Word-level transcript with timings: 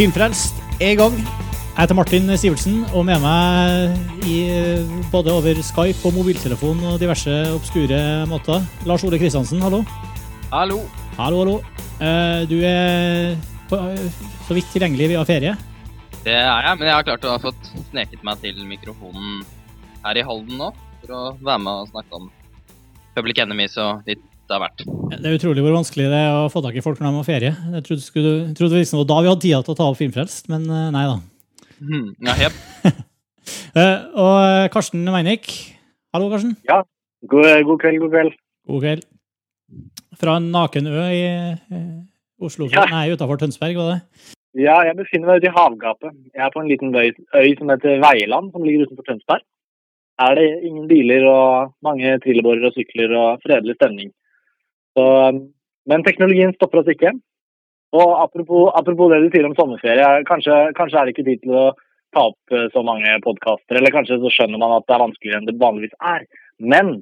Filmfrelst 0.00 0.56
er 0.80 0.94
i 0.94 0.96
gang. 0.96 1.12
Jeg 1.12 1.76
heter 1.82 1.96
Martin 1.98 2.30
Sivertsen, 2.40 2.78
og 2.96 3.02
med 3.04 3.20
meg 3.20 4.22
i 4.24 4.38
både 5.12 5.28
over 5.28 5.58
Skype 5.60 6.08
og 6.08 6.14
mobiltelefon 6.16 6.78
og 6.88 6.94
diverse 7.02 7.34
obskure 7.52 7.98
måter, 8.30 8.64
Lars 8.88 9.04
Ole 9.04 9.18
Kristiansen, 9.20 9.60
hallo. 9.60 9.82
Hallo. 10.54 10.78
Hallo, 11.18 11.42
hallo. 11.42 11.58
Eh, 12.00 12.48
Du 12.48 12.56
er 12.64 13.36
så 13.68 14.56
vidt 14.56 14.72
tilgjengelig 14.72 15.10
via 15.12 15.26
ferie. 15.28 15.52
Det 16.24 16.32
er 16.32 16.48
jeg, 16.48 16.78
men 16.78 16.88
jeg 16.88 16.96
har 16.96 17.04
klart 17.10 17.28
å 17.28 17.36
ha 17.36 17.44
fått 17.44 17.70
sneket 17.90 18.24
meg 18.24 18.40
til 18.40 18.56
mikrofonen 18.72 19.44
her 20.06 20.16
i 20.16 20.24
Halden 20.24 20.56
nå. 20.64 20.72
For 21.02 21.12
å 21.12 21.22
være 21.44 21.60
med 21.66 21.74
og 21.74 21.92
snakke 21.92 22.22
om 22.22 22.32
Public 23.18 23.44
Enemies 23.44 23.76
og 23.76 24.08
litt 24.08 24.24
av 24.56 24.62
vært. 24.64 24.84
Det 25.10 25.26
er 25.30 25.36
utrolig 25.38 25.62
hvor 25.64 25.76
vanskelig 25.78 26.06
det 26.12 26.20
er 26.20 26.36
å 26.38 26.48
få 26.52 26.62
tak 26.64 26.76
i 26.78 26.82
folk 26.84 27.00
når 27.00 27.10
de 27.10 27.20
har 27.20 27.26
ferie. 27.28 27.52
Jeg 27.76 27.84
trodde, 27.86 28.04
skulle, 28.04 28.32
jeg 28.48 28.56
trodde 28.58 28.80
liksom 28.80 29.00
det 29.02 29.08
da 29.10 29.18
vi 29.24 29.30
hadde 29.32 29.44
tida 29.44 29.60
til 29.66 29.74
å 29.74 29.78
ta 29.78 29.88
opp 29.90 29.98
Filmfrelst, 30.00 30.48
men 30.52 30.66
eh, 30.70 30.88
nei 30.94 31.04
da. 31.10 31.16
Mm, 31.80 32.08
Ja, 32.28 32.36
yep. 32.46 32.58
Eh, 33.74 33.96
Og 34.20 34.70
Karsten 34.74 35.02
Meinik. 35.10 35.48
Hallo, 36.14 36.28
Karsten. 36.30 36.52
God, 37.26 37.46
god 37.66 37.78
kveld, 37.82 37.98
god 38.02 38.12
kveld. 38.14 38.34
God 38.70 38.82
kveld. 38.84 39.02
Fra 40.20 40.36
en 40.38 40.50
naken 40.54 40.86
ø 40.90 41.06
i 41.14 41.22
eh, 41.26 41.88
Oslo, 42.42 42.68
Ja. 42.72 42.84
nei, 42.90 43.08
utafor 43.14 43.38
Tønsberg, 43.40 43.76
var 43.78 43.88
det? 43.94 43.98
Ja, 44.58 44.80
jeg 44.86 44.96
befinner 44.98 45.30
meg 45.30 45.42
ute 45.42 45.50
i 45.50 45.54
havgapet. 45.54 46.14
Jeg 46.34 46.42
er 46.46 46.50
på 46.54 46.62
en 46.62 46.70
liten 46.70 46.94
øy, 46.94 47.10
øy 47.38 47.50
som 47.58 47.70
heter 47.70 48.00
Veiland, 48.02 48.50
som 48.54 48.64
ligger 48.66 48.86
utenfor 48.88 49.06
Tønsberg. 49.06 49.44
Her 50.20 50.34
er 50.34 50.40
det 50.40 50.48
ingen 50.68 50.88
biler 50.90 51.24
og 51.30 51.70
mange 51.86 52.16
trillebårer 52.24 52.66
og 52.68 52.74
sykler 52.76 53.14
og 53.16 53.44
fredelig 53.44 53.76
stemning. 53.78 54.10
Så, 54.96 55.04
men 55.90 56.06
teknologien 56.06 56.54
stopper 56.56 56.82
oss 56.82 56.90
ikke. 56.92 57.14
Og 57.96 58.10
apropos, 58.22 58.70
apropos 58.78 59.10
det 59.10 59.22
du 59.24 59.30
sier 59.32 59.46
om 59.48 59.56
sommerferie, 59.58 60.08
kanskje, 60.28 60.58
kanskje 60.78 61.00
er 61.00 61.08
det 61.08 61.14
ikke 61.16 61.26
tid 61.26 61.40
til 61.44 61.56
å 61.58 61.64
ta 62.14 62.28
opp 62.30 62.54
eh, 62.54 62.68
så 62.74 62.82
mange 62.86 63.16
podkaster, 63.24 63.78
eller 63.78 63.94
kanskje 63.94 64.20
så 64.22 64.30
skjønner 64.34 64.62
man 64.62 64.76
at 64.76 64.86
det 64.86 64.96
er 64.96 65.04
vanskeligere 65.04 65.42
enn 65.42 65.48
det 65.48 65.58
vanligvis 65.62 65.96
er. 66.12 66.26
Men 66.62 67.00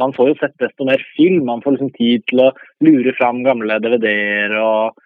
man 0.00 0.14
får 0.16 0.30
jo 0.30 0.38
sett 0.40 0.56
desto 0.62 0.86
mer 0.88 1.02
film. 1.16 1.44
Man 1.48 1.60
får 1.64 1.76
liksom 1.76 1.92
tid 1.96 2.24
til 2.30 2.44
å 2.46 2.50
lure 2.86 3.14
fram 3.18 3.42
gamle 3.44 3.80
DVD-er 3.84 4.56
og 4.62 5.00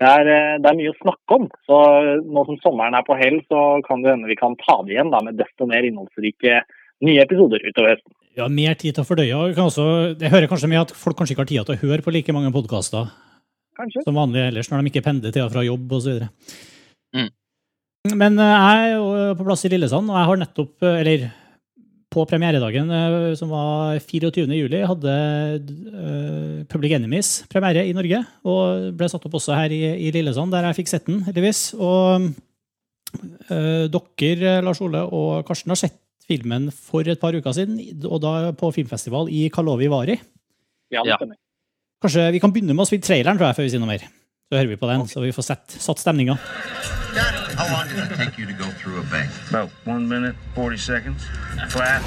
det 0.00 0.08
er, 0.08 0.28
eh, 0.32 0.58
det 0.62 0.70
er 0.70 0.78
mye 0.78 0.94
å 0.94 1.00
snakke 1.02 1.36
om. 1.36 1.46
Så 1.68 1.78
nå 2.24 2.44
som 2.48 2.58
sommeren 2.64 2.96
er 2.96 3.04
på 3.06 3.18
hell, 3.20 3.38
så 3.52 3.82
kan 3.86 4.02
det 4.02 4.14
hende 4.14 4.30
vi 4.30 4.38
kan 4.38 4.56
ta 4.62 4.80
det 4.82 4.96
igjen 4.96 5.12
da, 5.12 5.20
med 5.22 5.36
desto 5.38 5.68
mer 5.68 5.84
innholdsrike 5.86 6.62
nye 7.04 7.26
episoder 7.26 7.62
utover 7.66 7.94
høsten. 7.94 8.14
Ja, 8.38 8.46
mer 8.46 8.76
tid 8.78 8.94
til 8.94 9.02
å 9.02 9.08
fordøye. 9.08 9.34
og 9.34 9.56
Kan 9.56 9.66
også, 9.66 9.86
jeg 10.14 10.30
hører 10.30 10.50
kanskje 10.50 10.70
mye 10.70 10.84
at 10.84 10.94
folk 10.96 11.18
kanskje 11.18 11.34
ikke 11.34 11.44
har 11.44 11.50
tid 11.50 11.66
til 11.66 11.76
å 11.76 11.82
høre 11.82 12.04
på 12.06 12.14
like 12.14 12.34
mange 12.36 12.52
podkaster 12.54 13.10
som 14.04 14.16
vanlig 14.16 14.42
ellers, 14.44 14.68
når 14.68 14.82
de 14.82 14.90
ikke 14.92 15.04
pendler 15.06 15.34
til 15.34 15.46
og 15.46 15.52
fra 15.54 15.64
jobb 15.64 15.92
osv. 15.96 16.24
Mm. 17.16 17.30
Men 18.20 18.40
eh, 18.40 18.56
jeg 18.56 18.96
er 18.96 19.38
på 19.38 19.46
plass 19.46 19.64
i 19.64 19.70
Lillesand, 19.72 20.10
og 20.10 20.18
jeg 20.18 20.28
har 20.30 20.40
nettopp, 20.42 20.74
eh, 20.84 20.98
eller 21.00 21.24
på 22.10 22.24
premieredagen, 22.26 22.90
eh, 22.90 23.16
som 23.38 23.52
var 23.52 24.00
24. 24.02 24.46
juli, 24.58 24.82
hadde 24.90 25.16
Public 26.70 26.96
Enemies 26.98 27.32
premiere 27.50 27.86
i 27.86 27.94
Norge, 27.96 28.22
og 28.44 28.90
ble 28.98 29.10
satt 29.10 29.26
opp 29.28 29.38
også 29.38 29.56
her 29.56 29.74
i, 29.74 29.82
i 30.08 30.12
Lillesand, 30.14 30.52
der 30.54 30.68
jeg 30.68 30.80
fikk 30.82 30.92
sett 30.92 31.08
den, 31.08 31.22
heldigvis. 31.28 31.70
Og 31.78 32.30
eh, 33.48 33.88
dere, 33.90 34.60
Lars 34.66 34.82
Ole 34.84 35.04
og 35.06 35.44
Karsten, 35.48 35.72
har 35.72 35.80
sett 35.80 35.98
filmen 36.30 36.70
for 36.74 37.06
et 37.10 37.20
par 37.20 37.34
uker 37.36 37.52
siden, 37.56 37.80
og 38.06 38.22
da 38.22 38.52
på 38.56 38.70
filmfestival 38.76 39.28
i 39.34 39.48
Kalovi 39.52 39.90
Vari. 39.90 40.20
Ja, 40.94 41.02
Ja. 41.06 41.18
Kanskje 42.00 42.30
vi 42.32 42.38
kan 42.40 42.52
begynne 42.54 42.72
med 42.72 42.86
å 42.86 42.88
spille 42.88 43.04
traileren, 43.04 43.36
tror 43.36 43.50
jeg, 43.50 43.56
før 43.58 43.66
vi 43.66 43.72
sier 43.74 43.82
noe 43.82 43.90
mer. 43.90 44.06
Så 44.48 44.56
hører 44.56 44.70
vi 44.72 44.76
på 44.80 44.88
den, 44.88 45.02
så 45.10 45.20
vi 45.20 45.32
får 45.36 45.44
sett, 45.50 45.74
satt 45.84 46.00
stemninga. 46.00 46.38
How 47.60 47.66
long 47.68 47.86
did 47.90 47.98
it 48.00 48.16
take 48.16 48.38
you 48.40 48.46
to 48.46 48.54
go 48.56 48.64
through 48.80 48.98
a 48.98 49.04
bank? 49.12 49.28
About 49.50 49.68
one 49.84 50.08
minute, 50.08 50.34
40 50.54 50.78
seconds. 50.78 51.22
Flat. 51.68 52.00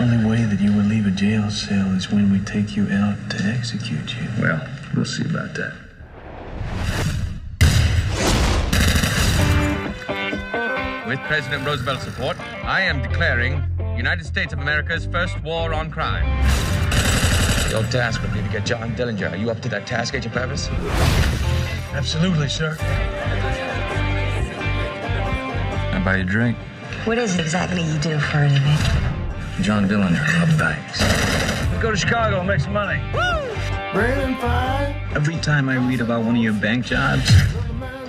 Only 0.00 0.22
way 0.30 0.44
that 0.46 0.60
you 0.60 0.70
will 0.72 0.86
leave 0.86 1.06
a 1.06 1.10
jail 1.10 1.50
cell 1.50 1.90
is 1.96 2.12
when 2.12 2.30
we 2.30 2.38
take 2.46 2.76
you 2.76 2.84
out 2.92 3.18
to 3.30 3.42
execute 3.58 4.14
you. 4.14 4.28
Well, 4.40 4.60
we'll 4.94 5.04
see 5.04 5.24
about 5.24 5.54
that. 5.58 7.19
With 11.10 11.18
President 11.22 11.66
Roosevelt's 11.66 12.04
support, 12.04 12.38
I 12.64 12.82
am 12.82 13.02
declaring 13.02 13.64
United 13.96 14.24
States 14.24 14.52
of 14.52 14.60
America's 14.60 15.06
first 15.06 15.42
war 15.42 15.74
on 15.74 15.90
crime. 15.90 16.24
Your 17.68 17.82
task 17.90 18.22
would 18.22 18.32
be 18.32 18.40
to 18.40 18.48
get 18.48 18.64
John 18.64 18.94
Dillinger. 18.94 19.32
Are 19.32 19.36
you 19.36 19.50
up 19.50 19.60
to 19.62 19.68
that 19.70 19.88
task, 19.88 20.14
Agent 20.14 20.32
Purvis? 20.32 20.68
Absolutely, 21.94 22.48
sir. 22.48 22.74
How 25.90 26.00
about 26.00 26.20
a 26.20 26.22
drink? 26.22 26.56
What 27.02 27.18
is 27.18 27.34
it 27.34 27.40
exactly 27.40 27.82
you 27.82 27.98
do 27.98 28.16
for 28.20 28.44
a 28.44 28.48
living? 28.48 29.64
John 29.64 29.88
Dillinger 29.88 30.44
of 30.44 30.56
banks. 30.56 31.00
Go 31.82 31.90
to 31.90 31.96
Chicago 31.96 32.38
and 32.38 32.46
make 32.46 32.60
some 32.60 32.72
money. 32.72 33.02
Woo! 33.12 33.20
Brandon 33.92 34.36
Fine. 34.36 34.94
Every 35.16 35.38
time 35.38 35.68
I 35.68 35.74
read 35.74 36.00
about 36.00 36.22
one 36.22 36.36
of 36.36 36.42
your 36.42 36.52
bank 36.52 36.86
jobs, 36.86 37.28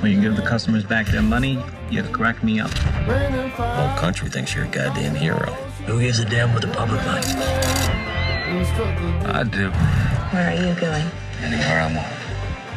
when 0.01 0.11
you 0.11 0.19
give 0.19 0.35
the 0.35 0.41
customers 0.41 0.83
back 0.83 1.05
their 1.07 1.21
money, 1.21 1.63
you 1.91 2.01
crack 2.03 2.43
me 2.43 2.59
up. 2.59 2.71
Whole 2.71 3.97
country 3.99 4.29
thinks 4.29 4.55
you're 4.55 4.65
a 4.65 4.67
goddamn 4.67 5.13
hero. 5.13 5.51
Who 5.85 5.99
gives 5.99 6.19
a 6.19 6.25
damn 6.25 6.51
what 6.53 6.61
the 6.61 6.69
public 6.69 7.05
likes? 7.05 7.33
I 7.35 9.43
do. 9.43 9.69
Where 9.69 10.49
are 10.49 10.55
you 10.55 10.73
going? 10.79 11.07
Anywhere 11.41 11.81
I 11.81 11.93
want. 11.93 12.07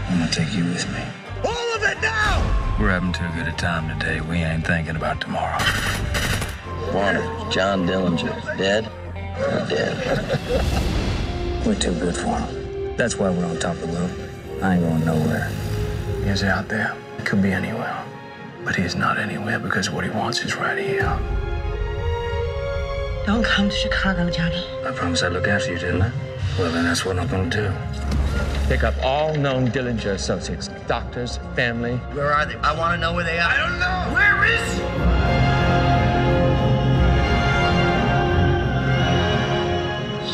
I'm 0.09 0.19
gonna 0.19 0.31
take 0.31 0.53
you 0.55 0.65
with 0.65 0.87
me. 0.93 1.01
All 1.45 1.75
of 1.75 1.83
it 1.83 2.01
now! 2.03 2.77
We're 2.79 2.91
having 2.91 3.13
too 3.13 3.29
good 3.35 3.49
a 3.49 3.53
time 3.53 3.89
today. 3.99 4.21
We 4.21 4.37
ain't 4.39 4.67
thinking 4.67 4.97
about 4.97 5.21
tomorrow. 5.21 5.59
Warner, 6.93 7.23
John 7.51 7.87
Dillinger, 7.87 8.57
dead 8.59 8.87
or 9.17 9.67
dead? 9.69 10.39
We're 11.67 11.75
too 11.75 11.95
good 11.99 12.17
for 12.17 12.39
him. 12.39 12.97
That's 12.97 13.17
why 13.17 13.31
we're 13.31 13.47
on 13.47 13.59
top 13.59 13.75
of 13.77 13.81
the 13.81 13.87
world. 13.89 14.11
I 14.63 14.75
ain't 14.75 14.85
going 14.85 15.05
nowhere. 15.05 15.51
He's 16.25 16.43
out 16.45 16.69
there. 16.69 16.95
Could 17.25 17.43
be 17.43 17.53
anywhere. 17.53 18.05
But 18.65 18.77
he's 18.77 18.95
not 18.95 19.19
anywhere 19.19 19.59
because 19.59 19.91
what 19.91 20.05
he 20.05 20.11
wants 20.11 20.45
is 20.45 20.55
right 20.57 20.79
here. 20.79 21.19
Don't 23.25 23.43
come 23.43 23.71
to 23.71 23.75
Chicago, 23.75 24.29
Johnny. 24.29 24.63
I 24.85 24.93
promised 24.93 25.25
I'd 25.25 25.33
look 25.33 25.49
after 25.49 25.73
you, 25.73 25.79
didn't 25.79 26.03
I? 26.03 26.13
Well, 26.59 26.71
then 26.71 26.85
that's 26.85 27.07
what 27.07 27.19
I'm 27.19 27.27
gonna 27.27 27.49
do. 27.49 27.73
Pick 28.69 28.85
up 28.85 28.95
all 29.03 29.35
known 29.35 29.69
Dillinger 29.69 30.13
associates, 30.13 30.69
doctors, 30.87 31.39
family. 31.57 31.97
Where 32.13 32.31
are 32.31 32.45
they? 32.45 32.57
I 32.57 32.75
want 32.79 32.93
to 32.95 33.01
know 33.01 33.15
where 33.15 33.25
they 33.25 33.39
are. 33.39 33.51
I 33.51 33.57
don't 33.57 33.79
know. 33.81 34.11
Where 34.15 34.45
is 34.45 34.75
he? 34.75 34.81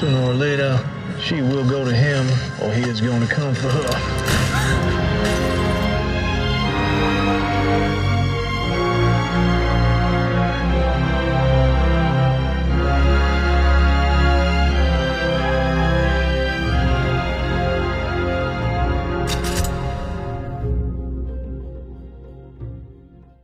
Sooner 0.00 0.22
or 0.28 0.34
later, 0.34 0.76
she 1.20 1.40
will 1.40 1.64
go 1.68 1.84
to 1.84 1.94
him, 1.94 2.26
or 2.62 2.72
he 2.72 2.82
is 2.82 3.00
going 3.00 3.20
to 3.20 3.28
come 3.32 3.54
for 3.54 3.68
her. 3.68 4.49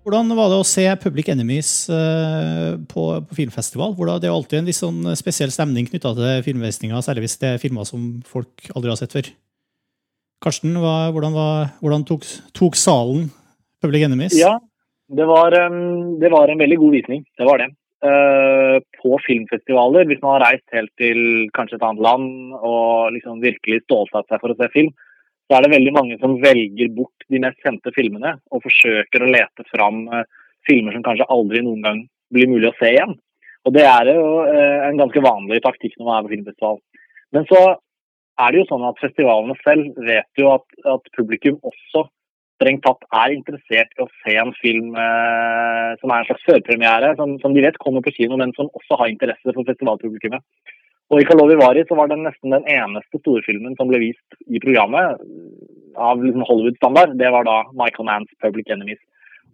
Hvordan 0.06 0.38
var 0.38 0.52
det 0.52 0.58
å 0.62 0.64
se 0.64 0.82
Public 1.02 1.26
Enemies 1.32 1.70
eh, 1.90 2.76
på, 2.88 3.02
på 3.26 3.36
filmfestival? 3.36 3.90
Hvordan, 3.98 4.20
det 4.22 4.28
er 4.30 4.32
alltid 4.36 4.60
en 4.60 4.68
litt 4.70 4.78
sånn 4.78 5.10
spesiell 5.18 5.50
stemning 5.50 5.88
knytta 5.90 6.12
til 6.14 6.44
filmvisninga, 6.46 7.00
særlig 7.02 7.26
hvis 7.26 7.34
det 7.42 7.50
er 7.50 7.60
filmer 7.60 7.84
som 7.84 8.04
folk 8.24 8.68
aldri 8.72 8.94
har 8.94 9.00
sett 9.00 9.12
før. 9.12 9.28
Karsten, 10.46 10.78
hva, 10.80 11.10
hvordan, 11.10 11.34
var, 11.36 11.68
hvordan 11.82 12.06
tok, 12.08 12.24
tok 12.56 12.78
salen 12.78 13.26
Public 13.84 14.06
Enemies? 14.06 14.36
Ja, 14.38 14.56
det 15.08 15.26
var, 15.28 15.54
det 16.20 16.30
var 16.32 16.50
en 16.50 16.62
veldig 16.62 16.78
god 16.80 16.94
visning. 16.96 17.26
Det 17.38 17.46
var 17.46 17.60
det. 17.62 17.68
Eh, 18.04 18.76
på 19.02 19.16
filmfestivaler, 19.24 20.04
hvis 20.04 20.20
man 20.20 20.36
har 20.36 20.50
reist 20.50 20.74
helt 20.76 20.92
til 21.00 21.48
kanskje 21.56 21.78
et 21.78 21.84
annet 21.86 22.02
land 22.04 22.56
og 22.58 23.14
liksom 23.14 23.38
virkelig 23.40 23.86
stålsatt 23.86 24.28
seg 24.28 24.42
for 24.42 24.52
å 24.52 24.56
se 24.58 24.68
film, 24.74 24.90
så 25.46 25.56
er 25.56 25.64
det 25.64 25.72
veldig 25.72 25.94
mange 25.96 26.18
som 26.20 26.36
velger 26.42 26.90
bort 26.92 27.24
de 27.32 27.40
mest 27.40 27.62
kjente 27.64 27.92
filmene 27.96 28.34
og 28.52 28.62
forsøker 28.66 29.24
å 29.24 29.30
lete 29.32 29.64
fram 29.70 30.04
eh, 30.12 30.26
filmer 30.68 30.92
som 30.92 31.06
kanskje 31.06 31.28
aldri 31.32 31.62
noen 31.64 31.86
gang 31.86 32.02
blir 32.34 32.50
mulig 32.52 32.68
å 32.68 32.76
se 32.76 32.92
igjen. 32.92 33.16
Og 33.66 33.74
Det 33.74 33.86
er 33.88 34.12
jo 34.12 34.28
eh, 34.44 34.86
en 34.90 35.00
ganske 35.00 35.24
vanlig 35.24 35.62
taktikk 35.64 35.96
når 35.96 36.10
man 36.10 36.18
er 36.18 36.26
på 36.26 36.34
filmfestival. 36.34 36.78
Men 37.32 37.48
så 37.48 37.62
er 38.44 38.52
det 38.52 38.60
jo 38.60 38.68
sånn 38.74 38.84
at 38.90 39.00
festivalene 39.00 39.56
selv 39.64 40.04
vet 40.04 40.42
jo 40.42 40.52
at, 40.52 40.66
at 40.84 41.12
publikum 41.16 41.56
også 41.64 42.04
strengt 42.56 42.84
tatt 42.86 43.04
er 43.22 43.34
interessert 43.34 43.92
i 43.96 44.04
å 44.04 44.08
se 44.22 44.36
en 44.40 44.52
film 44.58 44.96
eh, 45.00 45.90
som 46.00 46.12
er 46.12 46.22
en 46.22 46.28
slags 46.28 46.46
førpremiere, 46.48 47.12
som, 47.20 47.36
som 47.42 47.54
de 47.56 47.64
vet 47.64 47.78
kommer 47.82 48.04
på 48.04 48.14
kino, 48.16 48.38
men 48.40 48.54
som 48.56 48.70
også 48.72 49.00
har 49.00 49.12
interesse 49.12 49.52
for 49.52 49.68
festivalpublikummet. 49.68 50.44
Og 51.12 51.22
i 51.22 51.26
Kalovi 51.28 51.54
Vari 51.60 51.84
så 51.86 51.98
var 51.98 52.10
det 52.10 52.18
nesten 52.18 52.54
den 52.54 52.64
eneste 52.66 53.20
storfilmen 53.20 53.76
som 53.78 53.90
ble 53.90 54.00
vist 54.08 54.40
i 54.50 54.62
programmet. 54.62 55.20
av 55.96 56.20
liksom 56.20 56.42
Hollywood-standard, 56.44 57.14
det 57.16 57.30
var 57.32 57.46
da 57.48 57.62
Michael 57.72 58.04
Manns 58.04 58.28
'Public 58.42 58.68
Enemies'. 58.68 59.00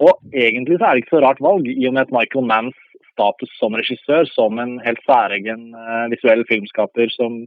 Og 0.00 0.18
egentlig 0.34 0.78
så 0.78 0.84
er 0.86 0.94
det 0.94 1.04
ikke 1.04 1.16
så 1.16 1.22
rart 1.22 1.40
valg, 1.40 1.68
i 1.68 1.86
og 1.86 1.94
med 1.94 2.02
at 2.02 2.10
Michael 2.10 2.46
Manns 2.46 2.78
status 3.12 3.50
som 3.60 3.76
regissør, 3.78 4.24
som 4.26 4.58
en 4.58 4.80
helt 4.80 5.02
særegen 5.06 5.74
eh, 5.74 6.10
visuell 6.10 6.42
filmskaper 6.48 7.12
som, 7.14 7.46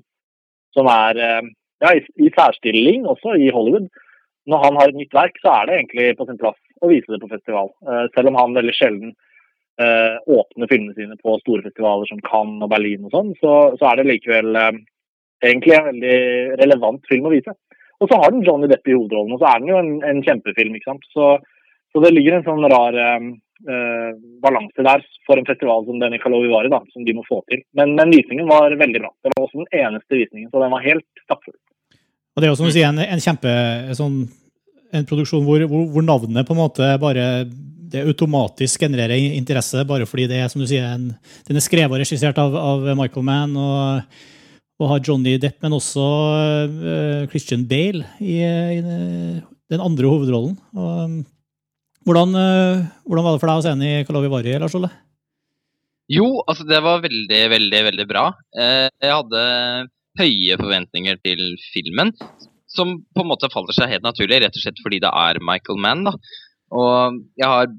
som 0.72 0.86
er 0.86 1.20
eh, 1.28 1.44
ja, 1.84 1.92
i, 1.98 2.02
i 2.26 2.32
særstilling 2.38 3.08
også 3.10 3.36
i 3.36 3.50
Hollywood. 3.50 3.90
Når 4.50 4.64
han 4.64 4.80
har 4.80 4.92
et 4.92 4.98
nytt 5.00 5.16
verk, 5.16 5.38
så 5.42 5.54
er 5.54 5.68
det 5.68 5.78
egentlig 5.80 6.10
på 6.20 6.28
sin 6.30 6.42
plass 6.42 6.60
å 6.86 6.90
vise 6.92 7.10
det 7.12 7.22
på 7.22 7.32
festival. 7.32 7.72
Uh, 7.88 8.06
selv 8.16 8.32
om 8.32 8.40
han 8.42 8.58
veldig 8.58 8.76
sjelden 8.78 9.16
åpner 9.76 10.70
filmene 10.72 10.94
sine 10.96 11.18
på 11.20 11.34
store 11.42 11.66
festivaler 11.66 12.08
som 12.08 12.22
Cannes 12.24 12.64
og 12.64 12.70
Berlin 12.72 13.10
og 13.10 13.12
sånn, 13.12 13.34
så, 13.42 13.56
så, 13.76 13.90
er 13.90 14.00
det 14.00 14.06
likevel 14.08 14.56
egentlig 15.44 15.74
en 15.76 15.90
veldig 15.90 16.20
relevant 16.62 17.10
film 17.12 17.28
å 17.28 17.34
vise. 17.34 17.52
Og 18.00 18.12
så 18.12 18.20
har 18.22 18.32
den 18.32 18.44
Johnny 18.46 18.68
Depp 18.72 18.88
i 18.88 18.96
hovedrollen, 18.96 19.36
og 19.36 19.42
så 19.42 19.50
er 19.50 19.62
den 19.62 19.72
jo 19.72 19.80
en, 19.80 19.92
en 20.08 20.22
kjempefilm. 20.26 20.76
ikke 20.76 20.92
sant? 20.92 21.06
Så, 21.16 21.32
så, 21.94 22.04
det 22.04 22.12
ligger 22.14 22.38
en 22.38 22.48
sånn 22.48 22.68
rar 22.72 22.98
eh, 23.00 24.18
balanse 24.44 24.88
der 24.88 25.06
for 25.28 25.40
en 25.40 25.48
festival 25.48 25.86
som 25.88 26.02
denne 26.02 26.20
Kalovivari, 26.22 26.72
da, 26.74 26.82
som 26.92 27.08
de 27.08 27.16
må 27.16 27.24
få 27.28 27.42
til. 27.52 27.64
Men, 27.78 27.96
men, 28.00 28.12
visningen 28.16 28.52
var 28.52 28.76
veldig 28.82 29.04
bra. 29.06 29.14
Det 29.24 29.32
var 29.34 29.46
også 29.46 29.64
den 29.64 29.86
eneste 29.86 30.20
visningen, 30.20 30.52
så 30.52 30.64
den 30.64 30.76
var 30.76 30.84
helt 30.86 31.24
stappfull. 31.24 31.58
Og 32.36 32.42
det 32.42 32.48
er 32.48 32.52
jo 32.52 32.58
som 32.60 32.68
du 32.68 32.76
sier, 32.76 32.92
en, 32.92 33.00
en 33.00 33.24
kjempe 33.24 33.52
sånn, 33.96 34.20
en 34.96 35.08
produksjon 35.08 35.44
hvor, 35.48 35.64
hvor, 35.72 35.88
hvor, 35.94 36.06
navnet 36.06 36.48
på 36.48 36.56
en 36.56 36.62
måte 36.62 36.90
bare 37.02 37.46
det 37.96 38.04
automatisk 38.04 38.82
genererer 38.84 39.38
interesse, 39.38 39.86
bare 39.88 40.08
fordi 40.10 40.28
det 40.28 40.42
er 40.42 40.50
som 40.52 40.62
du 40.62 40.68
sier, 40.68 40.88
en, 40.90 41.12
den 41.48 41.60
er 41.60 41.64
skrevet 41.64 41.96
og 41.96 42.02
regissert 42.02 42.40
av, 42.42 42.56
av 42.60 42.88
Michael 43.00 43.28
Mann. 43.28 43.56
og 43.56 44.32
og 44.82 44.92
har 44.92 45.04
Johnny 45.08 45.38
Depp, 45.40 45.62
men 45.64 45.76
også 45.78 46.04
uh, 46.04 47.22
Christian 47.32 47.64
Bale 47.70 48.04
i, 48.20 48.42
i, 48.44 48.82
den 49.72 49.84
andre 49.84 50.12
hovedrollen. 50.12 50.58
Og, 50.76 51.22
hvordan, 52.06 52.36
uh, 52.36 52.84
hvordan, 53.08 53.26
var 53.26 53.36
det 53.36 53.42
for 53.44 53.52
deg 53.52 53.62
å 53.62 53.66
se 53.66 53.74
henne 53.74 53.92
i 53.92 54.06
Kalavivari, 54.08 54.58
Lars 54.60 54.76
Olle? 54.78 54.92
Jo, 56.12 56.28
altså 56.44 56.68
det 56.68 56.82
var 56.86 57.06
veldig, 57.06 57.42
veldig, 57.56 57.82
veldig 57.88 58.08
bra. 58.10 58.28
Uh, 58.52 58.92
jeg 59.00 59.16
hadde 59.16 59.46
høye 60.20 60.58
forventninger 60.60 61.20
til 61.26 61.42
filmen, 61.74 62.14
som 62.72 62.98
på 63.16 63.24
en 63.24 63.32
måte 63.32 63.52
faller 63.54 63.76
seg 63.76 63.92
helt 63.92 64.06
naturlig, 64.06 64.42
rett 64.44 64.58
og 64.58 64.64
slett 64.64 64.82
fordi 64.84 65.02
det 65.04 65.12
er 65.12 65.42
Michael 65.44 65.80
Mann. 65.82 66.06
da. 66.08 66.16
Og 66.76 67.20
jeg 67.40 67.50
har 67.52 67.72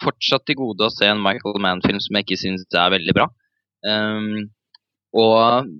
fortsatt 0.00 0.46
til 0.48 0.58
gode 0.60 0.86
å 0.86 0.94
se 0.94 1.08
en 1.10 1.22
Michael 1.22 1.60
Mann-film 1.62 2.00
som 2.02 2.16
jeg 2.16 2.26
ikke 2.26 2.40
syns 2.40 2.66
er 2.72 2.94
veldig 2.94 3.14
bra. 3.16 3.28
Um, 3.84 4.48
og, 5.16 5.70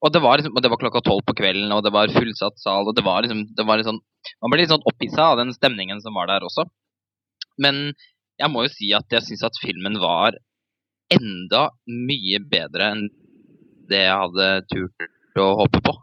og, 0.00 0.08
det 0.14 0.22
var 0.24 0.38
liksom, 0.38 0.56
og 0.56 0.64
det 0.64 0.70
var 0.72 0.80
klokka 0.80 1.02
tolv 1.04 1.24
på 1.26 1.36
kvelden, 1.40 1.72
og 1.74 1.82
det 1.84 1.92
var 1.94 2.12
fullsatt 2.14 2.58
sal. 2.62 2.88
og 2.88 2.96
det 2.96 3.04
var 3.06 3.24
liksom, 3.24 3.46
det 3.56 3.66
var 3.66 3.82
sånn, 3.86 4.02
Man 4.42 4.52
ble 4.52 4.62
litt 4.62 4.72
sånn 4.72 4.86
opphissa 4.88 5.30
av 5.32 5.40
den 5.42 5.52
stemningen 5.54 6.00
som 6.02 6.16
var 6.18 6.30
der 6.30 6.46
også. 6.46 6.66
Men 7.62 7.92
jeg 8.40 8.52
må 8.52 8.66
jo 8.66 8.72
si 8.72 8.90
at 8.96 9.12
jeg 9.12 9.24
syns 9.24 9.46
at 9.48 9.60
filmen 9.62 10.00
var 10.02 10.36
enda 11.14 11.68
mye 11.86 12.40
bedre 12.50 12.90
enn 12.92 13.04
det 13.90 14.02
jeg 14.02 14.18
hadde 14.18 14.48
turt 14.72 15.06
å 15.42 15.54
håpe 15.62 15.82
på. 15.84 15.94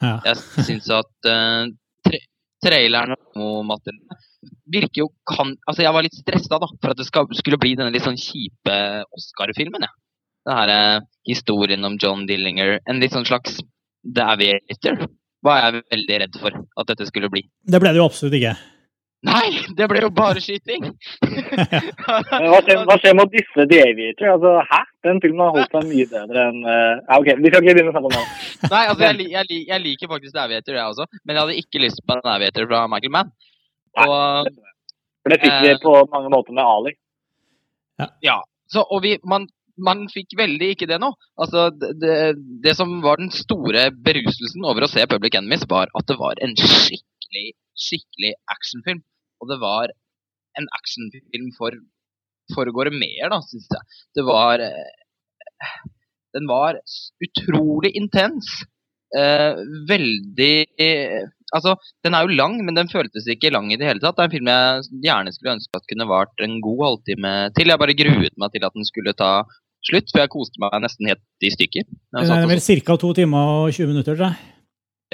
Ja. 0.00 0.16
Jeg 0.24 0.66
syns 0.66 0.90
at 0.96 1.28
uh, 1.28 1.68
tra 2.06 2.20
traileren 2.60 3.16
og 3.40 3.62
materialet 3.64 4.26
virker 4.68 5.02
jo 5.02 5.06
kan 5.28 5.54
Altså, 5.68 5.80
jeg 5.84 5.92
var 5.96 6.04
litt 6.04 6.16
stressa 6.16 6.58
da, 6.60 6.68
for 6.80 6.92
at 6.92 6.98
det 7.00 7.06
skal, 7.08 7.28
skulle 7.36 7.60
bli 7.60 7.72
denne 7.76 7.92
litt 7.92 8.04
sånn 8.04 8.20
kjipe 8.20 8.76
Oscar-filmen. 9.16 9.86
Ja. 9.86 9.92
Den 10.48 10.56
her 10.56 10.72
uh, 10.72 11.06
historien 11.28 11.84
om 11.84 11.96
John 12.00 12.26
Dillinger. 12.28 12.78
En 12.88 13.00
litt 13.00 13.16
sånn 13.16 13.28
slags 13.28 13.60
The 14.04 14.28
Aviator 14.34 15.06
var 15.44 15.64
jeg 15.64 15.84
veldig 15.94 16.20
redd 16.24 16.36
for 16.40 16.56
at 16.60 16.92
dette 16.92 17.08
skulle 17.08 17.30
bli. 17.32 17.44
Det 17.64 17.80
ble 17.80 17.92
det 17.92 18.00
jo 18.00 18.08
absolutt 18.08 18.36
ikke. 18.36 18.54
Nei, 19.28 19.50
det 19.76 19.84
ble 19.90 20.00
jo 20.00 20.08
bare 20.16 20.40
skyting! 20.40 20.86
hva, 21.20 22.60
skjer, 22.64 22.78
hva 22.88 22.96
skjer 23.02 23.16
med 23.18 23.32
disse 23.34 23.66
The 23.68 23.80
Aviator? 23.84 24.30
Altså, 24.34 24.52
hæ? 24.70 24.80
Den 25.04 25.20
filmen 25.20 25.42
har 25.44 25.52
holdt 25.56 25.76
seg 25.76 25.86
mye 25.90 26.06
bedre 26.08 26.46
enn 26.48 26.62
uh, 26.64 26.72
ja, 26.72 27.18
Ok, 27.18 27.28
vi 27.40 27.50
skal 27.52 27.60
ikke 27.60 27.74
begynne 27.76 27.92
å 27.92 27.94
snakke 27.96 28.08
om 28.10 28.16
den. 28.16 28.32
Nei, 28.64 28.80
altså, 28.80 29.04
jeg, 29.04 29.28
jeg, 29.34 29.60
jeg, 29.68 29.82
liker 29.84 30.12
faktisk 30.14 30.34
The 30.34 30.46
Aviator, 30.46 30.78
jeg 30.78 30.94
også. 30.94 31.06
Men 31.20 31.34
jeg 31.34 31.42
hadde 31.44 31.60
ikke 31.60 31.84
lyst 31.84 32.02
på 32.04 32.16
The 32.16 32.32
Aviator 32.32 32.68
fra 32.72 32.82
Michael 32.94 33.14
Mann. 33.18 33.32
Og, 34.00 34.50
for 35.20 35.34
det 35.34 35.40
fikk 35.44 35.56
vi 35.66 35.76
på 35.84 35.94
mange 36.14 36.32
måter 36.32 36.56
med 36.56 36.64
Ali. 36.64 36.96
Ja. 38.00 38.08
ja 38.24 38.38
så, 38.72 38.86
og 38.86 39.02
vi, 39.04 39.18
man 39.28 39.50
man 39.80 40.06
fikk 40.12 40.34
veldig 40.38 40.74
ikke 40.74 40.88
det 40.90 41.00
nå. 41.02 41.10
Altså, 41.40 41.68
det, 41.72 42.16
det, 42.64 42.74
som 42.78 42.98
var 43.04 43.20
den 43.20 43.30
store 43.34 43.88
beruselsen 44.04 44.66
over 44.68 44.84
å 44.84 44.90
se 44.90 45.06
Public 45.08 45.36
Enemies, 45.38 45.64
var 45.70 45.92
at 45.96 46.08
det 46.08 46.18
var 46.20 46.40
en 46.44 46.52
skikkelig, 46.58 47.46
skikkelig 47.88 48.34
actionfilm. 48.52 49.00
Og 49.40 49.50
det 49.50 49.58
var 49.62 49.92
en 50.58 50.68
actionfilm 50.76 51.50
for, 51.56 51.76
for 52.54 52.70
mer, 52.92 53.30
da, 53.32 53.40
syns 53.46 53.68
jeg. 53.70 53.98
Det 54.18 54.26
var 54.26 54.62
eh, 54.64 55.80
Den 56.36 56.46
var 56.46 56.78
utrolig 57.24 57.94
intens. 57.98 58.62
Eh, 59.16 59.58
veldig 59.90 60.54
Altså, 61.50 61.74
den 62.06 62.14
er 62.14 62.22
jo 62.22 62.36
lang, 62.38 62.60
men 62.62 62.76
den 62.76 62.86
føltes 62.86 63.24
ikke 63.26 63.50
lang 63.50 63.72
i 63.72 63.76
det 63.78 63.88
hele 63.88 63.98
tatt. 63.98 64.14
Det 64.14 64.22
er 64.22 64.28
en 64.28 64.34
film 64.36 64.50
jeg 64.52 65.00
gjerne 65.02 65.32
skulle 65.34 65.56
ønske 65.56 65.80
at 65.80 65.88
kunne 65.90 66.06
vart 66.06 66.44
en 66.46 66.60
god 66.62 66.84
halvtime 66.86 67.32
til. 67.56 67.72
Jeg 67.72 67.82
bare 67.82 67.96
gruet 67.98 68.36
meg 68.38 68.54
til 68.54 68.66
at 68.68 68.76
den 68.76 68.86
skulle 68.86 69.16
ta 69.18 69.32
slutt, 69.88 70.12
for 70.12 70.22
jeg 70.22 70.30
koste 70.30 70.62
meg 70.62 70.76
nesten 70.84 71.10
helt 71.10 71.24
i 71.42 71.50
stykker. 71.50 71.88
Det 71.90 72.22
er 72.36 72.46
vel 72.52 72.62
ca. 72.62 72.96
to 73.02 73.10
timer 73.18 73.52
og 73.56 73.74
20 73.74 73.90
minutter, 73.90 74.14
tror 74.14 74.28
jeg. 74.28 74.54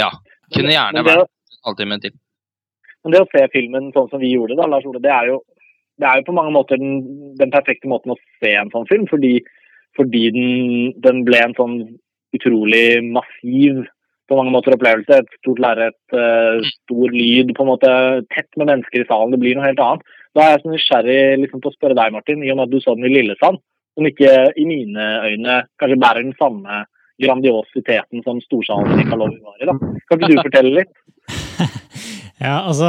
Ja. 0.03 0.11
Kunne 0.53 0.75
gjerne 0.75 1.07
vært 1.07 1.25
en 1.25 1.63
halvtime 1.71 1.99
til. 2.05 2.15
Men 3.07 3.15
det 3.15 3.23
å 3.23 3.29
se 3.31 3.45
filmen 3.53 3.93
sånn 3.95 4.09
som 4.11 4.19
vi 4.19 4.33
gjorde, 4.33 4.57
da, 4.59 4.67
Lars 4.67 4.87
Ole, 4.91 4.99
det 5.05 5.13
er 5.15 5.29
jo, 5.31 5.37
det 6.03 6.09
er 6.11 6.19
jo 6.19 6.27
på 6.27 6.35
mange 6.35 6.51
måter 6.57 6.81
den, 6.81 6.97
den, 7.39 7.53
perfekte 7.55 7.87
måten 7.87 8.17
å 8.17 8.19
se 8.43 8.51
en 8.59 8.73
sånn 8.73 8.89
film. 8.91 9.05
Fordi, 9.07 9.37
fordi 9.95 10.25
den, 10.35 10.49
den, 11.05 11.21
ble 11.29 11.45
en 11.45 11.55
sånn 11.55 11.77
utrolig 12.35 12.99
massiv 13.07 13.85
på 14.27 14.41
mange 14.41 14.51
måter 14.57 14.75
opplevelse. 14.75 15.21
Et 15.23 15.39
stort 15.39 15.63
lerret, 15.63 15.97
uh, 16.11 16.59
stor 16.83 17.15
lyd, 17.15 17.55
på 17.55 17.63
en 17.63 17.71
måte 17.71 17.95
tett 18.35 18.51
med 18.59 18.73
mennesker 18.73 19.05
i 19.05 19.07
salen. 19.07 19.37
Det 19.37 19.41
blir 19.45 19.55
noe 19.55 19.69
helt 19.69 19.85
annet. 19.87 20.19
Da 20.35 20.43
er 20.43 20.57
jeg 20.57 20.65
så 20.65 20.75
nysgjerrig 20.75 21.21
liksom, 21.45 21.63
på 21.63 21.71
å 21.71 21.79
spørre 21.79 21.97
deg, 21.97 22.13
Martin, 22.19 22.43
i 22.43 22.51
og 22.51 22.59
med 22.59 22.67
at 22.67 22.75
du 22.75 22.83
så 22.83 22.99
den 22.99 23.07
i 23.07 23.15
Lillesand 23.15 23.63
som 23.97 24.11
ikke 24.11 24.33
i 24.61 24.67
mine 24.69 25.05
øyne 25.25 25.63
kanskje 25.81 26.03
bærer 26.03 26.27
den 26.27 26.35
samme 26.37 26.83
grandiositeten 27.23 28.21
som 28.27 28.43
storsalen 28.45 29.01
i 29.01 29.07
Kalovi 29.09 29.39
var 29.41 29.57
i. 29.63 29.69
da. 29.71 29.77
Kan 30.11 30.21
ikke 30.21 30.35
du 30.35 30.43
fortelle 30.43 30.75
litt? 30.83 30.93
ja, 32.43 32.57
altså, 32.69 32.89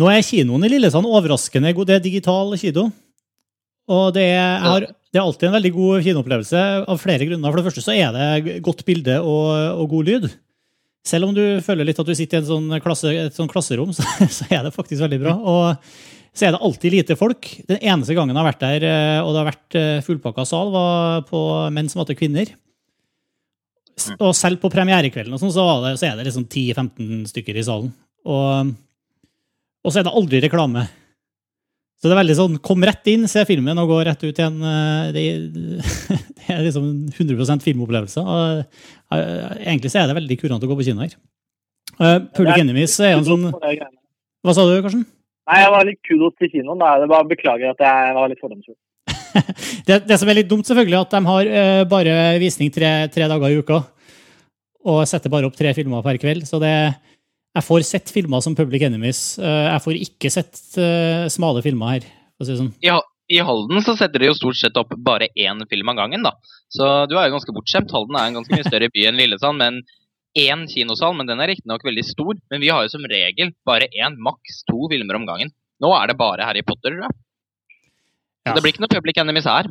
Nå 0.00 0.08
er 0.12 0.24
kinoen 0.26 0.66
i 0.66 0.72
Lillesand 0.74 1.08
overraskende 1.08 1.72
god. 1.76 1.88
Det 1.88 1.96
er 1.96 2.04
digital 2.04 2.52
kino. 2.60 2.90
Og 3.92 4.12
det 4.14 4.28
er, 4.36 4.86
det 5.10 5.18
er, 5.18 5.24
alltid 5.24 5.48
en 5.48 5.56
veldig 5.56 5.72
god 5.74 6.06
kinoopplevelse 6.06 6.62
av 6.86 7.00
flere 7.02 7.26
grunner. 7.28 7.50
For 7.50 7.60
det 7.60 7.66
første 7.66 7.84
så 7.84 7.96
er 7.96 8.14
det 8.16 8.58
godt 8.64 8.84
bilde 8.88 9.18
og, 9.20 9.52
og 9.82 9.94
god 9.96 10.10
lyd. 10.10 10.32
Selv 11.02 11.26
om 11.26 11.34
du 11.34 11.42
føler 11.64 11.88
litt 11.88 11.98
at 11.98 12.06
du 12.06 12.14
sitter 12.14 12.44
i 12.44 12.46
sånn 12.46 12.70
klasse, 12.82 13.10
et 13.10 13.36
sånn 13.36 13.50
klasserom, 13.50 13.90
så, 13.96 14.06
så, 14.30 14.46
er 14.52 14.66
det 14.66 14.74
faktisk 14.76 15.02
veldig 15.02 15.20
bra. 15.24 15.34
Og 15.34 15.88
så 16.32 16.46
er 16.46 16.54
det 16.54 16.62
alltid 16.64 16.94
lite 16.94 17.18
folk. 17.18 17.48
Den 17.68 17.80
eneste 17.80 18.16
gangen 18.16 18.36
jeg 18.36 18.40
har 18.40 18.50
vært 18.52 18.62
der, 18.62 18.86
eh, 18.88 19.18
og 19.20 19.32
det 19.32 19.42
har 19.42 19.50
vært 19.50 19.78
eh, 19.80 20.04
fullpakka 20.06 20.46
sal, 20.48 20.70
var 20.72 21.24
på 21.28 21.40
Menn 21.74 21.90
som 21.92 22.04
hater 22.04 22.16
kvinner. 22.16 22.54
Og 24.18 24.32
selv 24.36 24.62
på 24.62 24.70
premierekvelden 24.72 25.36
sånn, 25.40 25.52
så, 25.52 25.66
så, 25.98 26.06
er 26.08 26.16
det 26.16 26.30
liksom 26.30 26.46
10-15 26.46 27.26
stykker 27.32 27.58
i 27.58 27.66
salen. 27.66 27.92
Og, 28.28 28.72
og, 29.82 29.90
så 29.90 30.00
er 30.00 30.06
det 30.06 30.14
aldri 30.20 30.42
reklame. 30.44 30.84
Så 31.98 32.08
det 32.08 32.16
er 32.16 32.20
veldig 32.22 32.36
sånn 32.38 32.58
kom 32.64 32.82
rett 32.86 33.06
inn, 33.12 33.28
se 33.30 33.44
filmen 33.46 33.78
og 33.78 33.90
gå 33.92 34.00
rett 34.08 34.22
ut 34.24 34.38
igjen. 34.42 34.58
Eh, 34.58 35.10
det, 35.14 35.24
det 36.38 36.50
er 36.50 36.64
liksom 36.66 36.88
100% 37.12 37.66
filmopplevelse. 37.66 38.22
Og, 38.22 38.62
egentlig 39.62 39.92
så 39.92 40.02
er 40.02 40.10
det 40.10 40.18
veldig 40.18 40.38
kurant 40.40 40.66
å 40.66 40.70
gå 40.70 40.78
på 40.78 40.88
kino 40.90 41.04
her. 41.04 41.18
Public 42.32 42.62
Enemies 42.62 42.94
er 43.04 43.18
en 43.18 43.26
sånn 43.26 43.50
Hva 43.52 44.54
sa 44.56 44.64
du, 44.64 44.72
Karsten? 44.82 45.04
Nei, 45.50 45.58
jeg 45.58 45.72
var 45.74 45.86
litt 45.86 46.00
kudos 46.06 46.34
til 46.38 46.50
kinoen. 46.52 46.80
da. 46.80 46.96
Jeg 47.00 47.10
bare 47.10 47.28
beklager 47.30 47.72
at 47.74 47.82
jeg 47.82 48.16
var 48.16 48.30
litt 48.30 48.42
fordomsfull. 48.42 48.78
det, 49.88 49.96
det, 50.06 50.18
som 50.20 50.30
er 50.30 50.38
litt 50.38 50.50
dumt, 50.50 50.66
selvfølgelig, 50.68 51.00
at 51.00 51.16
de 51.16 51.22
har 51.28 51.50
uh, 51.50 51.82
bare 51.90 52.16
visning 52.42 52.70
tre, 52.74 52.92
tre, 53.12 53.26
dager 53.30 53.50
i 53.50 53.58
uka. 53.62 53.80
Og 54.92 55.02
setter 55.08 55.32
bare 55.32 55.48
opp 55.48 55.58
tre 55.58 55.72
filmer 55.76 56.04
per 56.04 56.18
kveld. 56.22 56.46
Så 56.46 56.60
det, 56.62 56.72
jeg 57.52 57.66
får 57.66 57.84
sett 57.84 58.12
filmer 58.12 58.40
som 58.44 58.56
Public 58.56 58.84
Enemies. 58.86 59.22
Uh, 59.40 59.68
jeg 59.68 59.84
får 59.84 60.02
ikke 60.06 60.30
sett 60.32 60.60
uh, 60.80 61.28
smale 61.32 61.62
filmer 61.64 61.96
her. 61.96 62.06
si 62.42 62.56
sånn. 62.56 62.72
I, 62.82 62.92
i 63.32 63.40
Halden 63.44 63.82
så 63.84 63.94
setter 63.98 64.22
de 64.22 64.30
jo 64.30 64.36
stort 64.38 64.58
sett 64.60 64.78
opp 64.80 64.94
bare 64.96 65.28
én 65.36 65.60
film 65.68 65.92
av 65.92 66.00
gangen. 66.00 66.24
da. 66.24 66.32
Så 66.72 66.88
du 67.10 67.18
er 67.18 67.28
jo 67.28 67.36
ganske 67.36 67.54
bortskjemt. 67.54 67.92
Halden 67.92 68.16
er 68.16 68.30
en 68.30 68.38
ganske 68.40 68.56
mye 68.56 68.68
større 68.68 68.88
by 68.94 69.10
enn 69.10 69.20
Lillesand. 69.20 69.60
men 69.60 69.82
én 70.32 70.64
kinosal, 70.64 71.12
men 71.12 71.28
den 71.28 71.42
er 71.44 71.52
riktignok 71.52 71.84
veldig 71.84 72.04
stor. 72.08 72.38
Men 72.50 72.62
vi 72.64 72.70
har 72.72 72.86
jo 72.86 72.94
som 72.94 73.04
regel 73.04 73.52
bare 73.68 73.90
én, 73.92 74.16
maks 74.16 74.62
to 74.68 74.88
filmer 74.88 75.18
om 75.18 75.28
gangen. 75.28 75.52
Nå 75.82 75.92
er 75.98 76.08
det 76.08 76.16
bare 76.16 76.46
Harry 76.48 76.64
Potter, 76.64 76.94
tror 76.94 77.04
jeg. 77.04 77.18
Ja. 78.42 78.56
det 78.56 78.62
blir 78.64 78.72
ikke 78.72 78.82
noe 78.82 78.90
Public 78.90 79.18
Enemies 79.22 79.46
her. 79.46 79.68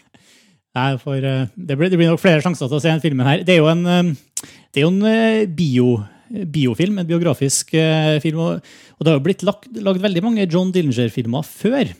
Nei, 0.78 0.90
for 1.00 1.16
uh, 1.16 1.48
det, 1.56 1.74
blir, 1.74 1.88
det, 1.90 1.96
blir, 1.98 2.12
nok 2.12 2.20
flere 2.22 2.42
sjanser 2.44 2.68
til 2.68 2.76
å 2.76 2.82
se 2.82 2.92
den 2.92 3.02
filmen 3.02 3.26
her. 3.26 3.40
Det 3.42 3.56
er 3.56 3.64
jo 3.64 3.70
en, 3.72 4.12
det 4.12 4.78
er 4.78 4.84
jo 4.84 4.92
en 4.92 5.54
bio, 5.56 5.88
biofilm, 6.30 7.00
en 7.00 7.08
biografisk 7.08 7.74
eh, 7.78 8.18
film. 8.22 8.42
Og, 8.44 8.70
det 9.00 9.10
har 9.10 9.18
jo 9.18 9.24
blitt 9.24 9.44
lagd, 9.46 9.70
lagd 9.82 10.02
veldig 10.02 10.22
mange 10.24 10.46
John 10.50 10.70
Dillinger-filmer 10.74 11.46
før. 11.46 11.90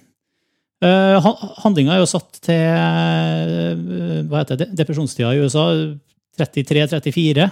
Uh, 0.81 1.27
Handlinga 1.61 1.93
er 1.93 2.01
jo 2.01 2.09
satt 2.09 2.39
til 2.41 2.63
uh, 2.73 4.23
hva 4.31 4.41
heter 4.41 4.63
det, 4.63 4.71
depresjonstida 4.79 5.35
i 5.37 5.43
USA, 5.45 5.67
33-34. 6.41 7.51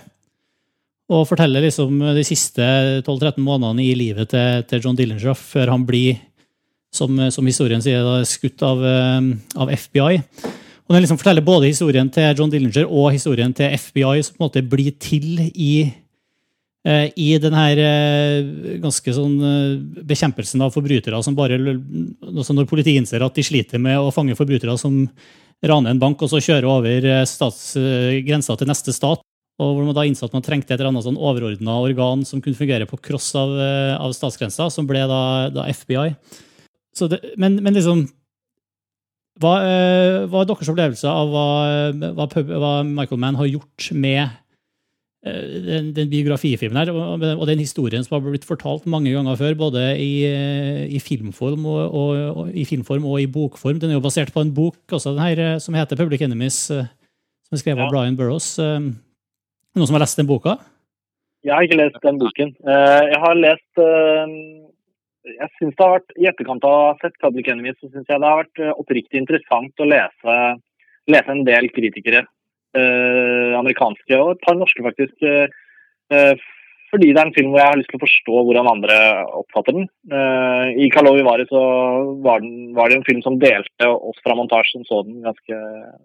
Og 1.13 1.27
forteller 1.29 1.65
liksom 1.65 2.01
de 2.17 2.25
siste 2.25 2.65
12-13 3.03 3.41
månedene 3.45 3.85
i 3.85 3.93
livet 3.97 4.31
til, 4.33 4.65
til, 4.69 4.83
John 4.85 4.97
Dillinger 4.97 5.37
før 5.37 5.73
han 5.73 5.85
blir, 5.89 6.21
som, 6.93 7.21
som 7.33 7.49
historien 7.49 7.85
sier, 7.85 8.05
da, 8.05 8.25
skutt 8.29 8.65
av, 8.65 8.81
av 9.61 9.73
FBI. 9.73 10.21
Og 10.89 10.95
Den 10.95 11.05
liksom 11.05 11.19
forteller 11.21 11.45
både 11.45 11.69
historien 11.69 12.09
til 12.09 12.31
John 12.33 12.51
Dillinger 12.51 12.89
og 12.89 13.11
historien 13.13 13.53
til 13.53 13.75
FBI, 13.77 14.23
som 14.25 14.39
på 14.39 14.41
en 14.41 14.47
måte 14.47 14.63
blir 14.65 14.95
til 14.97 15.43
i, 15.53 15.73
eh, 15.85 15.93
i 16.87 17.33
denne 17.43 17.65
eh, 17.75 18.79
ganske 18.81 19.13
sånn 19.13 19.35
eh, 19.45 20.03
bekjempelsen 20.09 20.63
av 20.63 20.71
forbrytere 20.73 21.19
som 21.27 21.35
bare 21.37 21.59
altså 21.59 22.55
Når 22.55 22.69
politiet 22.71 23.01
innser 23.01 23.25
at 23.27 23.35
de 23.35 23.43
sliter 23.45 23.83
med 23.83 23.99
å 23.99 24.13
fange 24.15 24.37
forbrytere 24.39 24.77
som 24.79 25.01
raner 25.67 25.91
en 25.91 25.99
bank 25.99 26.23
og 26.23 26.31
så 26.31 26.39
kjører 26.39 26.69
over 26.71 27.09
statsgrensa 27.27 28.55
til 28.55 28.71
neste 28.71 28.95
stat, 28.95 29.25
og 29.59 29.73
hvor 29.75 29.89
man 29.89 29.97
da 29.97 30.05
innså 30.07 30.29
at 30.29 30.37
man 30.37 30.45
trengte 30.47 30.71
et 30.71 30.79
eller 30.79 30.93
annet 30.93 31.03
sånn 31.09 31.19
overordna 31.19 31.81
organ 31.83 32.23
som 32.23 32.39
kunne 32.39 32.55
fungere 32.55 32.87
på 32.87 33.01
cross 33.03 33.33
av, 33.35 33.57
av 33.99 34.15
statsgrensa, 34.15 34.69
som 34.71 34.87
ble 34.87 35.03
da, 35.11 35.21
da 35.51 35.67
FBI. 35.75 36.13
Det, 37.11 37.19
men, 37.43 37.59
men 37.59 37.75
liksom 37.75 38.07
hva, 39.39 39.55
eh, 39.63 40.27
hva, 40.27 40.43
er 40.43 40.51
deres 40.51 40.71
opplevelse 40.73 41.11
av 41.11 41.31
hva, 41.31 41.47
hva, 42.17 42.27
hva, 42.27 42.73
Michael 42.87 43.21
Mann 43.23 43.39
har 43.39 43.51
gjort 43.51 43.91
med 43.95 44.23
eh, 44.25 44.37
den, 45.25 45.89
den 45.97 46.11
biografifilmen 46.13 46.79
her, 46.79 46.93
og, 46.95 47.25
og, 47.27 47.45
den 47.51 47.59
historien 47.59 48.05
som 48.05 48.15
har 48.17 48.23
blitt 48.31 48.47
fortalt 48.47 48.87
mange 48.87 49.11
ganger 49.11 49.39
før, 49.41 49.57
både 49.59 49.83
i, 49.99 50.13
eh, 50.29 50.85
i, 50.95 51.01
filmform, 51.03 51.67
og, 51.67 51.83
og, 51.91 52.53
i 52.55 52.65
filmform 52.69 53.09
og 53.09 53.21
i 53.23 53.27
bokform. 53.27 53.81
Den 53.83 53.91
er 53.91 53.99
jo 53.99 54.05
basert 54.05 54.33
på 54.35 54.45
en 54.45 54.55
bok 54.55 54.79
også, 54.95 55.17
den 55.17 55.25
her, 55.25 55.59
som 55.59 55.75
heter 55.75 55.97
'Public 55.97 56.23
Enemies', 56.23 56.71
som 56.71 57.57
er 57.57 57.63
skrevet 57.63 57.83
ja. 57.83 57.87
av 57.87 57.91
Brian 57.91 58.17
Burroughs. 58.17 58.59
Noen 58.59 59.87
som 59.87 59.99
har 59.99 60.07
lest 60.07 60.19
den 60.19 60.31
boka? 60.31 60.59
Jeg 61.45 61.55
har 61.55 61.63
ikke 61.63 61.83
lest 61.83 62.03
den 62.03 62.19
boken. 62.19 62.55
Jeg 62.67 63.21
har 63.23 63.35
lest 63.35 63.75
jeg 65.37 65.51
synes 65.59 65.77
det 65.77 65.85
har 65.85 65.95
vært, 65.97 66.15
I 66.17 66.29
etterkant 66.31 66.65
av 66.67 66.75
å 66.75 66.87
ha 66.89 66.97
sett 67.03 67.21
Public 67.23 67.51
Enemies, 67.53 67.77
så 67.81 67.91
syns 67.91 68.09
jeg 68.09 68.21
det 68.21 68.29
har 68.29 68.43
vært 68.43 68.63
eh, 68.63 68.75
oppriktig 68.83 69.21
interessant 69.21 69.83
å 69.83 69.89
lese, 69.89 70.37
lese 71.11 71.35
en 71.35 71.45
del 71.49 71.71
kritikere. 71.75 72.25
Eh, 72.79 73.57
amerikanske 73.59 74.21
og 74.21 74.37
et 74.37 74.45
par 74.45 74.57
norske, 74.59 74.85
faktisk. 74.85 75.17
Eh, 75.25 76.47
fordi 76.89 77.11
det 77.13 77.21
er 77.21 77.29
en 77.29 77.35
film 77.37 77.51
hvor 77.53 77.61
jeg 77.61 77.69
har 77.69 77.79
lyst 77.81 77.91
til 77.93 77.99
å 77.99 78.05
forstå 78.05 78.43
hvordan 78.47 78.71
andre 78.71 78.99
oppfatter 79.41 79.77
den. 79.77 79.89
Eh, 80.09 80.85
I 80.85 80.89
Karlovy 80.93 81.25
Vary 81.27 81.45
så 81.51 81.63
var, 82.25 82.41
den, 82.45 82.73
var, 82.77 82.89
det 82.89 83.01
en 83.01 83.09
film 83.09 83.21
som 83.25 83.37
delte 83.43 83.91
oss 83.93 84.23
fra 84.25 84.37
montasje 84.39 84.79
som 84.79 84.87
så 84.89 85.03
den 85.05 85.21
ganske 85.27 85.61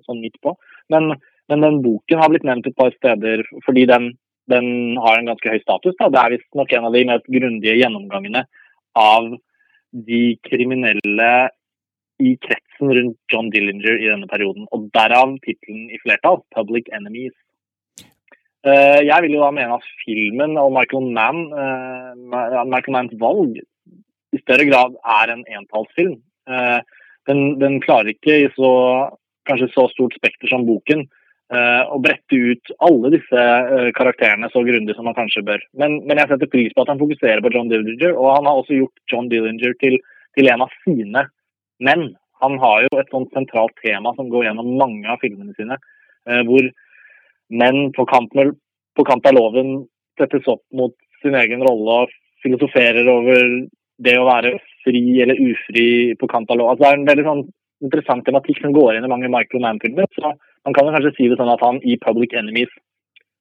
sånn 0.08 0.20
midt 0.24 0.36
på. 0.44 0.56
Men, 0.92 1.14
men, 1.52 1.64
den 1.64 1.80
boken 1.86 2.20
har 2.20 2.34
blitt 2.34 2.48
nevnt 2.48 2.68
et 2.68 2.78
par 2.80 2.92
steder 2.98 3.46
fordi 3.68 3.88
den, 3.92 4.12
den 4.52 4.68
har 5.00 5.20
en 5.20 5.32
ganske 5.32 5.56
høy 5.56 5.62
status. 5.64 5.96
Da. 6.02 6.12
Det 6.12 6.20
er 6.20 6.36
visstnok 6.36 6.76
en 6.76 6.90
av 6.90 6.98
de 6.98 7.08
mest 7.14 7.32
grundige 7.32 7.80
gjennomgangene 7.80 8.46
av 9.00 9.32
de 9.94 10.24
kriminelle 10.50 11.32
i 12.24 12.36
kretsen 12.44 12.92
rundt 12.96 13.18
John 13.32 13.50
Dillinger 13.54 14.00
i 14.00 14.10
denne 14.12 14.30
perioden. 14.32 14.68
Og 14.76 14.90
derav 14.96 15.36
tittelen 15.46 15.90
i 15.92 16.00
flertall, 16.04 16.42
'Public 16.56 16.92
Enemies'. 16.96 17.38
Eh, 18.64 19.00
jeg 19.04 19.24
vil 19.26 19.36
jo 19.36 19.44
da 19.44 19.52
mene 19.52 19.76
at 19.76 19.88
filmen 20.06 20.56
og 20.60 20.72
Michael 20.72 21.10
Mann, 21.12 21.42
eh, 21.52 22.14
Michael 22.64 22.96
Manns 22.96 23.18
valg 23.20 23.58
i 23.60 24.40
større 24.40 24.68
grad 24.70 24.96
er 25.04 25.34
en 25.34 25.44
entallsfilm. 25.52 26.22
Eh, 26.48 26.80
den, 27.28 27.60
den 27.60 27.82
klarer 27.84 28.14
ikke 28.14 28.38
i 28.46 28.48
så, 28.56 28.72
kanskje 29.50 29.68
så 29.74 29.90
stort 29.92 30.16
spekter 30.16 30.48
som 30.52 30.66
boken 30.68 31.06
og 31.54 32.00
brette 32.02 32.34
ut 32.34 32.72
alle 32.82 33.12
disse 33.14 33.42
karakterene 33.94 34.48
så 34.50 34.64
grundig 34.66 34.96
som 34.96 35.06
man 35.06 35.14
kanskje 35.14 35.44
bør. 35.46 35.62
Men, 35.78 36.00
men, 36.08 36.18
jeg 36.18 36.32
setter 36.32 36.50
pris 36.50 36.74
på 36.74 36.82
at 36.82 36.90
han 36.90 36.98
fokuserer 36.98 37.44
på 37.46 37.52
John 37.54 37.70
Dillinger, 37.70 38.16
og 38.16 38.40
han 38.40 38.48
har 38.50 38.58
også 38.58 38.80
gjort 38.80 39.12
John 39.12 39.28
Dillinger 39.30 39.76
til, 39.84 40.00
til 40.34 40.50
en 40.50 40.64
av 40.66 40.74
sine 40.82 41.28
menn. 41.86 42.12
Han 42.44 42.58
har 42.60 42.86
jo 42.86 43.00
et 43.00 43.12
sånt 43.14 43.32
sentralt 43.36 43.76
tema 43.84 44.14
som 44.18 44.32
går 44.32 44.50
gjennom 44.50 44.74
mange 44.80 45.08
av 45.12 45.22
filmene 45.24 45.56
sine, 45.58 45.78
uh, 46.30 46.42
hvor 46.48 46.70
menn 47.54 47.92
på 47.96 48.06
kant, 48.10 48.34
med, 48.38 48.56
på 48.98 49.06
kant 49.08 49.26
av 49.30 49.38
loven 49.38 49.84
settes 50.20 50.48
opp 50.50 50.64
mot 50.76 50.94
sin 51.24 51.36
egen 51.40 51.64
rolle 51.66 52.04
og 52.04 52.14
filosoferer 52.44 53.08
over 53.10 53.44
det 54.04 54.16
å 54.20 54.28
være 54.28 54.58
fri 54.84 55.04
eller 55.24 55.40
ufri 55.40 55.88
på 56.20 56.30
kant 56.32 56.52
av 56.52 56.60
loven. 56.60 56.74
Altså, 56.74 56.84
det 56.84 56.90
er 56.92 57.00
en 57.00 57.12
veldig 57.12 57.28
sånn 57.28 57.46
interessant 57.84 58.26
tematikk 58.28 58.62
som 58.64 58.74
går 58.76 58.98
inn 58.98 59.06
i 59.08 59.12
mange 59.12 59.32
Michael 59.32 59.64
Mann-filmer. 59.64 60.08
så 60.16 60.34
man 60.64 60.76
kan 60.76 60.92
kanskje 60.96 61.16
si 61.18 61.28
det 61.28 61.38
sånn 61.40 61.52
at 61.52 61.64
han 61.64 61.82
i 61.84 61.98
Public 62.00 62.34
Enemies 62.40 62.72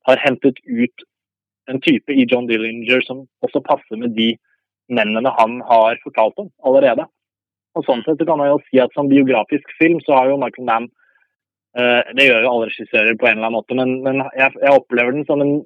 har 0.08 0.18
hentet 0.18 0.58
ut 0.66 1.04
en 1.70 1.78
type 1.80 2.10
i 2.10 2.26
John 2.26 2.48
Dillinger 2.48 3.04
som 3.06 3.26
også 3.46 3.62
passer 3.62 4.00
med 4.00 4.16
de 4.18 4.32
mennene 4.90 5.30
han 5.38 5.60
har 5.68 6.00
fortalt 6.02 6.40
om 6.42 6.50
allerede. 6.66 7.06
Og 7.78 7.86
sånn 7.86 8.02
sett 8.04 8.20
så 8.20 8.26
kan 8.28 8.40
man 8.40 8.50
jo 8.50 8.58
si 8.66 8.80
at 8.82 8.92
som 8.96 9.08
biografisk 9.10 9.70
film 9.78 10.00
så 10.04 10.16
har 10.18 10.30
jo 10.30 10.40
Michael 10.40 10.68
Mann 10.68 10.88
uh, 11.78 12.02
Det 12.12 12.26
gjør 12.26 12.44
jo 12.44 12.50
alle 12.50 12.68
regissører 12.68 13.16
på 13.16 13.28
en 13.28 13.38
eller 13.38 13.48
annen 13.48 13.58
måte, 13.58 13.78
men, 13.78 13.94
men 14.04 14.20
jeg, 14.36 14.52
jeg, 14.58 14.74
opplever 14.74 15.16
den 15.16 15.26
som 15.28 15.44
en 15.44 15.56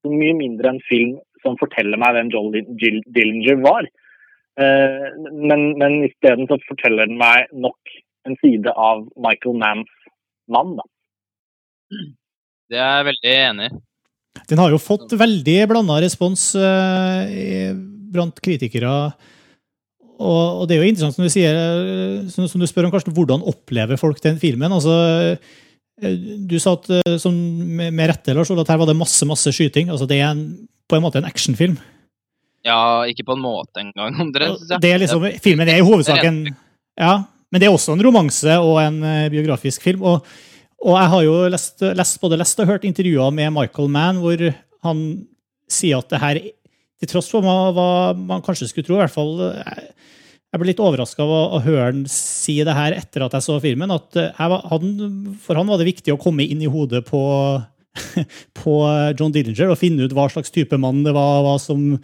som 0.00 0.14
mye 0.16 0.36
mindre 0.38 0.70
en 0.70 0.84
film 0.88 1.18
som 1.44 1.58
forteller 1.60 2.00
meg 2.00 2.14
hvem 2.16 2.30
John 2.32 2.54
Dillinger 2.54 3.58
var. 3.64 3.88
Uh, 4.60 5.10
men, 5.34 5.74
men 5.80 5.98
isteden 6.06 6.48
så 6.48 6.56
forteller 6.68 7.08
den 7.08 7.18
meg 7.20 7.50
nok 7.52 7.92
en 8.28 8.36
side 8.40 8.72
av 8.72 9.04
Michael 9.20 9.58
Manns 9.60 9.92
mann. 10.52 10.74
Da. 10.78 10.86
Det 12.70 12.78
er 12.80 12.96
jeg 13.00 13.08
veldig 13.10 13.34
enig 13.36 13.68
i. 13.68 13.78
Den 14.50 14.60
har 14.62 14.72
jo 14.72 14.80
fått 14.82 15.12
veldig 15.18 15.58
blanda 15.70 15.98
respons 16.02 16.52
uh, 16.58 17.74
blant 18.14 18.40
kritikere. 18.42 19.12
Og, 20.20 20.60
og, 20.60 20.64
det 20.68 20.76
er 20.76 20.82
jo 20.82 20.90
interessant, 20.90 21.16
som 21.16 21.24
du 21.24 21.32
sier, 21.32 21.56
eh, 21.56 22.28
som, 22.32 22.44
som, 22.50 22.60
du 22.60 22.68
spør 22.68 22.88
om, 22.88 22.92
Karsten, 22.92 23.14
hvordan 23.16 23.44
opplever 23.48 24.00
folk 24.00 24.20
den 24.24 24.36
filmen? 24.42 24.72
Altså, 24.76 24.92
eh, 26.02 26.18
du 26.48 26.58
sa 26.60 26.74
at, 26.76 26.90
som 27.22 27.36
med, 27.78 28.02
rette, 28.10 28.34
Lars, 28.36 28.52
at 28.52 28.72
her 28.72 28.82
var 28.82 28.90
det 28.90 28.98
masse 28.98 29.26
masse 29.28 29.52
skyting. 29.56 29.88
Altså, 29.92 30.08
det 30.10 30.20
er 30.20 30.34
en, 30.34 30.44
på 30.88 30.98
en 30.98 31.04
måte 31.06 31.20
en 31.20 31.28
actionfilm. 31.28 31.78
Ja, 32.66 33.06
ikke 33.08 33.24
på 33.30 33.38
en 33.38 33.44
måte 33.44 33.80
engang. 33.80 34.34
Det 34.84 34.92
er 34.92 35.00
liksom, 35.00 35.24
filmen 35.40 35.68
er 35.68 35.80
i 35.80 35.86
hovedsaken 35.86 36.42
ja, 37.00 37.14
men 37.48 37.62
det 37.62 37.64
er 37.64 37.72
også 37.72 37.94
en 37.94 38.02
romanse 38.04 38.58
og 38.60 38.76
en 38.82 38.98
biografisk 39.32 39.86
film. 39.86 40.02
Og, 40.04 40.26
og, 40.82 40.96
jeg 40.98 41.12
har 41.14 41.22
jo 41.24 41.36
lest, 41.48 41.84
lest, 41.96 42.18
både 42.20 42.36
lest 42.36 42.60
og 42.60 42.68
hørt 42.68 42.84
intervjuer 42.84 43.32
med 43.32 43.54
Michael 43.56 43.88
Mann 43.94 44.20
hvor 44.20 44.42
han 44.84 45.00
sier 45.70 46.02
at 46.02 46.12
det 46.12 46.20
her, 46.20 46.40
til 47.00 47.08
tross 47.08 47.30
for 47.32 47.44
hva, 47.44 48.12
man 48.14 48.44
kanskje 48.44 48.68
skulle 48.70 48.86
tro, 48.86 48.98
i 48.98 49.02
hvert 49.02 49.14
fall 49.14 49.38
eh, 49.48 49.90
jeg 50.50 50.58
ble 50.58 50.72
litt 50.72 50.82
overraska 50.82 51.22
av 51.22 51.30
å, 51.30 51.40
å, 51.56 51.58
høre 51.62 51.84
han 51.86 52.06
si 52.10 52.56
det 52.66 52.74
her 52.74 52.96
etter 52.96 53.22
at 53.22 53.36
jeg 53.36 53.46
så 53.46 53.58
filmen. 53.62 53.92
at 53.94 54.18
eh, 54.18 54.46
var, 54.50 54.64
han, 54.72 54.94
For 55.42 55.58
han 55.58 55.70
var 55.70 55.78
det 55.80 55.90
viktig 55.92 56.14
å 56.14 56.20
komme 56.20 56.44
inn 56.44 56.62
i 56.64 56.70
hodet 56.70 57.04
på, 57.06 57.22
på 58.60 58.76
John 59.18 59.34
Dillinger 59.34 59.70
og 59.70 59.78
finne 59.80 60.04
ut 60.06 60.16
hva 60.16 60.26
slags 60.32 60.52
type 60.54 60.78
mann 60.82 61.04
det 61.06 61.14
var, 61.16 61.44
hva 61.46 61.54
som 61.62 61.94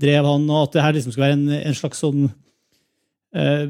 drev 0.00 0.26
han, 0.26 0.48
og 0.48 0.64
at 0.64 0.78
det 0.78 0.86
her 0.86 0.96
liksom 0.96 1.12
skulle 1.12 1.28
være 1.28 1.38
en, 1.38 1.58
en 1.60 1.76
slags 1.76 2.00
sånn 2.00 2.30
uh, 3.36 3.64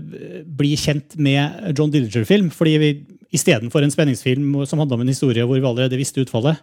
bli 0.46 0.76
kjent 0.78 1.18
med 1.18 1.74
John 1.74 1.90
Dillinger-film. 1.90 2.52
fordi 2.54 2.76
vi 2.78 2.92
Istedenfor 3.30 3.84
en 3.86 3.92
spenningsfilm 3.94 4.56
som 4.66 4.80
handla 4.82 4.96
om 4.96 5.04
en 5.04 5.12
historie 5.12 5.44
hvor 5.46 5.54
vi 5.54 5.66
allerede 5.66 5.98
visste 5.98 6.24
utfallet. 6.24 6.58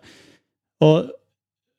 Og, 0.83 1.05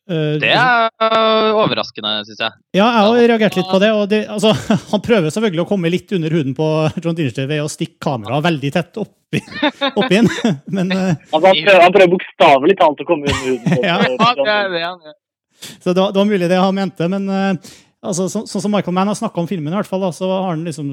det 0.09 0.51
er 0.57 1.53
overraskende, 1.53 2.15
syns 2.25 2.41
jeg. 2.41 2.55
Ja, 2.79 2.87
jeg 2.87 3.05
har 3.05 3.19
reagert 3.33 3.59
litt 3.59 3.69
på 3.69 3.81
det. 3.83 3.91
og 3.93 4.07
det, 4.09 4.23
altså, 4.33 4.55
Han 4.93 5.03
prøver 5.05 5.35
selvfølgelig 5.35 5.65
å 5.65 5.69
komme 5.69 5.93
litt 5.93 6.13
under 6.17 6.33
huden 6.33 6.55
på 6.57 6.69
John 7.05 7.19
Dillinger 7.19 7.49
ved 7.51 7.65
å 7.65 7.71
stikke 7.73 8.01
kameraet 8.07 8.47
veldig 8.47 8.71
tett 8.73 9.01
oppi, 9.03 9.43
oppi 10.01 10.21
en, 10.23 10.31
men 10.79 10.95
uh, 10.95 11.11
altså, 11.13 11.45
Han 11.51 11.61
prøver, 11.61 11.83
han 11.85 11.97
prøver 11.99 12.15
bokstavelig 12.15 12.79
talt 12.81 13.05
å 13.05 13.09
komme 13.09 13.29
under 13.29 13.45
huden. 13.45 13.67
På, 13.69 13.83
ja, 13.85 13.99
det 14.01 14.49
er 14.55 14.73
det 14.73 14.87
han 14.87 15.05
gjør. 15.05 15.19
Så 15.59 15.93
det 15.93 16.01
var, 16.01 16.15
det 16.15 16.23
var, 16.23 16.33
mulig 16.33 16.49
det 16.49 16.63
han 16.63 16.81
mente, 16.81 17.11
men 17.13 17.29
uh, 17.29 17.77
altså, 18.09 18.29
sånn 18.33 18.49
som 18.49 18.73
Michael 18.73 18.97
Mann 18.97 19.11
har 19.11 19.19
snakka 19.19 19.43
om 19.43 19.49
filmen, 19.51 19.73
i 19.75 19.81
hvert 19.81 19.91
fall, 19.91 20.07
da, 20.07 20.13
så 20.15 20.29
har, 20.31 20.51
han 20.53 20.65
liksom, 20.65 20.93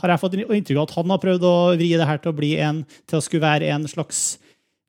har 0.00 0.14
jeg 0.14 0.22
fått 0.24 0.40
inntrykk 0.40 0.78
av 0.78 0.84
at 0.86 0.98
han 1.00 1.14
har 1.14 1.24
prøvd 1.24 1.48
å 1.48 1.56
vri 1.74 1.92
det 1.98 2.08
her 2.08 2.22
til 2.22 2.32
å 2.32 2.38
bli 2.38 2.52
en, 2.64 2.84
til 3.10 3.20
å 3.20 3.24
skulle 3.24 3.44
være 3.44 3.72
en 3.74 3.88
slags 3.90 4.38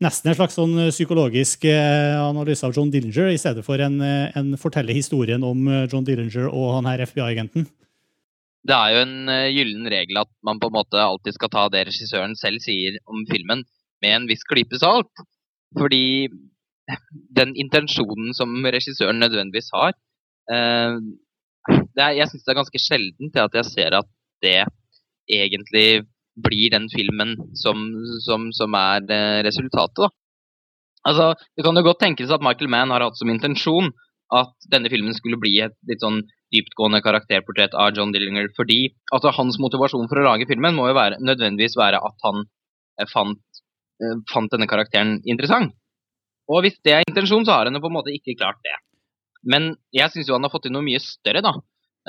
nesten 0.03 0.31
en 0.31 0.37
slags 0.37 0.55
sånn 0.57 0.75
psykologisk 0.93 1.65
eh, 1.67 2.15
analyse 2.19 2.65
av 2.65 2.75
John 2.75 2.91
Dillinger, 2.91 3.31
i 3.33 3.39
stedet 3.41 3.65
for 3.65 3.81
en, 3.83 3.99
eh, 4.05 4.29
en 4.39 4.53
fortelle 4.59 4.95
historien 4.95 5.43
om 5.43 5.67
eh, 5.67 5.87
John 5.91 6.07
Dillinger 6.07 6.47
og 6.49 6.77
han 6.77 6.89
her 6.89 7.03
FBI-agenten. 7.07 7.67
Det 8.69 8.75
er 8.75 8.93
jo 8.93 9.01
en 9.05 9.29
gyllen 9.55 9.87
regel 9.89 10.19
at 10.19 10.29
man 10.43 10.59
på 10.59 10.67
en 10.67 10.75
måte 10.75 10.99
alltid 10.99 11.37
skal 11.37 11.51
ta 11.53 11.61
det 11.71 11.85
regissøren 11.87 12.35
selv 12.35 12.59
sier 12.63 12.97
om 13.07 13.23
filmen, 13.29 13.63
med 14.03 14.15
en 14.15 14.27
viss 14.27 14.43
klype 14.47 14.77
salt. 14.79 15.23
Fordi 15.77 16.27
den 17.37 17.53
intensjonen 17.55 18.33
som 18.37 18.53
regissøren 18.65 19.19
nødvendigvis 19.21 19.71
har. 19.75 19.95
Eh, 20.51 20.99
er, 21.69 22.13
jeg 22.17 22.29
syns 22.31 22.45
det 22.45 22.53
er 22.53 22.59
ganske 22.61 22.81
sjelden 22.81 23.33
til 23.33 23.43
at 23.45 23.57
jeg 23.59 23.69
ser 23.69 23.97
at 23.99 24.09
det 24.43 24.57
egentlig 25.29 26.05
blir 26.43 26.73
den 26.73 26.87
filmen 26.91 27.35
som, 27.57 27.85
som, 28.25 28.49
som 28.55 28.75
er 28.77 29.05
eh, 29.13 29.39
resultatet. 29.47 30.05
da. 30.05 30.09
Altså, 31.09 31.33
Det 31.55 31.65
kan 31.65 31.77
jo 31.79 31.85
godt 31.87 32.01
tenkes 32.03 32.31
at 32.33 32.43
Michael 32.43 32.71
Mann 32.71 32.91
har 32.93 33.05
hatt 33.05 33.19
som 33.19 33.31
intensjon 33.31 33.91
at 34.35 34.53
denne 34.69 34.91
filmen 34.91 35.15
skulle 35.17 35.39
bli 35.41 35.55
et 35.63 35.75
litt 35.89 36.03
sånn 36.03 36.21
dyptgående 36.53 37.01
karakterportrett 37.05 37.73
av 37.77 37.95
John 37.97 38.11
Dillinger, 38.13 38.49
fordi 38.57 38.91
altså, 39.13 39.31
hans 39.37 39.57
motivasjon 39.61 40.09
for 40.09 40.21
å 40.21 40.25
lage 40.27 40.47
filmen 40.49 40.77
må 40.77 40.89
jo 40.89 40.97
være, 40.97 41.21
nødvendigvis 41.21 41.77
være 41.79 42.01
at 42.09 42.25
han 42.25 42.43
eh, 42.99 43.09
fant, 43.09 43.41
eh, 44.03 44.19
fant 44.31 44.53
denne 44.53 44.69
karakteren 44.69 45.17
interessant. 45.25 45.73
Og 46.49 46.63
hvis 46.65 46.79
det 46.85 46.95
er 46.95 47.05
intensjonen, 47.05 47.45
så 47.45 47.57
har 47.57 47.69
han 47.69 47.77
jo 47.77 47.83
på 47.83 47.91
en 47.91 47.97
måte 47.99 48.13
ikke 48.13 48.37
klart 48.39 48.61
det. 48.65 48.77
Men 49.49 49.75
jeg 49.95 50.09
syns 50.11 50.29
jo 50.29 50.35
han 50.35 50.45
har 50.45 50.51
fått 50.51 50.65
til 50.67 50.73
noe 50.73 50.85
mye 50.85 50.99
større, 51.03 51.43
da. 51.45 51.53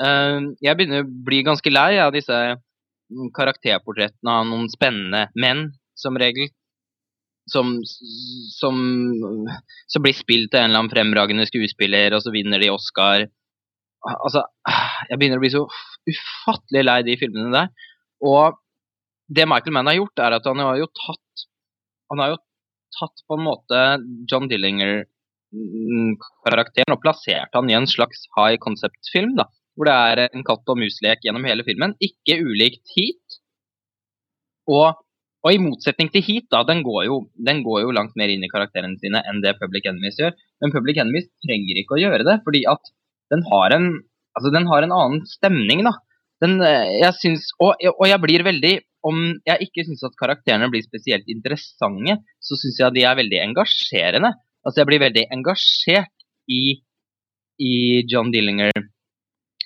Jeg 0.01 0.73
begynner 0.79 1.03
å 1.03 1.11
bli 1.27 1.43
ganske 1.45 1.69
lei 1.69 1.99
av 2.01 2.09
disse 2.15 2.33
karakterportrettene 3.35 4.39
av 4.39 4.49
noen 4.49 4.67
spennende 4.71 5.27
menn, 5.39 5.69
som 5.97 6.17
regel. 6.19 6.49
Som, 7.51 7.79
som, 8.53 8.75
som 9.89 10.03
blir 10.03 10.15
spilt 10.15 10.53
av 10.53 10.61
en 10.61 10.69
eller 10.69 10.83
annen 10.83 10.93
fremragende 10.93 11.47
skuespiller, 11.49 12.13
og 12.15 12.21
så 12.23 12.31
vinner 12.31 12.61
de 12.61 12.69
Oscar. 12.71 13.25
Altså, 14.01 14.43
jeg 15.09 15.17
begynner 15.17 15.41
å 15.41 15.43
bli 15.43 15.53
så 15.53 15.63
ufattelig 16.09 16.83
lei 16.85 16.99
de 17.07 17.17
filmene 17.19 17.51
der. 17.55 17.67
Og 18.21 18.59
det 19.31 19.47
Michael 19.49 19.73
Mann 19.75 19.89
har 19.89 19.97
gjort, 19.97 20.19
er 20.21 20.31
at 20.37 20.47
han 20.49 20.59
har 20.61 20.75
jo 20.79 20.87
tatt 21.05 21.29
Han 22.11 22.19
har 22.19 22.29
jo 22.33 22.39
tatt 22.99 23.17
på 23.23 23.33
en 23.37 23.45
måte 23.45 23.77
John 24.27 24.47
Dillinger-karakteren 24.51 26.91
og 26.91 27.03
plassert 27.03 27.51
han 27.55 27.69
i 27.71 27.77
en 27.77 27.87
slags 27.87 28.19
high 28.35 28.57
concept-film. 28.59 29.31
da, 29.37 29.45
Hvor 29.81 29.89
det 29.89 29.93
er 29.97 30.19
en 30.27 30.43
katt 30.45 30.67
og 30.69 30.77
mus-lek 30.77 31.23
gjennom 31.25 31.45
hele 31.49 31.63
filmen. 31.65 31.95
Ikke 32.05 32.35
ulikt 32.37 32.91
Heat. 32.93 33.37
Og, 34.69 34.99
og, 35.41 35.49
i 35.49 35.57
motsetning 35.57 36.11
til 36.13 36.21
Heat, 36.27 36.45
da, 36.53 36.61
den 36.69 36.83
går, 36.85 37.07
jo, 37.07 37.15
den 37.41 37.63
går 37.65 37.79
jo 37.87 37.95
langt 37.97 38.13
mer 38.19 38.29
inn 38.29 38.45
i 38.45 38.51
karakterene 38.51 39.01
sine 39.01 39.23
enn 39.25 39.41
det 39.41 39.55
Public 39.57 39.89
Enemies 39.89 40.21
gjør. 40.21 40.37
Men 40.61 40.75
Public 40.75 41.01
Enemies 41.01 41.31
trenger 41.41 41.81
ikke 41.81 41.97
å 41.97 42.03
gjøre 42.03 42.27
det, 42.29 42.37
fordi 42.45 42.61
at 42.69 42.93
den 43.33 43.41
har 43.49 43.73
en, 43.79 43.89
altså 44.37 44.53
den 44.53 44.69
har 44.69 44.85
en 44.85 44.95
annen 44.99 45.25
stemning. 45.33 45.81
da. 45.89 45.95
Den, 46.45 46.59
jeg 46.61 47.17
synes, 47.17 47.49
og, 47.57 47.81
og 47.95 48.05
jeg 48.05 48.21
blir 48.21 48.45
veldig 48.45 48.75
om 49.09 49.17
jeg 49.49 49.65
ikke 49.65 49.87
syns 49.89 50.05
at 50.05 50.17
karakterene 50.21 50.69
blir 50.69 50.85
spesielt 50.85 51.25
interessante, 51.25 52.19
så 52.37 52.61
syns 52.61 52.77
jeg 52.83 52.99
de 52.99 53.09
er 53.09 53.17
veldig 53.17 53.41
engasjerende. 53.47 54.35
Altså, 54.61 54.83
jeg 54.83 54.91
blir 54.91 55.01
veldig 55.07 55.25
engasjert 55.33 56.27
i, 56.53 56.77
i 57.57 57.73
John 58.05 58.29
Dillinger 58.29 58.77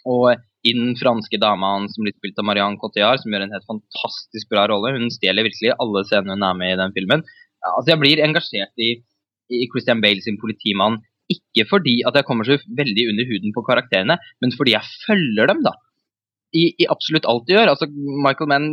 og 0.05 0.35
i 0.65 0.73
den 0.73 0.95
franske 0.97 1.37
dama 1.41 1.75
som 1.93 2.05
blir 2.05 2.15
spilt 2.15 2.39
av 2.41 2.47
Marianne 2.47 2.79
Cotillard, 2.81 3.21
som 3.21 3.33
gjør 3.33 3.45
en 3.45 3.53
helt 3.53 3.67
fantastisk 3.69 4.49
bra 4.49 4.65
rolle. 4.71 4.95
Hun 4.97 5.11
stjeler 5.13 5.45
virkelig 5.45 5.75
alle 5.77 6.05
scenene 6.09 6.37
hun 6.37 6.47
er 6.47 6.57
med 6.57 6.73
i 6.73 6.79
den 6.79 6.95
filmen. 6.95 7.25
Altså, 7.65 7.91
jeg 7.93 8.01
blir 8.01 8.23
engasjert 8.25 8.81
i, 8.81 8.95
i 9.53 9.67
Christian 9.69 10.01
Bale 10.01 10.25
sin 10.25 10.39
politimann, 10.41 10.99
ikke 11.29 11.65
fordi 11.69 11.99
at 12.05 12.17
jeg 12.17 12.25
kommer 12.25 12.45
så 12.45 12.57
veldig 12.77 13.07
under 13.11 13.29
huden 13.29 13.53
på 13.53 13.65
karakterene, 13.65 14.17
men 14.41 14.53
fordi 14.57 14.73
jeg 14.75 14.93
følger 15.05 15.49
dem, 15.53 15.61
da 15.65 15.73
i, 16.55 16.65
i, 16.79 16.87
absolutt 16.91 17.27
alt 17.29 17.47
de 17.47 17.55
gjør. 17.57 17.71
Altså, 17.73 17.87
Michael 18.25 18.51
Mann 18.51 18.69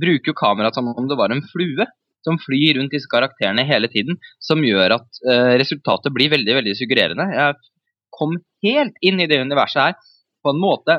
bruker 0.00 0.32
jo 0.32 0.38
kameraet 0.38 0.78
som 0.78 0.90
om 0.92 1.08
det 1.10 1.18
var 1.18 1.34
en 1.34 1.44
flue 1.50 1.86
som 2.26 2.38
flyr 2.42 2.78
rundt 2.78 2.92
disse 2.92 3.08
karakterene 3.10 3.64
hele 3.66 3.88
tiden, 3.90 4.18
som 4.42 4.62
gjør 4.64 4.98
at 4.98 5.20
uh, 5.24 5.54
resultatet 5.60 6.12
blir 6.14 6.32
veldig 6.32 6.56
veldig 6.60 6.74
suggererende. 6.76 7.28
Jeg 7.34 7.58
kom 8.14 8.36
helt 8.66 8.96
inn 9.04 9.22
i 9.22 9.28
det 9.30 9.40
universet 9.44 9.82
her 9.84 10.14
på 10.48 10.56
en 10.56 10.64
måte 10.64 10.98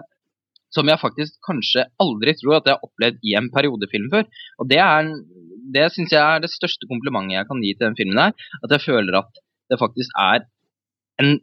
som 0.75 0.89
jeg 0.89 1.01
faktisk 1.01 1.39
kanskje 1.47 1.87
aldri 2.03 2.35
tror 2.37 2.59
at 2.59 2.69
jeg 2.69 2.77
har 2.77 2.85
opplevd 2.85 3.23
i 3.25 3.35
en 3.39 3.49
periodefilm 3.53 4.09
før. 4.13 4.27
Og 4.61 4.69
det, 4.69 4.77
er, 4.83 5.09
det 5.73 5.87
syns 5.95 6.13
jeg 6.13 6.21
er 6.21 6.43
det 6.43 6.51
største 6.53 6.85
komplimentet 6.91 7.39
jeg 7.39 7.49
kan 7.49 7.63
gi 7.65 7.73
til 7.73 7.87
den 7.87 7.97
filmen 7.97 8.21
her. 8.21 8.49
At 8.61 8.75
jeg 8.77 8.85
føler 8.85 9.21
at 9.23 9.41
det 9.69 9.79
faktisk 9.81 10.13
er 10.21 10.45
en 11.23 11.39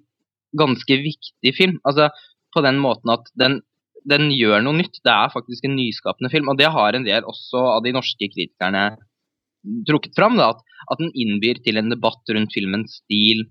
ganske 0.56 1.00
viktig 1.02 1.52
film. 1.58 1.80
Altså 1.82 2.12
på 2.54 2.62
den 2.64 2.78
måten 2.82 3.12
at 3.16 3.26
den 3.34 3.60
den 4.06 4.30
gjør 4.30 4.62
noe 4.62 4.78
nytt. 4.78 5.00
Det 5.02 5.12
er 5.12 5.32
faktisk 5.34 5.66
en 5.66 5.76
nyskapende 5.78 6.30
film. 6.32 6.50
Og 6.52 6.58
det 6.60 6.70
har 6.72 6.94
en 6.94 7.06
del 7.06 7.26
også 7.26 7.62
av 7.74 7.84
de 7.84 7.94
norske 7.96 8.30
kritikerne 8.30 8.88
trukket 9.88 10.14
fram. 10.18 10.38
Da, 10.38 10.52
at, 10.54 10.62
at 10.92 11.02
den 11.02 11.12
innbyr 11.14 11.60
til 11.64 11.80
en 11.80 11.90
debatt 11.92 12.34
rundt 12.34 12.54
filmens 12.54 13.00
stil. 13.02 13.46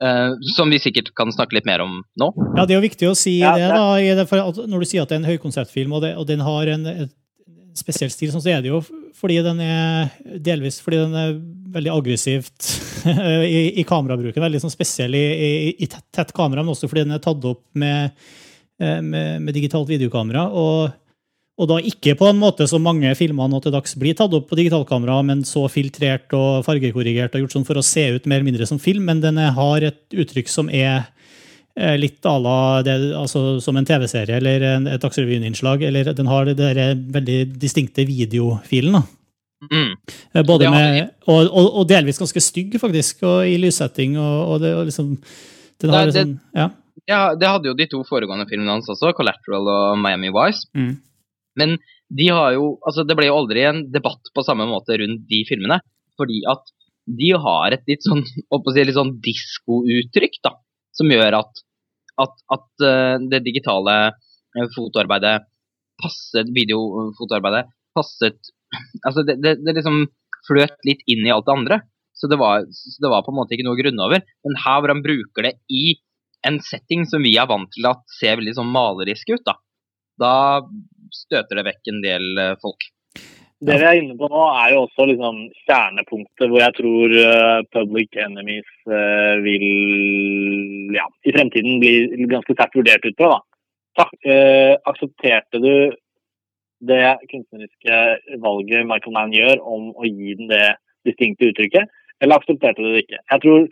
Uh, 0.00 0.32
som 0.56 0.70
vi 0.72 0.78
sikkert 0.80 1.10
kan 1.18 1.28
snakke 1.34 1.58
litt 1.58 1.68
mer 1.68 1.82
om 1.84 1.98
nå. 2.16 2.30
Ja, 2.56 2.64
Det 2.64 2.72
er 2.72 2.78
jo 2.78 2.86
viktig 2.86 3.08
å 3.10 3.16
si 3.18 3.38
ja, 3.42 3.52
det, 3.58 4.16
da, 4.16 4.24
for 4.28 4.64
når 4.64 4.84
du 4.84 4.88
sier 4.88 5.04
at 5.04 5.10
det 5.10 5.18
er 5.18 5.22
en 5.22 5.28
høykonseptfilm, 5.28 5.92
og, 5.92 6.04
det, 6.06 6.14
og 6.16 6.28
den 6.30 6.44
har 6.44 6.70
en, 6.72 6.86
et, 6.88 7.16
spesiell 7.76 8.10
stil, 8.10 8.32
sånn 8.32 8.42
så 8.42 8.50
er 8.56 8.64
det 8.64 8.72
jo 8.72 8.80
fordi 9.14 9.36
den 9.44 9.60
er 9.62 10.08
delvis 10.42 10.80
fordi 10.82 10.98
den 10.98 11.12
er 11.16 11.36
veldig 11.70 11.92
aggressivt 11.92 12.70
i, 13.46 13.60
i 13.78 13.84
kamerabruken. 13.86 14.42
Veldig 14.42 14.62
sånn 14.64 14.72
spesiell 14.72 15.14
i, 15.14 15.26
i, 15.30 15.50
i 15.84 15.88
tett, 15.88 16.06
tett 16.16 16.32
kamera, 16.36 16.64
men 16.64 16.74
også 16.74 16.88
fordi 16.90 17.04
den 17.04 17.14
er 17.14 17.22
tatt 17.22 17.44
opp 17.46 17.62
med 17.78 18.16
Eh, 18.80 19.02
med, 19.02 19.42
med 19.42 19.54
digitalt 19.54 19.88
videokamera. 19.88 20.46
Og, 20.56 20.90
og, 21.60 21.68
da 21.68 21.76
ikke 21.84 22.16
på 22.16 22.30
en 22.30 22.40
måte 22.40 22.66
som 22.70 22.82
mange 22.84 23.12
filmer 23.18 23.50
nå 23.50 23.60
til 23.60 23.74
dags 23.74 23.92
blir 24.00 24.16
tatt 24.16 24.32
opp 24.36 24.48
på 24.48 24.56
digitalkamera, 24.56 25.18
men 25.28 25.44
så 25.44 25.66
filtrert 25.68 26.32
og 26.36 26.64
fargekorrigert 26.64 27.36
og 27.36 27.44
gjort 27.44 27.56
sånn 27.58 27.68
for 27.68 27.80
å 27.80 27.84
se 27.84 28.06
ut 28.16 28.26
mer 28.26 28.40
eller 28.40 28.48
mindre 28.48 28.68
som 28.68 28.80
film. 28.80 29.04
Men 29.10 29.20
den 29.20 29.36
har 29.36 29.86
et 29.86 30.00
uttrykk 30.10 30.48
som 30.48 30.72
er 30.72 31.04
eh, 31.76 31.96
litt 32.00 32.24
à 32.24 32.34
la 32.40 32.58
det, 32.86 32.96
altså 33.18 33.60
som 33.60 33.76
en 33.76 33.86
TV-serie 33.86 34.40
eller 34.40 34.66
et 34.80 35.04
Dagsrevyen-innslag. 35.04 35.84
Eller 35.90 36.12
den 36.16 36.32
har 36.32 36.48
det 36.48 36.72
veldig 37.20 37.40
distinkte 37.60 38.08
videofilen. 38.08 38.96
da. 38.96 39.04
Mm. 39.68 39.92
Eh, 40.32 40.42
både 40.46 40.70
med, 40.72 41.10
og, 41.26 41.44
og, 41.44 41.66
og, 41.68 41.88
delvis 41.88 42.20
ganske 42.20 42.40
stygg, 42.40 42.80
faktisk, 42.80 43.24
og 43.28 43.44
i 43.44 43.58
lyssetting. 43.60 44.16
og, 44.18 44.54
og 44.54 44.64
det, 44.64 44.72
liksom, 44.88 45.12
den 45.84 45.92
har 45.92 46.08
det, 46.08 46.16
sånn, 46.16 46.38
ja. 46.56 46.70
Ja, 47.08 47.20
det 47.34 47.48
hadde 47.48 47.70
jo 47.70 47.76
de 47.76 47.86
to 47.90 48.02
foregående 48.06 48.46
filmene 48.48 48.76
hans 48.76 48.88
også, 48.90 49.12
'Collateral' 49.16 49.68
og 49.68 49.98
'Miami 49.98 50.30
Wise'. 50.32 50.68
Mm. 50.76 50.98
Men 51.58 51.78
de 52.10 52.28
har 52.30 52.54
jo 52.54 52.76
Altså, 52.86 53.04
det 53.06 53.16
ble 53.18 53.28
jo 53.28 53.38
aldri 53.40 53.64
en 53.66 53.84
debatt 53.92 54.30
på 54.34 54.44
samme 54.46 54.66
måte 54.70 54.98
rundt 55.00 55.26
de 55.30 55.42
filmene. 55.48 55.80
Fordi 56.20 56.42
at 56.50 56.74
de 57.10 57.32
har 57.42 57.74
et 57.74 57.86
litt 57.90 58.04
sånn 58.06 58.22
si, 58.28 58.84
litt 58.84 58.96
sånn 58.98 59.16
diskouttrykk, 59.24 60.40
da. 60.46 60.54
Som 60.96 61.12
gjør 61.12 61.38
at, 61.40 61.62
at, 62.20 62.34
at 62.54 62.84
uh, 62.84 63.16
det 63.30 63.44
digitale 63.46 63.96
uh, 64.10 64.66
fotoarbeidet 64.74 65.46
passet 66.00 66.48
Videofotoarbeidet 66.56 67.70
passet 67.96 68.38
Altså, 69.06 69.24
det, 69.26 69.40
det, 69.42 69.58
det 69.64 69.76
liksom 69.78 70.04
fløt 70.46 70.76
litt 70.88 71.02
inn 71.10 71.26
i 71.26 71.32
alt 71.34 71.46
det 71.48 71.56
andre. 71.56 71.80
Så 72.16 72.28
det, 72.28 72.36
var, 72.40 72.66
så 72.68 73.00
det 73.00 73.10
var 73.10 73.24
på 73.24 73.32
en 73.32 73.38
måte 73.38 73.56
ikke 73.56 73.64
noe 73.64 73.78
grunn 73.78 74.00
over. 74.02 74.22
Men 74.44 74.58
her 74.60 74.80
hvor 74.80 74.92
han 74.92 75.02
bruker 75.04 75.46
det 75.46 75.54
i 75.72 75.96
en 76.46 76.58
setting 76.64 77.06
som 77.08 77.24
vi 77.24 77.34
er 77.40 77.48
vant 77.48 77.68
til 77.74 77.86
at 77.88 78.02
ser 78.18 78.38
veldig 78.40 78.54
sånn 78.56 78.72
malerisk 78.72 79.32
ut, 79.34 79.44
da, 79.46 79.56
da 80.20 80.32
støter 81.14 81.60
det 81.60 81.66
vekk 81.68 81.92
en 81.92 82.00
del 82.04 82.26
eh, 82.38 82.56
folk. 82.62 82.88
Det 83.60 83.76
vi 83.76 83.84
er 83.84 83.98
inne 84.00 84.16
på 84.16 84.28
nå, 84.32 84.42
er 84.56 84.72
jo 84.72 84.84
også 84.86 85.04
liksom 85.10 85.40
kjernepunktet 85.68 86.48
hvor 86.48 86.62
jeg 86.62 86.74
tror 86.78 87.12
uh, 87.12 87.58
Public 87.76 88.16
Enemies 88.16 88.70
uh, 88.88 89.36
vil 89.44 89.66
ja, 90.96 91.04
i 91.28 91.34
fremtiden 91.36 91.76
bli 91.82 92.24
ganske 92.30 92.56
sterkt 92.56 92.78
vurdert 92.78 93.04
ut 93.04 93.18
på. 93.20 93.28
da. 93.28 94.06
Aksepterte 94.88 95.60
du 95.60 95.92
det 96.88 97.02
kunstneriske 97.28 97.98
valget 98.40 98.88
Michael 98.88 99.12
Mann 99.18 99.36
gjør 99.36 99.60
om 99.60 99.90
å 99.92 100.08
gi 100.08 100.38
den 100.38 100.48
det 100.48 100.78
distinkte 101.04 101.50
uttrykket, 101.52 101.92
eller 102.24 102.40
aksepterte 102.40 102.80
du 102.80 102.94
det 102.94 103.04
ikke? 103.04 103.20
Jeg 103.20 103.44
tror 103.44 103.68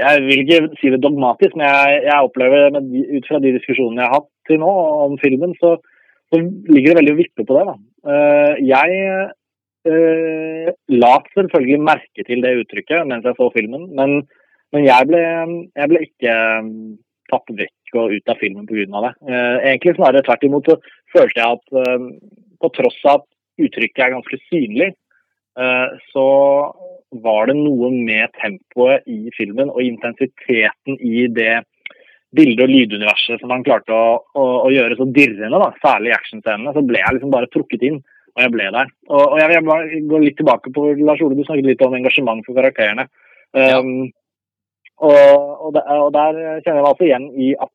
jeg 0.00 0.22
vil 0.26 0.42
ikke 0.42 0.60
si 0.80 0.90
det 0.92 1.02
dogmatisk, 1.02 1.56
men 1.56 1.66
jeg, 1.68 1.98
jeg 2.08 2.28
opplever 2.28 2.72
med, 2.74 2.88
ut 3.16 3.26
fra 3.28 3.40
de 3.42 3.52
diskusjonene 3.56 4.02
jeg 4.02 4.10
har 4.10 4.20
hatt 4.20 4.30
til 4.48 4.60
nå 4.62 4.70
om 5.06 5.16
filmen, 5.22 5.54
så, 5.60 5.76
så 6.32 6.40
ligger 6.70 6.92
det 6.92 7.00
veldig 7.00 7.14
å 7.14 7.20
vippe 7.20 7.46
på 7.46 7.56
det. 7.56 7.64
Da. 7.68 7.76
Uh, 8.04 8.54
jeg 8.64 8.98
uh, 9.88 10.72
la 10.94 11.12
selvfølgelig 11.34 11.84
merke 11.84 12.26
til 12.26 12.44
det 12.44 12.56
uttrykket 12.62 13.08
mens 13.10 13.26
jeg 13.28 13.38
så 13.38 13.50
filmen, 13.54 13.88
men, 13.96 14.22
men 14.74 14.86
jeg, 14.86 15.08
ble, 15.10 15.22
jeg, 15.22 15.90
ble, 15.92 16.02
ikke 16.08 16.36
um, 16.64 16.72
tatt 17.32 17.54
vekk 17.60 18.00
og 18.00 18.16
ut 18.16 18.32
av 18.32 18.40
filmen 18.40 18.66
pga. 18.66 18.86
det. 19.06 19.12
Egentlig 19.30 19.94
snarere 19.94 20.24
tvert 20.26 20.44
imot 20.48 20.66
så 20.66 20.74
følte 21.14 21.38
jeg 21.38 21.60
at 21.60 22.08
på 22.58 22.70
tross 22.74 22.96
av 23.06 23.20
at 23.20 23.28
uttrykket 23.68 24.02
er 24.02 24.10
ganske 24.16 24.38
synlig, 24.48 24.88
så 26.10 26.24
var 27.22 27.46
det 27.46 27.54
noe 27.54 27.92
med 27.94 28.32
tempoet 28.40 29.06
i 29.06 29.30
filmen 29.36 29.70
og 29.70 29.78
intensiteten 29.86 30.98
i 30.98 31.28
det 31.30 31.60
bilde- 32.36 32.66
og 32.66 32.72
lyduniverset 32.72 33.40
som 33.42 33.52
han 33.54 33.64
klarte 33.66 33.94
å, 33.94 34.18
å, 34.34 34.44
å 34.66 34.72
gjøre 34.72 34.98
så 34.98 35.06
dirrende, 35.14 35.60
da, 35.60 35.70
særlig 35.84 36.12
i 36.12 36.16
actionscenene. 36.16 36.74
Så 36.74 36.82
ble 36.86 37.00
jeg 37.00 37.16
liksom 37.16 37.32
bare 37.34 37.50
trukket 37.52 37.86
inn, 37.86 38.00
og 38.34 38.44
jeg 38.44 38.52
ble 38.54 38.68
der. 38.74 38.92
Og, 39.10 39.22
og 39.22 39.38
jeg 39.40 39.52
vil 39.52 39.70
bare 39.70 40.02
gå 40.10 40.20
litt 40.24 40.38
tilbake 40.40 40.74
på 40.74 40.90
Lars 41.02 41.22
Ole, 41.24 41.38
du 41.38 41.46
snakket 41.46 41.70
litt 41.70 41.86
om 41.86 41.96
engasjement 41.98 42.44
for 42.46 42.58
karakterene. 42.58 43.08
Ja. 43.54 43.78
Um, 43.78 44.10
og, 45.04 45.14
og, 45.14 45.70
der, 45.74 45.88
og 45.98 46.12
der 46.14 46.36
kjenner 46.62 46.78
jeg 46.78 46.84
meg 46.84 46.90
altså 46.92 47.06
igjen 47.08 47.26
i 47.34 47.48
at 47.58 47.72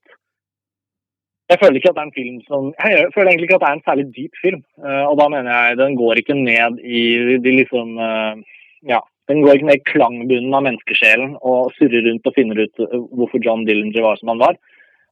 jeg 1.50 1.58
føler 1.63 1.80
ikke 1.80 1.89
at 1.89 1.95
det 1.98 2.02
er 2.02 2.08
en 2.08 2.13
film 2.13 2.36
som 2.45 2.65
Jeg 2.78 3.06
føler 3.15 3.32
egentlig 3.32 3.48
ikke 3.48 3.56
at 3.58 3.63
det 3.63 3.69
er 3.69 3.78
en 3.80 3.88
særlig 3.88 4.04
dyp 4.13 4.36
film. 4.38 4.60
Uh, 4.78 5.06
og 5.10 5.15
da 5.17 5.26
mener 5.34 5.50
jeg 5.50 5.80
den 5.80 5.95
går 5.98 6.22
ikke 6.22 6.38
ned 6.38 6.78
i 6.86 7.02
de 7.41 7.54
liksom 7.56 7.95
uh, 7.98 8.38
Ja, 8.86 9.00
den 9.29 9.43
går 9.45 9.59
ikke 9.59 9.69
ned 9.69 9.79
i 9.79 9.87
klangbunnen 9.91 10.55
av 10.57 10.65
menneskesjelen 10.65 11.35
og 11.45 11.73
surrer 11.77 12.05
rundt 12.07 12.25
og 12.25 12.35
finner 12.35 12.63
ut 12.63 12.81
eh, 12.81 12.95
hvorfor 13.17 13.43
John 13.45 13.65
Dillinger 13.67 14.05
var 14.05 14.17
som 14.19 14.33
han 14.33 14.41
var. 14.41 14.57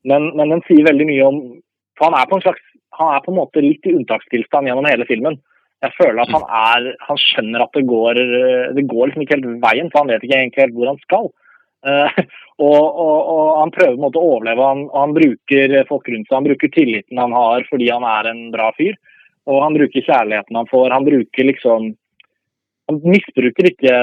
Men, 0.10 0.32
men 0.40 0.56
den 0.56 0.64
sier 0.68 0.88
veldig 0.88 1.08
mye 1.10 1.26
om 1.28 1.38
For 1.98 2.08
han 2.08 2.16
er 2.16 2.28
på 2.30 2.38
en 2.38 2.44
slags 2.44 2.62
Han 3.00 3.10
er 3.16 3.24
på 3.26 3.32
en 3.34 3.40
måte 3.40 3.64
litt 3.66 3.88
i 3.90 3.96
unntakstilstand 3.98 4.70
gjennom 4.70 4.88
hele 4.88 5.08
filmen. 5.10 5.40
Jeg 5.84 5.94
føler 5.98 6.22
at 6.24 6.34
han 6.34 6.46
er 6.46 6.88
Han 7.10 7.20
skjønner 7.22 7.66
at 7.66 7.74
det 7.78 7.84
går 7.90 8.22
Det 8.78 8.86
går 8.94 9.10
liksom 9.10 9.26
ikke 9.26 9.38
helt 9.38 9.50
veien, 9.66 9.92
for 9.92 10.04
han 10.04 10.14
vet 10.14 10.26
ikke 10.26 10.40
egentlig 10.40 10.64
helt 10.64 10.78
hvor 10.78 10.92
han 10.94 11.02
skal. 11.04 11.30
Uh, 11.88 12.22
og, 12.70 12.86
og, 12.86 13.18
og 13.34 13.44
han 13.62 13.74
prøver 13.74 13.94
på 13.94 14.00
en 14.00 14.06
måte 14.06 14.22
å 14.22 14.32
overleve. 14.32 14.70
Han, 14.72 14.86
og 14.90 14.98
han 15.02 15.18
bruker 15.18 15.78
folk 15.90 16.10
rundt 16.14 16.30
seg. 16.30 16.38
Han 16.40 16.50
bruker 16.50 16.74
tilliten 16.74 17.22
han 17.22 17.36
har 17.38 17.68
fordi 17.70 17.92
han 17.92 18.08
er 18.08 18.32
en 18.32 18.44
bra 18.54 18.72
fyr. 18.80 18.98
Og 19.48 19.62
han 19.64 19.78
bruker 19.78 20.06
kjærligheten 20.06 20.62
han 20.62 20.70
får. 20.72 20.90
Han 20.96 21.06
bruker 21.10 21.52
liksom 21.52 21.92
Han 22.92 23.02
misbruker 23.04 23.70
ikke 23.72 23.94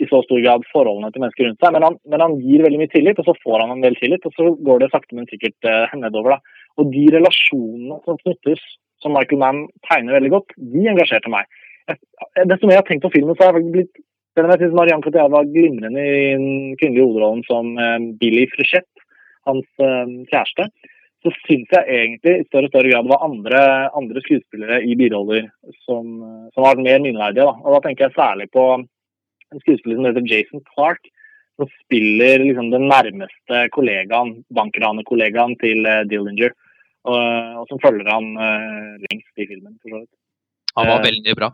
i 0.00 0.08
så 0.08 0.22
stor 0.24 0.40
grad 0.40 0.62
forholdene 0.72 1.10
til 1.12 1.20
mennesker 1.22 1.48
rundt 1.48 1.60
seg, 1.60 1.74
men 1.74 1.84
han, 1.84 1.98
men 2.08 2.22
han 2.24 2.38
gir 2.40 2.62
veldig 2.64 2.78
mye 2.80 2.92
tillit, 2.92 3.18
og 3.20 3.26
så 3.28 3.34
får 3.42 3.64
han 3.64 3.74
en 3.74 3.82
del 3.84 3.98
tillit, 3.98 4.24
og 4.28 4.32
så 4.36 4.52
går 4.68 4.80
det 4.80 4.92
sakte, 4.92 5.16
men 5.18 5.28
sikkert 5.28 5.68
eh, 5.68 5.96
nedover. 6.00 6.38
da. 6.38 6.62
Og 6.80 6.88
de 6.94 7.02
relasjonene 7.12 7.98
som 8.06 8.16
knyttes, 8.22 8.62
som 9.04 9.12
Michael 9.16 9.42
Mann 9.42 9.66
tegner 9.90 10.16
veldig 10.16 10.32
godt, 10.32 10.56
de 10.72 10.86
engasjerte 10.88 11.32
meg. 11.32 11.50
Jeg, 11.90 12.00
desto 12.48 12.68
mer 12.68 12.78
jeg 12.78 12.84
har 12.84 12.88
tenkt 12.88 13.04
på 13.04 13.12
filmen, 13.18 13.36
så 13.36 13.44
har 13.44 13.52
jeg 13.52 13.60
faktisk 13.60 13.76
blitt 13.76 14.02
selv 14.32 14.48
om 14.48 14.54
jeg 14.54 14.62
syns 14.62 14.76
Marianne 14.78 15.04
Cotillard 15.04 15.34
var 15.34 15.48
glimrende 15.52 16.02
i 16.08 16.20
den 16.32 16.76
kvinnelige 16.80 17.04
hovedrollen 17.04 17.42
som 17.44 17.74
eh, 17.76 17.98
Billy 18.20 18.46
Frichette, 18.54 19.04
hans 19.48 19.66
eh, 19.82 20.12
kjæreste, 20.30 20.68
så 21.22 21.30
syns 21.44 21.70
jeg 21.70 21.86
egentlig 21.86 22.32
i 22.40 22.46
større 22.48 22.66
og 22.66 22.72
større 22.72 22.90
grad 22.90 23.06
det 23.06 23.12
var 23.12 23.26
andre, 23.26 23.62
andre 23.98 24.22
skuespillere 24.24 24.80
i 24.82 24.96
biroller 24.98 25.44
som, 25.84 26.08
som 26.54 26.62
som 26.62 26.68
var 26.68 26.82
mer 26.82 27.00
minneverdige. 27.02 27.44
Da. 27.44 27.54
Og 27.64 27.74
da 27.74 27.80
tenker 27.84 28.06
jeg 28.06 28.16
særlig 28.16 28.48
på 28.54 28.64
en 28.78 29.62
skuespiller 29.64 29.98
som 29.98 30.06
heter 30.08 30.28
Jason 30.30 30.62
Clark, 30.72 31.08
som 31.58 31.68
spiller 31.82 32.44
liksom 32.46 32.70
den 32.72 32.86
nærmeste 32.88 33.66
kollegaen, 33.74 34.44
bankranekollegaen 34.54 35.56
til 35.60 35.86
uh, 35.86 36.02
Dillinger. 36.08 36.54
Og, 37.02 37.18
og, 37.58 37.64
som 37.66 37.80
følger 37.82 38.06
han 38.06 38.28
uh, 38.38 38.92
lengst 39.08 39.42
i 39.42 39.48
filmen. 39.50 39.74
Han 39.82 40.86
var 40.86 41.00
Eh, 41.02 41.06
veldig 41.08 41.34
bra. 41.36 41.48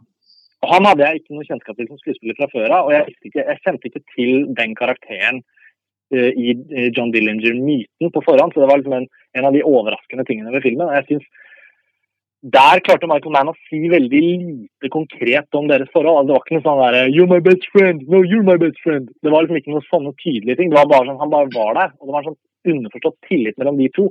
og 0.63 0.75
Han 0.75 0.87
hadde 0.91 1.07
jeg 1.07 1.23
ikke 1.23 1.35
noe 1.35 1.47
kjennskap 1.49 1.79
til 1.79 1.89
som 1.89 2.01
skuespiller 2.03 2.37
fra 2.37 2.51
før 2.53 2.69
av, 2.69 2.91
og 2.91 2.93
jeg, 2.93 3.15
ikke, 3.25 3.47
jeg 3.49 3.63
kjente 3.65 3.89
ikke 3.89 4.05
til 4.13 4.33
den 4.59 4.75
karakteren 4.79 5.41
eh, 5.41 5.58
i 6.17 6.55
eh, 6.55 6.89
John 6.97 7.13
Dillinger-myten 7.13 8.13
på 8.15 8.23
forhånd. 8.25 8.55
Så 8.55 8.63
det 8.63 8.71
var 8.71 8.81
liksom 8.81 8.97
en, 9.01 9.09
en 9.37 9.49
av 9.49 9.53
de 9.57 9.67
overraskende 9.67 10.25
tingene 10.29 10.55
ved 10.55 10.65
filmen. 10.67 10.91
Jeg 10.97 11.09
synes 11.11 11.29
Der 12.39 12.79
klarte 12.87 13.09
Michael 13.11 13.35
Mann 13.35 13.49
å 13.51 13.57
si 13.67 13.81
veldig 13.91 14.19
lite 14.23 14.89
konkret 14.95 15.57
om 15.59 15.67
deres 15.67 15.91
forhold. 15.91 16.29
Det 16.29 16.37
var 16.37 16.45
ikke 16.45 16.55
noe 16.55 16.67
sånn 16.69 16.83
derre 16.85 17.01
'You're 17.11 17.27
my 17.27 17.41
best 17.43 17.67
friend', 17.75 18.07
'No, 18.07 18.23
you're 18.23 18.47
my 18.47 18.55
best 18.63 18.79
friend'. 18.85 19.11
Det 19.23 19.33
var 19.33 19.43
liksom 19.43 19.59
ikke 19.59 19.75
noen 19.75 19.89
sånne 19.91 20.13
tydelige 20.23 20.57
ting. 20.57 20.71
Det 20.71 20.79
var 20.79 20.87
bare 20.87 21.09
sånn, 21.09 21.19
Han 21.19 21.35
bare 21.35 21.51
var 21.51 21.75
der. 21.75 21.91
Og 21.99 22.07
det 22.07 22.15
var 22.15 22.23
en 22.23 22.31
sånn 22.31 22.43
underforstått 22.75 23.19
tillit 23.29 23.59
mellom 23.59 23.77
de 23.77 23.89
to 23.91 24.07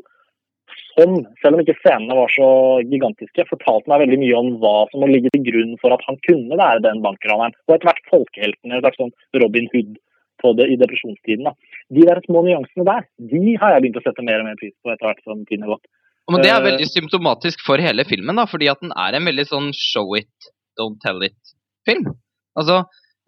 som, 0.98 1.14
selv 1.42 1.58
om 1.58 1.62
ikke 1.62 1.78
scenene 1.82 2.18
var 2.18 2.32
så 2.34 2.48
gigantiske, 2.90 3.46
fortalte 3.50 3.92
meg 3.92 4.04
veldig 4.04 4.20
mye 4.24 4.40
om 4.40 4.50
hva 4.62 4.76
som 4.92 5.04
må 5.04 5.10
ligge 5.12 5.32
til 5.34 5.46
grunn 5.46 5.76
for 5.82 5.94
at 5.94 6.04
han 6.08 6.18
kunne 6.28 6.60
være 6.60 6.84
den 6.86 7.04
bankraneren. 7.06 7.56
Og 7.68 7.76
etter 7.76 7.90
hvert 7.92 8.12
folkehelten, 8.12 8.74
en 8.74 8.84
slags 8.84 9.00
sånn 9.02 9.14
Robin 9.42 9.70
Hood 9.74 9.96
på 10.42 10.54
det 10.58 10.68
i 10.72 10.78
depresjonstiden. 10.80 11.48
Da. 11.50 11.54
De 11.94 12.06
der 12.10 12.22
små 12.26 12.44
nyansene 12.46 12.86
der, 12.88 13.08
de 13.34 13.56
har 13.62 13.76
jeg 13.76 13.86
begynt 13.86 14.02
å 14.02 14.06
sette 14.06 14.26
mer 14.26 14.44
og 14.44 14.50
mer 14.50 14.60
pris 14.60 14.76
på 14.84 14.94
etter 14.94 15.10
hvert 15.10 15.24
som 15.26 15.44
tiden 15.48 15.66
har 15.68 15.76
gått. 15.76 15.90
Men 16.28 16.44
det 16.44 16.52
er 16.52 16.60
Eh, 16.60 16.68
veldig 16.72 16.88
symptomatisk 16.92 17.64
for 17.66 17.82
hele 17.82 18.04
filmen, 18.08 18.36
da, 18.36 18.46
fordi 18.50 18.68
at 18.72 18.82
den 18.84 18.92
er 18.92 19.16
en 19.16 19.28
veldig 19.30 19.48
sånn 19.48 19.70
show 19.74 20.16
it, 20.20 20.50
don't 20.80 21.00
tell 21.04 21.24
it-film. 21.24 22.10
Altså, 22.58 22.82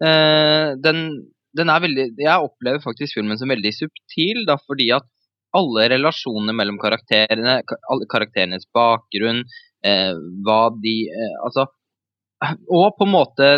eh, 0.04 0.76
den, 0.84 1.06
den 1.56 1.70
er 1.70 1.80
veldig 1.80 2.04
Jeg 2.18 2.44
opplever 2.44 2.82
faktisk 2.84 3.16
filmen 3.16 3.38
som 3.40 3.48
veldig 3.48 3.72
subtil, 3.72 4.44
da, 4.48 4.58
fordi 4.68 4.90
at 4.98 5.08
alle 5.56 5.88
relasjonene 5.90 6.54
mellom 6.54 6.78
karakterene, 6.78 7.60
karakterenes 8.12 8.68
bakgrunn, 8.74 9.42
eh, 9.82 10.12
hva 10.44 10.62
de 10.76 10.96
eh, 11.10 11.36
Altså 11.42 11.66
Og 12.70 12.94
på 12.96 13.06
en 13.06 13.12
måte 13.12 13.48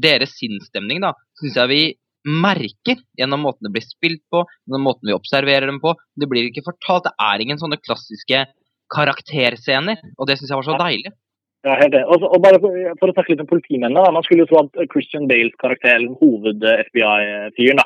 deres 0.00 0.32
sinnsstemning, 0.38 1.02
da, 1.04 1.12
syns 1.40 1.58
jeg 1.58 1.70
vi 1.70 1.82
merker 2.28 3.00
gjennom 3.18 3.42
måten 3.46 3.66
det 3.66 3.72
blir 3.74 3.86
spilt 3.86 4.22
på, 4.30 4.44
gjennom 4.66 4.86
måten 4.88 5.10
vi 5.10 5.16
observerer 5.16 5.66
dem 5.70 5.80
på. 5.82 5.94
Det 6.14 6.28
blir 6.30 6.48
ikke 6.48 6.66
fortalt. 6.68 7.08
Det 7.08 7.14
er 7.18 7.42
ingen 7.42 7.60
sånne 7.60 7.80
klassiske 7.82 8.44
karakterscener, 8.92 10.00
og 10.18 10.28
det 10.28 10.38
syns 10.38 10.52
jeg 10.52 10.60
var 10.60 10.68
så 10.68 10.78
deilig. 10.80 11.12
Ja, 11.62 11.76
helt 11.78 11.94
det. 11.94 12.02
Og, 12.10 12.24
og 12.26 12.40
bare 12.42 12.58
for, 12.62 12.76
for 12.98 13.10
å 13.10 13.14
snakke 13.14 13.34
litt 13.34 13.42
om 13.44 13.50
politimennene. 13.50 14.02
Da. 14.02 14.14
Man 14.14 14.24
skulle 14.26 14.44
jo 14.44 14.50
tro 14.50 14.64
at 14.64 14.80
Christian 14.90 15.28
Bales 15.30 15.54
karakter, 15.62 16.02
hoved-FBI-fyren, 16.18 17.82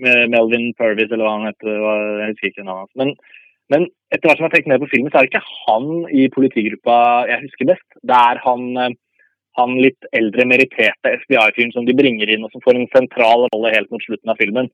med 0.00 0.32
Melvin 0.32 0.72
Purvis, 0.78 1.10
eller 1.12 1.26
hva 1.26 1.36
han 1.36 1.50
heter, 1.50 1.70
jeg 1.70 2.32
husker 2.32 2.50
ikke 2.50 2.64
navnet 2.66 2.80
hans. 2.80 2.96
Men, 2.98 3.12
men 3.70 3.86
etter 4.10 4.26
hvert 4.26 4.40
som 4.40 4.46
jeg 4.46 4.50
har 4.50 4.56
tenkt 4.56 4.70
mer 4.72 4.82
på 4.82 4.90
filmen, 4.90 5.12
så 5.12 5.20
er 5.20 5.26
det 5.26 5.32
ikke 5.32 5.54
han 5.68 5.90
i 6.10 6.26
politigruppa 6.32 6.96
jeg 7.30 7.44
husker 7.44 7.70
best. 7.70 7.86
Det 8.00 8.16
er 8.16 8.40
han, 8.46 8.66
eh, 8.80 8.96
han 9.60 9.76
litt 9.82 10.08
eldre, 10.16 10.46
meritterte 10.48 11.14
FBI-fyren 11.24 11.74
som 11.74 11.86
de 11.88 11.96
bringer 11.96 12.30
inn, 12.32 12.46
og 12.46 12.54
som 12.54 12.64
får 12.64 12.78
en 12.78 12.88
sentral 12.94 13.46
rolle 13.52 13.74
helt 13.74 13.92
mot 13.92 14.02
slutten 14.04 14.32
av 14.32 14.40
filmen. 14.40 14.70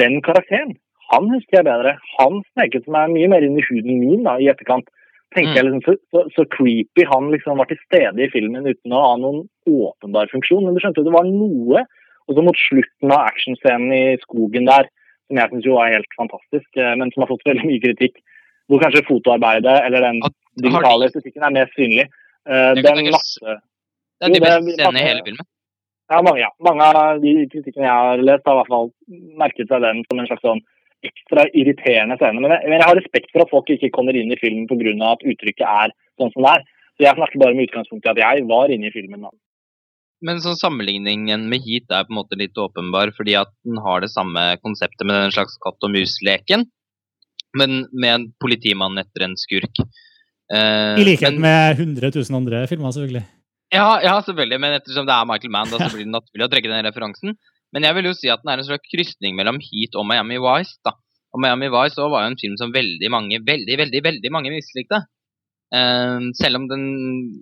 Den 0.00 0.20
karakteren, 0.24 0.76
han 1.10 1.28
husker 1.34 1.60
jeg 1.60 1.66
bedre. 1.66 1.96
Han 2.18 2.40
sneket 2.54 2.88
meg 2.90 3.12
mye 3.12 3.28
mer 3.32 3.44
inn 3.44 3.58
i 3.58 3.66
huden 3.66 4.00
min 4.00 4.26
da, 4.28 4.38
i 4.38 4.50
etterkant 4.52 4.88
tenker 5.34 5.60
jeg 5.60 5.66
liksom, 5.68 5.82
så, 5.86 5.94
så, 6.10 6.22
så 6.34 6.44
creepy 6.50 7.06
han 7.06 7.30
liksom 7.30 7.60
var 7.60 7.68
til 7.70 7.78
stede 7.84 8.24
i 8.24 8.30
filmen 8.32 8.66
uten 8.66 8.94
å 8.94 9.02
ha 9.04 9.12
noen 9.20 9.44
åpenbar 9.70 10.30
funksjon. 10.32 10.64
Men 10.66 10.74
du 10.74 10.82
skjønte 10.82 11.04
det 11.06 11.14
var 11.14 11.28
noe. 11.28 11.84
Og 12.28 12.36
så 12.36 12.42
mot 12.46 12.58
slutten 12.58 13.10
av 13.10 13.26
actionscenen 13.26 13.94
i 13.94 14.18
skogen 14.22 14.68
der, 14.68 14.86
som 15.26 15.38
jeg 15.40 15.50
syns 15.50 15.66
jo 15.66 15.78
er 15.82 15.96
helt 15.96 16.18
fantastisk, 16.18 16.68
eh, 16.78 16.92
men 16.98 17.10
som 17.10 17.24
har 17.24 17.30
fått 17.30 17.46
veldig 17.48 17.66
mye 17.66 17.82
kritikk, 17.82 18.20
hvor 18.70 18.82
kanskje 18.82 19.06
fotoarbeidet 19.08 19.76
eller 19.86 20.06
den 20.06 20.20
digitale 20.62 21.08
estetikken 21.08 21.46
er 21.46 21.56
mer 21.56 21.72
synlig. 21.74 22.06
Uh, 22.46 22.78
Den 22.78 23.10
masse 23.10 23.56
Det 24.20 24.28
er 24.28 24.34
de 24.36 24.42
beste 24.44 24.76
scenene 24.76 25.00
i 25.00 25.06
hele 25.08 25.24
filmen. 25.26 25.46
ja, 26.12 26.18
mange, 26.26 26.40
ja. 26.42 26.50
mange 26.66 26.88
av 26.90 27.22
de 27.22 27.32
kritikkene 27.52 27.86
jeg 27.86 27.96
har 28.04 28.22
lest, 28.26 28.44
har 28.44 28.58
i 28.58 28.60
hvert 28.60 28.74
fall 28.74 28.90
merket 29.40 29.70
seg 29.70 29.86
den 29.86 30.04
som 30.08 30.20
en 30.20 30.28
slags 30.28 30.44
sånn 30.44 30.62
ekstra 31.08 31.46
irriterende 31.56 32.18
scene. 32.20 32.42
Men 32.42 32.52
jeg, 32.52 32.68
men 32.68 32.76
jeg 32.76 32.88
har 32.90 32.98
respekt 32.98 33.30
for 33.32 33.44
at 33.44 33.52
folk 33.52 33.70
ikke 33.72 33.92
kommer 33.94 34.16
inn 34.16 34.32
i 34.34 34.40
filmen 34.40 34.68
pga. 34.68 35.14
at 35.14 35.24
uttrykket 35.24 35.64
er 35.64 35.94
sånn 36.20 36.32
som 36.34 36.44
det 36.44 36.56
er. 36.58 36.66
Så 36.96 37.06
jeg 37.06 37.16
snakker 37.16 37.40
bare 37.40 37.56
med 37.56 37.70
utgangspunkt 37.70 38.04
i 38.04 38.12
at 38.12 38.20
jeg 38.20 38.44
var 38.50 38.74
inne 38.74 38.90
i 38.90 38.92
filmen. 38.92 39.24
da. 39.24 39.32
Men 40.20 40.42
sånn 40.44 40.58
sammenligningen 40.60 41.46
med 41.48 41.64
Heat 41.64 41.88
er 41.88 42.04
på 42.04 42.12
en 42.12 42.20
måte 42.20 42.36
litt 42.36 42.58
åpenbar, 42.60 43.14
fordi 43.16 43.38
at 43.40 43.48
den 43.64 43.80
har 43.80 44.04
det 44.04 44.12
samme 44.12 44.42
konseptet 44.60 45.06
med 45.08 45.16
den 45.16 45.32
slags 45.32 45.56
katt 45.64 45.80
og 45.80 45.94
mus-leken, 45.94 46.66
men 47.56 47.86
med 47.88 48.12
en 48.12 48.26
politimann 48.42 49.00
etter 49.00 49.24
en 49.24 49.38
skurk. 49.40 49.80
Eh, 50.52 51.00
I 51.00 51.06
likhet 51.08 51.38
men- 51.38 51.46
med 51.46 51.80
100 51.80 52.12
000 52.12 52.36
andre 52.36 52.66
filmer, 52.68 52.92
selvfølgelig. 52.92 53.24
Ja, 53.70 54.00
ja, 54.02 54.16
selvfølgelig, 54.26 54.58
men 54.62 54.74
ettersom 54.80 55.06
det 55.06 55.14
er 55.14 55.28
Michael 55.30 55.52
Mann, 55.54 55.70
da, 55.70 55.78
så 55.78 55.94
blir 55.94 56.08
det 56.08 56.14
naturlig 56.14 56.46
å 56.46 56.50
trekke 56.50 56.72
den 56.72 56.86
referansen. 56.88 57.36
Men 57.70 57.86
jeg 57.86 57.96
vil 57.96 58.08
jo 58.10 58.16
si 58.18 58.30
at 58.32 58.42
den 58.42 58.50
er 58.50 58.62
en 58.62 58.66
slags 58.66 58.90
krysning 58.90 59.36
mellom 59.38 59.60
Heat 59.62 59.94
og 59.98 60.08
Miami 60.10 60.40
Vice. 60.42 60.80
da. 60.86 60.96
Og 61.30 61.42
Miami 61.42 61.68
Vice 61.70 62.02
var 62.02 62.24
jo 62.24 62.32
en 62.32 62.40
film 62.40 62.56
som 62.58 62.74
veldig 62.74 63.10
mange 63.14 63.38
veldig, 63.46 63.76
veldig, 63.84 64.02
veldig 64.08 64.32
mange 64.34 64.50
mislikte. 64.50 65.04
Eh, 65.70 66.18
selv 66.34 66.58
om 66.58 66.66
den 66.70 66.84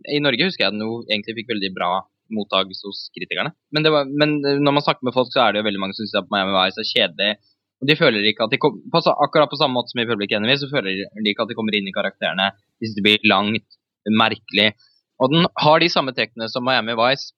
I 0.04 0.20
Norge 0.20 0.50
husker 0.50 0.66
jeg 0.66 0.76
den 0.76 0.84
jo 0.84 1.00
egentlig 1.06 1.38
fikk 1.38 1.54
veldig 1.54 1.72
bra 1.76 1.92
mottakelse 2.36 2.84
hos 2.84 3.06
kritikerne. 3.16 3.54
Men, 3.72 3.86
det 3.86 3.94
var, 3.94 4.04
men 4.04 4.36
når 4.44 4.74
man 4.76 4.84
snakker 4.84 5.08
med 5.08 5.16
folk, 5.16 5.32
så 5.32 5.46
er 5.46 5.56
det 5.56 5.62
jo 5.62 5.68
veldig 5.70 5.80
mange 5.80 5.96
som 5.96 6.04
syns 6.04 6.18
at 6.20 6.28
Miami 6.34 6.52
Vice 6.58 6.84
er 6.84 6.90
kjedelig. 6.92 7.30
Og 7.78 7.88
de 7.88 7.96
føler 7.96 8.28
ikke 8.28 8.44
at 8.44 8.52
de 8.52 8.60
kom, 8.60 8.76
på, 8.92 9.00
Akkurat 9.14 9.48
på 9.48 9.60
samme 9.60 9.78
måte 9.78 9.94
som 9.94 10.02
i 10.02 10.08
Public 10.10 10.34
Enemy, 10.36 10.58
så 10.60 10.68
føler 10.68 10.92
de 10.92 11.32
ikke 11.32 11.46
at 11.46 11.50
de 11.50 11.56
kommer 11.56 11.76
inn 11.78 11.88
i 11.88 11.94
karakterene. 11.94 12.50
De 12.76 12.84
synes 12.84 12.98
det 12.98 13.06
blir 13.06 13.28
langt, 13.30 13.78
merkelig. 14.12 14.72
Og 15.18 15.32
den 15.34 15.46
har 15.58 15.80
de 15.82 15.90
samme 15.92 16.14
trekkene 16.16 16.48
som 16.52 16.66
Miami 16.66 16.94
Vice, 16.98 17.32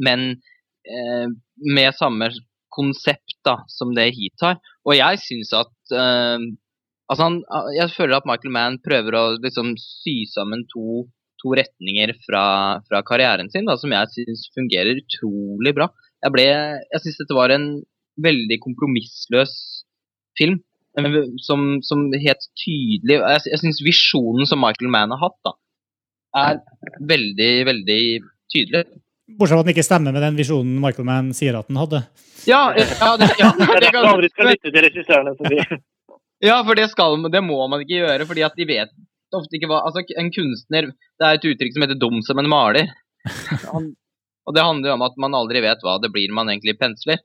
men 0.00 0.26
eh, 0.88 1.28
med 1.76 1.96
samme 1.98 2.30
konsept 2.72 3.38
da, 3.46 3.58
som 3.72 3.94
det 3.96 4.10
Heat 4.16 4.44
har. 4.46 4.58
Og 4.86 4.94
jeg 4.98 5.22
syns 5.26 5.54
at 5.56 5.96
eh, 5.96 6.50
Altså, 7.10 7.24
han, 7.26 7.40
jeg 7.74 7.90
føler 7.90 8.20
at 8.20 8.26
Michael 8.28 8.52
Mann 8.54 8.76
prøver 8.86 9.16
å 9.18 9.22
liksom 9.42 9.72
sy 9.82 10.12
sammen 10.30 10.60
to, 10.70 11.08
to 11.42 11.50
retninger 11.58 12.12
fra, 12.22 12.42
fra 12.86 13.00
karrieren 13.02 13.50
sin, 13.50 13.66
da, 13.66 13.74
som 13.74 13.90
jeg 13.90 14.12
syns 14.14 14.44
fungerer 14.54 15.00
utrolig 15.00 15.72
bra. 15.74 15.88
Jeg, 16.22 16.30
ble, 16.36 16.44
jeg 16.46 17.02
syns 17.02 17.18
dette 17.18 17.34
var 17.34 17.50
en 17.50 17.66
veldig 18.22 18.60
kompromissløs 18.62 19.56
film. 20.38 20.60
eh, 21.02 21.18
Som, 21.42 21.80
som 21.82 22.06
helt 22.14 22.46
tydelig 22.62 23.18
Jeg, 23.18 23.42
jeg 23.56 23.62
syns 23.64 23.82
visjonen 23.82 24.46
som 24.46 24.62
Michael 24.62 24.94
Mann 24.94 25.10
har 25.10 25.24
hatt, 25.24 25.38
da, 25.50 25.56
er 26.36 26.60
veldig, 27.12 27.52
veldig 27.66 28.02
tydelig. 28.52 28.84
Bortsett 29.38 29.54
fra 29.54 29.62
at 29.62 29.68
den 29.68 29.74
ikke 29.74 29.86
stemmer 29.86 30.14
med 30.14 30.24
den 30.24 30.38
visjonen 30.38 30.80
Michael 30.82 31.06
Mann 31.06 31.30
sier 31.36 31.58
at 31.58 31.68
den 31.70 31.78
hadde. 31.78 32.02
Ja, 32.48 32.72
ja, 32.74 32.82
det, 32.82 32.96
ja, 32.98 33.10
Det 33.20 33.30
ja, 33.38 33.52
det 33.84 33.92
kan, 33.92 34.02
du 34.02 34.10
aldri 34.10 34.30
skal 34.32 34.50
lytte 34.50 34.72
til 34.72 34.84
regissørene. 34.86 35.36
som 35.38 35.52
sier. 35.52 35.78
ja 36.50 36.58
for 36.66 36.78
det, 36.78 36.88
skal, 36.90 37.16
det 37.30 37.42
må 37.44 37.60
man 37.70 37.84
ikke 37.84 38.00
gjøre, 38.02 38.26
fordi 38.26 38.44
at 38.46 38.58
de 38.58 38.66
vet 38.68 38.92
ofte 39.36 39.58
ikke 39.58 39.70
hva 39.70 39.84
Altså, 39.86 40.02
en 40.18 40.30
kunstner 40.34 40.90
Det 40.90 41.26
er 41.26 41.38
et 41.38 41.48
uttrykk 41.52 41.76
som 41.76 41.84
heter 41.84 41.98
'dum 42.00 42.22
som 42.26 42.38
en 42.42 42.50
maler'. 42.50 42.90
Han, 43.72 43.92
og 44.48 44.54
det 44.56 44.64
handler 44.64 44.90
jo 44.90 44.94
om 44.96 45.04
at 45.06 45.18
man 45.20 45.36
aldri 45.36 45.62
vet 45.62 45.82
hva 45.84 45.98
det 46.02 46.10
blir 46.10 46.32
man 46.34 46.48
egentlig 46.50 46.78
pensler. 46.80 47.20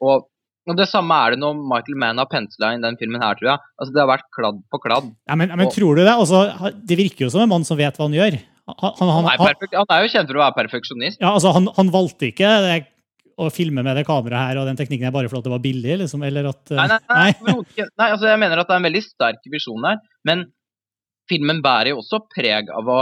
Og, 0.00 0.28
og 0.70 0.76
det 0.78 0.86
samme 0.90 1.16
er 1.24 1.34
det 1.34 1.40
når 1.42 1.56
Michael 1.58 1.96
Mann 1.98 2.20
har 2.22 2.28
pensla 2.30 2.72
inn 2.76 2.84
den 2.84 2.96
filmen 3.00 3.22
her, 3.24 3.34
tror 3.38 3.48
jeg. 3.50 3.62
Altså, 3.80 3.92
det 3.96 4.02
har 4.04 4.10
vært 4.12 4.28
kladd 4.36 4.60
på 4.70 4.78
kladd. 4.84 5.08
Ja, 5.26 5.34
men, 5.38 5.50
men 5.56 5.66
Og- 5.66 5.74
tror 5.74 5.98
du 5.98 6.04
det? 6.04 6.12
Altså, 6.14 6.70
det 6.86 6.98
virker 7.00 7.26
jo 7.26 7.30
som 7.34 7.42
en 7.42 7.50
mann 7.50 7.64
som 7.66 7.76
vet 7.80 7.98
hva 7.98 8.06
han 8.06 8.14
gjør. 8.14 8.38
Han, 8.70 8.76
han, 8.78 8.94
Han 9.00 9.26
er, 9.26 9.36
han, 9.40 9.42
perfekt, 9.42 9.74
han 9.74 9.90
er 9.90 10.04
jo 10.04 10.10
kjent 10.12 10.28
for 10.30 10.38
å 10.38 10.42
være 10.44 10.54
perfeksjonist. 10.60 11.18
ja, 11.20 11.32
altså, 11.34 11.50
han, 11.56 11.66
han 11.76 11.90
valgte 11.90 12.28
ikke 12.30 12.50
det, 12.62 12.76
å 13.42 13.48
filme 13.50 13.82
med 13.82 13.96
det 13.98 14.04
kameraet 14.06 14.52
her 14.52 14.60
og 14.60 14.68
den 14.68 14.78
teknikken 14.78 15.08
her 15.08 15.14
bare 15.14 15.30
fordi 15.32 15.48
det 15.48 15.54
var 15.56 15.62
billig, 15.64 15.96
liksom? 16.04 16.22
Eller 16.22 16.46
at 16.52 16.70
eh, 16.70 16.78
Nei, 16.78 16.86
nei, 16.92 17.00
nei, 17.10 17.30
overhodet 17.42 17.88
nei 17.98 18.08
altså 18.12 18.28
jeg 18.30 18.38
mener 18.44 18.60
at 18.62 18.68
det 18.68 18.74
er 18.76 18.82
en 18.82 18.86
veldig 18.86 19.02
sterk 19.02 19.48
visjon 19.50 19.82
der, 19.88 19.98
men 20.28 20.44
filmen 21.32 21.62
bærer 21.64 21.90
jo 21.94 22.02
også 22.04 22.20
preg 22.30 22.70
av 22.70 22.90
å 22.92 23.00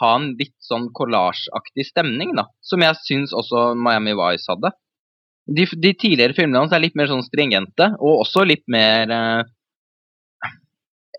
ha 0.00 0.10
en 0.16 0.26
litt 0.40 0.56
sånn 0.64 0.88
kollasjeaktig 0.96 1.86
stemning, 1.86 2.34
da, 2.36 2.46
som 2.64 2.82
jeg 2.82 2.98
syns 3.04 3.32
også 3.36 3.68
Miami 3.78 4.16
Vice 4.18 4.50
hadde. 4.50 4.72
De, 5.46 5.66
de 5.78 5.92
tidligere 5.94 6.34
filmene 6.34 6.64
hans 6.64 6.72
er 6.74 6.82
litt 6.82 6.96
mer 6.98 7.10
sånn 7.10 7.22
stringente, 7.22 7.92
og 8.02 8.24
også 8.24 8.42
litt 8.48 8.64
mer 8.72 9.12
eh, 9.14 9.42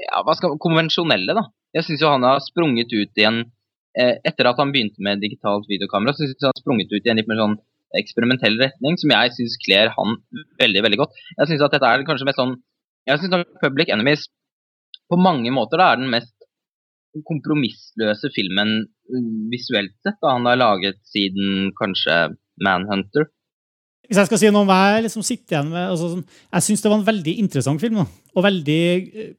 ja, 0.03 0.23
hva 0.25 0.35
skal, 0.37 0.57
konvensjonelle, 0.61 1.35
da. 1.37 1.47
Jeg 1.75 1.87
syns 1.87 2.03
han 2.07 2.25
har 2.27 2.41
sprunget 2.43 2.91
ut 2.93 3.21
i 3.21 3.25
en 3.27 3.41
eh, 3.97 4.15
Etter 4.27 4.49
at 4.49 4.59
han 4.61 4.71
begynte 4.73 5.03
med 5.03 5.21
digitalt 5.23 5.67
videokamera, 5.71 6.15
så 6.15 6.25
syns 6.25 6.37
jeg 6.37 6.47
han 6.47 6.55
har 6.55 6.63
sprunget 6.63 6.93
ut 6.93 7.07
i 7.07 7.11
en 7.11 7.19
litt 7.19 7.29
mer 7.29 7.39
sånn 7.39 7.57
eksperimentell 7.97 8.57
retning, 8.59 8.97
som 8.99 9.13
jeg 9.13 9.35
syns 9.37 9.55
kler 9.63 9.93
han 9.95 10.17
veldig, 10.59 10.83
veldig 10.85 10.99
godt. 10.99 11.21
Jeg 11.37 11.51
syns 11.51 11.63
at 11.63 11.77
dette 11.77 11.91
er 11.91 12.03
kanskje 12.07 12.27
mest 12.27 12.41
sånn 12.41 12.57
Jeg 13.07 13.21
syns 13.21 13.47
Public 13.61 13.93
Enemies 13.93 14.27
på 15.07 15.15
mange 15.15 15.53
måter 15.55 15.79
da 15.79 15.93
er 15.93 16.01
den 16.01 16.11
mest 16.11 16.33
kompromissløse 17.27 18.29
filmen 18.35 18.73
mm, 18.83 19.47
visuelt 19.53 19.95
sett 20.03 20.19
da 20.21 20.35
han 20.35 20.45
har 20.49 20.59
laget 20.59 20.99
siden 21.07 21.71
kanskje 21.79 22.35
Manhunter. 22.63 23.29
Hvis 24.07 24.21
jeg 24.21 24.29
skal 24.29 24.39
si 24.39 24.49
noe 24.53 24.63
om 24.63 24.69
hva 24.69 24.95
jeg 24.95 25.07
liksom 25.07 25.25
sitter 25.25 25.57
igjen 25.57 25.73
med 25.73 25.83
altså, 25.91 26.13
sånn, 26.13 26.23
Jeg 26.55 26.65
syns 26.67 26.83
det 26.83 26.91
var 26.91 27.01
en 27.01 27.09
veldig 27.09 27.35
interessant 27.43 27.83
film. 27.83 27.99
Og 28.05 28.45
veldig 28.45 28.81
eh, 28.95 29.33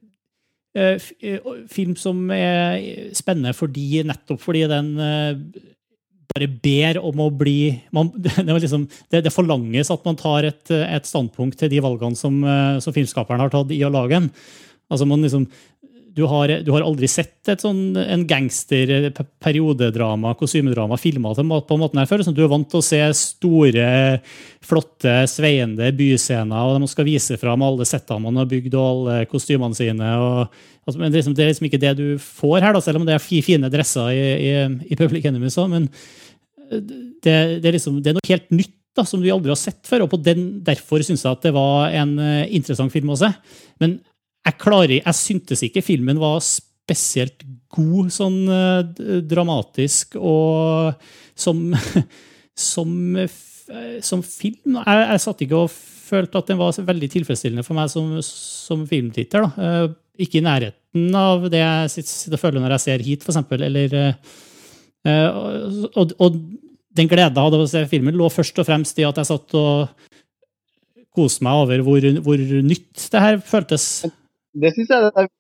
eh, 0.76 1.09
eh, 1.24 1.50
film 1.72 1.96
som 1.96 2.28
er 2.35 3.11
spennende 3.16 3.57
fordi, 3.57 4.04
nettopp 4.09 4.44
fordi 4.44 4.66
den 4.68 4.92
eh, 5.00 5.66
bare 6.28 6.48
ber 6.62 7.00
om 7.00 7.24
å 7.24 7.31
bli 7.35 7.72
man, 7.96 8.12
det, 8.24 8.44
liksom, 8.46 8.87
det, 9.11 9.24
det 9.26 9.35
forlanges 9.35 9.92
at 9.94 10.04
man 10.07 10.18
tar 10.20 10.50
et, 10.50 10.64
et 10.70 11.09
standpunkt 11.09 11.59
til 11.61 11.72
de 11.72 11.83
valgene 11.85 12.18
som, 12.18 12.40
eh, 12.44 12.78
som 12.85 12.94
filmskaperen 12.94 13.44
har 13.44 13.52
tatt 13.54 13.72
i 13.74 13.83
å 13.87 13.92
lage 13.92 14.16
den. 14.18 14.33
Altså 14.88 15.09
man 15.09 15.24
liksom, 15.24 15.44
du 16.14 16.22
har, 16.26 16.50
du 16.64 16.70
har 16.74 16.82
aldri 16.86 17.06
sett 17.10 17.48
et 17.52 17.62
sånn, 17.62 17.96
en 18.00 18.22
gangster, 18.28 18.90
pe- 19.14 19.26
periodedrama, 19.44 20.32
kostymedrama 20.38 20.96
filma 20.98 21.30
på 21.34 21.42
den 21.42 21.50
måten 21.82 22.00
her 22.00 22.08
før. 22.10 22.24
Sånn, 22.26 22.34
du 22.36 22.42
er 22.44 22.50
vant 22.52 22.66
til 22.72 22.80
å 22.80 22.86
se 22.86 23.00
store, 23.18 23.88
flotte, 24.64 25.14
sveiende 25.30 25.90
byscener, 25.96 26.58
og 26.72 26.80
de 26.82 26.88
skal 26.90 27.06
vise 27.08 27.38
fram 27.40 27.62
alle 27.66 27.86
settene 27.88 28.24
man 28.26 28.40
har 28.42 28.48
bygd, 28.50 28.74
og 28.74 28.88
alle 28.88 29.18
kostymene 29.30 29.78
sine. 29.78 30.10
Og, 30.18 30.58
altså, 30.88 30.98
men 30.98 31.12
det 31.12 31.18
er, 31.18 31.20
liksom, 31.22 31.36
det 31.38 31.44
er 31.46 31.52
liksom 31.52 31.68
ikke 31.70 31.82
det 31.86 31.94
du 32.00 32.06
får 32.22 32.58
her, 32.66 32.74
da, 32.78 32.82
selv 32.84 33.00
om 33.02 33.06
det 33.08 33.14
er 33.18 33.22
fine 33.44 33.70
dresser 33.72 34.10
i, 34.16 34.26
i, 34.48 34.52
i 34.94 34.98
Public 34.98 35.28
Enemy. 35.30 35.52
Så, 35.54 35.68
men 35.70 35.86
det, 36.68 37.60
det, 37.62 37.64
er 37.68 37.78
liksom, 37.78 38.02
det 38.02 38.12
er 38.12 38.18
noe 38.18 38.28
helt 38.28 38.50
nytt 38.52 38.74
da, 38.98 39.04
som 39.06 39.22
vi 39.22 39.30
aldri 39.30 39.52
har 39.52 39.60
sett 39.60 39.86
før. 39.86 40.08
og 40.08 40.16
den, 40.26 40.58
Derfor 40.66 41.04
syns 41.06 41.22
jeg 41.22 41.30
at 41.30 41.44
det 41.46 41.52
var 41.54 41.92
en 41.94 42.16
eh, 42.18 42.48
interessant 42.58 42.90
film 42.92 43.12
å 43.14 43.18
se. 43.20 43.28
Men 43.78 44.00
jeg, 44.46 44.57
klarer, 44.61 44.96
jeg 45.01 45.16
syntes 45.18 45.62
ikke 45.66 45.85
filmen 45.85 46.20
var 46.20 46.40
spesielt 46.44 47.42
god 47.74 48.12
sånn 48.14 48.38
eh, 48.48 49.20
dramatisk 49.29 50.16
og 50.16 50.94
som, 51.38 51.61
som, 52.70 52.90
eh, 53.20 53.98
som 54.05 54.24
film. 54.24 54.79
Jeg, 54.81 55.07
jeg 55.12 55.24
satt 55.24 55.44
ikke 55.44 55.62
og 55.66 55.72
følte 56.09 56.40
at 56.40 56.51
den 56.51 56.61
var 56.61 56.77
veldig 56.88 57.11
tilfredsstillende 57.12 57.64
for 57.66 57.77
meg 57.79 57.90
som, 57.92 58.14
som 58.24 58.87
filmtitter. 58.88 59.48
Eh, 59.59 59.88
Ikke 60.24 60.40
i 60.40 60.44
nærheten 60.46 61.12
av 61.14 61.44
det 61.53 61.61
jeg 61.61 61.90
sitter- 61.92 62.38
og 62.38 62.42
føler 62.42 62.64
når 62.64 62.77
jeg 62.79 62.85
ser 62.87 63.05
hit, 63.07 63.27
for 63.27 63.35
eksempel. 63.35 63.62
Eller, 63.68 63.98
eh, 65.07 65.29
og, 65.94 66.14
og 66.18 66.40
den 66.98 67.11
gleden 67.11 67.37
jeg 67.37 67.44
hadde 67.44 67.61
av 67.61 67.66
å 67.66 67.70
se 67.70 67.85
filmen, 67.90 68.16
lå 68.16 68.31
først 68.33 68.59
og 68.59 68.66
fremst 68.66 68.98
i 68.98 69.07
at 69.07 69.20
jeg 69.20 69.29
satt 69.29 69.55
og 69.61 70.09
koste 71.14 71.44
meg 71.46 71.61
over 71.61 71.85
hvor, 71.87 72.05
hvor 72.24 72.40
nytt 72.64 73.05
det 73.12 73.22
her 73.22 73.38
føltes. 73.44 73.87
Det 74.56 74.72
syns 74.74 74.88
jeg, 74.88 75.02
det 75.04 75.12
er- 75.22 75.30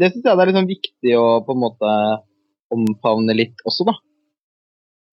det 0.00 0.08
synes 0.12 0.24
jeg 0.24 0.36
det 0.36 0.42
er 0.44 0.50
liksom 0.52 0.68
viktig 0.68 1.12
å 1.16 1.26
på 1.46 1.54
en 1.56 1.62
måte 1.64 1.92
omfavne 2.70 3.34
litt 3.34 3.56
også, 3.66 3.86
da. 3.88 3.94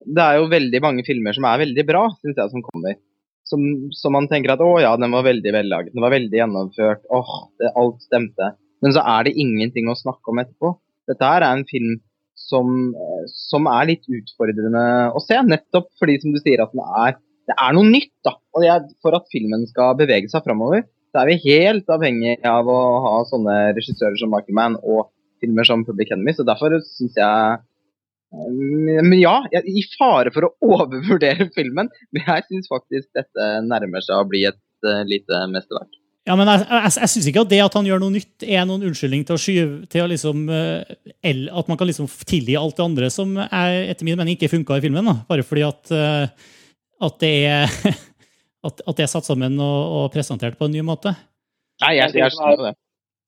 Det 0.08 0.24
er 0.24 0.38
jo 0.38 0.50
veldig 0.52 0.82
mange 0.84 1.04
filmer 1.08 1.34
som 1.34 1.46
er 1.50 1.64
veldig 1.64 1.86
bra, 1.88 2.04
syns 2.22 2.38
jeg, 2.38 2.52
som 2.52 2.62
kommer. 2.62 2.96
Som, 3.48 3.62
som 3.96 4.12
man 4.12 4.28
tenker 4.28 4.52
at 4.54 4.60
å 4.60 4.80
ja, 4.84 4.92
den 5.00 5.12
var 5.16 5.24
veldig 5.24 5.54
vellaget, 5.56 5.94
den 5.96 6.04
var 6.04 6.12
veldig 6.12 6.38
gjennomført, 6.38 7.06
åh, 7.10 7.32
det, 7.60 7.72
alt 7.80 8.02
stemte. 8.04 8.52
Men 8.84 8.94
så 8.94 9.02
er 9.08 9.24
det 9.26 9.38
ingenting 9.40 9.88
å 9.90 9.96
snakke 9.98 10.30
om 10.34 10.42
etterpå. 10.44 10.74
Dette 11.08 11.24
her 11.32 11.42
er 11.42 11.56
en 11.56 11.66
film 11.66 11.96
som, 12.38 12.92
som 13.32 13.66
er 13.72 13.88
litt 13.94 14.06
utfordrende 14.12 14.84
å 15.16 15.24
se, 15.24 15.40
nettopp 15.48 15.88
fordi, 15.98 16.20
som 16.22 16.36
du 16.36 16.40
sier, 16.44 16.62
at 16.62 16.76
den 16.76 16.84
er, 16.84 17.16
det 17.48 17.56
er 17.56 17.74
noe 17.74 17.88
nytt. 17.88 18.12
da. 18.28 18.36
Og 18.54 18.68
er, 18.68 18.86
For 19.02 19.16
at 19.18 19.32
filmen 19.34 19.66
skal 19.72 19.96
bevege 19.98 20.30
seg 20.30 20.44
framover, 20.46 20.84
så 21.18 21.24
er 21.24 21.32
vi 21.32 21.56
helt 21.58 21.88
avhengig 21.90 22.36
av 22.46 22.68
å 22.70 22.82
ha 23.02 23.14
sånne 23.26 23.56
regissører 23.74 24.20
som 24.22 24.30
Michael 24.30 24.76
og 24.84 25.08
filmer 25.42 25.66
som 25.66 25.86
Public 25.86 26.12
Enemy. 26.14 26.36
Så 26.38 26.46
derfor 26.46 26.76
syns 26.86 27.18
jeg 27.18 27.56
eh, 27.58 29.00
Men 29.02 29.18
ja, 29.18 29.40
i 29.50 29.82
fare 29.96 30.34
for 30.36 30.46
å 30.46 30.54
overvurdere 30.76 31.50
filmen, 31.56 31.90
men 32.14 32.28
jeg 32.28 32.46
syns 32.52 32.70
faktisk 32.70 33.10
dette 33.18 33.48
nærmer 33.66 34.06
seg 34.06 34.20
å 34.20 34.28
bli 34.30 34.44
et 34.46 34.62
eh, 34.86 35.02
lite 35.10 35.48
mesterverk. 35.50 35.96
Ja, 36.28 36.36
men 36.36 36.50
jeg, 36.52 36.66
jeg, 36.68 36.94
jeg 37.00 37.12
syns 37.16 37.30
ikke 37.32 37.46
at 37.48 37.52
det 37.54 37.62
at 37.64 37.78
han 37.80 37.88
gjør 37.88 38.02
noe 38.04 38.14
nytt, 38.14 38.44
er 38.44 38.68
noen 38.68 38.84
unnskyldning 38.90 39.24
til 39.26 39.38
å 39.38 39.42
skyve 39.42 39.88
til 39.90 40.04
å 40.04 40.10
liksom 40.12 40.50
eh, 40.52 40.98
At 41.24 41.72
man 41.72 41.80
kan 41.80 41.90
liksom 41.90 42.12
tilgi 42.28 42.60
alt 42.60 42.78
det 42.78 42.86
andre 42.86 43.10
som 43.10 43.32
er, 43.48 43.88
etter 43.88 44.06
min 44.06 44.20
mening 44.20 44.38
ikke 44.38 44.52
funka 44.54 44.78
i 44.78 44.86
filmen. 44.86 45.08
Da. 45.08 45.18
Bare 45.32 45.48
fordi 45.48 45.66
at, 45.66 45.96
at 47.08 47.18
det 47.24 47.34
er 47.48 47.74
at, 48.68 48.84
at 48.84 49.00
det 49.00 49.06
er 49.08 49.12
satt 49.12 49.28
sammen 49.28 49.58
og, 49.64 49.80
og 50.00 50.12
presentert 50.14 50.58
på 50.60 50.68
en 50.68 50.76
ny 50.76 50.84
måte. 50.86 51.14
Nei, 51.84 51.96
jeg, 52.00 52.14
jeg 52.18 52.34
skjønner 52.36 52.70
det. 52.70 52.76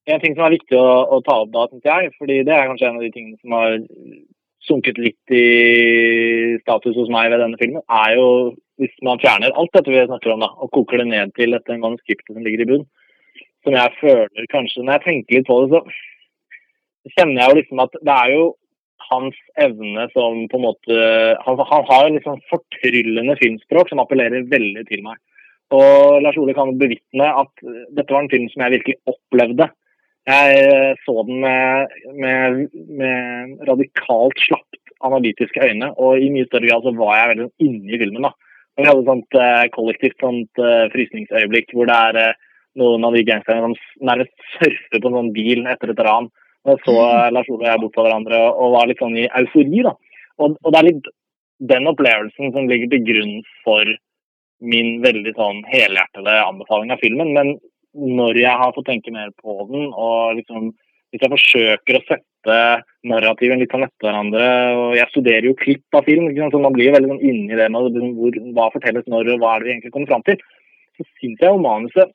En 0.10 0.21
ting 0.23 0.34
som 0.36 0.47
er 0.47 0.56
viktig 0.56 0.78
å, 0.80 0.88
å 1.15 1.19
ta 1.25 1.41
opp 1.43 1.52
da, 1.54 1.67
synes 1.69 1.86
jeg, 1.86 2.13
fordi 2.17 2.39
det 2.47 2.54
er 2.56 2.69
kanskje 2.69 2.89
en 2.89 2.97
av 2.97 3.06
de 3.06 3.12
tingene 3.13 3.38
som 3.41 3.56
har 3.58 3.75
sunket 4.65 4.97
litt 5.02 5.34
i 5.34 6.58
status 6.62 6.97
hos 6.97 7.12
meg 7.13 7.30
ved 7.32 7.41
denne 7.43 7.60
filmen, 7.62 7.84
er 7.89 8.15
jo 8.17 8.30
hvis 8.80 8.95
man 9.06 9.19
fjerner 9.21 9.56
alt 9.60 9.73
dette 9.75 9.91
vi 9.91 10.06
snakker 10.08 10.34
om 10.34 10.45
da, 10.45 10.49
og 10.63 10.71
koker 10.75 11.02
det 11.02 11.10
ned 11.12 11.34
til 11.38 11.56
dette 11.56 11.78
manuskriptet 11.82 12.32
som 12.32 12.45
ligger 12.45 12.63
i 12.63 12.69
bunn, 12.69 12.88
som 13.67 13.75
jeg 13.75 13.95
føler 13.99 14.47
kanskje 14.54 14.86
Når 14.86 14.95
jeg 14.95 15.06
tenker 15.06 15.36
litt 15.36 15.49
på 15.49 15.58
det, 15.67 15.82
så 17.04 17.12
kjenner 17.17 17.41
jeg 17.41 17.52
jo 17.52 17.58
liksom 17.60 17.82
at 17.84 17.97
det 17.99 18.15
er 18.15 18.34
jo 18.34 18.45
hans 19.10 19.39
evne 19.60 20.06
som 20.13 20.45
på 20.52 20.60
en 20.60 20.63
måte 20.63 20.99
Han, 21.45 21.60
han 21.71 21.86
har 21.89 22.08
liksom 22.13 22.39
fortryllende 22.52 23.36
filmspråk 23.41 23.91
som 23.91 24.02
appellerer 24.04 24.47
veldig 24.52 24.86
til 24.88 25.04
meg. 25.04 25.19
Og 25.75 26.23
Lars 26.23 26.38
Ole 26.41 26.55
kan 26.58 26.73
bevitne 26.79 27.27
at 27.43 27.51
dette 27.93 28.10
var 28.10 28.23
en 28.23 28.32
film 28.32 28.47
som 28.49 28.65
jeg 28.65 28.79
virkelig 28.79 28.97
opplevde. 29.12 29.69
Jeg 30.29 30.58
eh, 30.65 30.91
så 31.05 31.23
den 31.25 31.39
med, 31.43 31.93
med, 32.17 32.63
med 32.99 33.62
radikalt 33.69 34.41
slapt 34.43 34.79
analytiske 35.05 35.63
øyne, 35.63 35.93
og 35.95 36.19
i 36.19 36.29
mye 36.34 36.47
større 36.49 36.67
grad 36.67 36.86
så 36.86 36.93
var 36.97 37.15
jeg 37.17 37.32
veldig 37.32 37.49
inni 37.65 37.99
filmen. 38.01 38.27
da. 38.27 38.34
Og 38.34 38.84
Vi 38.84 38.89
hadde 38.89 39.03
et 39.03 39.12
sånt 39.12 39.39
eh, 39.43 39.65
kollektivt 39.75 40.21
sånt 40.23 40.62
eh, 40.63 40.86
frysningsøyeblikk 40.93 41.73
hvor 41.75 41.89
det 41.89 41.95
er 42.10 42.19
eh, 42.23 42.38
noen 42.79 43.08
av 43.08 43.15
de 43.15 43.23
gangsterne 43.27 43.65
som 43.65 44.05
nærmest 44.10 44.36
surfer 44.58 44.99
på 44.99 45.10
en 45.10 45.17
sånn 45.19 45.34
bil 45.36 45.65
etter 45.71 45.93
et 45.93 46.03
ran. 46.05 46.29
Og 46.67 46.84
så 46.86 46.93
mm. 46.95 47.34
Lars 47.36 47.49
Ole 47.49 47.63
og 47.63 47.69
jeg 47.69 47.82
bort 47.84 47.95
på 47.95 48.05
hverandre 48.05 48.41
og, 48.43 48.60
og 48.60 48.75
var 48.75 48.89
litt 48.89 49.01
sånn 49.01 49.17
i 49.17 49.29
eufori. 49.41 49.84
da. 49.88 49.95
Og, 50.39 50.60
og 50.63 50.73
det 50.73 50.79
er 50.79 50.89
litt 50.91 51.10
den 51.71 51.89
opplevelsen 51.91 52.53
som 52.55 52.69
ligger 52.71 52.91
til 52.93 53.03
grunn 53.08 53.34
for 53.65 53.95
min 54.60 55.00
veldig 55.04 55.34
sånn 55.38 55.63
helhjertede 55.69 56.36
anbefaling 56.43 56.93
av 56.93 57.02
filmen. 57.04 57.34
Men 57.36 57.56
når 57.95 58.39
jeg 58.41 58.62
har 58.62 58.76
fått 58.76 58.89
tenke 58.91 59.13
mer 59.13 59.32
på 59.41 59.56
den, 59.72 59.89
og 59.93 60.38
liksom 60.39 60.72
hvis 61.10 61.24
jeg 61.26 61.34
forsøker 61.34 61.98
å 61.98 62.06
sette 62.06 62.58
narrativen 63.10 63.62
litt 63.62 63.72
sånn 63.74 63.86
etter 63.88 64.06
hverandre 64.08 64.45
og 64.78 64.91
Jeg 65.00 65.10
studerer 65.10 65.48
jo 65.50 65.58
klipp 65.58 65.98
av 65.98 66.06
film, 66.06 66.28
liksom, 66.30 66.52
så 66.54 66.62
man 66.62 66.76
blir 66.76 66.89
jo 66.89 66.95
veldig 66.95 67.12
sånn 67.13 67.26
inni 67.26 67.58
det 67.58 67.69
med 67.74 67.98
hvor, 68.19 68.38
hva 68.56 68.69
fortelles 68.76 69.10
når, 69.10 69.34
og 69.34 69.41
hva 69.41 69.56
er 69.56 69.63
det 69.63 69.69
vi 69.69 69.74
egentlig 69.76 69.93
kommer 69.95 70.12
fram 70.13 70.26
til. 70.28 70.43
Så 71.00 71.08
syns 71.17 71.41
jeg 71.41 71.50
jo 71.50 71.63
manuset 71.63 72.13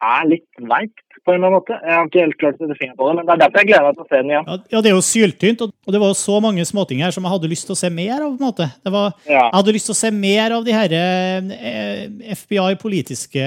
er 0.00 0.26
litt 0.30 0.60
veikt, 0.70 1.04
på 1.20 1.34
en 1.34 1.36
eller 1.36 1.50
annen 1.50 1.58
måte. 1.58 1.76
Jeg 1.84 1.92
har 1.92 2.06
ikke 2.08 2.22
helt 2.22 2.36
klart 2.40 2.56
å 2.56 2.62
sette 2.64 2.76
fingeren 2.78 2.96
på 2.96 3.08
det, 3.08 3.14
men 3.18 3.26
det 3.28 3.32
er 3.34 3.40
derfor 3.42 3.60
jeg 3.60 3.68
gleder 3.68 3.84
meg 3.84 3.98
til 3.98 4.04
å 4.04 4.08
se 4.08 4.20
den 4.22 4.30
igjen. 4.32 4.46
Ja, 4.48 4.56
ja, 4.72 4.80
det 4.80 4.88
er 4.90 4.94
jo 4.96 5.02
syltynt, 5.04 5.64
og 5.66 5.92
det 5.92 6.00
var 6.00 6.12
jo 6.12 6.16
så 6.16 6.38
mange 6.40 6.64
småting 6.64 7.02
her 7.04 7.12
som 7.12 7.26
jeg 7.26 7.34
hadde 7.34 7.50
lyst 7.52 7.68
til 7.68 7.76
å 7.76 7.80
se 7.80 7.90
mer 7.92 8.14
av. 8.16 8.30
på 8.30 8.40
en 8.40 8.46
måte. 8.46 8.70
Det 8.80 8.94
var, 8.94 9.12
Ja. 9.28 9.42
Jeg 9.42 9.58
hadde 9.58 9.74
lyst 9.76 9.90
til 9.90 9.96
å 9.96 10.00
se 10.00 10.10
mer 10.16 10.56
av 10.56 10.64
de 10.64 10.72
her 10.72 10.96
eh, 10.96 12.08
FBI-politiske 12.38 13.44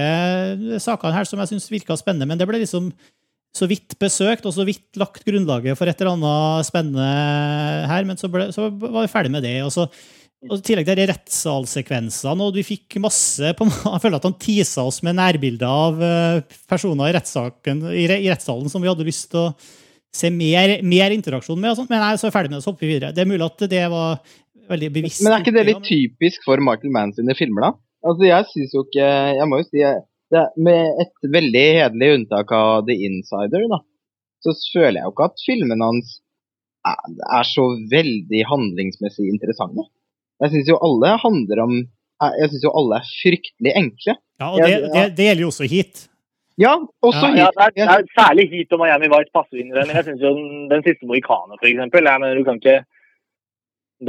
sakene 0.86 1.18
her 1.18 1.28
som 1.30 1.42
jeg 1.42 1.54
syns 1.54 1.70
virka 1.74 1.98
spennende, 1.98 2.30
men 2.30 2.38
det 2.38 2.48
ble 2.50 2.62
liksom 2.62 2.92
så 3.54 3.68
vidt 3.70 3.94
besøkt 4.02 4.46
og 4.50 4.54
så 4.56 4.66
vidt 4.66 4.98
lagt 4.98 5.26
grunnlaget 5.28 5.78
for 5.78 5.90
et 5.90 6.00
eller 6.02 6.16
annet 6.16 6.66
spennende 6.66 7.06
her, 7.90 8.06
men 8.10 8.18
så, 8.18 8.30
ble, 8.34 8.48
så 8.54 8.70
var 8.70 9.04
vi 9.04 9.12
ferdig 9.12 9.34
med 9.34 9.46
det. 9.46 9.60
og 9.66 9.74
så 9.74 9.86
og 10.50 10.58
I 10.58 10.64
tillegg 10.68 10.88
til 10.90 11.08
rettssalsekvensene, 11.10 12.48
og 12.48 12.58
vi 12.58 12.66
fikk 12.68 12.98
masse 13.04 13.54
på, 13.58 13.68
Jeg 13.94 14.04
føler 14.04 14.20
at 14.20 14.28
han 14.28 14.36
tisa 14.42 14.84
oss 14.88 15.00
med 15.06 15.18
nærbilder 15.20 15.70
av 15.70 16.04
eh, 16.04 16.58
personer 16.70 17.14
i, 17.14 17.16
i, 17.16 18.06
i 18.18 18.30
rettssalen 18.32 18.72
som 18.72 18.84
vi 18.84 18.92
hadde 18.92 19.08
lyst 19.08 19.30
til 19.32 19.46
å 19.46 19.54
se 20.14 20.30
mer, 20.34 20.78
mer 20.86 21.14
interaksjon 21.16 21.60
med. 21.60 21.76
Sånt. 21.78 21.92
Men 21.92 22.04
så 22.18 22.28
er 22.28 22.32
vi 22.32 22.36
ferdig 22.36 22.52
med 22.52 22.60
det, 22.60 22.66
så 22.66 22.74
hopper 22.74 22.86
vi 22.86 22.94
videre. 22.96 23.14
Det 23.16 23.24
er 23.24 23.30
mulig 23.30 23.48
at 23.48 23.66
det 23.72 23.84
var 23.94 24.20
veldig 24.74 24.90
bevisst. 24.98 25.24
Men 25.26 25.38
er 25.38 25.46
ikke 25.46 25.56
det 25.56 25.66
litt 25.70 25.88
typisk 25.88 26.46
for 26.48 26.62
Michael 26.64 26.94
Mann 26.96 27.16
sine 27.16 27.36
filmer, 27.38 27.70
da? 27.70 27.72
Altså, 28.04 28.28
jeg 28.28 28.50
syns 28.50 28.74
jo 28.76 28.82
ikke 28.84 29.06
Jeg 29.32 29.48
må 29.48 29.62
jo 29.62 29.66
si 29.70 29.80
det, 29.80 30.42
Med 30.60 30.98
et 31.00 31.28
veldig 31.32 31.62
hederlig 31.78 32.10
unntak 32.18 32.52
av 32.58 32.84
The 32.90 32.98
Insider, 33.08 33.64
da, 33.72 33.80
så 34.44 34.56
føler 34.74 35.00
jeg 35.00 35.08
jo 35.08 35.14
ikke 35.14 35.28
at 35.30 35.44
filmene 35.46 35.88
hans 35.88 36.18
er, 36.84 36.98
er 37.40 37.48
så 37.48 37.68
veldig 37.94 38.42
handlingsmessig 38.50 39.30
interessante. 39.32 39.86
Jeg 40.42 40.50
syns 40.54 40.70
jo 40.72 40.78
alle 40.88 41.12
handler 41.22 41.62
om 41.66 41.74
Jeg 42.40 42.50
syns 42.50 42.64
jo 42.64 42.72
alle 42.80 42.98
er 43.02 43.06
fryktelig 43.20 43.72
enkle. 43.76 44.14
Ja, 44.40 44.48
og 44.54 44.58
det, 44.64 44.76
det, 44.96 45.04
det 45.18 45.26
gjelder 45.28 45.44
jo 45.46 45.52
også 45.52 45.68
hit. 45.70 46.08
Ja, 46.62 46.74
også 47.02 47.26
Ja, 47.34 47.50
hit. 47.50 47.58
det 47.58 47.64
er, 47.66 47.72
det 47.76 47.84
er 47.98 48.08
særlig 48.20 48.46
hit 48.52 48.74
og 48.76 48.80
Miami 48.84 49.10
White 49.14 49.32
passer 49.36 49.58
inn 49.62 49.72
i 49.74 49.78
den. 49.78 49.92
Jeg 49.98 50.04
synes 50.08 50.22
jo 50.24 50.32
den, 50.38 50.50
den 50.72 50.84
siste 50.86 51.08
Mohikanet, 51.10 51.58
for 51.60 51.68
eksempel, 51.70 52.10
jeg 52.10 52.22
mener, 52.24 52.38
du 52.40 52.46
kan 52.48 52.60
ikke 52.62 52.78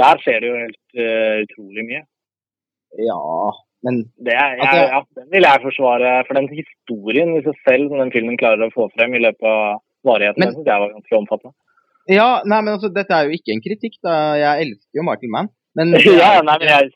Der 0.02 0.18
skjer 0.22 0.38
det 0.42 0.48
jo 0.50 0.56
helt 0.64 0.82
uh, 0.98 1.37
utrolig 1.44 1.84
mye. 1.90 2.02
Ja, 3.08 3.20
men 3.87 3.94
Det 4.26 4.34
er, 4.34 4.48
jeg, 4.58 4.62
Altså- 4.66 4.87
ja, 4.94 5.00
den 5.20 5.28
vil 5.34 5.46
jeg 5.48 5.64
forsvare. 5.66 6.12
For 6.26 6.34
den 6.38 6.48
historien 6.60 7.30
i 7.38 7.42
seg 7.46 7.56
selv 7.66 7.88
som 7.90 8.00
den 8.02 8.14
filmen 8.14 8.38
klarer 8.40 8.64
å 8.66 8.72
få 8.74 8.88
frem 8.94 9.14
i 9.14 9.22
løpet 9.26 9.46
av 9.50 9.80
varigheten, 10.06 10.40
Men- 10.40 10.48
den 10.50 10.56
synes 10.58 10.70
jeg 10.72 10.80
var 10.84 10.94
ganske 10.96 11.18
omfattende. 11.22 11.54
Ja, 12.10 12.28
nei, 12.44 12.60
men 12.60 12.74
altså, 12.76 12.90
dette 12.92 13.14
er 13.16 13.24
jo 13.28 13.37
ikke 13.38 13.54
en 13.54 13.62
kritikk, 13.64 13.94
da. 14.04 14.14
Jeg 14.37 14.66
elsker 14.66 14.98
jo 15.00 15.04
Michael 15.08 15.30
Mann. 15.32 15.48
Men 15.78 15.94
ja, 16.22 16.38
nei, 16.46 16.58
men 16.60 16.68
jeg, 16.70 16.90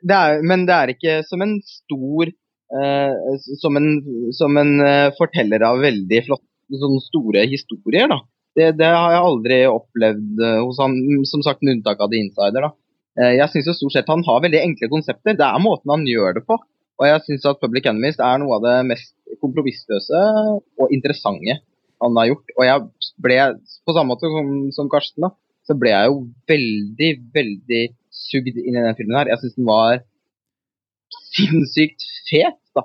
det 0.00 0.16
er, 0.16 0.42
men 0.46 0.66
det 0.68 0.76
er 0.76 0.92
ikke 0.94 1.14
som 1.28 1.44
en 1.44 1.56
stor 1.66 2.28
eh, 2.28 3.38
Som 3.60 3.78
en, 3.80 3.88
som 4.36 4.56
en 4.60 4.74
eh, 4.84 5.08
forteller 5.18 5.64
av 5.66 5.80
veldig 5.82 6.20
flotte, 6.28 6.48
sånne 6.70 7.02
store 7.08 7.46
historier, 7.50 8.10
da. 8.10 8.20
Det, 8.56 8.72
det 8.80 8.88
har 8.90 9.14
jeg 9.14 9.26
aldri 9.26 9.58
opplevd 9.70 10.44
eh, 10.46 10.60
hos 10.64 10.80
han, 10.82 10.96
som 11.28 11.42
sagt 11.46 11.62
med 11.62 11.78
unntak 11.78 12.02
av 12.02 12.12
The 12.12 12.20
Insider. 12.24 12.68
da. 12.68 12.72
Eh, 13.18 13.34
jeg 13.38 13.52
syns 13.52 13.72
stort 13.78 13.94
sett 13.94 14.10
han 14.10 14.24
har 14.26 14.44
veldig 14.44 14.60
enkle 14.62 14.90
konsepter. 14.92 15.36
Det 15.38 15.46
er 15.46 15.62
måten 15.62 15.92
han 15.92 16.06
gjør 16.08 16.38
det 16.38 16.44
på. 16.48 16.58
Og 17.00 17.08
jeg 17.08 17.24
syns 17.24 17.46
at 17.48 17.60
Public 17.62 17.86
Enemies 17.88 18.20
er 18.20 18.40
noe 18.42 18.58
av 18.58 18.64
det 18.66 18.76
mest 18.90 19.14
kompromissløse 19.40 20.20
og 20.80 20.92
interessante 20.92 21.60
han 22.00 22.18
har 22.18 22.28
gjort. 22.30 22.52
Og 22.58 22.66
jeg 22.66 23.14
ble, 23.24 23.38
på 23.88 23.94
samme 23.96 24.12
måte 24.12 24.28
som, 24.32 24.50
som 24.76 24.90
Karsten, 24.92 25.24
da, 25.24 25.32
så 25.70 25.76
ble 25.78 25.92
jeg 25.92 26.10
jo 26.10 26.22
veldig, 26.50 27.10
veldig 27.36 27.82
sugd 28.10 28.56
inn 28.58 28.74
i 28.74 28.82
den 28.82 28.96
filmen 28.98 29.20
her. 29.20 29.30
Jeg 29.30 29.42
syns 29.42 29.58
den 29.58 29.68
var 29.68 30.00
sinnssykt 31.30 32.06
fet, 32.26 32.58
da. 32.74 32.82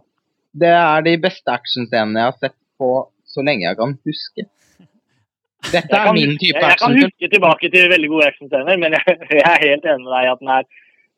Det 0.56 0.72
er 0.78 1.06
de 1.08 1.16
beste 1.24 1.52
actionscenene 1.52 2.22
jeg 2.22 2.32
har 2.32 2.38
sett 2.44 2.58
på 2.80 2.92
så 3.26 3.44
lenge 3.46 3.66
jeg 3.66 3.80
kan 3.80 3.98
huske. 4.06 4.46
Dette 5.66 5.98
er 5.98 6.08
kan, 6.12 6.14
min 6.14 6.38
type 6.38 6.62
jeg 6.62 6.80
kan 6.80 6.96
huske 7.00 7.30
tilbake 7.34 7.70
til 7.74 7.90
veldig 7.90 8.10
gode 8.12 8.30
actionscener, 8.30 8.80
men 8.84 8.94
jeg, 9.00 9.18
jeg 9.34 9.46
er 9.50 9.66
helt 9.66 9.88
enig 9.90 10.06
med 10.06 10.14
deg 10.14 10.28
i 10.28 10.34
at 10.36 10.44
den 10.44 10.56
er 10.60 10.68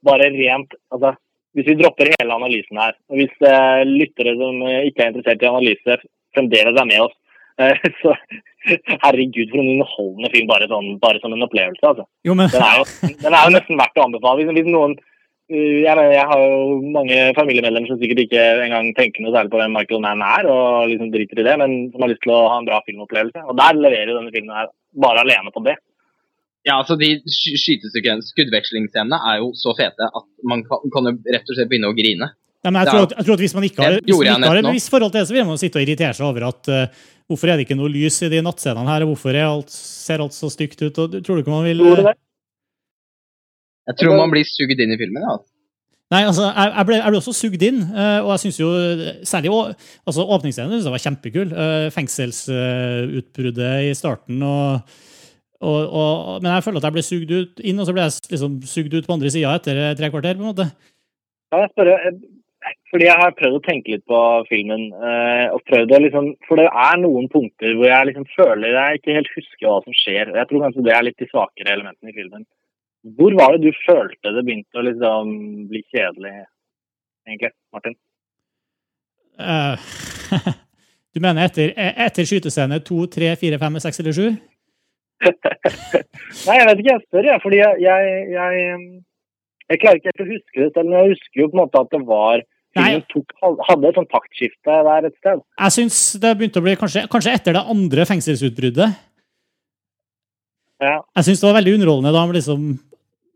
bare 0.08 0.30
rent 0.32 0.76
altså, 0.94 1.16
Hvis 1.58 1.68
vi 1.72 1.76
dropper 1.80 2.14
hele 2.14 2.36
analysen 2.36 2.80
her, 2.80 2.96
og 3.10 3.20
hvis 3.20 3.34
uh, 3.42 3.82
lyttere 3.90 4.36
som 4.38 4.60
eh, 4.70 4.84
ikke 4.88 5.04
er 5.04 5.08
interessert 5.10 5.42
i 5.42 5.48
analyse, 5.50 5.96
fremdeles 6.38 6.78
er 6.78 6.86
med 6.86 7.02
oss, 7.08 7.16
så 8.02 8.14
herregud, 9.04 9.52
for 9.52 9.62
en 9.62 9.70
underholdende 9.74 10.32
film 10.34 10.50
bare, 10.50 10.70
sånn, 10.72 10.90
bare 11.04 11.22
som 11.24 11.34
en 11.34 11.46
opplevelse. 11.46 11.84
altså. 11.92 12.08
Jo, 12.28 12.36
men 12.38 12.50
Den 12.54 12.66
er 12.66 12.82
jo, 12.82 12.88
den 13.24 13.34
er 13.34 13.46
jo 13.46 13.54
nesten 13.56 13.80
verdt 13.80 14.00
å 14.00 14.08
anbefale. 14.08 14.44
Hvis, 14.44 14.54
hvis 14.60 14.70
noen 14.70 14.96
uh, 14.98 15.76
jeg, 15.82 15.96
mener, 15.96 16.14
jeg 16.14 16.30
har 16.32 16.44
jo 16.44 16.80
mange 16.96 17.20
familiemedlemmer 17.40 17.92
som 17.92 18.00
sikkert 18.02 18.24
ikke 18.26 18.46
engang 18.68 18.92
tenker 18.98 19.24
noe 19.24 19.36
særlig 19.36 19.54
på 19.54 19.62
hvem 19.62 19.78
Michael 19.78 20.04
Mann 20.06 20.26
er, 20.26 20.50
og 20.54 20.90
liksom 20.92 21.12
driter 21.14 21.44
i 21.44 21.48
det, 21.50 21.58
men 21.64 21.78
som 21.94 22.06
har 22.06 22.14
lyst 22.14 22.26
til 22.26 22.36
å 22.36 22.46
ha 22.54 22.58
en 22.62 22.70
bra 22.70 22.82
filmopplevelse. 22.88 23.46
Og 23.48 23.62
der 23.62 23.80
leverer 23.80 24.14
denne 24.14 24.34
filmen 24.36 24.58
her 24.58 24.74
bare 25.08 25.24
alene 25.26 25.54
på 25.56 25.64
det. 25.68 25.78
Ja, 26.68 26.82
altså 26.82 26.98
De 27.00 27.14
skuddvekslingsscenene 27.32 29.18
er 29.32 29.40
jo 29.40 29.54
så 29.56 29.72
fete 29.78 30.10
at 30.10 30.26
man 30.44 30.66
kan, 30.68 30.84
kan 30.92 31.08
jo 31.08 31.14
rett 31.32 31.48
og 31.48 31.56
slett 31.56 31.70
begynne 31.72 31.94
å 31.94 31.96
grine. 31.96 32.28
Men 32.66 32.80
jeg, 32.82 32.90
tror 32.90 33.06
at, 33.06 33.14
jeg 33.14 33.28
tror 33.28 33.38
at 33.38 33.44
Hvis 33.44 33.54
man 33.54 33.66
ikke 33.68 33.84
har, 33.84 33.98
Det 34.00 34.08
hvis 34.08 34.18
man 34.18 34.42
ikke 34.42 34.50
har 34.50 34.60
et 34.60 34.68
bevisst 34.68 34.90
forhold 34.94 35.12
til 35.14 35.22
det, 35.22 35.28
så 35.30 35.36
vil 35.36 35.46
man 35.46 35.60
sitte 35.62 35.80
og 35.80 35.84
irritere 35.86 36.16
seg 36.18 36.26
over 36.26 36.48
at 36.48 36.72
uh, 36.74 37.04
hvorfor 37.30 37.52
er 37.52 37.60
det 37.60 37.68
ikke 37.68 37.78
noe 37.78 37.92
lys 37.92 38.18
i 38.26 38.32
de 38.34 38.40
nattscenene 38.44 38.88
her, 38.90 39.06
hvorfor 39.08 39.36
er 39.36 39.46
alt, 39.46 39.74
ser 39.74 40.24
alt 40.24 40.36
så 40.36 40.50
stygt 40.52 40.82
ut? 40.82 40.98
og 40.98 41.20
Tror 41.20 41.38
du 41.38 41.44
ikke 41.44 41.54
man 41.54 41.68
vil 41.68 41.84
uh... 41.86 42.10
Jeg 43.88 44.00
tror 44.02 44.18
man 44.20 44.34
blir 44.34 44.48
sugd 44.48 44.82
inn 44.84 44.96
i 44.96 45.00
filmen. 45.00 45.24
ja. 45.24 45.38
Nei, 46.08 46.22
altså, 46.24 46.46
jeg, 46.48 46.72
jeg, 46.72 46.88
ble, 46.88 46.98
jeg 47.02 47.12
ble 47.12 47.20
også 47.20 47.34
sugd 47.36 47.64
inn, 47.68 47.82
uh, 47.92 48.20
og 48.24 48.30
jeg 48.34 48.42
syns 48.46 48.60
jo 48.62 48.70
særlig 49.28 49.52
altså, 49.52 50.24
åpningsscenen 50.24 50.72
synes 50.72 50.88
jeg 50.88 50.96
var 50.96 51.04
kjempekul. 51.04 51.52
Uh, 51.52 51.88
Fengselsutbruddet 51.92 53.90
i 53.90 53.92
starten 53.98 54.40
og, 54.48 54.96
og, 55.60 55.80
og 55.84 56.40
Men 56.42 56.54
jeg 56.54 56.64
føler 56.64 56.80
at 56.80 56.88
jeg 56.88 56.96
ble 56.96 57.04
sugd 57.04 57.34
ut 57.36 57.60
inn, 57.60 57.84
og 57.84 57.90
så 57.90 57.96
ble 57.96 58.08
jeg 58.08 58.32
liksom 58.32 58.56
sugd 58.72 58.96
ut 58.96 59.10
på 59.10 59.18
andre 59.18 59.34
sida 59.36 59.52
etter 59.60 59.84
tre 60.00 60.12
kvarter. 60.14 60.40
på 60.40 60.46
en 60.46 60.52
måte. 60.54 60.70
Kan 61.52 61.66
jeg 61.66 61.74
spørre, 61.76 62.00
fordi 62.92 63.08
jeg 63.08 63.20
har 63.20 63.34
prøvd 63.36 63.58
å 63.58 63.64
tenke 63.66 63.94
litt 63.94 64.04
på 64.08 64.20
filmen, 64.48 64.88
eh, 64.96 65.48
og 65.54 65.64
prøvd 65.68 65.94
å 65.94 66.00
liksom, 66.06 66.30
for 66.48 66.60
det 66.62 66.68
er 66.68 67.00
noen 67.02 67.28
punkter 67.32 67.76
hvor 67.76 67.90
jeg 67.90 68.10
liksom 68.10 68.28
føler 68.34 68.78
jeg 68.78 69.00
ikke 69.00 69.18
helt 69.18 69.34
husker 69.36 69.68
hva 69.68 69.80
som 69.84 69.98
skjer. 69.98 70.32
Jeg 70.36 70.50
tror 70.50 70.64
kanskje 70.66 70.86
det 70.88 70.94
er 70.96 71.08
litt 71.08 71.20
de 71.22 71.30
svakere 71.30 71.74
elementene 71.76 72.14
i 72.14 72.18
filmen. 72.18 72.46
Hvor 73.18 73.36
var 73.40 73.56
det 73.56 73.68
du 73.68 73.82
følte 73.86 74.34
det 74.36 74.44
begynte 74.44 74.80
å 74.80 74.86
liksom 74.88 75.34
bli 75.72 75.84
kjedelig, 75.94 76.34
egentlig, 77.28 77.54
Martin? 77.76 77.98
Uh, 79.38 79.78
du 81.14 81.22
mener 81.24 81.46
etter, 81.46 81.76
etter 81.78 82.28
skytescene 82.28 82.82
to, 82.88 83.04
tre, 83.12 83.36
fire, 83.40 83.60
fem, 83.62 83.80
seks 83.84 84.02
eller 84.04 84.18
sju? 84.18 84.30
Nei, 86.48 86.58
jeg 86.58 86.68
vet 86.70 86.82
ikke, 86.82 86.92
jeg 86.94 87.04
spør, 87.06 87.30
jeg, 87.30 87.44
fordi 87.44 87.62
jeg, 87.62 87.82
jeg, 87.84 88.18
jeg, 88.34 88.68
jeg 89.72 89.82
klarer 89.82 90.00
ikke 90.00 90.14
helt 90.14 90.24
å 90.24 90.30
huske 90.32 90.62
det 90.62 90.70
selv, 90.74 90.90
men 90.90 90.98
jeg 90.98 91.16
husker 91.16 91.42
jo 91.42 91.50
på 91.50 91.58
en 91.58 91.62
måte 91.64 91.84
at 91.84 91.94
det 91.94 92.04
var 92.08 92.44
filmen 92.78 93.06
tok, 93.14 93.62
hadde 93.70 93.90
et 93.90 93.96
sånt 94.00 94.10
taktskifte 94.14 94.78
der 94.88 95.08
et 95.10 95.16
sted. 95.18 95.42
Jeg 95.60 95.76
syns 95.78 96.00
det 96.22 96.34
begynte 96.38 96.62
å 96.62 96.66
bli 96.68 96.76
kanskje, 96.80 97.08
kanskje 97.12 97.34
etter 97.38 97.58
det 97.58 97.66
andre 97.74 98.06
fengselsutbruddet. 98.10 98.98
Ja. 100.84 101.00
Jeg 101.18 101.26
syns 101.26 101.42
det 101.42 101.48
var 101.50 101.58
veldig 101.58 101.74
underholdende 101.80 102.14
da, 102.14 102.24
liksom, 102.38 102.66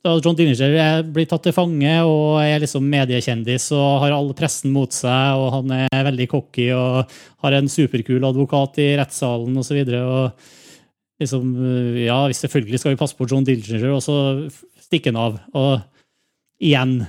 da 0.06 0.16
John 0.22 0.36
Dillinger 0.38 0.76
er- 0.78 1.04
blir 1.14 1.26
tatt 1.30 1.44
til 1.48 1.54
fange 1.56 1.94
og 2.06 2.40
er 2.44 2.60
liksom 2.62 2.86
mediekjendis 2.90 3.72
og 3.74 4.02
har 4.04 4.12
all 4.14 4.32
pressen 4.38 4.72
mot 4.74 4.92
seg, 4.94 5.38
og 5.42 5.48
han 5.56 5.72
er 5.90 6.06
veldig 6.12 6.28
cocky 6.30 6.70
og 6.78 7.10
har 7.42 7.54
en 7.58 7.70
superkul 7.70 8.22
advokat 8.30 8.78
i 8.82 8.92
rettssalen 9.02 9.58
osv. 9.58 9.82
Liksom, 11.22 11.50
ja, 12.02 12.20
selvfølgelig 12.34 12.80
skal 12.82 12.94
vi 12.96 13.02
passe 13.02 13.18
på 13.18 13.28
John 13.30 13.44
Dillinger, 13.46 13.92
og 13.94 14.02
så 14.06 14.16
stikker 14.82 15.14
han 15.14 15.22
av. 15.22 15.40
Og 15.54 15.82
igjen. 16.62 17.08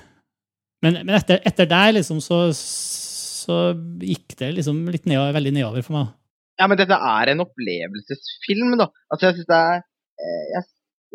Men, 0.82 0.98
men 1.06 1.14
etter, 1.14 1.40
etter 1.46 1.68
der 1.70 1.94
liksom 1.98 2.18
så, 2.24 2.44
så 2.56 3.58
gikk 4.02 4.34
det 4.40 4.50
liksom 4.58 4.82
litt 4.90 5.06
nedover, 5.06 5.36
veldig 5.38 5.54
nedover 5.54 5.86
for 5.86 5.98
meg. 5.98 6.12
Ja, 6.60 6.68
men 6.68 6.78
dette 6.78 6.98
er 6.98 7.32
en 7.32 7.42
opplevelsesfilm, 7.42 8.76
da. 8.80 8.88
Altså, 9.10 9.28
jeg 9.28 9.38
syns 9.38 9.50
det 9.50 9.58
er 9.58 9.78
eh, 9.80 10.44
jeg, 10.52 10.66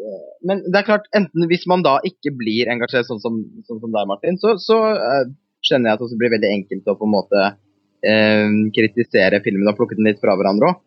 eh, 0.01 0.23
Men 0.49 0.63
det 0.65 0.79
er 0.79 0.87
klart, 0.87 1.07
enten 1.15 1.47
hvis 1.51 1.67
man 1.69 1.85
da 1.85 1.97
ikke 2.07 2.33
blir 2.39 2.71
engasjert 2.73 3.07
sånn 3.09 3.21
som, 3.23 3.37
sånn 3.67 3.83
som 3.83 3.93
deg, 3.93 4.09
Martin, 4.09 4.39
så, 4.41 4.55
så 4.61 4.79
eh, 4.95 5.23
skjønner 5.67 5.91
jeg 5.91 5.99
at 5.99 6.11
det 6.13 6.19
blir 6.23 6.35
veldig 6.35 6.51
enkelt 6.55 6.91
å 6.91 6.97
på 6.97 7.07
en 7.07 7.15
måte 7.15 7.45
eh, 7.45 8.59
kritisere 8.75 9.43
filmen 9.45 9.71
og 9.71 9.79
plukke 9.79 9.99
den 9.99 10.09
litt 10.09 10.23
fra 10.23 10.35
hverandre 10.39 10.73
òg. 10.73 10.83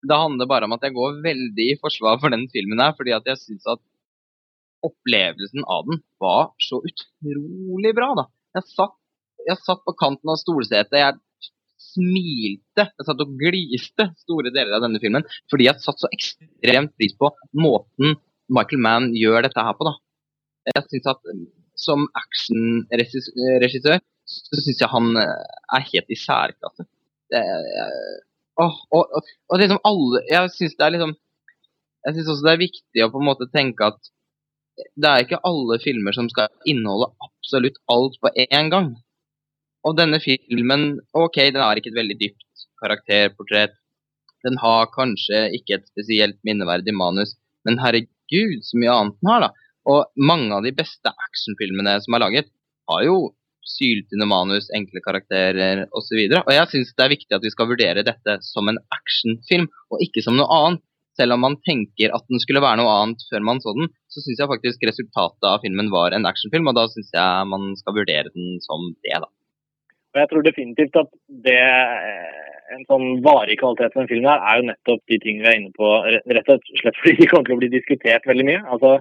Det 0.00 0.16
handler 0.16 0.48
bare 0.48 0.64
om 0.64 0.72
at 0.76 0.84
jeg 0.86 0.96
går 0.96 1.18
veldig 1.24 1.64
i 1.74 1.78
forsvar 1.80 2.20
for 2.22 2.32
den 2.32 2.46
filmen 2.52 2.80
her, 2.80 2.94
fordi 2.96 3.12
at 3.12 3.26
jeg 3.28 3.40
syns 3.42 3.66
at 3.68 3.82
opplevelsen 4.86 5.66
av 5.66 5.88
den 5.88 6.00
var 6.22 6.50
så 6.62 6.80
utrolig 6.80 7.92
bra, 7.96 8.12
da. 8.18 8.26
Jeg 8.58 8.66
satt, 8.72 8.96
jeg 9.46 9.62
satt 9.64 9.84
på 9.86 9.96
kanten 9.98 10.32
av 10.32 10.40
stolsetet, 10.40 10.98
jeg 11.00 11.18
smilte, 11.90 12.86
jeg 12.86 13.06
satt 13.06 13.22
og 13.24 13.36
gliste 13.40 14.10
store 14.20 14.52
deler 14.54 14.76
av 14.78 14.84
denne 14.84 15.00
filmen, 15.02 15.26
fordi 15.50 15.68
jeg 15.68 15.82
satt 15.82 16.02
så 16.02 16.10
ekstremt 16.14 16.94
pris 16.98 17.16
på 17.18 17.32
måten 17.58 18.18
Michael 18.50 18.82
Mann 18.82 19.10
gjør 19.16 19.46
dette 19.46 19.64
her 19.64 19.76
på, 19.78 19.86
da. 19.88 19.94
Jeg 20.74 20.86
synes 20.90 21.10
at 21.14 21.20
mm, 21.24 21.44
som 21.80 22.06
actionregissør 22.18 24.00
så 24.30 24.60
syns 24.62 24.82
jeg 24.82 24.90
han 24.92 25.16
eh, 25.18 25.50
er 25.76 25.86
helt 25.88 26.12
i 26.12 26.18
særklasse. 26.18 26.86
åh, 28.60 28.78
og, 28.96 29.02
og, 29.16 29.28
og 29.50 29.60
liksom 29.60 29.78
alle 29.86 30.20
Jeg 30.26 30.50
syns 30.50 30.72
det 30.74 30.82
er 30.82 30.90
liksom 30.96 31.12
Jeg 31.14 32.16
syns 32.16 32.30
også 32.32 32.46
det 32.46 32.52
er 32.52 32.64
viktig 32.64 33.04
å 33.04 33.10
på 33.12 33.20
en 33.20 33.28
måte 33.28 33.46
tenke 33.54 33.86
at 33.86 34.10
det 35.00 35.10
er 35.10 35.24
ikke 35.24 35.42
alle 35.46 35.78
filmer 35.82 36.16
som 36.16 36.28
skal 36.32 36.50
inneholde 36.68 37.10
absolutt 37.26 37.78
alt 37.92 38.18
på 38.22 38.32
én 38.46 38.70
gang. 38.72 38.92
Og 39.86 39.96
denne 39.96 40.20
filmen, 40.20 41.00
ok, 41.16 41.38
den 41.54 41.62
har 41.64 41.78
ikke 41.78 41.92
et 41.92 42.00
veldig 42.00 42.18
dypt 42.20 42.66
karakterportrett. 42.82 43.76
Den 44.44 44.56
har 44.60 44.88
kanskje 44.92 45.48
ikke 45.56 45.78
et 45.78 45.88
spesielt 45.88 46.38
minneverdig 46.46 46.94
manus, 46.96 47.34
men 47.68 47.80
herregud, 47.80 48.60
så 48.64 48.80
mye 48.80 48.94
annet 48.94 49.18
den 49.20 49.32
har, 49.32 49.46
da. 49.46 49.68
Og 49.90 50.24
mange 50.30 50.52
av 50.56 50.64
de 50.64 50.72
beste 50.76 51.12
actionfilmene 51.28 51.96
som 52.04 52.16
er 52.16 52.24
laget, 52.24 52.50
har 52.90 53.04
jo 53.06 53.18
syltynne 53.70 54.26
manus, 54.28 54.68
enkle 54.76 55.02
karakterer 55.04 55.84
osv. 55.96 56.16
Og, 56.16 56.32
så 56.32 56.42
og 56.42 56.52
jeg 56.56 56.70
syns 56.72 56.92
det 56.96 57.04
er 57.04 57.14
viktig 57.14 57.36
at 57.36 57.44
vi 57.44 57.52
skal 57.52 57.68
vurdere 57.70 58.06
dette 58.06 58.36
som 58.44 58.68
en 58.70 58.80
actionfilm, 58.96 59.68
og 59.92 60.04
ikke 60.04 60.24
som 60.24 60.38
noe 60.38 60.48
annet. 60.60 60.84
Selv 61.18 61.34
om 61.34 61.42
man 61.44 61.58
tenker 61.66 62.14
at 62.16 62.24
den 62.30 62.40
skulle 62.40 62.62
være 62.64 62.80
noe 62.80 62.92
annet 63.02 63.24
før 63.28 63.42
man 63.44 63.60
så 63.60 63.74
den, 63.76 63.90
så 64.10 64.22
syns 64.22 64.40
jeg 64.42 64.50
faktisk 64.50 64.86
resultatet 64.88 65.46
av 65.46 65.62
filmen 65.64 65.90
var 65.92 66.14
en 66.16 66.26
actionfilm, 66.28 66.70
og 66.70 66.78
da 66.78 66.86
syns 66.90 67.12
jeg 67.14 67.50
man 67.50 67.70
skal 67.78 67.96
vurdere 67.96 68.32
den 68.34 68.58
som 68.64 68.90
det, 69.06 69.14
da. 69.22 69.28
Og 70.10 70.18
jeg 70.18 70.30
tror 70.32 70.46
definitivt 70.46 70.98
at 70.98 71.10
det 71.46 71.60
en 72.74 72.84
sånn 72.86 73.06
varig 73.22 73.56
kvalitet 73.60 73.94
for 73.94 74.04
en 74.04 74.10
film 74.10 74.26
her, 74.26 74.42
er 74.42 74.60
jo 74.60 74.66
nettopp 74.68 75.00
de 75.10 75.18
tingene 75.22 75.46
vi 75.46 75.50
er 75.52 75.60
inne 75.60 75.72
på, 75.76 75.88
rett 76.34 76.52
og 76.54 76.68
slett 76.82 76.98
fordi 77.02 77.16
de 77.20 77.30
kommer 77.30 77.48
til 77.48 77.56
å 77.56 77.62
bli 77.62 77.70
diskutert 77.72 78.28
veldig 78.30 78.46
mye. 78.50 78.60
Altså, 78.74 78.92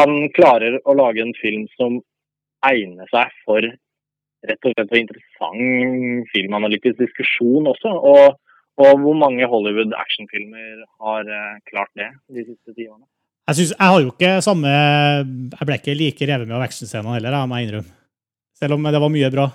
han 0.00 0.14
klarer 0.36 0.78
å 0.84 0.96
lage 0.98 1.24
en 1.24 1.36
film 1.40 1.66
som 1.76 2.00
egner 2.66 3.08
seg 3.12 3.32
for 3.46 3.64
rett 4.46 4.68
og 4.68 4.74
slett 4.74 4.90
for 4.90 5.00
interessant 5.00 6.32
filmanalytisk 6.32 6.98
diskusjon 7.00 7.70
også. 7.72 7.92
Og 8.12 8.36
og 8.84 8.98
hvor 9.00 9.16
mange 9.16 9.46
Hollywood 9.52 9.92
actionfilmer 9.96 10.82
har 11.00 11.28
uh, 11.38 11.60
klart 11.70 11.92
det 11.96 12.10
de 12.36 12.42
siste 12.44 12.74
ti 12.76 12.84
årene? 12.84 13.06
Jeg, 13.46 13.54
synes, 13.54 13.72
jeg 13.76 13.92
har 13.92 14.00
jo 14.02 14.10
ikke 14.10 14.30
samme 14.42 14.70
Jeg 14.70 15.66
ble 15.68 15.76
ikke 15.78 15.94
like 15.94 16.26
revet 16.26 16.48
med 16.48 16.56
av 16.58 16.64
actionscenene 16.66 17.14
heller, 17.14 17.36
jeg 17.36 17.50
må 17.50 17.60
innrømme. 17.62 17.92
Selv 18.56 18.74
om 18.74 18.88
det 18.88 19.00
var 19.02 19.12
mye 19.12 19.30
bra. 19.30 19.46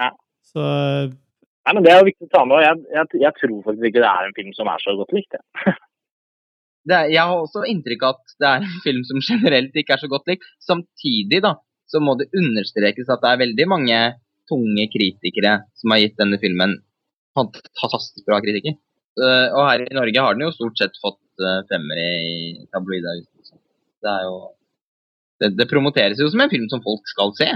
Ja. 0.00 0.10
Så 0.44 0.64
Nei, 1.68 1.74
men 1.76 1.84
Det 1.84 1.92
er 1.92 2.00
jo 2.00 2.08
viktig 2.08 2.28
å 2.28 2.32
ta 2.32 2.42
med. 2.48 2.64
jeg, 2.64 2.80
jeg, 2.96 3.20
jeg, 3.22 3.36
tror 3.38 3.60
faktisk 3.66 3.86
ikke 3.90 4.02
det 4.02 4.10
er 4.10 4.26
en 4.26 4.36
film 4.36 4.52
som 4.56 4.70
er 4.72 4.82
så 4.84 4.96
godt 4.98 5.14
likt. 5.16 5.38
Er, 6.88 7.10
jeg 7.12 7.20
har 7.20 7.36
også 7.36 7.66
inntrykk 7.68 8.04
av 8.06 8.14
at 8.14 8.30
det 8.40 8.48
er 8.48 8.62
en 8.64 8.78
film 8.80 9.02
som 9.04 9.18
generelt 9.20 9.74
ikke 9.76 9.92
er 9.92 10.00
så 10.00 10.08
godt 10.08 10.30
likt. 10.30 10.46
Samtidig 10.64 11.42
da, 11.44 11.50
så 11.84 12.00
må 12.00 12.14
det 12.16 12.30
understrekes 12.32 13.10
at 13.12 13.20
det 13.20 13.28
er 13.28 13.42
veldig 13.42 13.66
mange 13.68 13.98
tunge 14.48 14.86
kritikere 14.94 15.58
som 15.76 15.92
har 15.92 16.00
gitt 16.00 16.16
denne 16.16 16.38
filmen 16.40 16.78
fantastisk 17.36 18.24
bra 18.24 18.40
kritikker. 18.40 18.78
Uh, 19.20 19.52
og 19.52 19.62
her 19.66 19.84
i 19.84 19.98
Norge 19.98 20.24
har 20.24 20.38
den 20.38 20.46
jo 20.46 20.54
stort 20.54 20.80
sett 20.80 20.96
fått 21.02 21.20
uh, 21.42 21.60
femmere 21.70 22.06
i 22.22 22.36
tabloide. 22.74 23.16
Det 24.02 24.12
er 24.12 24.24
jo 24.28 24.36
det, 25.42 25.52
det, 25.58 25.68
promoteres 25.70 26.20
jo 26.22 26.28
som 26.32 26.42
en 26.42 26.50
film 26.50 26.66
som 26.70 26.82
folk 26.82 27.06
skal 27.10 27.34
se, 27.38 27.48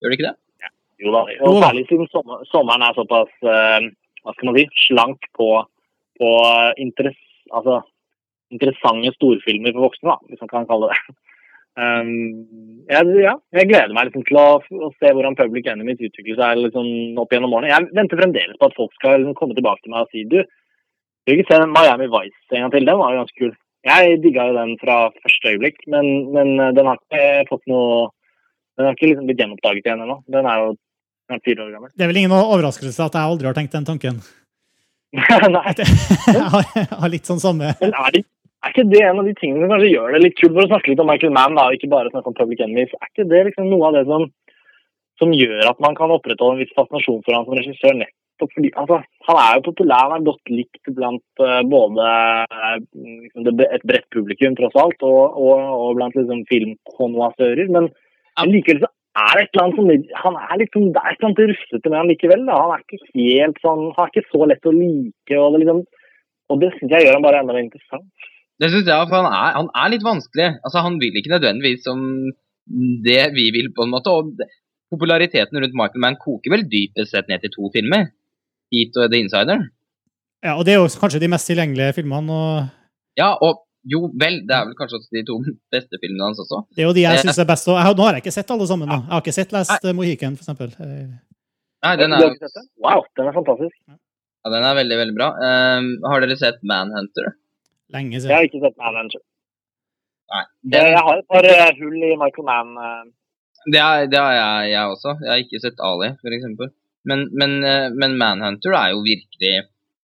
gjør 0.00 0.12
det 0.12 0.18
ikke 0.18 0.28
det? 0.30 0.36
Ja. 0.64 0.72
Jo 1.04 1.14
da, 1.16 1.24
og 1.48 1.58
særlig 1.64 1.86
siden 1.88 2.08
sommer, 2.12 2.44
sommeren 2.48 2.84
er 2.86 2.96
såpass 2.96 3.32
uh, 3.44 3.88
hva 4.24 4.36
skal 4.36 4.50
man 4.50 4.58
si, 4.60 4.66
slank 4.86 5.28
på, 5.36 5.48
på 6.20 6.30
interess, 6.80 7.20
altså, 7.56 7.80
interessante 8.52 9.12
storfilmer 9.16 9.76
for 9.76 9.88
voksne, 9.88 10.12
da, 10.12 10.30
hvis 10.30 10.44
man 10.44 10.52
kan 10.52 10.68
kalle 10.68 10.92
det 10.92 11.18
Um, 11.78 12.82
jeg, 12.90 13.06
ja, 13.22 13.36
jeg 13.54 13.68
gleder 13.70 13.92
meg 13.94 14.08
liksom 14.08 14.24
til 14.26 14.38
å, 14.40 14.46
å, 14.58 14.88
se 14.98 15.12
hvordan 15.14 15.36
Public 15.38 15.68
Enemies 15.70 16.00
utvikler 16.02 16.36
seg 16.40 16.62
liksom, 16.64 16.88
opp 17.22 17.30
gjennom 17.32 17.54
årene. 17.54 17.70
Jeg 17.70 17.94
venter 17.96 18.18
fremdeles 18.18 18.58
på 18.58 18.68
at 18.68 18.74
folk 18.76 18.96
skal 18.98 19.20
liksom, 19.20 19.36
komme 19.38 19.54
tilbake 19.56 19.84
til 19.84 19.94
meg 19.94 20.04
og 20.04 20.10
si 20.10 20.24
du, 20.32 20.40
ikke 21.28 21.48
se 21.48 21.58
Miami 21.68 22.08
Vice 22.10 22.56
en 22.56 22.64
gang 22.64 22.72
til. 22.72 22.86
Den 22.88 23.00
var 23.00 23.12
jo 23.12 23.20
ganske 23.22 23.40
kul. 23.40 23.52
Jeg 23.88 24.20
digga 24.20 24.46
jo 24.48 24.56
den 24.56 24.76
fra 24.80 24.96
første 25.22 25.52
øyeblikk, 25.54 25.78
men, 25.88 26.06
men, 26.34 26.54
eh, 26.60 26.72
den 26.76 26.88
har 26.88 27.00
ikke 27.00 27.48
fått 27.48 27.68
noe 27.70 28.10
Den 28.78 28.86
har 28.86 28.94
ikke 28.96 29.10
liksom 29.10 29.26
blitt 29.28 29.40
gjenoppdaget 29.42 29.84
igjen 29.84 30.02
ennå. 30.06 30.14
Den 30.32 30.46
er 30.48 30.60
jo 30.62 30.68
er 31.34 31.40
fire 31.44 31.64
år 31.64 31.72
gammel. 31.74 31.90
Det 31.94 32.04
er 32.04 32.10
vel 32.10 32.20
ingen 32.22 32.34
overraskelse 32.34 33.06
at 33.06 33.16
jeg 33.16 33.32
aldri 33.32 33.48
har 33.50 33.56
tenkt 33.56 33.74
den 33.76 33.86
tanken? 33.88 34.20
Nei. 35.56 35.72
jeg 36.38 36.44
har, 36.54 36.68
har, 37.02 37.10
litt 37.10 37.26
sånn 37.26 37.40
samme 37.42 37.72
Men 37.80 37.94
er 37.98 38.12
det, 38.14 38.22
er 38.62 38.72
ikke 38.72 38.86
det 38.92 39.00
en 39.02 39.18
av 39.18 39.26
de 39.26 39.34
tingene 39.40 39.64
som 39.64 39.72
kanskje 39.74 39.90
gjør 39.90 40.14
det 40.14 40.20
litt 40.22 40.36
kult, 40.38 40.54
for 40.54 40.62
å 40.62 40.70
snakke 40.70 40.92
litt 40.92 41.02
om 41.02 41.10
Michael 41.10 41.34
Mann, 41.34 41.58
da, 41.58 41.66
ikke 41.74 41.90
bare 41.90 42.12
snakke 42.12 42.30
om 42.30 42.36
Public 42.38 42.62
Enemies, 42.62 42.94
er 42.94 43.10
ikke 43.10 43.26
det 43.32 43.42
liksom 43.48 43.70
noe 43.72 43.88
av 43.88 43.98
det 43.98 44.04
som, 44.10 44.28
som 45.18 45.34
gjør 45.34 45.72
at 45.72 45.82
man 45.82 45.98
kan 45.98 46.14
opprettholde 46.14 46.58
en 46.58 46.62
viss 46.62 46.76
fascinasjon 46.78 47.24
for 47.26 47.36
han 47.36 47.48
som 47.48 47.58
regissør? 47.58 48.04
Fordi 48.54 48.70
altså, 48.80 49.00
Han 49.28 49.40
er 49.40 49.56
jo 49.56 49.66
populær, 49.68 50.06
han 50.10 50.22
er 50.22 50.28
godt 50.30 50.52
likt 50.52 50.92
blant 50.96 51.42
uh, 51.42 51.60
både 51.70 52.06
uh, 52.50 52.78
liksom 53.24 53.46
det, 53.48 53.66
et 53.76 53.84
bredt 53.86 54.08
publikum, 54.14 54.56
tross 54.58 54.78
alt, 54.80 55.04
og, 55.06 55.36
og, 55.36 55.66
og 55.82 55.98
blant 55.98 56.16
liksom, 56.18 56.46
filmkonnoissører. 56.50 57.68
Men, 57.76 57.90
men 58.40 58.54
likevel 58.54 58.82
så 58.84 58.90
er 59.20 59.32
det 59.36 59.44
et 59.44 59.54
eller 59.54 59.64
annet 59.64 59.78
som 59.78 60.18
Han 60.24 60.36
er 60.40 60.60
liksom, 60.62 60.90
det 60.94 61.02
er 61.02 61.10
et 61.10 61.18
eller 61.18 61.28
annet 61.30 61.52
rustete 61.52 61.90
med 61.90 61.98
han 61.98 62.10
likevel. 62.12 62.44
Da. 62.46 62.58
Han 62.64 62.74
er 62.74 62.84
ikke 62.84 63.00
helt 63.16 63.64
sånn, 63.64 63.86
han 63.96 64.04
er 64.04 64.12
ikke 64.12 64.30
så 64.30 64.50
lett 64.50 64.70
å 64.70 64.76
like. 64.76 65.34
og 65.38 65.54
det, 65.54 65.62
liksom, 65.64 65.82
og 66.50 66.62
det 66.62 66.70
syns 66.76 66.94
jeg 66.94 67.06
gjør 67.06 67.18
han 67.18 67.26
bare 67.26 67.42
enda 67.42 67.56
mer 67.56 67.64
interessant. 67.64 68.30
Det 68.60 68.68
synes 68.68 68.88
jeg, 68.92 69.08
for 69.08 69.16
han 69.24 69.32
er, 69.32 69.52
han 69.56 69.68
er, 69.72 69.90
litt 69.92 70.04
vanskelig. 70.04 70.48
Altså, 70.60 70.84
Han 70.84 70.98
vil 71.00 71.16
ikke 71.16 71.32
nødvendigvis 71.32 71.84
som 71.86 72.00
det 73.06 73.22
vi 73.34 73.48
vil, 73.56 73.70
på 73.74 73.86
en 73.86 73.94
måte. 73.94 74.12
og 74.12 74.42
Populariteten 74.90 75.58
rundt 75.62 75.76
Michael 75.78 76.02
Mann 76.02 76.18
koker 76.20 76.52
vel 76.54 76.66
dypest 76.68 77.14
sett 77.14 77.30
ned 77.30 77.42
til 77.44 77.54
to 77.54 77.70
filmer. 77.74 78.10
Heat 78.74 78.98
og 79.00 79.10
The 79.12 79.22
Insider. 79.24 79.64
Ja, 80.44 80.54
og 80.56 80.64
det 80.64 80.74
er 80.74 80.80
jo 80.80 80.88
kanskje 81.00 81.20
de 81.20 81.28
mest 81.28 81.50
tilgjengelige 81.50 81.96
filmene. 81.98 82.32
og... 82.32 82.70
Ja, 83.18 83.34
og 83.44 83.66
jo 83.88 84.10
vel, 84.20 84.40
det 84.48 84.54
er 84.54 84.68
vel 84.68 84.76
kanskje 84.76 84.98
også 84.98 85.16
de 85.16 85.24
to 85.28 85.38
beste 85.74 86.00
filmene 86.02 86.28
hans 86.28 86.42
også. 86.42 86.62
Det 86.76 86.84
er 86.84 86.88
jo 86.88 86.94
de 86.96 87.06
jeg 87.06 87.24
syns 87.24 87.40
er 87.40 87.48
best. 87.48 87.68
Og 87.72 87.80
nå 87.80 88.06
har 88.06 88.18
jeg 88.18 88.24
ikke 88.24 88.36
sett 88.36 88.52
alle 88.54 88.68
sammen. 88.70 88.90
nå. 88.90 89.00
Jeg 89.00 89.14
har 89.14 89.24
ikke 89.24 89.36
sett 89.36 89.54
lest 89.56 89.88
Nei. 89.88 89.96
Mohican, 90.00 90.36
f.eks. 90.36 90.48
Nei, 91.80 91.94
den 91.96 92.12
er, 92.12 92.26
wow, 92.84 93.06
den 93.16 93.30
er 93.30 93.36
fantastisk. 93.36 93.76
Ja, 93.88 94.50
Den 94.52 94.64
er 94.68 94.74
veldig, 94.76 94.96
veldig 95.00 95.16
bra. 95.16 95.28
Um, 95.40 95.86
har 96.12 96.24
dere 96.24 96.36
sett 96.36 96.60
Manhunter? 96.64 97.30
Lenge 97.94 98.20
siden. 98.20 98.32
Jeg 98.32 98.36
har 98.36 98.48
ikke 98.48 98.60
sett 98.66 98.76
Manhunter. 98.80 99.22
Nei. 100.30 100.42
Den... 100.74 100.90
Jeg 100.92 101.06
har 101.06 101.22
et 101.22 101.30
par 101.32 101.48
uh, 101.48 101.70
hull 101.80 102.04
i 102.04 102.12
Michael 102.20 102.48
Mann. 102.48 102.76
Det, 103.64 103.80
er, 103.80 104.04
det 104.12 104.20
har 104.20 104.36
jeg, 104.36 104.70
jeg, 104.74 104.92
også. 104.92 105.16
Jeg 105.24 105.32
har 105.32 105.42
ikke 105.44 105.62
sett 105.64 105.82
Ali, 105.88 106.12
f.eks. 106.20 106.76
Men, 107.08 107.28
men, 107.32 107.60
uh, 107.64 107.88
men 107.96 108.16
Manhunter 108.20 108.76
er 108.76 108.94
jo 108.94 109.04
virkelig 109.06 109.52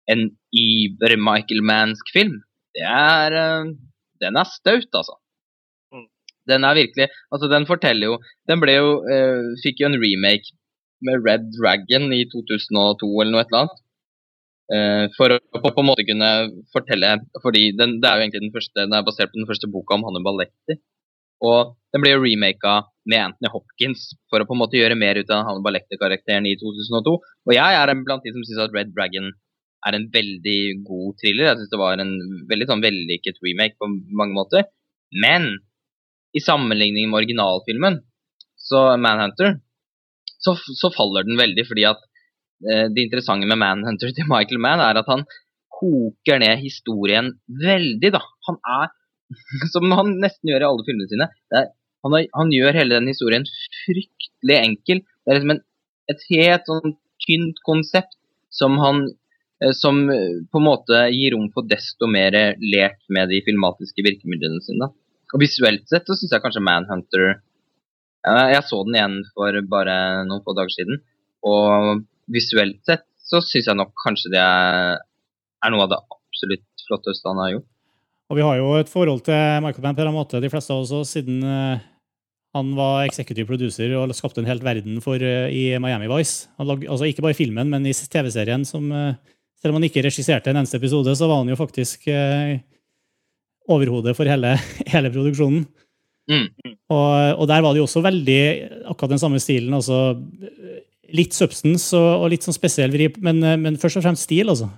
en 0.09 0.29
über 0.57 1.15
Michael 1.21 1.61
Mansk 1.61 2.13
film. 2.13 2.39
Det 2.73 2.85
er 2.85 3.35
Den 4.21 4.37
er 4.37 4.47
staut, 4.49 4.89
altså. 4.93 5.15
Mm. 5.93 6.07
Den 6.49 6.63
er 6.63 6.77
virkelig 6.77 7.07
Altså, 7.31 7.47
den 7.49 7.65
forteller 7.65 8.11
jo 8.11 8.17
Den 8.47 8.61
ble 8.61 8.75
jo 8.75 8.89
Fikk 9.63 9.81
jo 9.81 9.89
en 9.89 9.97
remake 10.01 10.53
med 11.05 11.23
Red 11.25 11.45
Dragon 11.55 12.11
i 12.13 12.25
2002 12.29 13.09
eller 13.21 13.31
noe 13.31 13.41
et 13.41 13.51
eller 13.53 13.61
annet. 13.63 13.77
For 15.15 15.31
å 15.31 15.37
på, 15.39 15.61
på, 15.63 15.81
en 15.81 15.87
måte 15.87 16.03
kunne 16.05 16.31
fortelle 16.75 17.13
fordi 17.45 17.69
den, 17.79 17.97
det 18.03 18.09
er 18.09 18.17
jo 18.17 18.25
egentlig 18.25 18.43
den 18.43 18.55
første, 18.57 18.75
den 18.81 18.97
er 18.97 19.05
basert 19.07 19.31
på 19.31 19.39
den 19.39 19.47
første 19.49 19.69
boka 19.71 19.95
om 19.95 20.03
Hannibal 20.05 20.37
Lecter. 20.41 20.81
Og 21.45 21.75
den 21.93 22.03
ble 22.03 22.15
remaka 22.19 22.81
med 23.09 23.23
Anthony 23.23 23.51
Hopkins 23.53 24.09
for 24.29 24.41
å 24.41 24.47
på 24.47 24.55
en 24.55 24.61
måte 24.61 24.77
gjøre 24.77 24.97
mer 24.99 25.17
ut 25.17 25.31
av 25.33 25.45
Hannibal 25.47 25.77
Lecter-karakteren 25.77 26.47
i 26.49 26.57
2002. 26.59 27.15
Og 27.49 27.55
jeg 27.55 27.77
er 27.79 27.93
blant 28.03 28.25
de 28.25 28.33
som 28.35 28.43
syns 28.45 28.65
at 28.65 28.75
Red 28.75 28.91
Dragon 28.95 29.31
er 29.87 29.95
en 29.95 30.09
veldig 30.11 30.59
god 30.87 31.15
thriller. 31.21 31.47
Jeg 31.47 31.61
syns 31.61 31.71
det 31.71 31.81
var 31.81 32.03
en 32.03 32.13
veldig 32.51 32.67
sånn 32.69 32.83
vellykket 32.83 33.39
remake 33.45 33.79
på 33.79 33.89
mange 34.19 34.35
måter. 34.35 34.67
Men 35.15 35.49
i 36.35 36.43
sammenligning 36.43 37.09
med 37.09 37.23
originalfilmen, 37.23 38.03
så 38.59 38.83
Manhunter, 39.01 39.55
så, 40.43 40.53
så 40.53 40.91
faller 40.93 41.25
den 41.25 41.39
veldig 41.39 41.65
fordi 41.65 41.87
at 41.89 42.03
Eh, 42.59 42.87
det 42.91 43.05
interessante 43.05 43.47
med 43.47 43.59
Manhunter 43.61 44.11
til 44.11 44.27
Michael 44.27 44.59
Mann 44.59 44.83
er 44.83 44.99
at 44.99 45.07
han 45.07 45.23
koker 45.79 46.41
ned 46.43 46.59
historien 46.59 47.31
veldig, 47.47 48.11
da. 48.17 48.21
Han 48.49 48.57
er, 48.79 48.89
som 49.73 49.91
han 49.95 50.15
nesten 50.23 50.51
gjør 50.51 50.65
i 50.65 50.69
alle 50.69 50.85
filmene 50.87 51.11
sine, 51.11 51.29
er, 51.55 51.71
han, 52.05 52.15
har, 52.15 52.27
han, 52.35 52.53
gjør 52.55 52.77
hele 52.79 52.99
den 52.99 53.11
historien 53.11 53.47
fryktelig 53.83 54.57
enkel. 54.57 55.01
Det 55.03 55.31
er 55.31 55.39
liksom 55.39 55.55
en, 55.55 55.63
et 56.11 56.23
helt 56.31 56.69
sånn 56.69 56.95
tynt 57.25 57.59
konsept 57.67 58.15
som 58.55 58.77
han 58.81 59.03
eh, 59.63 59.73
som 59.75 60.01
eh, 60.13 60.39
på 60.49 60.61
en 60.61 60.67
måte 60.69 61.03
gir 61.13 61.35
rom 61.35 61.49
for 61.53 61.67
desto 61.67 62.07
mer 62.09 62.35
lek 62.63 63.01
med 63.11 63.29
de 63.33 63.43
filmatiske 63.45 64.05
virkemidlene 64.05 64.63
sine. 64.65 64.89
Og 65.29 65.43
visuelt 65.43 65.85
sett 65.91 66.07
så 66.09 66.17
syns 66.17 66.33
jeg 66.33 66.41
kanskje 66.41 66.63
Manhunter 66.65 67.27
Jeg 68.25 68.63
så 68.67 68.79
den 68.83 68.95
igjen 68.97 69.19
for 69.35 69.55
bare 69.71 69.95
noen 70.27 70.41
få 70.43 70.55
dager 70.57 70.73
siden. 70.73 71.03
Og 71.45 72.01
visuelt 72.31 72.81
sett 72.87 73.05
så 73.29 73.41
syns 73.45 73.69
jeg 73.69 73.77
nok 73.77 73.93
kanskje 74.03 74.33
det 74.33 74.41
er, 74.41 74.97
noe 75.69 75.85
av 75.85 75.91
det 75.91 75.99
absolutt 76.01 76.85
flotteste 76.87 77.29
han 77.29 77.41
har 77.43 77.53
gjort. 77.53 77.69
Og 78.29 78.37
vi 78.37 78.45
har 78.45 78.59
jo 78.59 78.73
et 78.77 78.91
forhold 78.91 79.23
til 79.25 79.63
Michael 79.65 79.85
Mann 79.85 79.97
på 79.97 80.05
en 80.05 80.13
måte, 80.13 80.41
de 80.41 80.51
fleste 80.51 80.73
av 80.73 80.83
oss, 80.85 81.15
siden 81.15 81.41
uh, 81.41 81.81
Han 82.53 82.71
var 82.77 83.07
executive 83.07 83.49
producer 83.49 83.95
og 83.97 84.13
skapte 84.17 84.41
en 84.43 84.49
helt 84.49 84.63
verden 84.65 85.01
for, 85.01 85.21
eh, 85.21 85.49
i 85.53 85.77
Miami 85.77 86.07
Vice. 86.09 86.47
Han 86.57 86.65
lag, 86.65 86.85
altså 86.89 87.05
Ikke 87.05 87.21
bare 87.21 87.35
i 87.35 87.37
filmen, 87.37 87.69
men 87.69 87.85
i 87.85 87.93
TV-serien. 87.93 88.65
som 88.65 88.91
eh, 88.91 89.13
Selv 89.61 89.73
om 89.73 89.77
han 89.77 89.89
ikke 89.89 90.01
regisserte 90.01 90.49
en 90.49 90.57
eneste 90.57 90.77
episode, 90.77 91.13
så 91.15 91.27
var 91.29 91.43
han 91.43 91.49
jo 91.49 91.59
faktisk 91.59 92.07
eh, 92.07 92.57
overhodet 93.69 94.15
for 94.17 94.25
hele, 94.25 94.55
hele 94.93 95.11
produksjonen. 95.13 95.67
Mm. 96.29 96.47
Og, 96.89 97.37
og 97.41 97.45
der 97.49 97.61
var 97.61 97.73
det 97.73 97.81
jo 97.81 97.85
også 97.85 98.01
veldig 98.05 98.41
akkurat 98.89 99.13
den 99.13 99.21
samme 99.21 99.41
stilen. 99.41 99.73
altså 99.73 100.17
Litt 101.13 101.33
substance 101.33 101.97
og, 101.97 102.23
og 102.23 102.33
litt 102.33 102.45
sånn 102.45 102.57
spesiell 102.57 102.93
vri, 102.93 103.11
men, 103.21 103.43
eh, 103.43 103.61
men 103.61 103.77
først 103.81 104.01
og 104.01 104.05
fremst 104.05 104.25
stil, 104.25 104.49
altså. 104.49 104.69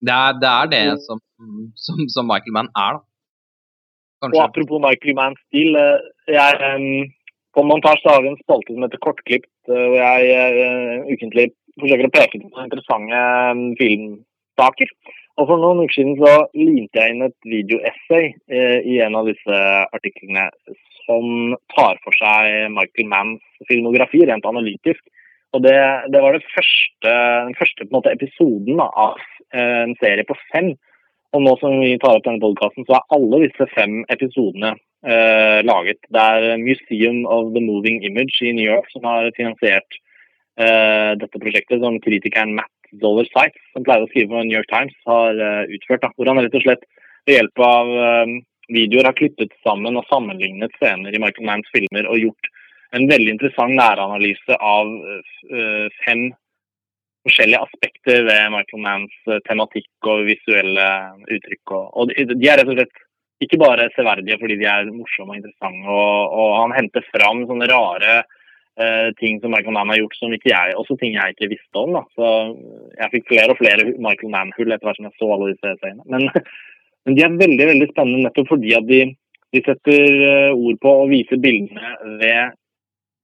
Det 0.00 0.12
er 0.12 0.38
det, 0.40 0.50
er 0.50 0.70
det 0.72 0.84
som, 1.04 1.20
som, 1.84 2.02
som 2.08 2.28
Michael 2.30 2.56
Mann 2.56 2.70
er, 2.76 2.98
da. 2.98 3.06
Og 4.28 4.36
apropos 4.44 4.82
Michael 4.84 5.16
Manns 5.16 5.40
stil. 5.48 5.76
eh, 5.80 6.00
Jeg, 6.28 6.58
em, 6.60 7.12
på 7.56 7.62
montasje 7.64 8.04
har 8.10 8.20
vi 8.22 8.28
en 8.28 8.42
spalte 8.42 8.74
som 8.74 8.84
heter 8.84 9.00
Kortklipt, 9.00 9.48
eh, 9.68 9.86
hvor 9.86 9.96
jeg 9.96 10.34
eh, 10.34 11.06
ukentlig 11.14 11.46
forsøker 11.80 12.08
å 12.10 12.12
peke 12.12 12.40
på 12.42 12.66
interessante 12.66 13.22
filmsaker. 13.80 14.92
Og 15.40 15.48
For 15.48 15.56
noen 15.62 15.80
uker 15.86 15.96
siden 15.96 16.18
så 16.20 16.34
limte 16.52 17.00
jeg 17.00 17.14
inn 17.14 17.24
et 17.24 17.48
videoessay 17.48 18.26
eh, 18.52 18.78
i 18.84 18.98
en 19.00 19.16
av 19.16 19.30
disse 19.30 19.60
artiklene 19.96 20.50
som 21.06 21.56
tar 21.72 21.96
for 22.04 22.12
seg 22.20 22.68
Michael 22.76 23.08
Manns 23.08 23.64
filmografi 23.70 24.20
rent 24.28 24.44
analytisk. 24.44 25.00
Og 25.56 25.64
Det, 25.64 25.74
det 26.12 26.20
var 26.22 26.36
det 26.36 26.44
første, 26.52 27.14
den 27.48 27.56
første 27.58 27.88
måte, 27.90 28.12
episoden 28.12 28.78
da, 28.78 28.90
av 28.92 29.16
eh, 29.56 29.80
en 29.88 29.96
serie 30.02 30.28
på 30.28 30.36
fem. 30.52 30.74
Og 31.36 31.44
nå 31.44 31.52
som 31.60 31.76
vi 31.78 31.94
tar 32.02 32.16
opp 32.18 32.24
denne 32.26 32.42
podcasten, 32.42 32.86
så 32.88 32.96
er 32.98 33.14
alle 33.14 33.44
disse 33.44 33.66
fem 33.70 34.00
episodene 34.10 34.72
eh, 35.06 35.60
laget. 35.62 36.00
Det 36.10 36.22
er 36.22 36.58
Museum 36.58 37.22
of 37.30 37.52
the 37.54 37.62
Moving 37.62 38.02
Image 38.06 38.42
i 38.42 38.54
New 38.56 38.66
York 38.66 38.90
som 38.90 39.06
har 39.06 39.30
finansiert 39.36 39.98
eh, 40.58 41.12
dette 41.20 41.42
prosjektet, 41.42 41.78
som 41.84 42.00
kritikeren 42.02 42.56
Matt 42.58 42.74
Dollar 43.02 43.28
Sites, 43.30 43.62
som 43.70 43.86
pleier 43.86 44.02
å 44.02 44.10
skrive 44.10 44.34
for 44.34 44.48
New 44.48 44.58
York 44.58 44.70
Times, 44.72 44.96
har 45.06 45.38
eh, 45.38 45.70
utført. 45.76 46.02
Da, 46.02 46.10
hvor 46.16 46.32
han 46.32 46.42
rett 46.42 46.58
og 46.58 46.66
slett 46.66 46.82
ved 47.28 47.38
hjelp 47.38 47.62
av 47.62 47.94
eh, 48.08 48.36
videoer 48.74 49.12
har 49.12 49.18
klippet 49.18 49.54
sammen 49.66 49.98
og 49.98 50.08
sammenlignet 50.10 50.74
scener 50.78 51.14
i 51.14 51.22
Michael 51.22 51.46
Manns 51.46 51.70
filmer 51.74 52.10
og 52.10 52.18
gjort 52.24 52.50
en 52.98 53.06
veldig 53.06 53.36
interessant 53.36 53.78
næranalyse 53.78 54.58
av 54.58 54.90
eh, 54.98 55.86
fem 56.02 56.32
forskjellige 57.26 57.62
aspekter 57.66 58.24
ved 58.26 58.50
Michael 58.54 58.82
Manns 58.84 59.30
eh, 59.30 59.40
tematikk 59.48 60.08
og 60.08 60.26
visuelle 60.28 60.88
uttrykk. 61.26 61.76
Og, 61.76 61.86
og 61.92 62.12
de, 62.12 62.48
er 62.48 62.60
rett 62.60 62.72
og 62.72 62.78
slett 62.78 63.06
ikke 63.44 63.60
bare 63.60 63.88
severdige 63.94 64.36
fordi 64.40 64.58
de 64.60 64.68
er 64.68 64.90
morsomme 64.92 65.34
og 65.34 65.40
interessante, 65.40 65.86
og, 65.88 66.34
og 66.42 66.50
han 66.58 66.76
henter 66.76 67.06
fram 67.08 67.46
sånne 67.48 67.68
rare 67.70 68.18
eh, 68.20 69.08
ting 69.20 69.40
som 69.40 69.54
Michael 69.54 69.76
Mann 69.76 69.92
har 69.92 70.00
gjort 70.02 70.18
som 70.18 70.34
ikke 70.36 70.52
jeg, 70.52 70.76
også 70.80 70.96
ting 71.00 71.16
jeg 71.16 71.36
ikke 71.36 71.52
visste 71.54 71.84
om. 71.84 71.96
Da. 71.96 72.04
Så 72.16 72.32
jeg 72.98 73.14
fikk 73.16 73.30
flere 73.32 73.54
og 73.54 73.60
flere 73.60 73.88
Michael 73.96 74.34
Mann-hull 74.34 74.72
etter 74.72 74.88
hvert 74.88 75.00
som 75.00 75.08
jeg 75.08 75.16
så 75.20 75.32
alle 75.36 75.52
disse 75.54 75.76
seiene. 75.80 76.06
Men, 76.12 76.28
men 77.08 77.18
de 77.18 77.26
er 77.26 77.42
veldig 77.44 77.68
veldig 77.74 77.90
spennende 77.94 78.24
nettopp 78.28 78.54
fordi 78.54 78.76
at 78.76 78.88
de, 78.88 79.02
de 79.56 79.64
setter 79.66 80.24
eh, 80.30 80.56
ord 80.56 80.80
på 80.84 80.96
og 81.04 81.12
viser 81.12 81.40
bildene 81.40 82.18
ved 82.22 82.58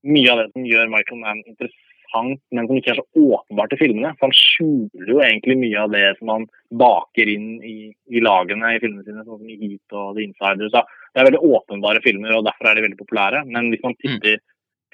mye 0.06 0.32
av 0.32 0.40
det 0.40 0.50
som 0.52 0.68
gjør 0.68 0.92
Michael 0.92 1.20
Mann 1.24 1.42
interessant, 1.44 1.85
men 2.14 2.66
som 2.68 2.78
ikke 2.78 2.92
er 2.94 3.00
så 3.00 3.06
åpenbart 3.36 3.74
i 3.76 3.78
filmene. 3.80 4.12
For 4.16 4.28
han 4.28 4.36
skjuler 4.36 5.12
jo 5.12 5.22
egentlig 5.24 5.56
mye 5.60 5.84
av 5.84 5.94
det 5.94 6.04
som 6.18 6.32
han 6.32 6.46
baker 6.82 7.30
inn 7.32 7.48
i, 7.66 7.76
i 8.12 8.22
lagene 8.24 8.74
i 8.74 8.82
filmene 8.82 9.06
sine, 9.06 9.24
sånn 9.24 9.40
som 9.40 9.50
i 9.50 9.58
Heat 9.60 9.96
og 9.96 10.16
The 10.16 10.26
Insider. 10.26 10.70
Så 10.72 10.82
det 10.82 11.22
er 11.22 11.28
veldig 11.30 11.42
åpenbare 11.58 12.04
filmer, 12.04 12.36
og 12.36 12.46
derfor 12.48 12.70
er 12.70 12.78
de 12.78 12.86
veldig 12.86 13.00
populære. 13.00 13.42
Men 13.50 13.70
hvis 13.72 13.84
man 13.86 13.96
titter, 14.02 14.38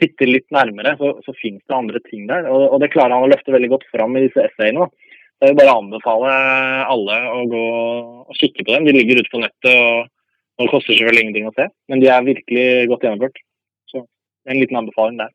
titter 0.01 0.31
litt 0.31 0.49
nærmere, 0.55 0.95
så, 1.01 1.15
så 1.27 1.37
finnes 1.39 1.65
det 1.67 1.79
andre 1.79 2.03
ting 2.09 2.29
der. 2.31 2.49
Og, 2.51 2.69
og 2.75 2.83
det 2.83 2.93
klarer 2.95 3.17
han 3.17 3.29
å 3.29 3.33
løfte 3.33 3.55
veldig 3.55 3.73
godt 3.75 3.89
fram 3.93 4.17
i 4.19 4.27
disse 4.27 4.47
essayene. 4.49 4.87
da. 4.87 5.13
Jeg 5.43 5.51
vil 5.51 5.59
bare 5.59 5.75
anbefale 5.75 6.33
alle 6.87 7.15
å 7.35 7.39
gå 7.51 7.63
og 8.31 8.37
kikke 8.39 8.63
på 8.63 8.77
dem. 8.77 8.85
De 8.87 8.95
ligger 8.95 9.19
ute 9.19 9.33
på 9.33 9.41
nettet, 9.43 9.73
og, 9.75 10.11
og 10.55 10.67
det 10.67 10.71
koster 10.71 10.95
selvfølgelig 10.95 11.25
ingenting 11.27 11.49
å 11.51 11.55
se. 11.57 11.67
Men 11.91 12.03
de 12.03 12.11
er 12.15 12.29
virkelig 12.29 12.67
godt 12.93 13.07
gjennomført. 13.09 13.41
Så 13.91 14.05
en 14.47 14.61
liten 14.61 14.79
anbefaling 14.79 15.19
der. 15.19 15.33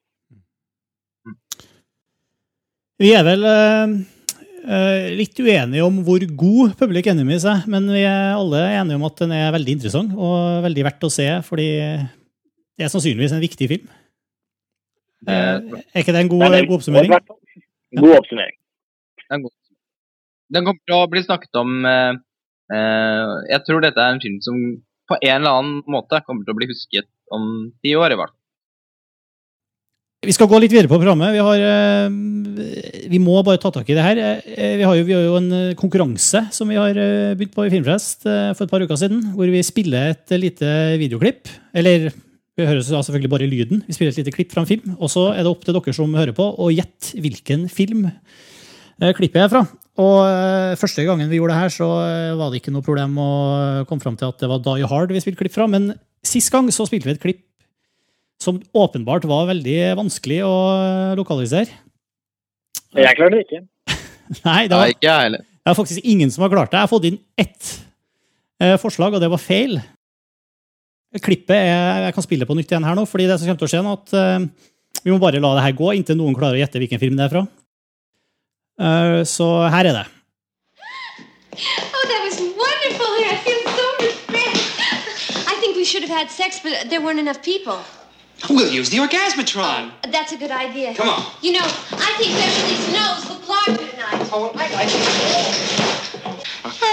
Vi 2.98 3.12
er 3.14 3.26
vel 3.26 3.43
eh, 3.45 3.91
eh, 4.66 5.08
litt 5.20 5.38
uenige 5.38 5.86
om 5.86 6.00
hvor 6.06 6.24
god 6.39 6.74
Public 6.80 7.10
Enemies 7.12 7.45
er, 7.45 7.62
men 7.70 7.86
vi 7.93 8.02
er 8.02 8.34
alle 8.34 8.64
enige 8.80 8.98
om 8.98 9.06
at 9.06 9.22
den 9.22 9.34
er 9.38 9.54
veldig 9.54 9.76
interessant 9.78 10.16
og 10.18 10.64
veldig 10.66 10.86
verdt 10.88 11.06
å 11.06 11.12
se, 11.14 11.28
fordi 11.45 11.68
det 11.78 12.86
er 12.86 12.93
sannsynligvis 12.93 13.36
en 13.38 13.43
viktig 13.43 13.70
film. 13.70 13.91
Eh, 15.28 15.58
er 15.93 16.02
ikke 16.02 16.16
det 16.16 16.24
en 16.26 16.32
god, 16.32 16.48
Det 16.48 16.62
er 16.64 16.70
god 16.70 16.80
oppsummering? 16.80 17.14
God 18.02 18.16
oppsummering. 18.20 18.58
Den 19.28 19.45
Den 20.54 20.66
kommer 20.66 20.82
til 20.88 20.95
å 20.95 21.10
bli 21.12 21.22
snakket 21.26 21.60
om 21.60 21.86
eh, 21.86 22.14
eh, 22.72 23.32
Jeg 23.52 23.66
tror 23.68 23.82
dette 23.84 24.00
er 24.00 24.14
en 24.14 24.22
film 24.24 24.38
som 24.41 24.58
på 25.08 25.18
en 25.22 25.36
eller 25.41 25.58
annen 25.60 25.82
måte 25.88 26.22
kommer 26.26 26.45
til 26.45 26.56
å 26.56 26.60
bli 26.60 26.70
husket 26.70 27.08
om 27.32 27.72
ti 27.84 27.93
år, 27.95 28.14
i 28.14 28.20
hvert 28.20 28.34
fall. 28.34 28.37
Vi 30.26 30.34
skal 30.34 30.47
gå 30.49 30.57
litt 30.57 30.74
videre 30.74 30.89
på 30.89 30.97
programmet. 30.97 31.30
Vi, 31.36 31.41
har, 31.45 31.61
eh, 31.61 33.05
vi 33.13 33.20
må 33.22 33.36
bare 33.45 33.59
ta 33.61 33.70
tak 33.70 33.86
i 33.86 33.93
det 33.93 34.01
her. 34.01 34.18
Eh, 34.18 34.78
Vi 34.80 34.84
har 34.84 34.95
jo, 34.97 35.03
vi 35.05 35.13
har 35.13 35.22
jo 35.28 35.36
en 35.38 35.51
eh, 35.53 35.76
konkurranse 35.78 36.47
som 36.51 36.68
vi 36.68 36.76
har 36.80 36.97
begynt 37.38 37.53
på 37.53 37.68
i 37.68 37.70
Filmfrest 37.70 38.26
eh, 38.26 38.53
for 38.57 38.65
et 38.65 38.72
par 38.72 38.82
uker 38.82 38.97
siden, 38.97 39.22
hvor 39.38 39.45
vi 39.45 39.61
spiller 39.61 40.15
et 40.15 40.34
lite 40.41 40.97
videoklipp. 40.97 41.45
Eller 41.78 42.09
vi 42.57 42.65
hører 42.65 42.82
selvfølgelig 42.82 43.30
bare 43.30 43.45
lyden. 43.45 43.84
Vi 43.86 43.93
spiller 43.93 44.09
et 44.09 44.18
lite 44.24 44.34
klipp 44.34 44.51
fra 44.55 44.65
en 44.65 44.72
film. 44.72 44.97
Og 44.97 45.13
så 45.13 45.30
er 45.36 45.43
det 45.45 45.53
opp 45.53 45.61
til 45.63 45.78
dere 45.78 45.93
som 45.93 46.18
hører 46.18 46.34
på, 46.34 46.49
å 46.49 46.74
gjette 46.74 47.22
hvilken 47.22 47.70
film 47.70 48.09
klippet 48.97 49.43
er 49.43 49.51
fra. 49.53 49.68
Og 50.01 50.78
Første 50.82 51.05
gangen 51.05 51.30
vi 51.30 51.38
gjorde 51.38 51.53
det 51.53 51.61
her, 51.61 51.70
så 51.70 51.86
var 52.39 52.49
det 52.49 52.63
ikke 52.63 52.74
noe 52.74 52.82
problem 52.82 53.13
å 53.22 53.30
komme 53.86 54.01
fram 54.01 54.18
til 54.18 54.34
at 54.34 54.41
det 54.41 54.49
var 54.49 54.65
Die 54.65 54.89
Hard 54.89 55.13
vi 55.13 55.22
spilte 55.22 55.43
klipp 55.43 55.53
fra. 55.53 55.70
Men 55.70 55.91
sist 56.26 56.49
gang 56.49 56.74
så 56.74 56.89
spilte 56.89 57.05
vi 57.05 57.13
et 57.13 57.22
klipp 57.22 57.43
som 58.42 58.60
åpenbart 58.74 59.26
var 59.30 59.50
veldig 59.50 59.78
vanskelig 59.98 60.40
å 60.46 60.56
lokalisere. 61.18 61.74
Jeg 62.98 63.18
klarer 63.18 63.36
det 63.36 63.44
ikke. 63.46 63.62
Nei, 64.48 64.62
det 64.70 64.78
var, 64.78 64.94
ikke 64.94 65.08
jeg 65.08 65.28
heller. 65.28 65.44
det 65.44 65.72
er 65.72 65.78
faktisk 65.78 66.08
ingen 66.08 66.32
som 66.34 66.46
har 66.46 66.54
klart 66.54 66.72
det. 66.72 66.80
Jeg 66.80 66.88
har 66.88 66.94
fått 66.94 67.08
inn 67.10 67.20
ett 67.40 67.70
eh, 68.64 68.78
forslag, 68.82 69.18
og 69.18 69.24
det 69.24 69.32
var 69.34 69.42
feil. 69.42 69.80
Klippet 71.24 71.56
er, 71.56 72.08
Jeg 72.08 72.14
kan 72.14 72.26
spille 72.26 72.46
det 72.46 72.50
på 72.50 72.58
nytt 72.58 72.72
igjen 72.72 72.86
her 72.86 72.98
nå, 72.98 73.06
fordi 73.10 73.26
det 73.30 73.40
som 73.40 73.50
kommer 73.50 73.62
til 73.64 73.70
å 73.70 73.74
skje 73.74 73.84
nå, 73.86 73.96
at 73.98 74.18
eh, 74.18 74.68
vi 75.04 75.14
må 75.14 75.20
bare 75.22 75.42
la 75.42 75.56
det 75.58 75.66
her 75.66 75.78
gå 75.78 75.94
inntil 75.98 76.18
noen 76.20 76.36
klarer 76.38 76.60
å 76.60 76.62
gjette 76.62 76.82
hvilken 76.82 77.02
film 77.02 77.18
det 77.18 77.26
er 77.28 77.34
fra. 77.34 77.44
Eh, 78.78 79.20
så 79.26 79.50
her 79.74 79.90
er 79.92 80.02
det. 80.02 80.06
Oh, 81.58 82.04
that 82.12 82.22
was 82.22 82.38
wonderful. 82.38 83.14
I 83.26 83.38
feel 83.42 83.64
so 83.74 83.86
refreshed. 84.06 85.48
I 85.50 85.56
think 85.62 85.76
we 85.76 85.86
should 85.86 86.04
have 86.06 86.14
had 86.14 86.30
sex, 86.30 86.60
but 86.62 86.90
there 86.92 87.02
weren't 87.02 87.20
enough 87.20 87.42
people. 87.42 87.80
We'll 88.50 88.72
use 88.72 88.90
the 88.90 88.98
orgasmatron. 88.98 89.92
That's 90.12 90.32
a 90.32 90.38
good 90.38 90.52
idea. 90.52 90.94
Come 90.94 91.10
on. 91.10 91.24
You 91.42 91.54
know, 91.54 91.66
I 91.66 92.14
think 92.18 92.32
Beverly's 92.38 92.88
nose 92.94 93.30
looked 93.30 93.48
larger 93.50 93.88
tonight. 93.92 94.30
Oh, 94.32 94.52
I 94.56 94.68
like 94.74 94.90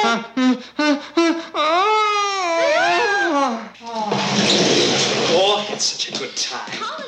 Oh, 5.36 5.66
it's 5.70 5.84
such 5.84 6.08
a 6.14 6.18
good 6.18 6.34
time. 6.36 7.04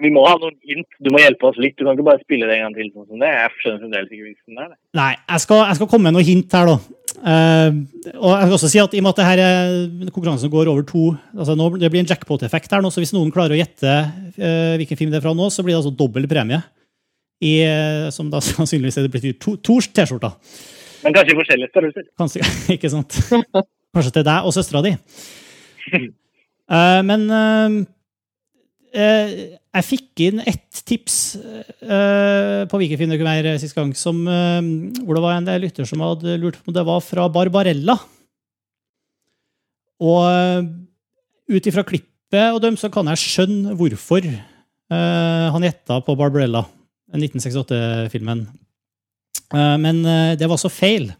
Vi 0.00 0.08
må 0.08 0.22
ha 0.24 0.36
noen 0.40 0.54
hint. 0.64 0.86
Du 1.04 1.10
må 1.12 1.20
hjelpe 1.20 1.50
oss 1.50 1.58
litt. 1.60 1.74
Du 1.76 1.84
kan 1.84 1.92
ikke 1.92 2.06
bare 2.06 2.22
spille 2.22 2.46
det 2.48 2.56
en 2.56 2.62
gang 2.68 2.76
til 2.78 2.88
sånn 2.94 3.04
som 3.10 3.20
det. 3.20 3.32
Jeg 3.34 3.50
skjønner 3.60 3.82
fremdeles 3.82 4.14
ikke 4.14 4.26
hvilken 4.30 4.56
det 4.56 4.64
er. 4.64 4.70
Nei, 4.96 5.10
jeg 5.18 5.44
skal, 5.44 5.60
jeg 5.68 5.76
skal 5.78 5.90
komme 5.92 6.08
med 6.08 6.16
noen 6.16 6.28
hint 6.30 6.56
her, 6.56 6.70
da. 6.70 6.99
Eh, 7.18 7.70
og 8.14 8.30
jeg 8.32 8.48
vil 8.48 8.56
også 8.56 8.68
si 8.70 8.80
at 8.80 8.94
i 8.94 9.00
og 9.00 9.04
med 9.04 9.12
at 9.12 9.20
det 9.20 9.26
her 9.26 9.40
er 9.44 10.10
konkurransen 10.14 10.52
går 10.52 10.70
over 10.70 10.84
to 10.86 11.10
altså 11.34 11.56
nå, 11.58 11.66
Det 11.82 11.90
blir 11.90 12.00
en 12.04 12.08
jackpot-effekt 12.08 12.72
her 12.72 12.84
nå, 12.84 12.90
så 12.94 13.02
hvis 13.02 13.12
noen 13.12 13.32
klarer 13.34 13.56
å 13.56 13.58
gjette 13.58 13.96
uh, 14.38 14.76
hvilken 14.80 15.00
film 15.00 15.10
det 15.12 15.18
er 15.18 15.24
fra 15.24 15.34
nå, 15.36 15.48
så 15.52 15.64
blir 15.66 15.74
det 15.74 15.80
altså 15.82 15.92
dobbel 15.96 16.28
premie. 16.30 16.60
I, 17.40 17.54
uh, 17.66 18.06
som 18.14 18.30
da 18.32 18.40
sannsynligvis 18.44 19.00
det 19.02 19.12
betyr 19.12 19.36
to, 19.42 19.56
to 19.58 19.80
T-skjorter. 19.82 20.36
Men 21.04 21.16
kanskje 21.16 21.34
i 21.34 21.38
forskjellige 21.40 21.72
størrelser. 21.72 22.08
Kanskje, 22.20 22.48
ikke 22.76 22.92
sant? 22.92 23.20
Kanskje 23.90 24.16
til 24.18 24.26
deg 24.30 24.48
og 24.48 24.56
søstera 24.56 24.84
di. 24.86 24.96
Eh, 26.70 27.00
men 27.02 27.24
jeg 28.90 29.86
fikk 29.86 30.22
inn 30.26 30.40
ett 30.42 30.80
tips 30.86 31.16
eh, 31.38 32.66
på 32.66 32.80
være 33.22 33.52
sist 33.62 33.76
gang, 33.76 33.92
som, 33.94 34.18
eh, 34.26 34.60
hvor 35.04 35.14
det 35.14 35.22
var 35.22 35.36
en 35.36 35.46
del 35.46 35.62
lytter 35.66 35.86
som 35.86 36.02
hadde 36.02 36.38
lurt 36.42 36.58
på 36.58 36.72
om 36.72 36.74
det 36.74 36.86
var 36.88 37.02
fra 37.04 37.28
Barbarella. 37.30 37.96
Og 40.00 40.20
eh, 40.26 40.66
ut 41.54 41.70
ifra 41.70 41.84
klippet 41.86 42.54
og 42.54 42.60
dem, 42.64 42.78
så 42.80 42.90
kan 42.92 43.06
jeg 43.12 43.22
skjønne 43.22 43.76
hvorfor 43.78 44.26
eh, 44.26 45.46
han 45.54 45.66
gjetta 45.66 46.00
på 46.06 46.16
Barbarella, 46.18 46.64
1968-filmen. 47.14 48.46
Eh, 49.54 49.76
men 49.82 50.04
eh, 50.06 50.36
det 50.40 50.50
var 50.50 50.60
så 50.62 50.70
feil. 50.72 51.12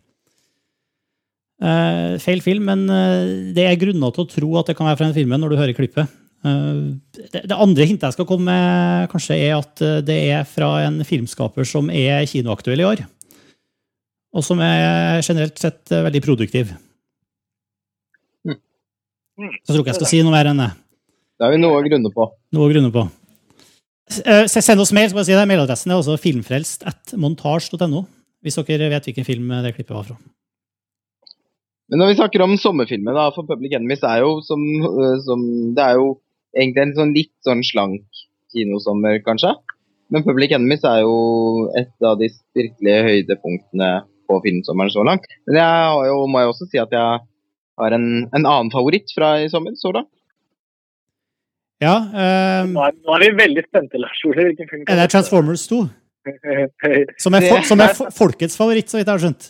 Eh, 1.60 2.16
feil 2.22 2.40
film, 2.42 2.66
men 2.70 2.86
eh, 2.88 3.52
det 3.54 3.66
er 3.68 3.78
grunner 3.78 4.14
til 4.16 4.24
å 4.24 4.32
tro 4.34 4.54
at 4.58 4.70
det 4.70 4.78
kan 4.78 4.88
være 4.88 5.02
fra 5.02 5.10
den 5.10 5.18
filmen 5.18 5.42
når 5.42 5.52
du 5.52 5.60
hører 5.60 5.76
klippet. 5.76 6.18
Eh, 6.44 6.96
Det, 7.32 7.42
det 7.44 7.56
andre 7.56 7.84
hintet 7.84 8.08
jeg 8.08 8.16
skal 8.16 8.28
komme 8.28 8.48
med, 8.48 9.08
kanskje, 9.12 9.36
er 9.36 9.58
at 9.58 9.82
eh, 9.84 10.00
det 10.04 10.18
er 10.32 10.46
fra 10.48 10.86
en 10.86 11.02
filmskaper 11.04 11.66
som 11.68 11.90
er 11.92 12.24
kinoaktuell 12.30 12.80
i 12.80 12.88
år. 12.88 13.04
Og 14.32 14.46
som 14.46 14.60
er 14.64 15.20
generelt 15.26 15.58
sett 15.60 15.92
eh, 15.92 16.04
veldig 16.06 16.22
produktiv. 16.24 16.72
Så 18.46 18.56
jeg 19.40 19.72
tror 19.72 19.82
ikke 19.82 19.92
jeg 19.94 20.00
skal 20.02 20.10
si 20.10 20.22
noe 20.24 20.34
mer 20.34 20.50
enn 20.50 20.60
det. 20.60 20.70
Det 21.40 21.46
har 21.46 21.54
vi 21.54 21.60
noe 21.62 21.78
å 21.78 21.84
grunne 21.84 22.10
på. 22.12 22.26
Noe 22.52 22.66
å 22.66 22.72
grunne 22.72 22.92
på. 22.92 23.06
Send 24.10 24.82
oss 24.82 24.92
mail. 24.92 25.08
skal 25.08 25.22
jeg 25.22 25.30
si 25.30 25.36
det. 25.38 25.46
Mailadressen 25.48 25.92
er 25.92 26.00
også 26.00 26.18
filmfrelst.montasj.no. 26.20 28.02
Hvis 28.44 28.58
dere 28.68 28.90
vet 28.92 29.06
hvilken 29.08 29.24
film 29.24 29.48
det 29.64 29.72
klippet 29.76 29.96
var 29.96 30.04
fra. 30.10 30.18
Men 31.88 32.02
når 32.02 32.12
vi 32.12 32.18
snakker 32.20 32.44
om 32.44 32.58
sommerfilmer 32.60 33.16
da, 33.16 33.30
for 33.34 33.48
Public 33.48 33.72
Enemies, 33.78 34.04
er 34.06 34.20
jo 34.22 34.36
som, 34.44 34.60
som 35.24 35.40
Det 35.76 35.86
er 35.86 35.96
jo 35.98 36.10
egentlig 36.56 36.82
en 36.86 36.94
sånn 36.98 37.12
litt 37.16 37.32
sånn 37.46 37.62
slank 37.66 38.22
kinosommer, 38.54 39.20
kanskje. 39.26 39.52
Men 40.10 40.24
Public 40.26 40.50
Enemies 40.56 40.82
er 40.88 41.02
jo 41.04 41.68
et 41.78 41.92
av 42.02 42.16
de 42.18 42.26
virkelige 42.58 43.02
høydepunktene 43.06 43.90
på 44.30 44.38
filmsommeren 44.44 44.90
så 44.90 45.04
langt. 45.06 45.26
Men 45.46 45.60
jeg 45.60 45.84
har 45.90 46.06
jo, 46.08 46.16
må 46.30 46.42
jo 46.42 46.50
også 46.54 46.66
si 46.70 46.80
at 46.82 46.90
jeg 46.94 47.20
har 47.80 47.94
en, 47.96 48.08
en 48.34 48.42
annen 48.46 48.72
favoritt 48.74 49.12
fra 49.14 49.36
i 49.44 49.48
sommer 49.52 49.76
så 49.78 49.92
da. 49.94 50.02
Ja, 51.80 51.94
um, 51.96 52.74
Nå 52.74 52.82
er, 52.84 52.96
nå 53.06 53.14
er 53.16 53.22
vi 53.24 53.30
veldig 53.38 53.62
spente, 53.70 54.00
Lars 54.02 54.18
Ole. 54.28 54.50
Hvilken 54.50 54.68
film 54.68 54.82
er 54.90 54.98
det 55.00 55.06
Transformers 55.14 55.62
2? 55.70 55.78
Som 57.22 57.36
er, 57.38 57.46
for, 57.48 57.62
som 57.64 57.80
er 57.80 57.94
fo- 57.96 58.10
folkets 58.12 58.58
favoritt, 58.60 58.90
så 58.92 58.98
vidt 59.00 59.08
jeg 59.08 59.14
har 59.14 59.22
skjønt. 59.22 59.46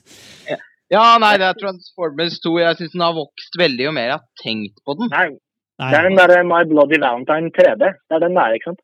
Ja, 0.90 1.04
nei, 1.22 1.32
det 1.42 1.48
er 1.48 1.58
Transformers 1.58 2.36
2. 2.44 2.52
Jeg 2.62 2.78
syns 2.78 2.94
den 2.94 3.02
har 3.02 3.16
vokst 3.16 3.58
veldig 3.58 3.88
jo 3.88 3.94
mer 3.96 4.12
jeg 4.12 4.18
har 4.20 4.28
tenkt 4.44 4.78
på 4.86 4.94
den. 5.00 5.10
Nei, 5.10 5.26
det 5.80 5.98
er 5.98 6.06
den 6.08 6.18
der 6.18 6.44
My 6.44 6.62
Bloody 6.68 6.98
Valentine 7.00 7.50
3D. 7.56 7.90
Det 8.08 8.16
er 8.16 8.22
den 8.26 8.36
der, 8.36 8.56
ikke 8.56 8.70
sant? 8.72 8.82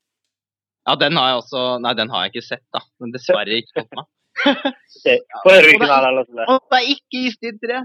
Ja, 0.87 0.95
den 1.01 1.19
har 1.19 1.33
jeg 1.33 1.41
også 1.43 1.63
Nei, 1.83 1.93
den 1.99 2.13
har 2.13 2.25
jeg 2.25 2.35
ikke 2.35 2.47
sett, 2.47 2.65
da. 2.75 2.81
Men 3.03 3.13
dessverre 3.15 3.61
ikke 3.61 3.83
fått 3.83 3.97
meg. 3.99 4.09
Ok, 4.47 5.07
Få 5.43 5.53
høre 5.55 5.71
hvilken 5.71 5.87
det. 5.87 6.11
Lars 6.17 6.33
Ole. 6.33 6.47
Og 6.53 6.59
det 6.73 6.79
er 6.79 6.91
ikke 6.95 7.23
Istid 7.31 7.61
3! 7.63 7.81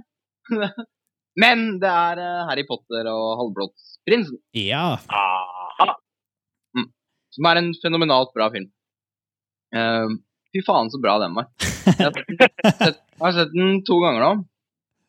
Men 1.41 1.63
det 1.79 1.91
er 1.91 2.19
eh, 2.19 2.41
Harry 2.49 2.65
Potter 2.67 3.07
og 3.07 3.37
Halvblodsprinsen. 3.39 4.39
Ja. 4.57 4.97
Aha. 5.07 5.95
Som 7.31 7.47
er 7.47 7.61
en 7.61 7.69
fenomenalt 7.79 8.33
bra 8.35 8.49
film. 8.51 8.67
Uh, 9.71 10.17
fy 10.51 10.59
faen, 10.67 10.89
så 10.91 10.99
bra 10.99 11.15
den 11.21 11.37
var. 11.37 11.47
Jeg 11.61 11.95
har 12.01 12.17
sett, 12.17 12.73
sett, 12.81 12.97
jeg 12.99 13.23
har 13.23 13.37
sett 13.37 13.53
den 13.55 13.77
to 13.87 14.01
ganger 14.03 14.25
nå. 14.25 14.31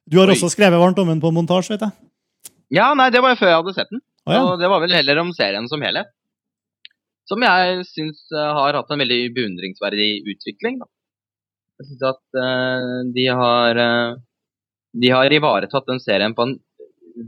Du 0.07 0.21
har 0.21 0.31
Oi. 0.31 0.37
også 0.37 0.53
skrevet 0.53 0.79
varmt 0.79 1.01
om 1.03 1.11
den 1.11 1.23
på 1.23 1.33
montasje, 1.35 1.75
vet 1.75 1.83
jeg. 1.89 2.12
Ja, 2.73 2.89
nei, 2.97 3.11
det 3.13 3.21
var 3.21 3.35
jo 3.35 3.41
før 3.43 3.51
jeg 3.51 3.61
hadde 3.61 3.77
sett 3.77 3.93
den. 3.93 4.01
Oh, 4.25 4.33
ja. 4.33 4.43
Og 4.47 4.61
det 4.61 4.69
var 4.71 4.81
vel 4.81 4.95
heller 4.97 5.21
om 5.21 5.33
serien 5.37 5.69
som 5.69 5.83
helhet. 5.85 6.09
Som 7.29 7.45
jeg 7.45 7.85
syns 7.87 8.25
eh, 8.33 8.53
har 8.57 8.79
hatt 8.79 8.91
en 8.93 9.03
veldig 9.03 9.21
beundringsverdig 9.37 10.11
utvikling. 10.33 10.79
Da. 10.81 10.89
Jeg 11.81 11.91
syns 11.91 12.05
at 12.13 12.39
uh, 12.39 13.01
de 13.15 13.27
har 13.27 13.81
uh, 13.81 14.21
De 14.93 15.11
har 15.11 15.33
ivaretatt 15.35 15.89
den 15.89 16.01
serien 16.03 16.35
på 16.37 16.47
en 16.47 16.55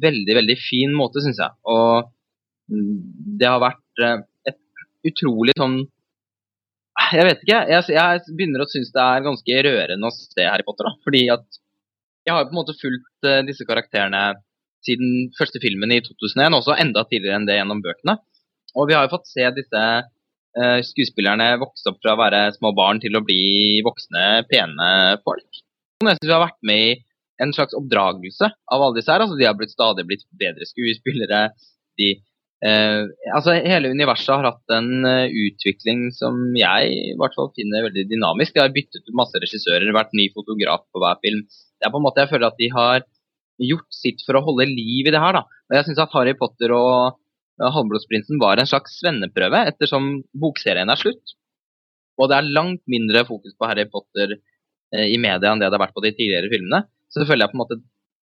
veldig, 0.00 0.36
veldig 0.40 0.56
fin 0.60 0.94
måte, 0.96 1.22
syns 1.24 1.40
jeg. 1.42 1.56
Og 1.68 2.08
mm, 2.72 2.94
det 3.40 3.50
har 3.50 3.62
vært 3.62 4.04
uh, 4.04 4.22
et 4.48 5.10
utrolig 5.10 5.56
sånn 5.58 5.82
Jeg 7.12 7.28
vet 7.28 7.44
ikke. 7.44 7.60
Jeg, 7.74 7.86
jeg 7.98 8.24
begynner 8.38 8.64
å 8.64 8.70
synes 8.70 8.94
det 8.94 9.04
er 9.04 9.28
ganske 9.28 9.60
rørende 9.68 10.08
å 10.08 10.16
se 10.16 10.48
Harry 10.48 10.64
Potter. 10.66 10.88
da, 10.88 10.96
Fordi 11.04 11.24
at 11.36 11.62
jeg 12.24 12.32
har 12.32 12.48
på 12.48 12.54
en 12.54 12.60
måte 12.62 12.78
fulgt 12.80 13.26
disse 13.44 13.66
karakterene 13.68 14.30
siden 14.86 15.30
første 15.38 15.60
filmen 15.62 15.92
i 15.94 16.02
2001, 16.04 16.58
også 16.58 16.76
enda 16.80 17.04
tidligere 17.08 17.40
enn 17.40 17.48
det 17.48 17.58
gjennom 17.58 17.82
bøkene. 17.84 18.18
Og 18.74 18.90
vi 18.90 18.96
har 18.96 19.06
jo 19.06 19.14
fått 19.14 19.30
se 19.30 19.46
disse 19.56 19.82
uh, 20.58 20.80
skuespillerne 20.88 21.54
vokse 21.62 21.88
opp 21.90 22.00
fra 22.02 22.14
å 22.14 22.20
være 22.20 22.44
små 22.58 22.74
barn 22.76 23.00
til 23.02 23.16
å 23.16 23.24
bli 23.24 23.80
voksne, 23.86 24.44
pene 24.50 24.90
folk. 25.26 25.64
Og 26.02 26.10
jeg 26.10 26.18
synes 26.18 26.28
vi 26.28 26.36
har 26.36 26.46
vært 26.46 26.62
med 26.66 26.84
i 26.84 26.94
en 27.42 27.54
slags 27.54 27.74
oppdragelse 27.76 28.50
av 28.50 28.82
alle 28.82 28.98
disse 28.98 29.10
her. 29.10 29.24
Altså, 29.24 29.38
de 29.38 29.48
har 29.48 29.56
blitt 29.58 29.74
stadig 29.74 30.06
blitt 30.08 30.26
bedre 30.38 30.66
skuespillere. 30.68 31.40
De, 32.00 32.10
uh, 32.66 33.06
altså, 33.34 33.56
hele 33.62 33.94
universet 33.94 34.34
har 34.34 34.50
hatt 34.50 34.76
en 34.76 35.06
uh, 35.06 35.30
utvikling 35.46 36.08
som 36.14 36.38
jeg 36.58 36.94
i 37.14 37.16
hvert 37.20 37.38
fall 37.38 37.52
finner 37.58 37.86
veldig 37.88 38.08
dynamisk. 38.10 38.54
De 38.54 38.64
har 38.64 38.74
byttet 38.74 39.06
ut 39.06 39.18
masse 39.22 39.42
regissører, 39.46 39.94
vært 39.94 40.14
ny 40.18 40.28
fotograf 40.34 40.86
på 40.90 41.02
hver 41.02 41.22
film. 41.24 41.46
Det 41.78 41.88
er 41.88 41.94
på 41.94 42.02
en 42.02 42.06
måte, 42.06 42.26
Jeg 42.26 42.34
føler 42.34 42.50
at 42.50 42.60
de 42.60 42.70
har 42.74 43.06
gjort 43.60 43.90
sitt 43.94 44.24
for 44.26 44.38
å 44.38 44.44
holde 44.46 44.66
liv 44.70 45.06
i 45.06 45.12
det 45.14 45.20
her. 45.20 45.38
da. 45.38 45.44
Og 45.70 45.78
jeg 45.78 45.88
syns 45.88 46.02
at 46.04 46.14
Harry 46.16 46.34
Potter 46.38 46.74
og 46.74 47.20
Halvblodsprinsen 47.62 48.40
var 48.42 48.58
en 48.58 48.68
slags 48.68 48.98
svenneprøve, 48.98 49.60
ettersom 49.70 50.24
bokserien 50.34 50.90
er 50.90 50.98
slutt. 50.98 51.36
Og 52.18 52.30
det 52.30 52.38
er 52.38 52.52
langt 52.56 52.82
mindre 52.90 53.24
fokus 53.26 53.54
på 53.58 53.68
Harry 53.68 53.86
Potter 53.90 54.36
eh, 54.36 55.08
i 55.10 55.18
media 55.18 55.52
enn 55.52 55.62
det 55.62 55.68
det 55.68 55.78
har 55.78 55.86
vært 55.86 55.96
på 55.96 56.04
de 56.04 56.14
tidligere 56.14 56.50
filmene. 56.52 56.84
Så 57.10 57.26
føler 57.26 57.46
jeg 57.46 57.52
på 57.52 57.58
en 57.58 57.62
måte 57.62 57.80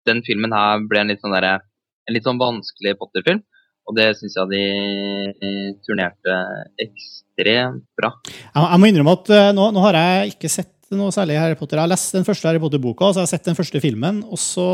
den 0.09 0.23
filmen 0.27 0.55
her 0.55 0.83
ble 0.91 1.03
en 1.03 1.13
litt 1.13 1.23
sånn, 1.23 1.35
der, 1.35 1.63
en 2.09 2.17
litt 2.17 2.27
sånn 2.27 2.41
vanskelig 2.41 2.97
Potter-film. 2.99 3.43
Og 3.91 3.97
det 3.99 4.13
syns 4.15 4.37
jeg 4.39 4.51
de 4.53 5.73
turnerte 5.83 6.37
ekstremt 6.83 7.87
bra. 7.99 8.13
Jeg, 8.31 8.63
jeg 8.63 8.79
må 8.83 8.91
innrømme 8.91 9.17
at 9.19 9.33
eh, 9.35 9.51
nå, 9.55 9.71
nå 9.75 9.83
har 9.89 9.99
jeg 9.99 10.37
ikke 10.37 10.51
sett 10.51 10.71
noe 10.95 11.15
særlig 11.15 11.39
Harry 11.41 11.57
Potter. 11.59 11.79
Jeg 11.79 11.87
har 11.87 11.91
lest 11.95 12.15
den 12.15 12.27
første 12.27 12.49
Harry 12.49 12.61
Potter-boka, 12.63 13.11
så 13.11 13.23
jeg 13.23 13.29
har 13.29 13.33
sett 13.33 13.49
den 13.49 13.59
første 13.59 13.81
filmen, 13.83 14.23
og 14.29 14.39
så 14.41 14.67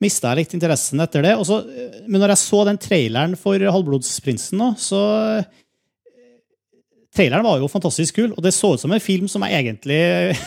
mista 0.00 0.30
jeg 0.32 0.40
litt 0.44 0.54
interessen 0.56 1.02
etter 1.04 1.24
det. 1.26 1.34
Også, 1.36 1.60
men 2.08 2.20
når 2.22 2.32
jeg 2.34 2.42
så 2.42 2.62
den 2.68 2.78
traileren 2.80 3.36
for 3.38 3.60
Halvblodsprinsen 3.60 4.60
nå, 4.60 4.72
så 4.80 5.02
eh, 5.40 5.50
Traileren 7.10 7.42
var 7.42 7.58
jo 7.58 7.66
fantastisk 7.66 8.20
kul, 8.20 8.28
og 8.36 8.44
det 8.44 8.52
så 8.54 8.68
ut 8.76 8.82
som 8.84 8.92
en 8.94 9.02
film 9.02 9.24
som 9.26 9.42
jeg 9.42 9.64
egentlig 9.64 9.96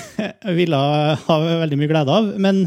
ville 0.59 0.77
ha 1.25 1.35
veldig 1.43 1.75
mye 1.81 1.89
glede 1.91 2.13
av. 2.15 2.29
Men 2.39 2.61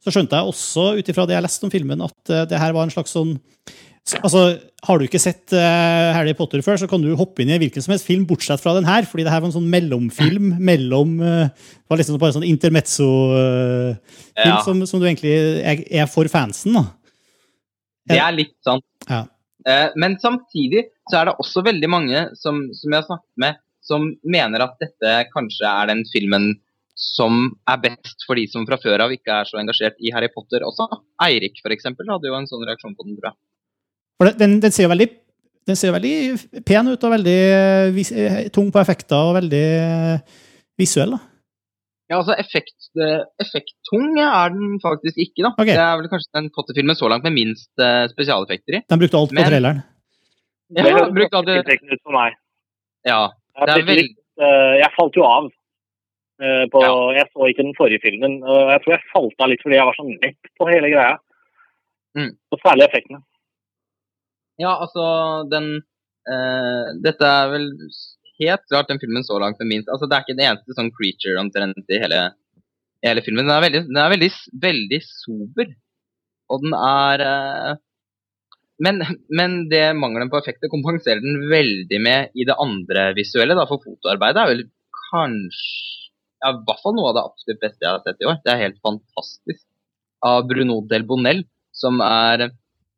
så 0.00 0.14
skjønte 0.14 0.38
jeg 0.40 0.48
også, 0.48 0.86
ut 0.96 1.10
ifra 1.12 1.26
det 1.28 1.36
jeg 1.36 1.44
leste 1.44 1.68
om 1.68 1.72
filmen, 1.74 2.04
at 2.06 2.32
eh, 2.32 2.46
det 2.48 2.60
her 2.62 2.72
var 2.72 2.88
en 2.88 2.94
slags 2.94 3.12
sånn 3.12 3.34
så- 3.36 3.74
Altså, 4.20 4.40
Har 4.84 5.00
du 5.00 5.06
ikke 5.06 5.20
sett 5.22 5.54
uh, 5.56 6.12
Harry 6.12 6.34
Potter 6.36 6.60
før, 6.64 6.76
så 6.76 6.88
kan 6.90 7.00
du 7.00 7.14
hoppe 7.16 7.40
inn 7.40 7.54
i 7.54 7.56
hvilken 7.62 7.80
som 7.80 7.94
helst 7.94 8.04
film, 8.04 8.26
bortsett 8.28 8.60
fra 8.60 8.74
den 8.76 8.84
her, 8.84 9.06
fordi 9.08 9.24
det 9.24 9.32
her 9.32 9.40
var 9.40 9.48
en 9.48 9.56
sånn 9.56 9.70
mellomfilm 9.72 10.58
mellom 10.60 11.14
uh, 11.22 11.46
Det 11.48 11.88
var 11.88 12.02
liksom 12.02 12.18
bare 12.20 12.34
en 12.34 12.38
sånn 12.40 12.50
intermezzo-film 12.50 14.44
Ja. 14.44 14.58
som, 14.66 14.82
som 14.90 15.00
du 15.00 15.08
egentlig 15.08 15.32
er, 15.64 15.80
er 16.04 16.10
for 16.10 16.28
fansen. 16.28 16.76
da. 16.76 16.84
Det 18.10 18.20
er 18.20 18.36
litt 18.36 18.58
sant. 18.66 18.84
Ja. 19.08 19.22
Eh, 19.64 19.88
men 19.96 20.18
samtidig 20.20 20.90
så 21.08 21.20
er 21.20 21.30
det 21.30 21.38
også 21.40 21.62
veldig 21.64 21.88
mange 21.88 22.26
som, 22.36 22.66
som 22.76 22.92
jeg 22.92 23.00
har 23.00 23.08
snakket 23.08 23.40
med, 23.40 23.60
som 23.84 24.06
mener 24.28 24.64
at 24.64 24.76
dette 24.80 25.14
kanskje 25.32 25.68
er 25.68 25.88
den 25.92 26.04
filmen 26.10 26.52
som 27.00 27.48
er 27.68 27.80
best 27.82 28.26
for 28.28 28.38
de 28.38 28.44
som 28.50 28.66
fra 28.68 28.78
før 28.80 29.06
av 29.06 29.14
ikke 29.14 29.40
er 29.40 29.48
så 29.48 29.58
engasjert 29.60 29.96
i 30.04 30.12
Harry 30.14 30.28
Potter 30.32 30.64
også. 30.66 30.86
Eirik 31.24 31.58
eksempel, 31.64 32.12
hadde 32.12 32.30
jo 32.30 32.38
en 32.38 32.50
sånn 32.50 32.64
reaksjon 32.68 32.94
på 32.94 33.08
den, 33.08 33.16
tror 33.18 33.32
jeg. 33.32 33.40
For 34.18 34.30
den, 34.38 34.60
den 34.62 34.70
ser 34.74 34.86
jo 34.86 34.92
veldig 34.94 35.10
den 35.64 35.78
ser 35.80 35.94
veldig 35.94 36.62
pen 36.68 36.90
ut 36.92 37.04
og 37.08 37.12
veldig 37.14 37.36
eh, 37.56 37.86
vis, 37.96 38.10
eh, 38.12 38.42
tung 38.52 38.66
på 38.72 38.80
effekter 38.82 39.16
og 39.30 39.36
veldig 39.38 39.62
eh, 39.80 40.34
visuell. 40.76 41.14
da. 41.16 41.20
Ja, 42.12 42.18
altså 42.18 42.34
effekt, 42.36 42.74
Effekttung 43.40 44.18
er 44.20 44.52
den 44.52 44.76
faktisk 44.82 45.16
ikke, 45.18 45.40
da. 45.46 45.54
Okay. 45.56 45.72
Det 45.72 45.80
er 45.82 45.96
vel 45.98 46.10
kanskje 46.12 46.36
den 46.36 46.50
Potter-filmen 46.54 46.98
så 46.98 47.08
langt 47.10 47.24
med 47.24 47.32
minst 47.34 47.70
spesialeffekter 48.12 48.76
i. 48.76 48.82
Den 48.92 49.00
brukte 49.00 49.18
alt 49.18 49.32
på 49.32 49.38
Men- 49.40 49.48
traileren. 49.48 49.80
Ja, 50.76 50.84
Det 50.84 51.14
brukte 51.16 51.40
alt 51.40 51.48
ganske 51.48 51.96
ut 51.96 52.04
for 52.04 52.12
meg. 52.12 52.36
ja. 53.08 53.22
Det 53.64 53.72
er 53.72 53.86
veldig- 53.88 54.14
jeg 54.84 54.90
falt 54.98 55.16
jo 55.16 55.24
av. 55.24 55.44
eh, 56.42 56.66
på, 56.70 56.80
Ja. 56.82 56.94
Jeg 57.16 57.26
så 57.32 57.48
ikke 57.48 57.62
den 57.64 57.74
forrige 57.78 58.00
filmen. 58.04 58.42
og 58.44 58.70
Jeg 58.74 58.80
tror 58.84 58.92
jeg 58.94 59.10
falt 59.14 59.40
av 59.40 59.48
litt 59.48 59.62
fordi 59.62 59.76
jeg 59.80 59.86
var 59.86 59.94
så 59.96 60.04
mett 60.04 60.42
på 60.60 60.68
hele 60.68 60.90
greia. 60.92 61.16
Mm. 62.18 62.36
Og 62.52 62.58
særlig 62.60 62.84
effektene. 62.88 63.22
Ja, 64.60 64.76
altså, 64.78 65.04
den 65.50 65.70
uh, 66.30 66.90
Dette 67.02 67.26
er 67.26 67.48
vel 67.50 67.70
helt 68.40 68.66
klart 68.70 68.90
den 68.90 69.00
filmen 69.02 69.26
så 69.26 69.38
langt 69.42 69.58
som 69.58 69.70
minst 69.70 69.90
Altså, 69.90 70.06
det 70.10 70.16
er 70.16 70.26
ikke 70.26 70.36
den 70.38 70.46
eneste 70.48 70.76
sånn 70.76 70.92
creature 70.94 71.40
omtrent 71.42 71.90
i 71.90 72.00
hele, 72.02 72.20
hele 73.06 73.24
filmen. 73.26 73.46
Den 73.46 73.56
er 73.56 73.64
veldig, 73.66 73.82
den 73.88 74.02
er 74.02 74.14
veldig, 74.14 74.30
veldig 74.66 75.00
sober. 75.08 75.74
Og 76.52 76.62
den 76.66 76.76
er 76.78 77.24
uh, 77.24 77.74
men, 78.82 79.04
men 79.30 79.60
det 79.70 79.84
mangelen 79.94 80.30
på 80.32 80.40
effekter 80.40 80.70
kompenserer 80.72 81.22
den 81.22 81.44
veldig 81.50 82.00
med 82.02 82.34
i 82.34 82.46
det 82.48 82.56
andre 82.58 83.12
visuelle. 83.18 83.54
Da, 83.58 83.68
for 83.70 83.82
fotoarbeidet 83.84 84.42
er 84.42 84.50
vel 84.50 84.64
kanskje 85.12 86.02
ja, 86.44 86.50
i 86.50 86.64
hvert 86.66 86.82
fall 86.82 86.96
noe 86.96 87.10
av 87.10 87.16
det 87.16 87.24
absolutt 87.24 87.62
beste 87.62 87.86
jeg 87.86 87.92
har 87.94 88.02
sett 88.04 88.20
i 88.20 88.28
år. 88.28 88.40
Det 88.44 88.52
er 88.52 88.62
helt 88.66 88.82
fantastisk. 88.84 89.62
Av 90.24 90.44
Bruno 90.48 90.80
Del 90.88 91.04
Bonel, 91.08 91.44
som 91.76 92.00
er 92.04 92.48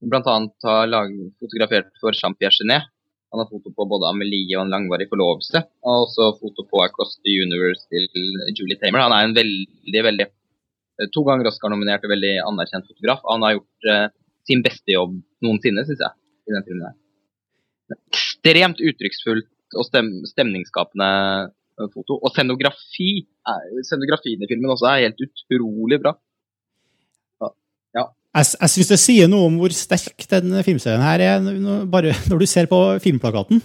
blant 0.04 0.28
annet 0.30 0.68
har 0.68 0.90
laget, 0.90 1.32
fotografert 1.40 1.88
for 2.02 2.16
Jean-Pierre 2.16 2.54
Genet. 2.58 2.90
Han 3.34 3.42
har 3.42 3.48
foto 3.50 3.72
på 3.74 3.86
både 3.90 4.08
Amelie 4.08 4.54
og 4.56 4.64
en 4.64 4.72
langvarig 4.72 5.08
forlovelse. 5.10 5.64
Og 5.84 6.04
også 6.06 6.28
foto 6.40 6.66
på 6.68 6.82
Across 6.84 7.18
the 7.26 7.34
Universe 7.42 7.88
til 7.90 8.06
Julie 8.54 8.78
Tamer. 8.80 9.06
Han 9.06 9.16
er 9.16 9.26
en 9.26 9.34
veldig, 9.36 10.04
veldig 10.10 10.28
eh, 10.28 11.08
to 11.14 11.24
ganger 11.26 11.50
Oscar-nominert 11.50 12.06
og 12.06 12.14
veldig 12.14 12.36
anerkjent 12.44 12.86
fotograf. 12.92 13.24
Han 13.32 13.44
har 13.46 13.58
gjort 13.58 13.90
uh, 13.90 14.06
sin 14.46 14.62
beste 14.64 14.94
jobb 14.94 15.18
noensinne, 15.44 15.84
syns 15.88 16.06
jeg. 16.06 16.16
i 16.46 16.54
den 16.54 16.68
filmen 16.68 16.94
ekstremt 18.46 18.82
uttrykksfullt 18.82 19.76
og 19.76 19.86
stem, 19.86 20.10
stemningsskapende 20.28 21.10
eh, 21.46 21.88
foto. 21.94 22.18
Og 22.20 22.32
scenografi, 22.34 23.26
scenografien 23.86 24.42
i 24.42 24.50
filmen 24.50 24.72
også 24.72 24.90
er 24.90 25.04
helt 25.06 25.22
utrolig 25.26 26.00
bra. 26.02 26.16
Jeg, 28.36 28.52
jeg 28.60 28.72
syns 28.72 28.90
det 28.92 29.00
sier 29.00 29.30
noe 29.32 29.48
om 29.48 29.56
hvor 29.60 29.72
sterk 29.72 30.26
den 30.28 30.52
filmserien 30.66 31.04
her 31.04 31.22
er, 31.24 31.46
bare 31.88 32.12
når 32.28 32.42
du 32.42 32.46
ser 32.50 32.68
på 32.70 32.80
filmplakaten. 33.02 33.62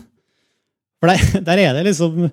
For 1.01 1.11
der, 1.11 1.41
der 1.47 1.63
er 1.65 1.77
det 1.77 1.87
liksom 1.89 2.29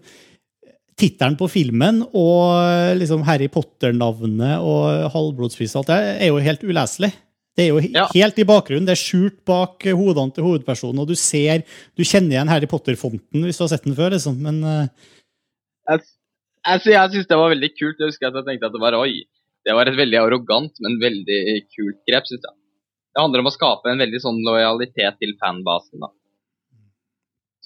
Tittelen 0.99 1.37
på 1.39 1.47
filmen 1.47 2.01
og 2.11 2.99
liksom 2.99 3.23
Harry 3.29 3.47
Potter-navnet 3.55 4.59
og 4.67 5.13
halvblodspris 5.15 5.77
og 5.77 5.85
alt 5.85 5.93
det 5.93 5.99
er 6.27 6.33
jo 6.33 6.41
helt 6.43 6.65
uleselig. 6.67 7.13
Det 7.59 7.65
er 7.65 7.69
jo 7.71 7.83
ja. 7.83 8.07
helt 8.15 8.39
i 8.39 8.47
bakgrunnen. 8.47 8.87
Det 8.87 8.95
er 8.95 9.01
skjult 9.01 9.39
bak 9.47 9.87
hodene 9.99 10.35
til 10.35 10.47
hovedpersonen, 10.47 11.03
og 11.03 11.11
du 11.11 11.15
ser 11.19 11.65
Du 11.99 12.05
kjenner 12.07 12.37
igjen 12.37 12.51
Harry 12.51 12.67
Potter-fonten 12.71 13.47
hvis 13.47 13.59
du 13.59 13.65
har 13.65 13.73
sett 13.73 13.87
den 13.87 13.97
før, 13.99 14.15
liksom, 14.15 14.39
men 14.43 14.61
uh... 14.63 15.15
Jeg, 15.89 16.05
altså, 16.67 16.93
jeg 16.93 17.15
syns 17.15 17.31
det 17.31 17.39
var 17.41 17.55
veldig 17.55 17.71
kult. 17.75 17.99
Jeg 17.99 18.13
husker 18.13 18.29
at 18.29 18.39
jeg 18.39 18.47
tenkte 18.51 18.71
at 18.71 18.75
det 18.77 18.83
var 18.83 18.99
oi. 18.99 19.23
Det 19.69 19.75
var 19.77 19.91
et 19.91 19.99
veldig 19.99 20.17
arrogant, 20.17 20.79
men 20.81 20.97
veldig 21.03 21.41
kult 21.75 21.99
grep, 22.09 22.25
syns 22.25 22.47
jeg. 22.47 22.55
Det 23.13 23.21
handler 23.21 23.43
om 23.43 23.51
å 23.51 23.53
skape 23.53 23.91
en 23.91 24.01
veldig 24.01 24.21
sånn 24.25 24.39
lojalitet 24.47 25.19
til 25.21 25.35
fanbasen, 25.43 26.01
da. 26.01 26.09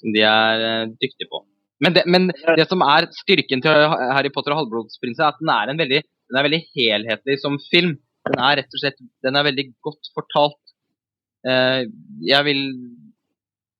Som 0.01 0.11
de 0.15 0.23
er 0.27 0.63
eh, 0.67 0.89
dyktige 0.99 1.29
på. 1.31 1.45
Men 1.83 1.95
det, 1.95 2.03
men 2.11 2.27
det 2.57 2.65
som 2.67 2.83
er 2.83 3.07
styrken 3.15 3.63
til 3.63 3.93
Harry 4.15 4.31
Potter 4.35 4.51
og 4.51 4.61
halvblodsprinsen, 4.63 5.23
er 5.23 5.31
at 5.31 5.39
den 5.39 5.51
er, 5.53 5.71
veldig, 5.79 6.01
den 6.31 6.39
er 6.39 6.47
veldig 6.47 6.59
helhetlig 6.75 7.37
som 7.39 7.55
film. 7.69 7.95
Den 8.27 8.39
er 8.39 8.59
rett 8.59 8.75
og 8.75 8.83
slett 8.83 8.99
den 9.23 9.39
er 9.39 9.47
veldig 9.47 9.65
godt 9.87 10.11
fortalt. 10.15 10.59
Eh, 11.47 11.85
jeg 12.23 12.49
vil 12.49 12.63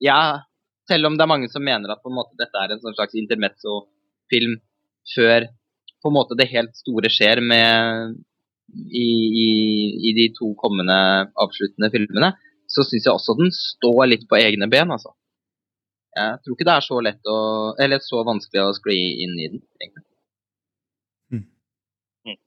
Ja, 0.03 0.43
selv 0.87 1.07
om 1.07 1.15
det 1.15 1.23
er 1.23 1.31
mange 1.31 1.51
som 1.51 1.63
mener 1.63 1.91
at 1.91 2.03
på 2.03 2.11
en 2.11 2.17
måte 2.17 2.39
dette 2.39 2.59
er 2.59 2.71
en 2.71 2.81
sånn 2.83 2.95
slags 2.95 3.15
intermezzo-film 3.19 4.57
før 5.13 5.47
på 6.03 6.11
en 6.11 6.17
måte 6.17 6.37
det 6.39 6.51
helt 6.51 6.75
store 6.77 7.11
skjer 7.11 7.41
med 7.43 8.15
i, 8.73 9.07
i, 9.43 9.49
i 10.09 10.15
de 10.17 10.29
to 10.37 10.53
kommende 10.59 10.97
avsluttende 11.39 11.91
filmene, 11.93 12.33
så 12.67 12.85
syns 12.87 13.07
jeg 13.07 13.13
også 13.13 13.37
den 13.39 13.53
står 13.55 14.07
litt 14.11 14.25
på 14.29 14.39
egne 14.39 14.69
ben, 14.71 14.91
altså. 14.93 15.13
Jeg 16.13 16.41
tror 16.43 16.55
ikke 16.55 16.67
det 16.67 16.73
er 16.77 16.85
så 16.85 16.99
lett 17.01 17.29
å 17.31 17.37
Eller 17.81 18.01
så 18.05 18.19
vanskelig 18.21 18.61
å 18.61 18.73
skli 18.77 18.97
inn 19.25 19.33
i 19.33 19.47
den, 19.49 19.63
egentlig. 19.81 20.13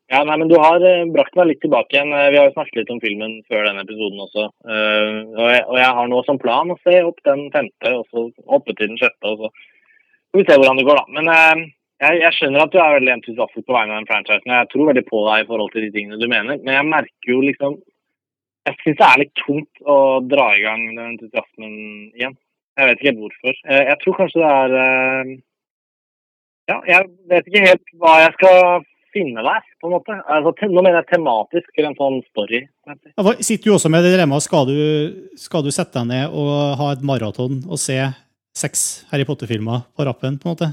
Ja, 0.07 0.23
nei, 0.25 0.37
men 0.39 0.49
Du 0.49 0.55
har 0.57 0.81
eh, 0.87 1.05
brakt 1.13 1.35
meg 1.37 1.51
litt 1.51 1.61
tilbake 1.65 1.97
igjen. 1.97 2.13
Eh, 2.15 2.31
Vi 2.33 2.39
har 2.39 2.47
jo 2.49 2.55
snakket 2.55 2.79
litt 2.81 2.93
om 2.95 3.01
filmen 3.03 3.41
før 3.51 3.67
denne 3.67 3.83
episoden 3.85 4.23
også. 4.23 4.45
Uh, 4.65 5.17
og, 5.35 5.47
jeg, 5.51 5.65
og 5.67 5.81
jeg 5.81 5.97
har 5.99 6.11
nå 6.13 6.21
som 6.25 6.39
plan 6.41 6.71
å 6.73 6.79
se 6.87 7.01
opp 7.05 7.19
den 7.27 7.49
femte, 7.55 7.93
og 7.99 8.07
så 8.13 8.29
oppe 8.47 8.73
til 8.73 8.93
den 8.93 9.01
sjette. 9.01 9.33
og 9.33 9.43
så 9.43 9.51
får 9.51 10.41
vi 10.41 10.47
se 10.47 10.59
hvordan 10.61 10.81
det 10.81 10.87
går, 10.87 11.01
da. 11.03 11.19
Men 11.19 11.33
eh, 11.35 11.65
jeg, 12.03 12.17
jeg 12.21 12.37
skjønner 12.37 12.65
at 12.65 12.73
du 12.73 12.79
er 12.83 12.97
veldig 12.99 13.13
entusiastisk 13.15 13.67
på 13.67 13.77
vegne 13.77 13.95
av 13.95 14.03
den 14.03 14.09
franchisen. 14.11 14.53
Jeg 14.53 14.71
tror 14.73 14.91
veldig 14.91 15.05
på 15.09 15.21
deg 15.29 15.45
i 15.45 15.47
forhold 15.51 15.71
til 15.73 15.87
de 15.87 15.93
tingene 15.95 16.19
du 16.21 16.27
mener, 16.29 16.59
men 16.61 16.75
jeg 16.77 16.91
merker 16.93 17.33
jo 17.33 17.45
liksom 17.45 17.79
Jeg 18.67 18.75
syns 18.81 18.99
det 18.99 19.07
er 19.07 19.21
litt 19.23 19.37
tungt 19.39 19.85
å 19.87 19.97
dra 20.27 20.49
i 20.57 20.63
gang 20.65 20.81
den 20.91 21.13
entusiasmen 21.13 21.77
igjen. 22.19 22.35
Jeg 22.77 22.89
vet 22.89 22.99
ikke 22.99 23.09
helt 23.13 23.23
hvorfor. 23.23 23.55
Jeg, 23.63 23.85
Jeg 23.87 23.99
tror 24.03 24.17
kanskje 24.19 24.43
det 24.43 24.51
er 24.51 24.77
eh, 24.83 25.33
Ja, 26.67 26.79
jeg 26.91 27.09
vet 27.31 27.49
ikke 27.49 27.65
helt 27.69 27.95
hva 28.03 28.15
jeg 28.25 28.35
skal 28.41 28.59
finne 29.17 29.45
der, 29.47 29.69
på 29.81 29.89
en 29.89 29.95
måte. 29.95 30.17
Altså, 30.29 30.69
nå 30.69 30.83
mener 30.83 30.99
jeg 30.99 31.09
tematisk, 31.15 31.71
eller 31.77 31.93
en 31.93 31.99
sånn 32.01 32.19
story. 32.27 32.65
Ja, 32.85 33.37
Sitter 33.39 33.71
jo 33.71 33.77
også 33.79 33.89
med 33.93 34.05
det 34.05 34.13
dilemmaet 34.13 34.45
skal 34.45 34.67
du, 34.69 34.81
skal 35.41 35.65
du 35.65 35.71
sette 35.73 36.03
deg 36.03 36.11
ned 36.11 36.35
og 36.37 36.51
ha 36.81 36.91
et 36.93 37.07
maraton 37.07 37.63
og 37.65 37.81
se 37.81 37.97
seks 38.57 39.07
Harry 39.13 39.25
Potter-filmer 39.29 39.87
på 39.97 40.05
rappen, 40.09 40.37
på 40.43 40.51
en 40.51 40.57
måte? 40.57 40.73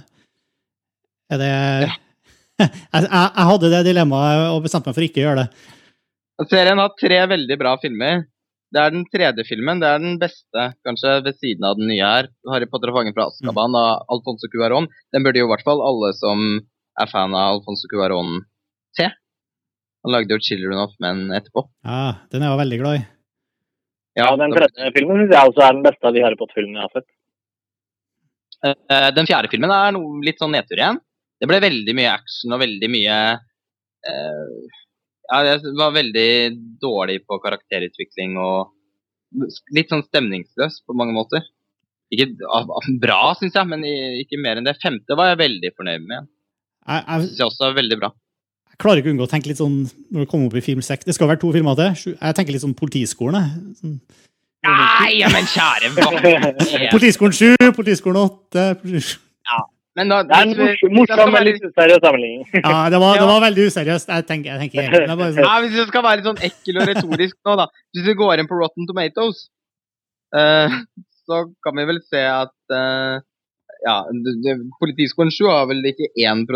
Er 1.34 1.40
det 1.42 1.52
jeg, 2.64 2.70
jeg, 2.94 3.08
jeg 3.10 3.48
hadde 3.50 3.72
det 3.74 3.86
dilemmaet 3.88 4.44
og 4.54 4.62
bestemte 4.66 4.92
meg 4.92 4.98
for 4.98 5.06
ikke 5.08 5.22
å 5.22 5.26
gjøre 5.28 5.44
det. 5.44 5.48
Serien 6.50 6.82
har 6.82 6.94
tre 7.00 7.20
veldig 7.30 7.58
bra 7.62 7.74
filmer. 7.82 8.24
Det 8.74 8.82
er 8.82 8.94
den 8.94 9.04
tredje 9.06 9.46
filmen. 9.46 9.82
Det 9.82 9.90
er 9.90 10.00
den 10.02 10.16
beste, 10.22 10.64
kanskje 10.86 11.20
ved 11.26 11.38
siden 11.38 11.66
av 11.68 11.78
den 11.78 11.92
nye 11.92 12.08
her. 12.10 12.30
'Harry 12.50 12.66
Potter 12.70 12.90
og 12.90 12.98
fangen 12.98 13.14
fra 13.14 13.28
Azkaban' 13.30 13.78
av 13.78 14.06
Alfonso 14.16 14.50
Cuarón. 14.54 14.88
Den 15.14 15.26
burde 15.26 15.42
jo 15.42 15.46
i 15.46 15.52
hvert 15.52 15.66
fall 15.68 15.84
alle 15.86 16.10
som 16.18 16.42
er 17.02 17.12
fan 17.12 17.36
av 17.38 17.60
Alfonso 17.60 17.90
Cuarón 17.92 18.42
se. 18.98 19.10
Han 20.04 20.16
lagde 20.16 20.34
jo 20.34 20.42
'Children 20.42 20.82
of 20.86 20.96
Men' 21.00 21.30
etterpå. 21.38 21.68
Ja, 21.86 22.26
Den 22.32 22.42
er 22.42 22.50
jeg 22.50 22.62
veldig 22.66 22.80
glad 22.82 23.00
i. 23.00 23.06
Ja, 24.18 24.36
Den 24.36 24.52
tredje 24.58 24.92
filmen 24.98 25.22
syns 25.22 25.34
jeg 25.38 25.50
også 25.54 25.62
er 25.68 25.74
den 25.74 25.86
beste 25.86 26.08
av 26.08 26.14
de 26.14 26.24
Harry 26.26 26.38
Potter-filmene 26.42 26.82
jeg 26.82 26.90
har 26.90 26.94
sett. 26.98 27.10
Eh, 28.90 29.12
Den 29.12 29.30
fjerde 29.30 29.50
filmen 29.54 29.70
er 29.70 29.92
noe 29.94 30.22
litt 30.26 30.42
sånn 30.42 30.54
nedtur 30.54 30.82
igjen. 30.82 31.00
Det 31.44 31.50
ble 31.52 31.60
veldig 31.60 31.94
mye 31.98 32.12
action 32.14 32.56
og 32.56 32.62
veldig 32.64 32.88
mye 32.94 33.18
eh, 34.08 34.54
Ja, 35.28 35.42
jeg 35.50 35.74
var 35.80 35.92
veldig 35.96 36.30
dårlig 36.80 37.18
på 37.28 37.36
karakterutvikling 37.44 38.38
og 38.40 38.72
litt 39.76 39.90
sånn 39.92 40.04
stemningsløs 40.06 40.82
på 40.88 40.96
mange 40.96 41.16
måter. 41.16 41.44
Ikke 42.14 42.28
bra, 43.02 43.34
syns 43.40 43.56
jeg, 43.58 43.66
men 43.72 43.82
ikke 43.88 44.38
mer 44.40 44.60
enn 44.60 44.68
det. 44.68 44.76
Femte 44.84 45.16
var 45.18 45.32
jeg 45.32 45.40
veldig 45.42 45.72
fornøyd 45.74 46.04
med. 46.06 46.28
Jeg, 46.86 47.00
jeg, 47.08 47.24
Synes 47.32 47.40
jeg 47.42 47.48
også 47.48 47.66
er 47.72 47.78
veldig 47.80 47.98
bra. 48.04 48.12
jeg 48.70 48.80
klarer 48.84 49.02
ikke 49.02 49.10
å 49.10 49.14
unngå 49.16 49.26
å 49.26 49.32
tenke 49.32 49.50
litt 49.50 49.62
sånn 49.64 49.80
når 50.12 50.26
det 50.26 50.30
kommer 50.30 50.52
opp 50.52 50.60
i 50.60 50.66
film 50.68 50.84
seks. 50.86 51.08
Det 51.08 51.16
skal 51.18 51.32
være 51.32 51.42
to 51.42 51.50
filmer 51.56 51.80
til. 51.80 52.14
Jeg 52.14 52.38
tenker 52.38 52.54
litt 52.54 52.66
sånn 52.68 52.78
Politiskolen. 52.78 53.50
Sånn. 53.80 53.98
Nei, 54.64 55.24
men 55.34 55.50
kjære? 55.50 55.92
Politiskolen 56.94 57.34
sju, 57.36 57.50
Politiskolen 57.76 58.22
åtte 58.28 58.70
politi- 58.84 59.18
Men 59.94 60.10
da, 60.10 60.22
Det 60.26 60.34
er 60.34 60.48
en 60.48 60.54
morsom, 60.58 60.94
morsom 60.98 61.32
men 61.36 61.46
litt 61.46 61.66
useriøs 61.68 62.00
sammenligning. 62.02 62.48
Ja, 62.64 62.78
det 62.90 63.02
var, 63.04 63.20
det 63.22 63.28
var 63.30 63.44
veldig 63.44 63.66
useriøst. 63.70 64.10
Jeg 64.10 64.26
tenker, 64.30 64.56
jeg 64.56 64.62
tenker 64.64 64.96
er 64.98 65.12
bare 65.20 65.34
sånn. 65.36 65.46
Ja, 65.46 65.58
hvis 65.62 65.76
du 65.76 65.84
skal 65.92 66.06
være 66.06 66.20
litt 66.20 66.30
sånn 66.32 66.42
ekkel 66.50 66.80
og 66.82 66.90
retorisk 66.90 67.38
nå, 67.46 67.58
da. 67.62 67.68
Hvis 67.94 68.08
vi 68.08 68.16
går 68.18 68.42
inn 68.42 68.50
på 68.50 68.58
Rotten 68.58 68.90
Tomatoes, 68.90 69.44
uh, 70.34 70.80
så 71.30 71.44
kan 71.66 71.78
vi 71.78 71.86
vel 71.92 72.02
se 72.10 72.24
at 72.26 72.56
uh, 72.74 73.22
ja, 73.86 74.00
Politiskolen 74.82 75.34
7 75.34 75.46
har 75.52 75.70
vel 75.70 75.86
ikke 75.92 76.10
1 76.18 76.48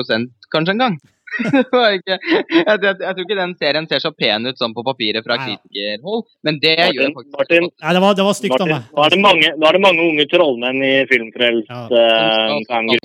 kanskje 0.53 0.73
engang. 0.73 0.97
Det 1.53 1.63
var 1.71 1.95
ikke, 1.97 2.15
jeg, 2.23 2.43
jeg, 2.49 2.77
jeg 2.81 3.13
tror 3.13 3.23
ikke 3.23 3.37
den 3.37 3.53
serien 3.59 3.87
ser 3.89 4.01
så 4.01 4.11
pen 4.15 4.47
ut 4.47 4.59
sånn 4.59 4.73
på 4.75 4.83
papiret 4.87 5.25
fra 5.25 5.37
kritikerhold, 5.41 6.23
men 6.47 6.59
det 6.63 6.75
gjør 6.95 7.11
faktisk 7.17 7.35
Martin, 7.35 7.67
Nei, 7.67 7.93
det 7.97 8.01
var, 8.03 8.17
det 8.17 8.25
var 8.27 8.37
stygt 8.37 8.55
av 8.55 8.71
Martin, 8.71 8.73
meg. 8.73 8.93
nå 8.95 9.03
er 9.03 9.13
det 9.13 9.19
mange, 9.25 9.51
nå 9.53 9.69
er 9.69 9.77
det 9.77 9.83
mange 9.83 10.05
unge 10.07 10.27
trollmenn 10.31 10.85
i 10.87 10.93
Filmfrelst-gruppa 11.11 12.01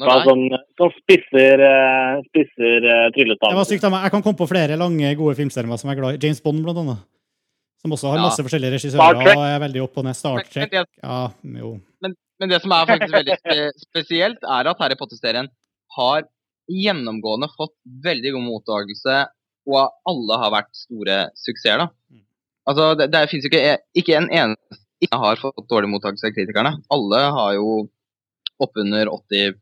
ja. 0.07 0.19
uh, 0.19 0.27
som, 0.29 0.45
som 0.81 0.95
spisser, 1.01 1.65
uh, 1.67 2.23
spisser 2.31 2.89
uh, 2.89 3.09
Det 3.13 3.57
var 3.59 3.69
stygt 3.69 3.89
av 3.89 3.95
meg. 3.95 4.07
Jeg 4.07 4.15
kan 4.17 4.25
komme 4.25 4.39
på 4.39 4.51
flere 4.51 4.79
lange, 4.81 5.15
gode 5.19 5.37
filmserier 5.39 5.81
som 5.81 5.91
jeg 5.91 5.99
er 5.99 6.03
glad 6.03 6.19
i. 6.19 6.23
James 6.23 6.43
Bond, 6.45 6.63
blant 6.65 6.83
annet. 6.83 7.03
Som 7.83 7.97
også 7.97 8.13
har 8.13 8.21
Ja. 8.21 8.29
masse 8.29 8.45
forskjellige 8.47 8.77
regissører 8.77 9.33
og 9.35 9.43
er 9.43 9.59
veldig 9.65 9.83
opp 9.83 9.99
og 9.99 10.07
ned. 10.07 10.15
Star 10.17 10.45
Trek. 10.47 10.77
Ja, 11.03 11.23
jo. 11.59 11.73
Men, 12.05 12.15
men 12.39 12.53
det 12.53 12.63
som 12.63 12.75
er 12.77 12.87
faktisk 12.87 13.17
veldig 13.19 13.39
spesielt, 13.83 14.47
er 14.47 14.71
at 14.71 14.85
Harry 14.85 14.99
Potter-serien 14.99 15.51
har 15.99 16.23
gjennomgående 16.73 17.49
fått 17.57 17.75
veldig 18.05 18.33
god 18.37 18.45
mottakelse, 18.49 19.17
og 19.69 19.93
alle 20.11 20.39
har 20.43 20.51
vært 20.57 20.73
store 20.75 21.19
suksesser. 21.39 21.79
da. 21.85 21.89
Altså, 22.67 22.97
Det, 22.99 23.11
det 23.13 23.29
fins 23.31 23.45
jo 23.45 23.51
ikke, 23.51 23.79
ikke 23.99 24.17
en 24.17 24.29
eneste 24.31 24.77
som 24.79 24.85
ikke 25.03 25.19
har 25.19 25.37
fått 25.41 25.69
dårlig 25.71 25.91
mottakelse 25.91 26.29
av 26.31 26.35
kritikerne. 26.37 26.73
Alle 26.95 27.21
har 27.37 27.55
jo 27.59 27.89
oppunder 28.63 29.09
80 29.11 29.57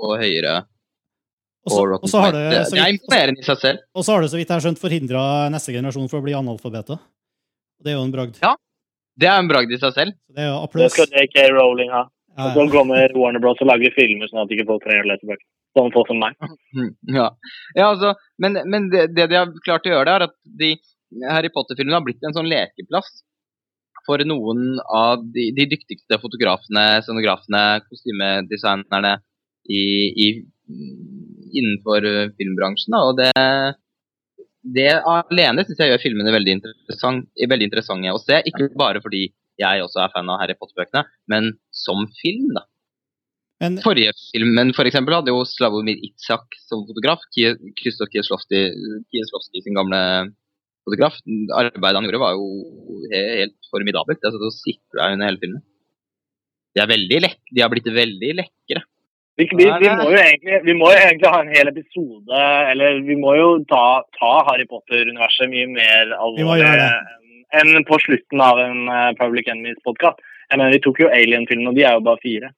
og 0.00 0.18
høyere 0.18 0.64
Og 1.64 1.70
så- 1.72 1.76
på 1.80 1.88
Rotten 1.90 2.04
og 2.04 2.10
så 2.10 2.20
har 2.20 2.32
det- 2.32 2.66
så 2.66 2.70
Det 2.74 2.80
er 2.80 2.84
vidt- 2.92 3.00
imponerende 3.04 3.38
i 3.40 3.42
seg 3.44 3.58
selv. 3.58 3.78
Og 3.94 4.04
så 4.04 4.12
har 4.14 4.20
det, 4.22 4.30
så 4.30 4.36
vidt 4.36 4.48
jeg 4.48 4.56
har 4.60 4.60
skjønt, 4.64 4.78
forhindra 4.80 5.50
neste 5.50 5.72
generasjon 5.72 6.08
for 6.10 6.20
å 6.20 6.24
bli 6.24 6.32
analfabeter. 6.32 6.98
Det 7.82 7.92
er 7.92 7.96
jo 7.96 8.04
en 8.04 8.12
bragd. 8.12 8.38
Ja, 8.42 8.56
det 9.18 9.28
er 9.28 9.38
en 9.38 9.48
bragd 9.48 9.70
i 9.72 9.76
seg 9.78 9.92
selv. 9.92 10.12
Det 10.28 10.38
er 10.38 10.48
jo 10.48 10.60
Det 10.60 10.68
applaus. 10.70 10.92
skal 10.92 11.06
J.K. 11.06 11.50
Rowling 11.52 11.90
ha. 11.90 12.08
Ja, 12.36 12.46
Og 12.48 12.52
så 12.56 12.72
kommer 12.72 13.08
Warner 13.14 13.38
Bros. 13.40 13.56
og 13.60 13.66
lager 13.68 13.92
filmer 13.94 14.26
sånn 14.28 14.42
at 14.42 14.48
ikke 14.50 14.66
folk 14.66 14.82
trenger 14.82 15.04
å 15.04 15.08
lese 15.12 15.24
bøker. 15.24 15.44
Sånn 15.74 15.92
folk 15.94 16.10
som 16.10 16.20
meg. 16.22 16.38
Mm, 16.74 16.90
Ja, 17.16 17.28
ja 17.74 17.90
altså, 17.90 18.14
men, 18.38 18.60
men 18.70 18.90
det, 18.92 19.08
det 19.16 19.28
de 19.30 19.38
har 19.40 19.52
klart 19.66 19.86
å 19.88 19.94
gjøre, 19.94 20.16
er 20.16 20.26
at 20.28 20.36
de 20.62 20.74
Harry 21.30 21.50
Potter-filmene 21.54 21.98
har 21.98 22.04
blitt 22.06 22.24
en 22.26 22.34
sånn 22.34 22.50
lekeplass 22.50 23.10
for 24.06 24.20
noen 24.28 24.80
av 24.92 25.22
de, 25.34 25.48
de 25.56 25.66
dyktigste 25.70 26.18
fotografene, 26.20 26.84
scenografene, 27.04 27.62
kostymedesignerne 27.88 29.14
i, 29.70 29.84
i, 30.24 30.26
innenfor 31.54 32.08
eh, 32.08 32.32
filmbransjen. 32.38 32.98
Og 32.98 33.16
det, 33.22 33.30
det 34.76 34.90
alene 35.00 35.64
syns 35.64 35.80
jeg 35.80 35.94
gjør 35.94 36.04
filmene 36.04 36.34
veldig, 36.34 36.58
interessant, 36.58 37.30
veldig 37.54 37.70
interessante 37.70 38.12
å 38.12 38.20
se. 38.20 38.42
Ikke 38.50 38.70
bare 38.78 39.02
fordi 39.04 39.26
jeg 39.60 39.82
også 39.84 40.04
er 40.04 40.12
fan 40.14 40.30
av 40.32 40.40
Harry 40.42 40.56
Potter-bøkene, 40.58 41.06
men 41.30 41.54
som 41.84 42.04
film, 42.20 42.50
da. 42.56 42.66
Men, 43.62 43.76
Forrige 43.84 44.14
filmen 44.32 44.72
for 44.76 44.88
eksempel, 44.88 45.14
hadde 45.18 45.32
jo 45.32 45.44
Slavomir 45.46 46.00
Itzhak 46.08 46.56
som 46.66 46.82
fotograf. 46.88 47.22
Krzysztof 47.32 48.10
Kieslowski 48.12 49.62
sin 49.62 49.78
gamle 49.78 50.00
fotograf. 50.84 51.20
Arbeidet 51.54 52.00
han 52.00 52.08
gjorde, 52.08 52.22
var 52.24 52.34
jo 52.34 52.48
helt 53.12 53.70
formidabelt. 53.70 54.20
Jeg 54.20 54.34
satt 54.34 54.48
og 54.48 54.56
sikla 54.58 55.12
under 55.14 55.30
hele 55.30 55.42
filmen. 55.44 55.62
de 56.74 56.82
er 56.82 56.90
veldig 56.90 57.18
lek 57.22 57.38
de 57.54 57.62
har 57.62 57.70
blitt 57.70 57.86
veldig 57.86 58.32
lekre. 58.40 58.82
Vi, 59.38 59.46
vi, 59.50 59.66
vi, 59.66 59.90
må 59.98 60.10
jo 60.10 60.18
egentlig, 60.18 60.58
vi 60.62 60.74
må 60.78 60.90
jo 60.92 60.98
egentlig 60.98 61.30
ha 61.30 61.38
en 61.42 61.50
hel 61.50 61.70
episode, 61.70 62.42
eller 62.70 63.00
vi 63.02 63.16
må 63.18 63.32
jo 63.34 63.48
ta, 63.70 64.02
ta 64.14 64.32
Harry 64.46 64.66
Potter-universet 64.70 65.50
mye 65.50 65.70
mer 65.72 66.12
alvorlig 66.14 66.68
enn 67.54 67.86
på 67.86 67.98
slutten 68.02 68.42
av 68.42 68.60
en 68.62 68.86
eh, 68.90 69.10
Public 69.18 69.50
Enemies-podkast. 69.50 70.22
Vi 70.54 70.80
tok 70.84 71.02
jo 71.02 71.10
Alien-filmen, 71.10 71.70
og 71.70 71.78
de 71.78 71.82
er 71.86 71.96
jo 71.96 72.04
bare 72.06 72.22
fire. 72.22 72.50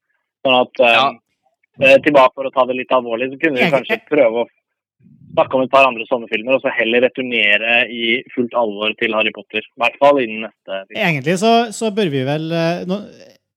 Sånn 0.47 0.59
at 0.61 0.85
ja. 0.85 1.07
eh, 1.83 1.99
Tilbake 2.05 2.39
for 2.39 2.49
å 2.49 2.55
ta 2.55 2.67
det 2.71 2.79
litt 2.79 2.95
alvorlig, 2.95 3.33
så 3.33 3.41
kunne 3.43 3.59
vi 3.59 3.75
kanskje 3.75 3.99
prøve 4.07 4.45
å 4.45 4.49
snakke 5.37 5.59
om 5.59 5.65
et 5.67 5.73
par 5.73 5.87
andre 5.89 6.07
sånne 6.09 6.29
filmer, 6.31 6.57
og 6.57 6.65
så 6.65 6.73
heller 6.73 7.05
returnere 7.05 7.81
i 7.93 8.21
fullt 8.35 8.55
alvor 8.57 8.95
til 9.01 9.17
Harry 9.17 9.33
Potter. 9.35 9.65
I 9.65 9.83
hvert 9.83 9.99
fall 10.01 10.21
innen 10.23 10.47
neste 10.47 10.83
film. 10.87 11.01
Egentlig 11.03 11.39
så, 11.43 11.53
så 11.77 11.91
bør 11.95 12.13
vi 12.13 12.23
vel 12.29 12.47
eh, 12.57 12.85
nå, 12.89 13.01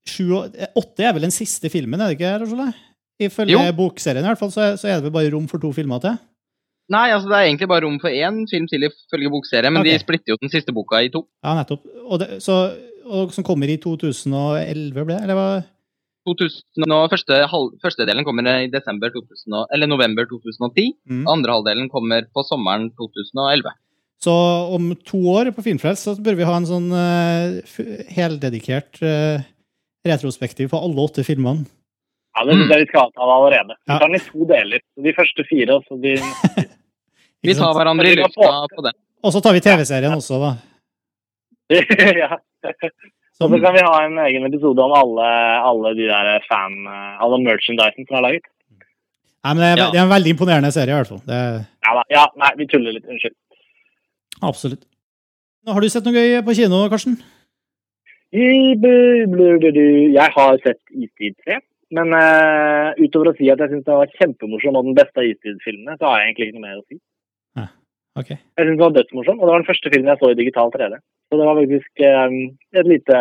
sju, 0.09 0.25
eh, 0.49 0.73
Åtte 0.79 1.05
er 1.05 1.15
vel 1.15 1.27
den 1.29 1.35
siste 1.35 1.71
filmen, 1.71 2.01
er 2.01 2.11
det 2.11 2.19
ikke? 2.19 2.35
Rosole? 2.43 2.71
Ifølge 3.19 3.55
Jo. 3.55 3.63
bokserien 3.75 4.23
i 4.23 4.31
hvert 4.31 4.41
fall, 4.41 4.51
så, 4.53 4.73
så 4.79 4.89
er 4.89 4.99
det 4.99 5.09
vel 5.09 5.15
bare 5.15 5.31
rom 5.33 5.47
for 5.51 5.61
to 5.61 5.71
filmer 5.75 6.01
til? 6.03 6.19
Nei, 6.89 7.09
altså 7.13 7.29
det 7.29 7.37
er 7.37 7.47
egentlig 7.51 7.69
bare 7.69 7.85
rom 7.85 7.99
for 8.01 8.09
én 8.09 8.45
film 8.49 8.65
til 8.69 8.87
ifølge 8.87 9.31
bokserien, 9.31 9.73
men 9.73 9.83
okay. 9.83 9.93
de 9.93 10.01
splitter 10.01 10.33
jo 10.33 10.39
den 10.41 10.51
siste 10.51 10.73
boka 10.73 11.03
i 11.05 11.11
to. 11.13 11.21
Ja, 11.45 11.53
nettopp. 11.59 11.83
Og, 12.07 12.15
det, 12.21 12.39
så, 12.41 12.55
og 13.05 13.35
som 13.35 13.45
kommer 13.45 13.69
i 13.69 13.77
2011, 13.81 14.95
ble 14.95 15.13
det? 15.13 15.19
Eller 15.27 15.37
hva? 15.37 15.49
2000, 16.27 16.85
nå, 16.89 16.97
første, 17.11 17.37
halv, 17.51 17.75
første 17.83 18.05
delen 18.07 18.25
kommer 18.27 18.47
i 18.51 18.69
2000, 18.71 19.55
eller 19.75 19.89
november 19.89 20.27
2010. 20.29 20.93
Mm. 21.09 21.23
Andre 21.31 21.55
halvdelen 21.55 21.89
kommer 21.91 22.27
på 22.33 22.43
sommeren 22.47 22.89
2011. 22.99 23.71
Så 24.19 24.33
om 24.75 24.91
to 25.07 25.19
år 25.31 25.51
på 25.55 25.63
Filmfrelst 25.63 26.09
så 26.09 26.15
bør 26.19 26.35
vi 26.35 26.47
ha 26.47 26.55
en 26.59 26.67
sånn 26.67 26.89
uh, 26.91 27.59
heldedikert 28.11 28.99
uh, 28.99 29.39
retrospektiv 30.03 30.73
på 30.73 30.81
alle 30.81 31.05
åtte 31.05 31.23
filmene. 31.23 31.63
Ja, 32.35 32.43
Det 32.45 32.57
syns 32.57 32.73
jeg 32.73 32.83
vi 32.83 32.89
skal 32.91 33.13
ta 33.15 33.25
allerede. 33.25 33.77
Vi 33.79 33.93
tar 33.93 34.05
den 34.05 34.19
i 34.19 34.25
to 34.25 34.49
deler. 34.49 34.83
De 35.07 35.13
første 35.15 35.45
fire, 35.47 35.79
og 35.79 35.87
så 35.87 35.97
de 36.03 36.17
Vi 37.47 37.55
tar 37.55 37.71
hverandre 37.75 38.11
i 38.11 38.19
lufta 38.19 38.51
på 38.75 38.83
det. 38.83 38.93
Og 39.23 39.33
så 39.35 39.41
tar 39.43 39.55
vi 39.55 39.63
TV-serien 39.63 40.15
også, 40.15 40.39
da. 40.43 40.51
ja. 42.23 42.37
Og 43.39 43.51
så 43.53 43.59
kan 43.63 43.75
vi 43.75 43.83
ha 43.87 43.97
en 44.03 44.17
egen 44.27 44.45
episode 44.49 44.83
om 44.83 44.93
alle, 44.99 45.27
alle 45.69 45.93
de 45.95 46.07
der 46.09 46.29
fan... 46.49 46.75
Alle 47.23 47.39
merchandisen 47.43 48.07
som 48.07 48.19
er 48.19 48.25
laget. 48.25 48.47
Nei, 49.39 49.53
men 49.53 49.61
det, 49.63 49.69
er, 49.69 49.77
Ja. 49.79 49.89
det 49.93 49.99
er 49.99 50.05
en 50.05 50.15
veldig 50.15 50.31
imponerende 50.35 50.71
serie, 50.75 50.91
i 50.91 50.97
hvert 50.99 51.11
fall. 51.13 51.23
Det 51.23 51.39
Ja, 51.85 51.91
da. 51.95 52.03
ja, 52.11 52.23
nei, 52.41 52.51
vi 52.59 52.67
tuller 52.67 52.95
litt. 52.95 53.07
Unnskyld. 53.07 53.35
absolutt. 54.43 54.83
Nå, 55.63 55.71
har 55.75 55.81
du 55.81 55.89
sett 55.89 56.05
noe 56.07 56.15
gøy 56.15 56.41
på 56.43 56.55
kino, 56.59 56.81
Karsten? 56.91 57.15
Jeg 60.13 60.29
har 60.35 60.59
sett 60.65 60.81
Istid 60.91 61.35
3. 61.47 61.59
Men 61.97 62.13
uh, 62.13 62.93
utover 63.01 63.31
å 63.31 63.37
si 63.37 63.47
at 63.49 63.61
jeg 63.63 63.71
syns 63.71 63.87
det 63.87 63.95
var 63.97 64.11
kjempemorsom 64.19 64.75
og 64.77 64.85
den 64.85 64.97
beste 64.99 65.23
av 65.23 65.25
Istid-filmene, 65.25 65.95
så 65.97 66.11
har 66.11 66.19
jeg 66.19 66.27
egentlig 66.27 66.49
ikke 66.49 66.59
noe 66.59 66.67
mer 66.67 66.77
å 66.77 66.85
si. 66.85 66.99
Ok. 68.19 68.29
Jeg 68.35 68.63
syntes 68.63 68.79
det 68.79 68.85
var 68.85 68.95
dødsmorsom, 68.97 69.39
og 69.39 69.45
det 69.45 69.51
var 69.53 69.61
den 69.61 69.69
første 69.71 69.91
filmen 69.93 70.11
jeg 70.11 70.19
så 70.21 70.31
i 70.31 70.39
digital 70.41 70.73
3D. 70.75 70.95
Så 71.29 71.37
det 71.39 71.45
var 71.47 71.59
faktisk 71.61 71.91
um, 72.11 72.37
et 72.79 72.87
lite 72.93 73.17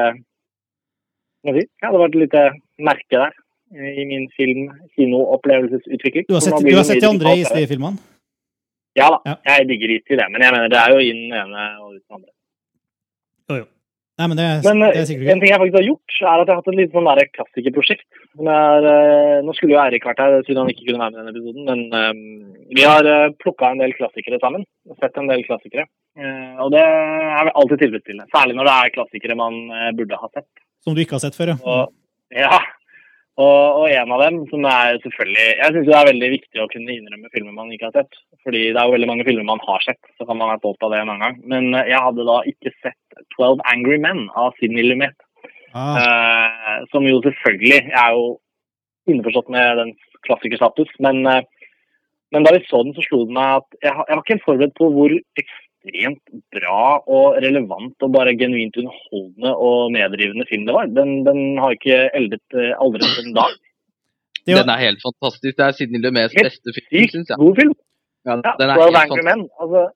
Hva 1.39 1.53
skal 1.53 1.59
jeg 1.61 1.67
si? 1.67 1.71
Ja, 1.83 1.91
det 1.93 2.01
var 2.01 2.09
et 2.09 2.21
lite 2.25 2.43
merke 2.89 3.17
der 3.23 3.33
eh, 3.79 3.91
i 4.03 4.05
min 4.11 4.25
film-kinoopplevelsesutvikling. 4.39 6.25
Du 6.29 6.35
har 6.39 6.45
sett, 6.45 6.59
du 6.67 6.77
har 6.77 6.87
sett 6.89 7.05
de 7.05 7.11
andre 7.13 7.35
digital 7.37 7.55
3D. 7.55 7.63
Istid-filmene? 7.63 8.17
Ja 8.99 9.07
da, 9.15 9.37
jeg 9.47 9.69
digger 9.69 9.95
Istid, 9.95 10.17
det. 10.19 10.27
Men 10.33 10.43
jeg 10.43 10.55
mener 10.55 10.73
det 10.73 10.81
er 10.81 10.95
jo 10.95 11.03
inn 11.11 11.21
den 11.31 11.39
ene 11.39 11.65
og 11.79 11.93
ut 11.95 12.03
den 12.03 12.19
andre. 12.19 12.33
Jo, 13.49 13.61
jo. 13.61 13.67
Nei, 14.19 14.27
men 14.27 14.39
det, 14.41 14.47
Men 14.67 14.83
eh, 14.83 14.95
det 14.97 15.03
er 15.05 15.07
sikkert 15.07 15.29
en 15.31 15.41
ting 15.41 15.53
jeg 15.53 15.61
faktisk 15.63 15.77
har 15.79 15.85
gjort, 15.87 16.15
er 16.19 16.41
at 16.43 16.49
jeg 16.49 16.51
har 16.51 16.59
hatt 16.59 16.71
et 16.73 16.79
lite 16.79 16.97
sånn 16.97 17.11
klassikerprosjekt. 17.37 18.07
Er, 18.39 18.87
eh, 18.91 19.35
nå 19.47 19.55
skulle 19.55 19.77
jo 19.77 19.79
Eirik 19.83 20.09
vært 20.09 20.23
her, 20.25 20.35
siden 20.43 20.59
han 20.65 20.73
ikke 20.73 20.89
kunne 20.89 21.03
være 21.05 21.13
med 21.13 21.19
i 21.19 21.21
denne 21.21 21.35
episoden. 21.37 21.69
Men 21.69 21.85
eh, 22.01 22.65
vi 22.75 22.87
har 22.87 23.07
uh, 23.07 23.31
plukka 23.39 23.71
en 23.71 23.83
del 23.83 23.95
klassikere 23.95 24.41
sammen. 24.43 24.67
og 24.91 24.99
Sett 24.99 25.21
en 25.23 25.31
del 25.31 25.45
klassikere. 25.47 25.87
Uh, 26.19 26.59
og 26.65 26.75
det 26.75 26.83
er 26.83 27.53
alltid 27.53 27.85
tilfredsstillende. 27.85 28.27
Særlig 28.35 28.59
når 28.59 28.69
det 28.69 28.75
er 28.75 28.95
klassikere 28.97 29.39
man 29.39 29.61
uh, 29.71 29.93
burde 30.01 30.19
ha 30.19 30.33
sett. 30.35 30.49
Som 30.83 30.99
du 30.99 31.05
ikke 31.05 31.17
har 31.17 31.23
sett 31.23 31.39
før, 31.39 31.55
ja. 31.55 31.59
Og, 31.63 31.95
ja. 32.35 32.59
Og, 33.39 33.83
og 33.83 33.85
en 33.95 34.13
av 34.17 34.23
dem 34.25 34.39
som 34.51 34.65
er 34.67 34.97
selvfølgelig 35.05 35.45
Jeg 35.47 35.75
syns 35.75 35.87
det 35.87 35.95
er 35.95 36.09
veldig 36.09 36.31
viktig 36.33 36.63
å 36.63 36.71
kunne 36.73 36.95
innrømme 36.97 37.31
filmer 37.31 37.55
man 37.55 37.71
ikke 37.75 37.91
har 37.91 38.01
sett. 38.01 38.19
Fordi 38.47 38.65
det 38.73 38.81
er 38.81 38.89
jo 38.89 38.97
veldig 38.97 39.11
mange 39.11 39.27
filmer 39.29 39.47
man 39.47 39.63
har 39.63 39.85
sett, 39.85 40.01
så 40.19 40.27
kan 40.27 40.41
man 40.41 40.51
være 40.53 40.63
stolt 40.65 40.83
av 40.87 40.95
det 40.95 41.03
en 41.03 41.13
annen 41.13 41.25
gang. 41.25 41.39
Men 41.53 41.71
eh, 41.79 41.91
jeg 41.93 42.03
hadde 42.03 42.27
da 42.27 42.41
ikke 42.51 42.75
sett 42.83 43.23
'Twelve 43.35 43.63
Angry 43.71 43.99
Men' 44.03 44.27
av 44.39 44.59
Sidney 44.59 44.87
Lumet. 44.87 45.15
Ah. 45.77 46.01
Eh, 46.01 46.77
som 46.91 47.05
jo 47.05 47.21
selvfølgelig 47.21 47.79
Jeg 47.93 48.01
er 48.01 48.15
jo 48.17 48.39
innforstått 49.13 49.51
med 49.53 49.81
dens 49.83 50.21
klassikerstatus, 50.27 50.91
men, 51.05 51.21
eh, 51.27 51.45
men 52.33 52.45
da 52.45 52.53
vi 52.57 52.65
så 52.67 52.83
den, 52.83 52.97
så 52.97 53.05
slo 53.07 53.23
det 53.29 53.37
meg 53.39 53.61
at 53.61 53.69
jeg, 53.85 53.93
jeg 53.93 54.17
var 54.17 54.25
ikke 54.25 54.35
helt 54.35 54.49
forberedt 54.49 54.79
på 54.81 54.91
hvor 54.97 55.15
ekstremt 55.79 56.43
bra 56.53 57.01
og 57.07 57.39
relevant 57.43 58.03
og 58.03 58.13
bare 58.13 58.37
genuint 58.39 58.77
underholdende 58.77 59.55
og 59.55 59.93
nedrivende 59.93 60.47
film 60.49 60.67
det 60.67 60.75
var. 60.75 60.87
Den, 60.87 61.25
den 61.25 61.59
har 61.59 61.73
ikke 61.77 62.11
eldet 62.15 62.43
eh, 62.55 62.75
aldri 62.79 63.07
en 63.23 63.35
dag. 63.35 63.55
Den 64.49 64.69
er 64.69 64.81
helt 64.81 65.01
fantastisk. 65.05 65.57
Det 65.57 65.65
er 65.65 65.77
Sidney 65.77 66.01
Lumets 66.01 66.35
beste 66.35 66.73
film, 66.73 67.09
syns 67.13 67.29
jeg. 67.29 67.39
God 67.39 67.55
film. 67.57 67.75
Ja, 68.27 68.35
Ja, 68.45 68.53
den 68.59 68.71
er 68.71 68.75
helt 68.75 68.97
fantastisk. 68.97 69.25
Men. 69.25 69.49
Altså, 69.61 69.89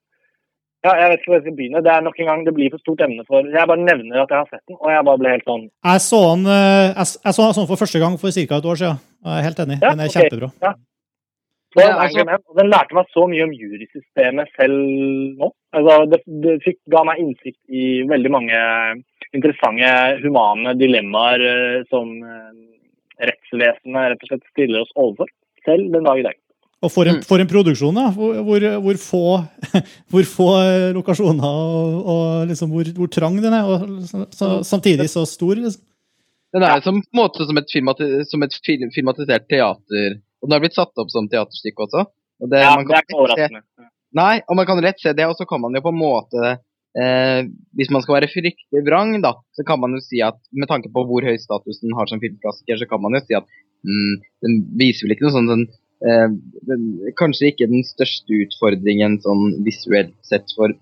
ja, 0.83 0.93
jeg 0.99 1.11
vet 1.11 1.21
ikke 1.21 1.31
hvor 1.31 1.37
jeg 1.39 1.45
skal 1.47 1.57
begynne. 1.57 1.83
Det 1.87 1.93
er 1.93 2.01
nok 2.03 2.17
en 2.19 2.29
gang, 2.31 2.41
det 2.47 2.55
blir 2.57 2.71
for 2.73 2.83
stort 2.83 3.03
emne 3.07 3.23
for 3.29 3.47
Jeg 3.47 3.69
bare 3.71 3.83
nevner 3.87 4.25
at 4.25 4.33
jeg 4.35 4.39
har 4.43 4.49
sett 4.51 4.65
den, 4.67 4.77
og 4.81 4.89
jeg 4.91 5.05
bare 5.07 5.21
ble 5.21 5.35
helt 5.35 5.47
sånn 5.47 5.69
Jeg 5.71 6.03
så 6.03 6.23
den 6.33 6.49
eh, 6.51 6.89
jeg, 6.91 7.07
jeg 7.23 7.37
så 7.37 7.47
den 7.59 7.69
for 7.71 7.83
første 7.83 8.01
gang 8.03 8.17
for 8.19 8.35
ca. 8.35 8.59
et 8.59 8.71
år 8.73 8.81
siden. 8.81 9.05
Jeg 9.23 9.37
er 9.39 9.47
helt 9.47 9.63
enig. 9.63 9.77
Ja, 9.79 9.93
Den 9.93 10.03
er 10.03 10.11
okay. 10.11 10.25
kjempebra. 10.27 10.51
Ja. 10.67 10.73
Ja, 11.79 11.89
altså- 12.05 12.21
Angry 12.21 12.37
og 12.51 12.59
Den 12.59 12.71
lærte 12.73 12.95
meg 12.99 13.07
så 13.15 13.25
mye 13.31 13.45
om 13.47 13.53
jurysystemet 13.57 14.51
selv 14.59 14.77
nå. 15.41 15.49
Altså, 15.73 15.95
det, 16.13 16.21
det 16.45 16.59
fikk, 16.67 16.79
ga 16.93 17.05
meg 17.09 17.23
innsikt 17.23 17.61
i 17.73 18.03
veldig 18.11 18.31
mange 18.35 18.59
interessante 19.33 19.93
humane 20.25 20.75
dilemmaer 20.77 21.41
eh, 21.49 21.83
som 21.89 22.11
eh, 22.21 22.51
rettsvesenet 23.23 24.13
rett 24.13 24.25
og 24.27 24.33
slett 24.33 24.49
stiller 24.53 24.85
oss 24.85 24.93
overfor. 24.99 25.31
Selv 25.65 25.93
den 25.95 26.05
dag 26.09 26.19
i 26.21 26.27
dag. 26.27 26.37
Og 26.83 26.91
for 26.91 27.07
Mm. 27.07 27.15
en, 27.15 27.23
for 27.23 27.39
en 27.39 27.47
produksjon, 27.47 27.95
da. 27.95 28.09
Hvor, 28.11 28.35
hvor, 28.43 28.65
hvor, 28.83 28.97
få, 28.99 29.23
hvor 30.11 30.25
få 30.27 30.49
eh, 30.67 30.89
lokasjoner 30.97 31.47
og, 31.47 32.01
og 32.15 32.49
liksom 32.51 32.73
hvor, 32.75 32.91
hvor 32.99 33.07
trang 33.15 33.39
den 33.39 33.55
er. 33.55 33.65
Og 33.71 34.03
så, 34.11 34.25
så, 34.35 34.49
samtidig 34.67 35.07
så 35.13 35.23
stor. 35.31 35.55
Liksom. 35.55 35.85
Den 36.53 36.67
er 36.67 36.83
som, 36.85 36.99
på 37.01 37.15
en 37.17 37.23
måte 37.23 37.47
som 37.49 37.57
et, 37.57 37.71
filmati 37.73 38.09
som 38.29 38.43
et 38.43 38.57
film, 38.67 38.91
filmatisert 38.93 39.47
teater. 39.49 40.19
Og 40.43 40.49
den 40.51 40.57
har 40.59 40.63
blitt 40.65 40.75
satt 40.77 40.99
opp 40.99 41.11
som 41.15 41.29
teaterstykke 41.31 41.87
også. 41.87 42.05
Og 42.43 42.51
det, 42.51 42.61
Ja, 42.65 42.75
man 42.77 42.87
det 42.89 42.97
er 42.99 43.07
ikke 43.07 43.19
overraskende. 43.23 43.63
se- 43.63 43.91
Nei, 44.13 44.43
og 44.49 44.57
man 44.59 44.67
kan 44.69 44.81
lett 44.85 45.01
se 45.01 45.13
det, 45.17 45.25
og 45.25 45.37
så 45.39 45.47
kan 45.49 45.61
man 45.63 45.73
jo 45.73 45.81
på 45.81 45.89
en 45.89 45.97
måte 46.03 46.41
eh, 47.01 47.47
Hvis 47.79 47.89
man 47.95 48.03
skal 48.05 48.19
være 48.19 48.29
fryktelig 48.29 48.83
vrang, 48.85 49.15
da, 49.25 49.31
så 49.57 49.65
kan 49.65 49.81
man 49.81 49.95
jo 49.97 50.01
si 50.05 50.21
at 50.21 50.37
med 50.53 50.69
tanke 50.69 50.91
på 50.93 51.07
hvor 51.09 51.25
høy 51.25 51.39
status 51.41 51.79
den 51.81 51.95
har 51.97 52.11
som 52.11 52.21
filmklassiker, 52.21 52.77
så 52.83 52.89
kan 52.91 53.01
man 53.01 53.17
jo 53.17 53.23
si 53.25 53.39
at 53.39 53.47
mm, 53.87 54.15
den 54.45 54.59
viser 54.77 55.07
vel 55.07 55.15
ikke 55.17 55.25
noe 55.29 55.37
sånn 55.39 55.49
den, 55.55 55.63
eh, 56.05 56.29
den, 56.69 56.85
Kanskje 57.17 57.49
ikke 57.55 57.71
den 57.73 57.87
største 57.89 58.37
utfordringen 58.45 59.17
sånn 59.25 59.63
visuelt 59.65 60.13
sett 60.29 60.53
for, 60.59 60.75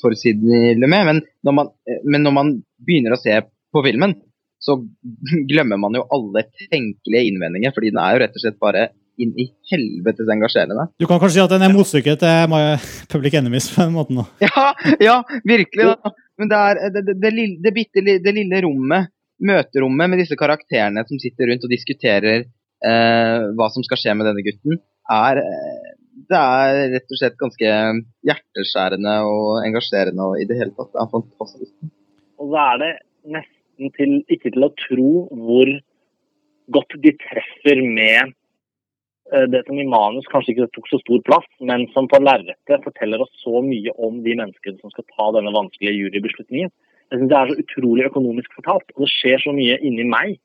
for 0.00 0.14
Sidney 0.14 0.76
Lumet, 0.78 1.02
men, 1.10 1.22
når 1.42 1.56
man, 1.58 1.72
eh, 1.90 1.98
men 2.06 2.22
når 2.28 2.36
man 2.38 2.54
begynner 2.86 3.16
å 3.16 3.22
se 3.24 3.40
på 3.74 3.82
filmen, 3.88 4.14
så 4.60 4.76
glemmer 5.50 5.80
man 5.80 5.96
jo 5.96 6.06
alle 6.14 6.46
tenkelige 6.70 7.28
innvendinger, 7.30 7.74
fordi 7.76 7.92
den 7.92 8.02
er 8.02 8.16
jo 8.16 8.24
rett 8.24 8.36
og 8.36 8.44
slett 8.44 8.60
bare 8.62 8.88
inn 9.20 9.32
i 9.36 9.46
helvetes 9.68 10.30
engasjerende. 10.32 10.86
Du 11.00 11.06
kan 11.08 11.20
kanskje 11.20 11.38
si 11.38 11.44
at 11.44 11.52
den 11.52 11.64
er 11.66 11.74
motstykket 11.74 12.22
til 12.22 12.54
Public 13.12 13.36
Enemies 13.40 13.70
på 13.74 13.84
den 13.84 13.96
måten. 13.96 14.22
da. 14.22 14.26
Ja, 14.48 14.66
ja, 15.02 15.16
virkelig. 15.44 15.90
Da. 15.92 16.14
Men 16.40 16.52
det 16.52 16.60
er 16.60 16.80
det, 16.94 17.04
det, 17.08 17.16
det, 17.20 17.32
lille, 17.36 17.58
det, 17.64 17.74
bitte, 17.76 18.04
det 18.24 18.36
lille 18.36 18.62
rommet, 18.64 19.12
møterommet 19.40 20.12
med 20.12 20.20
disse 20.20 20.36
karakterene 20.40 21.04
som 21.08 21.20
sitter 21.20 21.48
rundt 21.50 21.64
og 21.64 21.72
diskuterer 21.72 22.42
eh, 22.44 23.46
hva 23.56 23.68
som 23.72 23.84
skal 23.84 24.00
skje 24.00 24.16
med 24.16 24.28
denne 24.28 24.44
gutten, 24.44 24.80
er 25.10 25.40
eh, 25.44 25.88
Det 26.30 26.40
er 26.40 26.82
rett 26.94 27.14
og 27.14 27.18
slett 27.18 27.38
ganske 27.40 27.70
hjerteskjærende 28.28 29.14
og 29.28 29.64
engasjerende 29.64 30.26
og 30.28 30.42
i 30.42 30.46
det 30.48 30.58
hele 30.60 30.74
tatt. 30.76 30.92
Det 30.92 31.00
er 31.00 31.14
fantastisk. 31.14 31.72
Og 32.40 32.52
så 32.52 32.60
er 32.66 32.82
det 32.82 32.92
nesten 33.36 33.59
til, 33.96 34.20
ikke 34.28 34.52
til 34.52 34.66
å 34.66 34.74
tro 34.86 35.12
hvor 35.30 35.72
godt 36.74 36.96
de 37.02 37.12
treffer 37.22 37.80
med 37.82 38.34
eh, 39.32 39.46
det 39.50 39.64
som 39.66 39.80
i 39.80 39.88
manus 39.88 40.28
kanskje 40.30 40.54
ikke 40.54 40.68
tok 40.76 40.90
så 40.90 41.00
stor 41.02 41.22
plass, 41.26 41.48
men 41.64 41.86
som 41.94 42.08
på 42.10 42.20
lerretet 42.22 42.86
forteller 42.86 43.24
oss 43.24 43.32
så 43.42 43.62
mye 43.64 43.94
om 43.98 44.20
de 44.26 44.36
menneskene 44.36 44.78
som 44.82 44.92
skal 44.94 45.08
ta 45.16 45.30
denne 45.38 45.54
vanskelige 45.56 45.96
jurybeslutningen. 45.98 46.72
Jeg 47.10 47.18
synes 47.18 47.30
Det 47.32 47.38
er 47.38 47.50
så 47.50 47.62
utrolig 47.64 48.06
økonomisk 48.06 48.52
fortalt, 48.60 48.92
og 48.94 49.06
det 49.06 49.10
skjer 49.10 49.42
så 49.42 49.54
mye 49.56 49.80
inni 49.82 50.06
meg. 50.06 50.36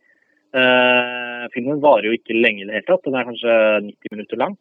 Uh, 0.55 1.45
filmen 1.53 1.81
varer 1.83 2.07
jo 2.07 2.15
ikke 2.15 2.37
lenge 2.37 2.63
i 2.63 2.65
det 2.65 2.77
hele 2.77 2.87
tatt, 2.87 3.03
den 3.05 3.17
er 3.19 3.27
kanskje 3.27 3.55
90 3.85 4.13
minutter 4.15 4.39
lang. 4.39 4.55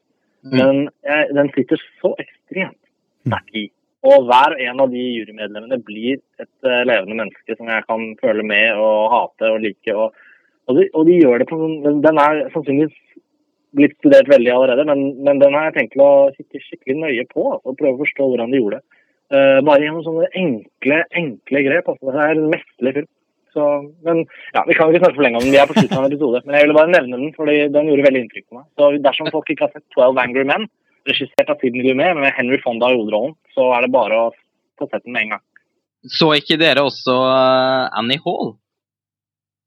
Men 0.44 0.88
jeg, 1.06 1.28
den 1.38 1.50
sitter 1.54 1.80
så 2.02 2.10
ekstremt 2.20 2.80
sterkt 3.24 3.56
i. 3.56 3.64
Og 4.04 4.26
hver 4.28 4.56
en 4.66 4.82
av 4.84 4.92
de 4.92 5.00
jurymedlemmene 5.00 5.80
blir 5.84 6.18
et 6.42 6.68
eh, 6.68 6.82
levende 6.84 7.16
menneske 7.22 7.56
som 7.56 7.70
jeg 7.72 7.86
kan 7.88 8.06
føle 8.20 8.44
med 8.46 8.80
og 8.80 9.12
hate 9.14 9.52
og 9.54 9.62
like. 9.64 9.94
Og, 9.94 10.12
Og 10.68 10.76
de, 10.78 10.84
og 10.96 11.06
de 11.08 11.18
gjør 11.20 11.42
det 11.42 11.46
på 11.48 11.58
sånn 11.60 12.00
Den, 12.04 12.18
er 12.20 12.46
sannsynligvis 12.52 13.00
blitt 13.76 13.96
studert 13.98 14.28
veldig 14.30 14.52
allerede, 14.54 14.84
men, 14.86 15.00
men 15.26 15.40
den 15.42 15.56
har 15.56 15.66
jeg 15.66 15.74
tenkt 15.78 15.98
å 16.00 16.30
kikke 16.36 16.60
skikkelig 16.62 16.94
nøye 17.00 17.24
på 17.32 17.42
altså, 17.42 17.72
og 17.72 17.80
prøve 17.80 17.98
å 17.98 18.02
forstå 18.04 18.28
hvordan 18.30 18.54
de 18.54 18.60
gjorde 18.60 18.78
det. 18.78 19.00
Uh, 19.34 19.58
bare 19.66 19.82
gjennom 19.82 20.04
sånne 20.04 20.28
enkle, 20.38 21.00
enkle 21.20 21.62
grep. 21.66 21.88
Altså. 21.90 22.12
Det 22.12 22.22
er 22.22 22.36
en 22.36 22.50
mesterlig 22.52 22.92
film. 23.00 23.10
Så, 23.54 23.64
men 24.06 24.22
ja, 24.54 24.64
Vi 24.66 24.74
kan 24.76 24.90
ikke 24.90 25.00
snakke 25.02 25.16
for 25.16 25.26
lenge 25.26 25.40
om 25.40 25.44
den, 25.46 25.54
vi 25.54 25.60
er 25.62 25.68
på 25.70 25.76
slutten 25.78 25.96
av 25.96 26.06
en 26.06 26.12
episode. 26.12 26.42
Men 26.44 26.56
jeg 26.56 26.66
ville 26.66 26.76
bare 26.76 26.92
nevne 26.92 27.20
den, 27.20 27.34
fordi 27.36 27.56
den 27.74 27.90
gjorde 27.90 28.06
veldig 28.08 28.22
inntrykk 28.24 28.46
på 28.46 28.58
meg. 28.58 28.64
Så 28.78 28.88
dersom 29.06 29.30
folk 29.34 29.52
ikke 29.52 29.68
har 29.68 29.74
sett 29.74 29.98
12 29.98 30.22
Angry 30.24 30.46
Men, 30.50 30.66
regissert 31.08 31.50
av 31.52 31.58
Sidney 31.60 31.84
Lumet 31.86 32.16
med 32.16 32.32
Henry 32.36 32.58
Fonda 32.64 32.90
i 32.92 32.96
hovedrollen, 32.98 33.34
så 33.54 33.70
er 33.76 33.84
det 33.86 33.92
bare 33.94 34.20
å 34.26 34.30
få 34.80 34.88
sett 34.90 35.04
den 35.04 35.12
med 35.16 35.26
en 35.26 35.34
gang. 35.36 35.44
Så 36.10 36.30
ikke 36.36 36.58
dere 36.60 36.82
også 36.84 37.14
eh, 37.30 37.98
Annie 38.00 38.20
Hall? 38.24 38.54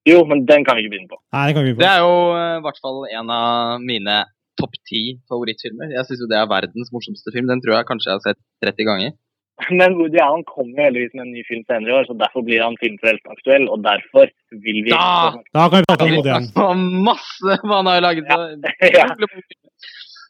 Jo, 0.08 0.22
men 0.30 0.46
den 0.48 0.64
kan 0.64 0.78
vi 0.78 0.86
ikke 0.86 0.94
begynne 0.96 1.12
på. 1.12 1.18
Nei, 1.36 1.46
det 1.50 1.56
kan 1.58 1.66
vi 1.66 1.72
ikke 1.74 1.82
Det 1.82 1.88
på. 1.88 1.94
er 1.94 2.02
jo 2.06 2.18
eh, 2.40 2.58
i 2.58 2.64
hvert 2.66 2.82
fall 2.84 3.00
en 3.12 3.32
av 3.38 3.82
mine 3.84 4.18
topp 4.58 4.76
ti 4.90 5.02
favorittfilmer. 5.30 5.92
Jeg 5.98 6.06
syns 6.08 6.22
jo 6.24 6.30
det 6.32 6.38
er 6.40 6.48
verdens 6.50 6.90
morsomste 6.96 7.34
film. 7.36 7.50
Den 7.52 7.60
tror 7.62 7.76
jeg 7.78 7.90
kanskje 7.90 8.10
jeg 8.14 8.20
har 8.22 8.26
sett 8.30 8.40
30 8.66 8.88
ganger. 8.90 9.16
Men 9.80 9.98
Woody 9.98 10.20
Allen 10.22 10.44
kommer 10.46 10.86
heldigvis 10.86 11.16
med 11.18 11.26
en 11.26 11.34
ny 11.34 11.42
film 11.48 11.64
senere 11.66 11.90
i 11.90 11.96
år, 11.98 12.06
så 12.10 12.14
derfor 12.18 12.44
blir 12.46 12.62
han 12.62 12.76
filmfrelst 12.82 13.26
aktuell, 13.34 13.66
og 13.74 13.82
derfor 13.86 14.30
vil 14.54 14.84
vi 14.86 14.94
Da! 14.94 15.34
Da 15.58 15.66
kan 15.74 15.82
vi 15.82 15.88
prate 15.90 16.06
om 16.08 16.14
Woody 16.14 16.34
Allen. 16.36 16.84
masse 17.08 17.58
hva 17.66 17.80
han 17.82 17.90
har 17.90 18.04
laget. 18.06 18.30
så- 18.30 18.92
Ja. 18.94 19.08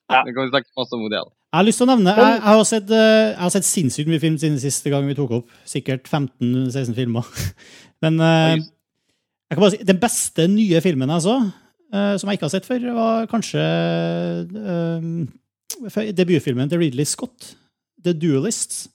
Ja. 0.08 0.24
Det 0.24 0.34
kan 0.36 0.48
vi 0.48 0.54
snakke 0.54 0.72
masse 0.78 0.96
om 0.96 1.04
Woody 1.04 1.18
Allen. 1.20 1.34
Jeg 1.48 1.60
har 1.62 1.66
lyst 1.68 1.80
til 1.80 1.88
å 1.88 1.92
nevne, 1.94 2.14
jeg, 2.16 2.32
jeg, 2.36 2.44
har 2.44 2.66
sett, 2.68 2.90
eh, 2.92 3.28
jeg 3.32 3.40
har 3.40 3.52
sett 3.54 3.68
sinnssykt 3.68 4.10
mye 4.12 4.22
film 4.24 4.36
siden 4.40 4.58
siste 4.62 4.92
gang 4.92 5.08
vi 5.08 5.16
tok 5.16 5.32
opp. 5.40 5.54
Sikkert 5.68 6.10
15-16 6.10 6.96
filmer. 6.98 7.30
Men 8.04 8.20
eh, 8.24 8.58
jeg 9.48 9.56
kan 9.56 9.64
bare 9.64 9.76
si, 9.78 9.80
den 9.88 10.02
beste 10.02 10.48
nye 10.52 10.82
filmen 10.84 11.14
jeg 11.16 11.24
så, 11.24 11.38
eh, 11.96 12.14
som 12.20 12.28
jeg 12.28 12.40
ikke 12.40 12.48
har 12.50 12.54
sett 12.56 12.68
før, 12.68 12.90
var 12.98 13.30
kanskje 13.32 13.64
um, 14.60 15.24
debutfilmen 16.20 16.72
til 16.72 16.84
Ridley 16.84 17.08
Scott, 17.08 17.54
The 18.04 18.16
Duelists. 18.16 18.90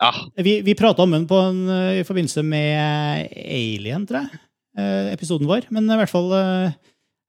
Ja, 0.00 0.14
Vi, 0.38 0.60
vi 0.64 0.78
prata 0.78 1.04
om 1.04 1.12
den 1.12 1.26
på 1.28 1.36
en, 1.50 1.64
i 1.98 2.06
forbindelse 2.06 2.46
med 2.46 3.34
Alien, 3.34 4.06
tror 4.08 4.22
jeg, 4.22 4.40
eh, 4.78 5.10
episoden 5.12 5.50
vår. 5.50 5.66
Men 5.74 5.90
i 5.90 5.98
hvert 6.00 6.14
fall 6.14 6.30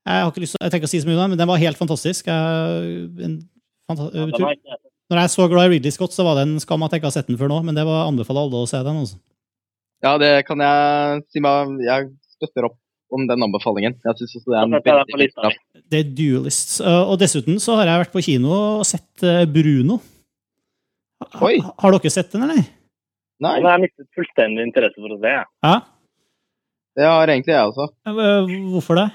Jeg 0.02 0.24
har 0.26 0.32
ikke 0.32 0.42
lyst 0.44 0.56
til, 0.58 0.64
jeg 0.66 0.74
tenker 0.74 0.90
å 0.90 0.92
si 0.92 1.02
så 1.02 1.08
mye 1.10 1.18
om 1.18 1.22
den, 1.24 1.34
men 1.36 1.42
den 1.42 1.50
var 1.52 1.62
helt 1.62 1.78
fantastisk. 1.78 2.30
Jeg, 2.32 3.02
en, 3.28 3.36
fanta, 3.90 4.08
Ja, 4.18 4.26
sett. 4.34 4.80
når 5.12 5.20
jeg 5.20 5.28
er 5.28 5.34
så 5.36 5.46
glad 5.52 5.68
i 5.68 5.76
Ridley 5.76 5.94
Scott, 5.94 6.16
så 6.16 6.26
var 6.26 6.40
det 6.40 6.48
en 6.48 6.56
skam 6.64 6.82
at 6.88 6.96
jeg 6.96 7.02
ikke 7.04 7.12
har 7.12 7.18
sett 7.20 7.30
den 7.30 7.38
før 7.38 7.52
nå, 7.54 7.60
men 7.68 7.78
det 7.78 7.86
var 7.86 8.08
anbefaler 8.10 8.48
alle 8.48 8.64
å 8.64 8.70
se 8.70 8.82
den. 8.88 9.02
Også. 9.04 9.20
Ja, 10.02 10.16
det 10.18 10.32
kan 10.48 10.64
jeg 10.66 11.22
si 11.30 11.44
meg 11.46 11.76
Jeg 11.86 12.10
støtter 12.40 12.72
opp 12.72 12.78
om 13.14 13.28
den 13.30 13.44
anbefalingen. 13.46 13.98
Jeg 14.02 14.18
synes 14.18 14.36
også 14.40 14.50
det 14.54 14.58
er 14.58 14.66
en 14.66 14.74
veldig 15.12 15.30
bra. 15.36 15.52
Det 15.92 16.00
er 16.00 16.12
Duelists. 16.18 16.80
Uh, 16.82 17.04
Og 17.12 17.20
dessuten 17.22 17.60
så 17.62 17.76
har 17.78 17.90
jeg 17.92 18.02
vært 18.06 18.14
på 18.16 18.24
kino 18.26 18.54
og 18.56 18.86
sett 18.88 19.26
uh, 19.28 19.44
Bruno. 19.46 20.00
Oi. 21.44 21.58
Har 21.62 21.94
dere 21.94 22.10
sett 22.14 22.32
den, 22.34 22.48
eller? 22.48 22.64
Nei, 23.42 23.56
Jeg 23.60 23.68
har 23.68 23.82
mistet 23.84 24.08
fullstendig 24.18 24.64
interesse 24.66 24.98
for 24.98 25.14
å 25.14 25.20
se. 25.22 25.34
Ja? 25.68 25.76
det 26.98 27.06
har 27.08 27.30
egentlig 27.32 27.54
jeg 27.54 27.70
også. 27.70 27.86
Uh, 28.08 28.50
Hvorfor 28.74 28.98
det? 29.00 29.06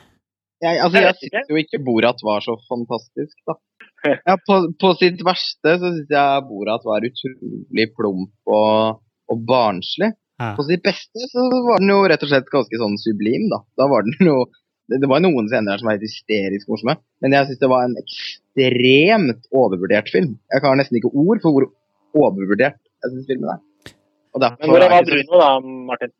Jeg, 0.64 0.78
altså, 0.80 1.02
Jeg 1.04 1.16
syns 1.20 1.50
jo 1.52 1.58
ikke 1.60 1.80
Borat 1.84 2.22
var 2.24 2.44
så 2.44 2.56
fantastisk, 2.68 3.36
da. 3.48 3.58
Ja, 4.06 4.36
på, 4.38 4.60
på 4.78 4.92
sitt 5.00 5.20
verste 5.26 5.74
så 5.80 5.90
syns 5.90 6.12
jeg 6.12 6.44
Borat 6.48 6.84
var 6.86 7.04
utrolig 7.04 7.88
plump 7.96 8.52
og, 8.58 9.02
og 9.32 9.42
barnslig. 9.48 10.12
Ja. 10.40 10.52
På 10.56 10.64
sitt 10.68 10.84
beste 10.84 11.28
så 11.32 11.44
var 11.64 11.80
den 11.80 11.92
jo 11.92 12.02
rett 12.08 12.24
og 12.24 12.30
slett 12.30 12.48
ganske 12.52 12.80
sånn 12.80 12.96
sublim, 13.00 13.48
da. 13.52 13.62
Da 13.80 13.88
var 13.92 14.04
den 14.06 14.30
jo 14.32 14.46
Det, 14.86 15.00
var 15.10 15.18
noen 15.18 15.48
scener 15.50 15.72
der 15.72 15.80
som 15.80 15.88
var 15.88 15.96
helt 15.96 16.06
hysterisk 16.06 16.68
morsomme, 16.70 16.92
men 17.24 17.32
jeg 17.34 17.48
syns 17.48 17.58
det 17.58 17.70
var 17.72 17.88
en 17.88 17.96
ekstremt 17.98 19.48
overvurdert 19.50 20.12
film. 20.14 20.36
Jeg 20.52 20.62
har 20.62 20.76
nesten 20.78 21.00
ikke 21.00 21.10
ord 21.10 21.40
for 21.42 21.56
hvor 21.56 21.66
overvurdert 22.14 22.78
jeg 22.78 23.10
syns 23.10 23.26
filmen 23.26 23.56
er. 23.56 23.64
Men 24.36 24.70
hvor 24.70 24.84
er 24.84 24.92
var 24.92 25.08
Bruno, 25.08 25.40
da, 25.40 25.50
Martin? 25.90 26.12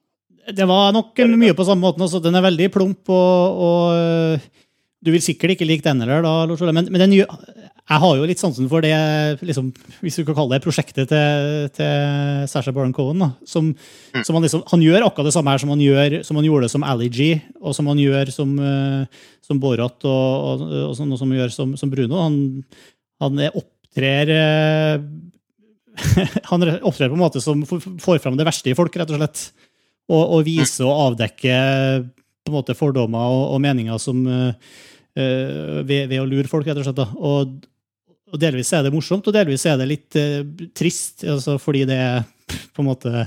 Det 0.54 0.66
var 0.68 0.92
nok 0.94 1.18
mye 1.34 1.56
på 1.56 1.66
samme 1.66 1.82
måten. 1.82 2.04
Også. 2.06 2.22
Den 2.22 2.38
er 2.38 2.44
veldig 2.46 2.70
plump, 2.74 3.02
og, 3.10 3.62
og 3.66 4.38
uh, 4.38 4.66
du 5.02 5.10
vil 5.14 5.22
sikkert 5.24 5.56
ikke 5.56 5.66
like 5.68 5.84
den 5.86 6.02
heller, 6.02 6.22
da, 6.22 6.72
Men, 6.72 6.86
men 6.90 7.02
den, 7.02 7.14
jeg 7.86 8.02
har 8.02 8.16
jo 8.18 8.26
litt 8.26 8.40
sansen 8.40 8.66
for 8.66 8.82
det, 8.82 8.94
liksom, 9.46 9.68
hvis 10.02 10.16
du 10.18 10.24
kan 10.26 10.34
kalle 10.34 10.56
det 10.56 10.64
prosjektet 10.64 11.06
til, 11.06 11.68
til 11.76 12.48
Sasha 12.50 12.72
Baron 12.74 12.94
Cohen. 12.96 13.22
Da, 13.22 13.28
som, 13.46 13.68
som 14.26 14.34
han, 14.34 14.42
liksom, 14.42 14.64
han 14.72 14.82
gjør 14.82 15.06
akkurat 15.06 15.28
det 15.28 15.34
samme 15.36 15.54
her 15.54 15.62
som 15.62 15.70
han, 15.70 15.84
gjør, 15.84 16.16
som 16.26 16.40
han 16.40 16.48
gjorde 16.48 16.70
som 16.72 16.86
Ali 16.86 17.06
G, 17.14 17.28
og 17.62 17.76
som 17.78 17.90
han 17.92 18.02
gjør 18.02 18.32
som, 18.34 18.56
uh, 18.58 19.30
som 19.46 19.62
Borat, 19.62 19.98
og, 20.02 20.50
og, 20.50 20.66
og, 20.88 20.96
sånn, 20.98 21.14
som 21.14 21.30
han 21.30 21.44
gjør 21.44 21.54
som, 21.54 21.76
som 21.78 21.92
Bruno. 21.92 22.18
Han, 22.24 22.40
han 23.22 23.46
er 23.46 23.54
opptrer 23.54 24.34
uh, 24.34 25.06
Han 26.50 26.66
opptrer 26.84 27.08
på 27.08 27.14
en 27.14 27.22
måte 27.22 27.40
som 27.40 27.62
får 27.64 27.86
får 28.02 28.18
fram 28.20 28.34
det 28.36 28.44
verste 28.44 28.68
i 28.68 28.76
folk, 28.76 28.98
rett 28.98 29.14
og 29.14 29.22
slett. 29.22 29.46
Og, 30.06 30.22
og 30.22 30.44
vise 30.46 30.84
og 30.86 31.00
avdekke 31.08 31.54
på 32.46 32.52
en 32.52 32.54
måte 32.54 32.76
fordommer 32.78 33.32
og, 33.34 33.56
og 33.56 33.62
meninger 33.64 33.98
som 33.98 34.20
eh, 34.30 34.76
ved, 35.16 36.06
ved 36.06 36.20
å 36.20 36.28
lure 36.28 36.46
folk, 36.50 36.68
rett 36.68 36.78
og 36.78 36.86
slett. 36.86 37.02
Og, 37.16 37.56
og 38.30 38.40
delvis 38.42 38.70
er 38.76 38.86
det 38.86 38.94
morsomt, 38.94 39.26
og 39.26 39.34
delvis 39.34 39.66
er 39.66 39.78
det 39.80 39.88
litt 39.90 40.18
uh, 40.18 40.42
trist, 40.76 41.24
altså, 41.26 41.56
fordi 41.62 41.84
det 41.88 41.96
er 42.02 42.20
på 42.74 42.82
en 42.82 42.90
måte 42.90 43.26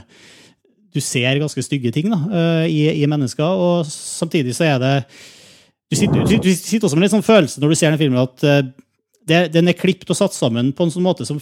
Du 0.93 0.99
ser 1.03 1.39
ganske 1.41 1.63
stygge 1.63 1.91
ting 1.95 2.07
da, 2.11 2.19
uh, 2.19 2.65
i, 2.67 3.01
i 3.01 3.07
mennesker, 3.09 3.43
og 3.43 3.87
samtidig 3.89 4.55
så 4.55 4.69
er 4.69 4.79
det 4.83 4.93
Du 5.89 5.97
sitter, 5.99 6.23
du, 6.23 6.35
du 6.43 6.51
sitter 6.53 6.87
også 6.87 6.95
med 6.95 7.03
en 7.03 7.07
litt 7.07 7.15
sånn 7.17 7.25
følelse 7.25 7.63
når 7.63 7.73
du 7.73 7.79
ser 7.79 7.95
den 7.95 8.01
filmen, 8.01 8.21
at 8.23 8.75
det, 9.29 9.41
den 9.53 9.71
er 9.71 9.77
klippet 9.77 10.11
og 10.13 10.17
satt 10.19 10.35
sammen 10.35 10.71
på 10.75 10.85
en 10.85 10.93
sånn 10.93 11.05
måte 11.05 11.27
som 11.27 11.41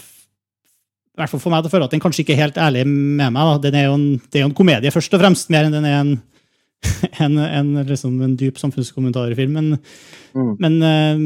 i 1.18 1.22
hvert 1.24 1.32
fall 1.34 1.42
for 1.42 1.50
meg 1.50 1.64
til 1.66 1.72
å 1.72 1.74
føle 1.74 1.86
at 1.90 1.94
den 1.96 2.02
kanskje 2.04 2.22
ikke 2.22 2.36
er 2.36 2.44
helt 2.44 2.58
ærlig 2.62 2.84
med 2.86 3.34
meg. 3.34 3.38
Da. 3.42 3.58
Den 3.64 3.78
er 3.80 3.88
jo 3.88 3.96
en, 3.98 4.08
det 4.22 4.38
er 4.38 4.44
jo 4.46 4.50
en 4.52 4.58
komedie, 4.58 4.94
først 4.94 5.16
og 5.18 5.24
fremst, 5.24 5.50
mer 5.50 5.66
enn 5.66 5.74
den 5.74 5.88
er 5.90 5.96
en, 5.98 6.12
en, 7.26 7.40
en, 7.42 7.72
liksom 7.90 8.20
en 8.22 8.36
dyp 8.38 8.62
samfunnskommentarfilm. 8.62 9.58
Men, 9.58 9.74
Mm. 10.38 10.52
men 10.62 10.74
uh, 10.84 11.22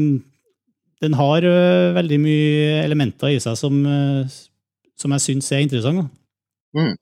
den 1.04 1.14
har 1.18 1.44
uh, 1.44 1.92
veldig 1.92 2.18
mye 2.22 2.80
elementer 2.86 3.34
i 3.34 3.40
seg 3.42 3.58
som, 3.60 3.82
uh, 3.84 4.24
som 4.96 5.12
jeg 5.12 5.24
syns 5.26 5.50
er 5.52 5.64
interessante. 5.66 6.06
Mm. 6.72 6.94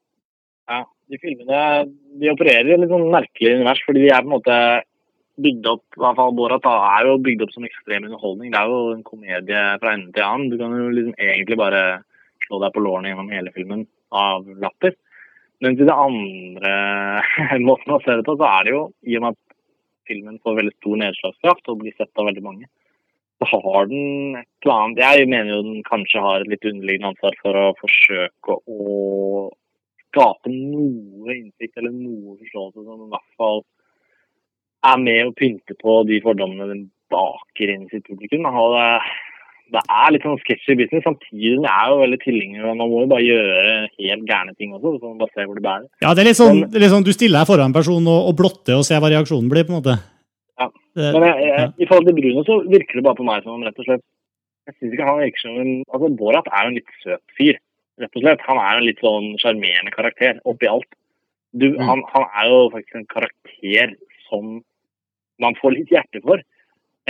Ja, 0.73 0.81
de 1.13 1.21
filmene 1.23 1.61
de 2.19 2.33
opererer 2.33 2.73
i 2.73 2.75
et 2.75 2.83
litt 2.83 2.91
sånn 2.91 3.07
merkelig 3.13 3.61
univers, 3.61 3.85
fordi 3.87 4.09
de 4.09 4.11
er 4.11 4.25
på 4.25 4.33
en 4.33 4.35
måte 4.35 4.59
bygd 5.41 5.69
opp 5.71 5.85
i 5.95 6.03
hvert 6.03 6.19
fall 6.19 6.35
Borat 6.37 6.65
da, 6.67 6.75
er 6.99 7.07
jo 7.13 7.21
bygd 7.23 7.47
opp 7.47 7.55
som 7.55 7.65
ekstrem 7.69 8.09
underholdning. 8.09 8.51
Det 8.51 8.59
er 8.59 8.73
jo 8.75 8.81
en 8.97 9.07
komedie 9.07 9.63
fra 9.85 9.95
ende 9.95 10.11
til 10.17 10.27
annen. 10.27 10.51
Du 10.51 10.59
kan 10.59 10.75
jo 10.75 10.91
liksom 10.97 11.15
egentlig 11.15 11.61
bare 11.61 11.85
slå 12.51 12.59
deg 12.65 12.75
på 12.75 12.83
lårene 12.83 13.13
gjennom 13.13 13.31
hele 13.31 13.55
filmen 13.55 13.87
av 14.11 14.49
latter. 14.59 14.97
Men 15.63 15.77
til 15.79 15.87
det 15.87 15.95
andre 15.95 16.75
måten 17.69 17.95
å 17.95 18.03
se 18.03 18.19
det 18.19 18.27
på, 18.27 18.35
så 18.41 18.49
er 18.49 18.67
det 18.67 18.75
jo 18.75 18.85
i 19.07 19.17
og 19.19 19.25
med 19.25 19.37
at 19.37 19.57
filmen 20.11 20.41
får 20.43 20.59
veldig 20.59 20.77
stor 20.81 21.01
nedslagskraft 21.05 21.71
og 21.71 21.83
blir 21.85 21.95
sett 21.95 22.11
av 22.19 22.27
veldig 22.27 22.43
mange, 22.43 22.67
så 23.41 23.61
har 23.63 23.87
den 23.89 24.41
et 24.41 24.67
eller 24.67 24.75
annet 24.75 24.99
Jeg 25.01 25.29
mener 25.31 25.55
jo 25.55 25.61
den 25.65 25.85
kanskje 25.87 26.21
har 26.25 26.43
et 26.43 26.51
litt 26.51 26.67
underliggende 26.67 27.13
ansvar 27.15 27.37
for 27.41 27.57
å 27.57 27.67
forsøke 27.79 28.57
å 28.69 28.89
skape 30.11 30.51
noe 30.51 31.37
innsikt 31.37 31.79
eller 31.79 31.95
noe 31.95 32.37
forståelse 32.41 32.85
som 32.85 33.07
i 33.07 33.11
hvert 33.15 33.39
fall 33.41 33.63
er 34.91 35.01
med 35.01 35.29
å 35.29 35.37
pynte 35.37 35.77
på 35.81 36.01
de 36.09 36.19
fordommene 36.25 36.69
den 36.69 36.85
baker 37.13 37.73
inn 37.73 37.87
i 37.87 37.93
sitt 37.93 38.07
publikum. 38.09 38.49
Og 38.49 38.77
det, 39.73 39.81
er 39.89 40.13
litt 40.13 40.23
sånn 40.27 40.39
sketchy 40.43 40.75
business. 40.79 41.05
Samtidig 41.07 41.59
er 41.63 41.91
jo 41.93 41.99
veldig 42.03 42.19
tilhenger 42.25 42.65
av 42.71 42.77
Man 42.77 42.91
må 42.91 43.03
jo 43.05 43.11
bare 43.13 43.23
gjøre 43.27 43.75
helt 43.99 44.25
gærne 44.29 44.55
ting 44.59 44.73
også, 44.77 44.97
så 44.99 45.11
man 45.11 45.19
bare 45.23 45.35
ser 45.35 45.47
hvor 45.47 45.59
det 45.59 45.65
bærer. 45.67 45.89
Ja, 46.03 46.15
det 46.15 46.23
er 46.25 46.29
litt 46.31 46.41
sånn, 46.41 46.63
er 46.67 46.83
litt 46.85 46.91
sånn 46.95 47.07
Du 47.07 47.13
stiller 47.15 47.41
deg 47.41 47.51
foran 47.51 47.71
en 47.71 47.77
person 47.77 48.07
og, 48.11 48.21
og 48.31 48.37
blotter 48.41 48.79
og 48.81 48.85
ser 48.89 49.01
hva 49.03 49.11
reaksjonen 49.13 49.51
blir. 49.53 49.65
på 49.69 49.75
en 49.75 49.79
måte. 49.83 49.97
Ja. 50.61 50.67
Det- 50.97 51.13
Men 51.15 51.23
jeg, 51.29 51.37
jeg, 51.47 51.59
ja. 51.61 51.69
i 51.79 51.87
forhold 51.89 52.07
til 52.11 52.17
Bruno 52.21 52.45
så 52.45 52.57
virker 52.69 52.95
det 53.01 53.05
bare 53.07 53.19
på 53.21 53.25
meg 53.31 53.43
som 53.45 53.55
om 53.57 53.63
rett 53.65 53.79
og 53.79 53.85
slett 53.87 54.03
Jeg 54.69 54.75
syns 54.79 54.93
ikke 54.95 55.07
han 55.09 55.21
virker 55.23 55.41
som 55.47 55.61
en 55.63 55.73
Altså, 55.89 56.09
Borat 56.21 56.47
er 56.53 56.63
jo 56.67 56.69
en 56.71 56.79
litt 56.81 56.91
søt 57.03 57.23
fyr, 57.39 57.57
rett 58.01 58.17
og 58.17 58.23
slett. 58.23 58.41
Han 58.47 58.59
er 58.61 58.73
jo 58.75 58.81
en 58.83 58.89
litt 58.91 59.01
sånn 59.05 59.29
sjarmerende 59.41 59.95
karakter 59.95 60.41
oppi 60.45 60.67
alt. 60.69 60.91
Du, 61.53 61.67
Mm. 61.75 61.81
han, 61.89 62.03
han 62.15 62.25
er 62.39 62.49
jo 62.51 62.59
faktisk 62.71 62.95
en 62.95 63.07
karakter 63.11 63.95
som 64.29 64.61
man 65.41 65.55
får 65.63 65.73
litt 65.79 65.91
hjerte 65.91 66.21
for. 66.23 66.39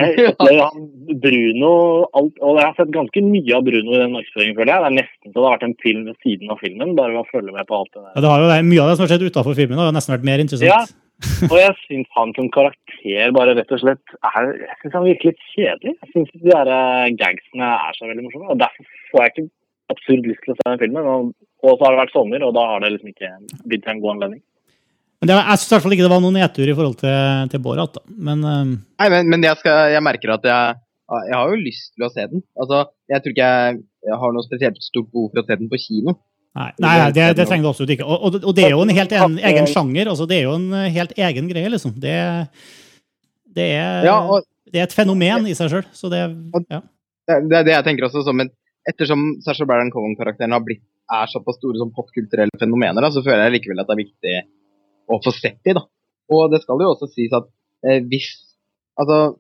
Jeg 0.01 0.61
han 0.61 0.86
Bruno 1.22 1.72
alt, 2.16 2.40
Og 2.40 2.59
jeg 2.59 2.64
har 2.66 2.78
sett 2.78 2.94
ganske 2.94 3.22
mye 3.26 3.59
av 3.59 3.66
Bruno 3.66 3.94
i 3.94 4.01
den 4.01 4.16
markedsføringen, 4.16 4.57
føler 4.57 4.72
jeg. 4.72 4.82
Det 4.82 4.90
er 4.90 4.96
nesten 4.96 5.30
så 5.30 5.36
det 5.36 5.44
har 5.44 5.55
vært 5.57 5.68
en 5.68 5.76
film 5.84 6.09
ved 6.09 6.18
siden 6.24 6.55
av 6.55 6.64
filmen, 6.64 6.96
bare 6.98 7.14
ved 7.14 7.22
å 7.22 7.30
følge 7.30 7.55
med 7.55 7.68
på 7.68 7.78
alt 7.78 7.92
det 7.92 8.03
der. 8.03 8.16
Ja, 8.16 8.24
det 8.24 8.32
har 8.32 8.42
jo 8.44 8.51
det, 8.51 8.59
Mye 8.70 8.82
av 8.82 8.90
det 8.90 8.96
som 8.98 9.07
har 9.07 9.12
skjedd 9.14 9.28
utafor 9.28 9.57
filmen, 9.59 9.80
har 9.82 9.94
nesten 9.96 10.16
vært 10.16 10.28
mer 10.30 10.44
interessant. 10.44 10.70
Ja. 10.70 11.07
Og 11.51 11.57
jeg 11.59 11.72
syns 11.84 12.09
han 12.16 12.30
som 12.36 12.48
karakter 12.55 13.32
bare 13.36 13.53
rett 13.59 13.72
og 13.76 13.80
slett 13.82 14.14
er 14.24 14.46
Jeg 14.57 14.76
syns 14.80 14.94
han 14.96 15.05
virker 15.05 15.30
litt 15.30 15.42
kjedelig. 15.53 15.92
Jeg 15.98 16.12
syns 16.14 16.30
de 16.32 16.46
der 16.48 16.70
eh, 16.72 17.11
gagsene 17.20 17.72
er 17.76 17.98
så 17.98 18.09
veldig 18.09 18.24
morsomme. 18.24 18.53
Og 18.55 18.61
derfor 18.62 18.86
får 19.11 19.24
jeg 19.26 19.34
ikke 19.34 19.48
absurd 19.92 20.28
lyst 20.30 20.46
til 20.46 20.55
å 20.55 20.59
se 20.61 20.68
den 20.68 20.80
filmen. 20.80 21.11
Og, 21.12 21.34
og 21.66 21.74
så 21.74 21.84
har 21.84 21.96
det 21.96 22.03
vært 22.05 22.14
sommer, 22.16 22.46
og 22.46 22.55
da 22.57 22.64
har 22.72 22.84
det 22.84 22.94
liksom 22.94 23.12
ikke 23.12 23.32
blitt 23.68 23.90
en 23.90 24.01
god 24.01 24.14
anledning. 24.16 24.40
Men 25.21 25.29
det, 25.29 25.37
jeg 25.37 25.61
syns 25.61 25.68
i 25.68 25.75
hvert 25.75 25.85
fall 25.85 25.95
ikke 25.97 26.05
det 26.07 26.12
var 26.14 26.23
noen 26.25 26.37
nedtur 26.39 26.71
i 26.71 26.77
forhold 26.77 26.97
til, 27.03 27.51
til 27.53 27.61
Borat. 27.64 27.99
Da. 27.99 28.03
Men 28.29 28.45
eh, 28.49 28.71
Nei, 28.73 29.09
men, 29.12 29.29
men 29.35 29.45
jeg, 29.45 29.59
skal, 29.61 29.91
jeg 29.93 30.05
merker 30.07 30.33
at 30.33 30.47
jeg, 30.49 30.79
jeg 31.29 31.37
har 31.37 31.53
jo 31.53 31.59
lyst 31.61 31.91
til 31.93 32.07
å 32.07 32.11
se 32.14 32.25
den. 32.31 32.45
Altså, 32.57 32.83
jeg 33.12 33.21
tror 33.25 33.35
ikke 33.35 33.51
jeg, 33.53 33.81
jeg 34.09 34.18
har 34.23 34.33
noe 34.37 34.47
spesielt 34.47 34.79
stort 34.85 35.11
behov 35.12 35.29
for 35.35 35.43
å 35.43 35.47
se 35.47 35.59
den 35.61 35.68
på 35.73 35.81
kino. 35.83 36.14
nei, 36.57 36.71
nei 36.81 36.95
det, 37.12 37.27
det 37.37 37.45
trenger 37.51 37.68
du 37.68 37.73
absolutt 37.75 37.93
ikke. 37.99 38.07
Og, 38.09 38.25
og, 38.31 38.39
og 38.41 38.57
det 38.57 38.64
er 38.64 38.73
jo 38.73 38.85
en 38.87 38.95
helt 38.97 39.12
en, 39.18 39.37
egen 39.51 39.68
sjanger. 39.68 40.12
Altså, 40.14 40.29
det 40.31 40.39
er 40.39 40.49
jo 40.49 40.55
en 40.57 40.71
helt 40.97 41.12
egen 41.29 41.51
greie, 41.53 41.73
liksom. 41.75 41.93
Det, 42.01 42.14
det, 43.59 43.68
er, 43.77 44.09
Ja, 44.09 44.16
og- 44.25 44.49
det 44.73 44.81
er 44.81 44.89
et 44.89 44.97
fenomen 44.97 45.51
i 45.51 45.57
seg 45.59 45.68
sjøl. 45.75 45.85
Så 45.93 46.09
det 46.12 46.23
ja. 46.23 46.81
Det, 47.29 47.43
det 47.51 47.59
er 47.61 47.66
det 47.68 47.77
jeg 47.77 47.87
tenker 47.91 48.09
også 48.09 48.25
som 48.27 48.41
en 48.41 48.49
Ettersom 48.89 49.35
Sasha 49.45 49.66
Baron 49.68 49.91
Cohen-karakteren 49.93 50.55
er 50.57 51.29
såpass 51.29 51.59
store 51.61 51.77
som 51.77 51.91
popkulturelle 51.93 52.57
fenomener, 52.59 53.05
da, 53.05 53.11
så 53.12 53.21
føler 53.21 53.45
jeg 53.45 53.59
likevel 53.59 53.83
at 53.83 53.91
det 53.91 53.93
er 53.93 54.01
viktig 54.01 54.35
å 55.11 55.20
få 55.24 55.32
sett 55.34 55.61
da. 55.66 55.84
Og 56.30 56.52
det 56.52 56.62
skal 56.62 56.82
jo 56.82 56.92
også 56.94 57.11
sies 57.11 57.34
at 57.36 57.48
eh, 57.86 58.02
hvis 58.06 58.30
Altså, 59.00 59.38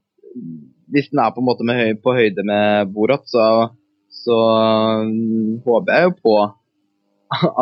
hvis 0.88 1.10
den 1.10 1.20
er 1.20 1.32
på 1.34 1.42
en 1.42 1.48
måte 1.50 1.66
høy, 1.66 1.90
på 2.00 2.14
høyde 2.16 2.44
med 2.48 2.92
Borat, 2.94 3.26
så, 3.28 3.42
så 4.22 4.36
um, 5.04 5.58
håper 5.66 5.98
jeg 5.98 6.06
jo 6.06 6.14
på 6.22 6.36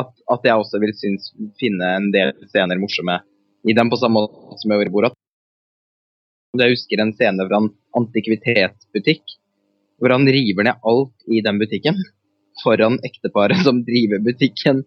at, 0.01 0.13
at 0.35 0.47
jeg 0.47 0.63
også 0.63 0.79
vil 0.85 0.95
synes, 0.95 1.33
finne 1.59 1.89
en 1.97 2.11
del 2.15 2.35
scener 2.53 2.79
morsomme 2.79 3.19
i 3.67 3.75
den, 3.75 3.91
på 3.91 3.99
samme 3.99 4.23
måte 4.23 4.61
som 4.61 4.71
jeg 4.71 4.79
gjorde 4.79 4.93
i 4.93 4.97
Borat. 4.99 5.19
Jeg 6.59 6.77
husker 6.77 7.03
en 7.03 7.13
scene 7.17 7.49
fra 7.49 7.61
en 7.65 7.73
antikvitetsbutikk 7.99 9.37
hvor 9.99 10.15
han 10.15 10.31
river 10.31 10.69
ned 10.69 10.87
alt 10.87 11.27
i 11.27 11.43
den 11.45 11.59
butikken 11.59 11.99
foran 12.63 12.99
ekteparet 13.07 13.61
som 13.67 13.83
driver 13.87 14.23
butikken, 14.23 14.85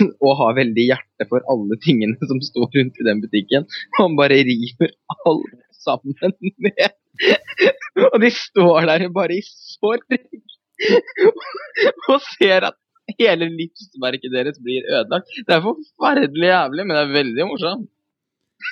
og 0.24 0.32
har 0.40 0.56
veldig 0.60 0.84
hjerte 0.88 1.26
for 1.30 1.44
alle 1.52 1.78
tingene 1.84 2.16
som 2.30 2.40
står 2.44 2.68
rundt 2.78 3.00
i 3.02 3.06
den 3.08 3.22
butikken. 3.24 3.66
Han 3.98 4.16
bare 4.18 4.40
river 4.48 4.92
alt 5.26 5.56
sammen 5.82 6.16
ned. 6.62 6.92
Og 8.12 8.14
de 8.22 8.30
står 8.32 8.86
der 8.88 9.02
bare 9.12 9.34
i 9.36 9.42
sorg 9.44 10.06
og 12.10 12.22
ser 12.24 12.64
at 12.70 12.78
hele 13.18 13.48
livsverket 13.52 14.32
deres 14.32 14.56
blir 14.62 14.86
ødelagt. 14.88 15.28
Det 15.46 15.54
er 15.56 15.64
forferdelig 15.64 16.48
jævlig, 16.48 16.86
men 16.86 16.96
det 16.96 17.02
er 17.02 17.12
veldig 17.18 17.48
morsomt. 17.50 17.90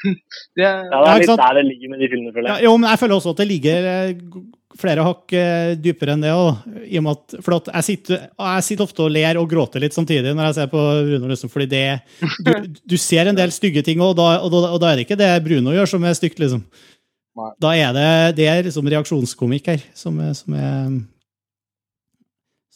Det, 0.01 0.63
Ja, 0.63 0.73
det 0.87 1.11
er 1.11 1.21
litt 1.21 1.33
der 1.43 1.57
det 1.59 1.65
ligger 1.67 1.91
med 1.93 2.01
de 2.01 2.09
filmene, 2.13 2.33
føler 2.35 2.49
Ja, 2.49 2.57
jeg. 2.61 2.65
jo, 2.69 2.75
men 2.79 2.89
jeg 2.93 3.01
føler 3.03 3.15
også 3.19 3.33
at 3.35 3.41
det 3.43 3.49
ligger 3.51 3.89
eh, 3.93 4.11
flere 4.79 5.03
hakk 5.03 5.33
eh, 5.35 5.73
dypere 5.83 6.15
enn 6.15 6.23
det 6.23 6.31
òg. 6.35 6.61
For 7.43 7.57
jeg, 7.73 7.85
sitter, 7.87 8.27
jeg 8.39 8.67
sitter 8.67 8.85
ofte 8.87 9.03
og 9.07 9.13
ler 9.15 9.41
og 9.41 9.49
gråter 9.51 9.83
litt 9.83 9.97
samtidig 9.97 10.35
når 10.37 10.51
jeg 10.51 10.59
ser 10.61 10.71
på 10.73 10.85
Bruno. 11.09 11.31
Liksom, 11.33 11.51
fordi 11.53 11.67
det, 11.73 11.83
du, 12.47 12.53
du 12.95 12.97
ser 13.01 13.31
en 13.31 13.39
del 13.39 13.51
stygge 13.55 13.83
ting 13.87 14.03
òg, 14.03 14.13
og, 14.15 14.19
da- 14.21 14.41
og, 14.47 14.55
og 14.77 14.79
da 14.83 14.93
er 14.93 15.01
det 15.01 15.09
ikke 15.09 15.19
det 15.21 15.33
Bruno 15.47 15.75
gjør 15.75 15.91
som 15.97 16.07
er 16.07 16.15
stygt. 16.19 16.39
liksom. 16.43 16.63
Da 17.63 17.71
er 17.79 17.95
det, 17.97 18.09
det 18.39 18.47
er 18.51 18.67
liksom 18.67 18.89
reaksjonskomikk 18.91 19.71
her 19.73 19.85
som 19.97 20.19
er, 20.21 20.35
som 20.37 20.57
er 20.59 20.99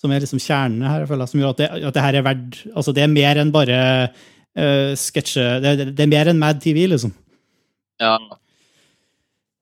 som 0.05 0.13
er 0.13 0.21
liksom 0.21 0.41
kjernen 0.43 0.85
her, 0.85 1.03
jeg 1.05 1.09
føler, 1.11 1.29
som 1.31 1.41
gjør 1.41 1.53
at 1.55 1.61
det, 1.63 1.69
at 1.89 1.97
det 1.97 2.03
her 2.05 2.17
er 2.19 2.25
verdt 2.27 2.57
altså 2.77 2.93
Det 2.93 3.03
er 3.07 3.13
mer 3.13 3.39
enn 3.41 3.53
bare 3.55 3.77
uh, 4.13 4.91
sketsje 5.01 5.45
det, 5.65 5.71
det, 5.81 5.87
det 5.97 6.05
er 6.05 6.11
mer 6.13 6.29
enn 6.29 6.41
Mad 6.43 6.61
TV, 6.61 6.83
liksom. 6.93 7.15
Ja. 8.03 8.19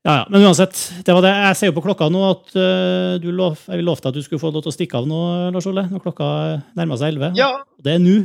Ja, 0.03 0.12
ja, 0.16 0.22
Men 0.30 0.42
uansett, 0.42 0.74
det 1.07 1.14
var 1.14 1.22
det. 1.22 1.30
Jeg 1.30 1.57
ser 1.59 1.68
jo 1.70 1.76
på 1.76 1.84
klokka 1.84 2.09
nå 2.11 2.22
at 2.26 2.48
uh, 2.59 3.20
du 3.22 3.28
lov, 3.30 3.61
jeg 3.70 3.84
lovte 3.86 4.11
at 4.11 4.16
du 4.16 4.24
skulle 4.24 4.42
få 4.42 4.50
lov 4.50 4.64
til 4.64 4.72
å 4.72 4.74
stikke 4.74 4.98
av 4.98 5.07
nå, 5.07 5.18
Lars 5.55 5.68
Ole, 5.70 5.84
når 5.92 6.03
klokka 6.03 6.30
nærmer 6.78 6.98
seg 6.98 7.14
11. 7.14 7.38
Ja. 7.38 7.53
Det 7.78 7.94
er 7.94 8.03
nå. 8.03 8.16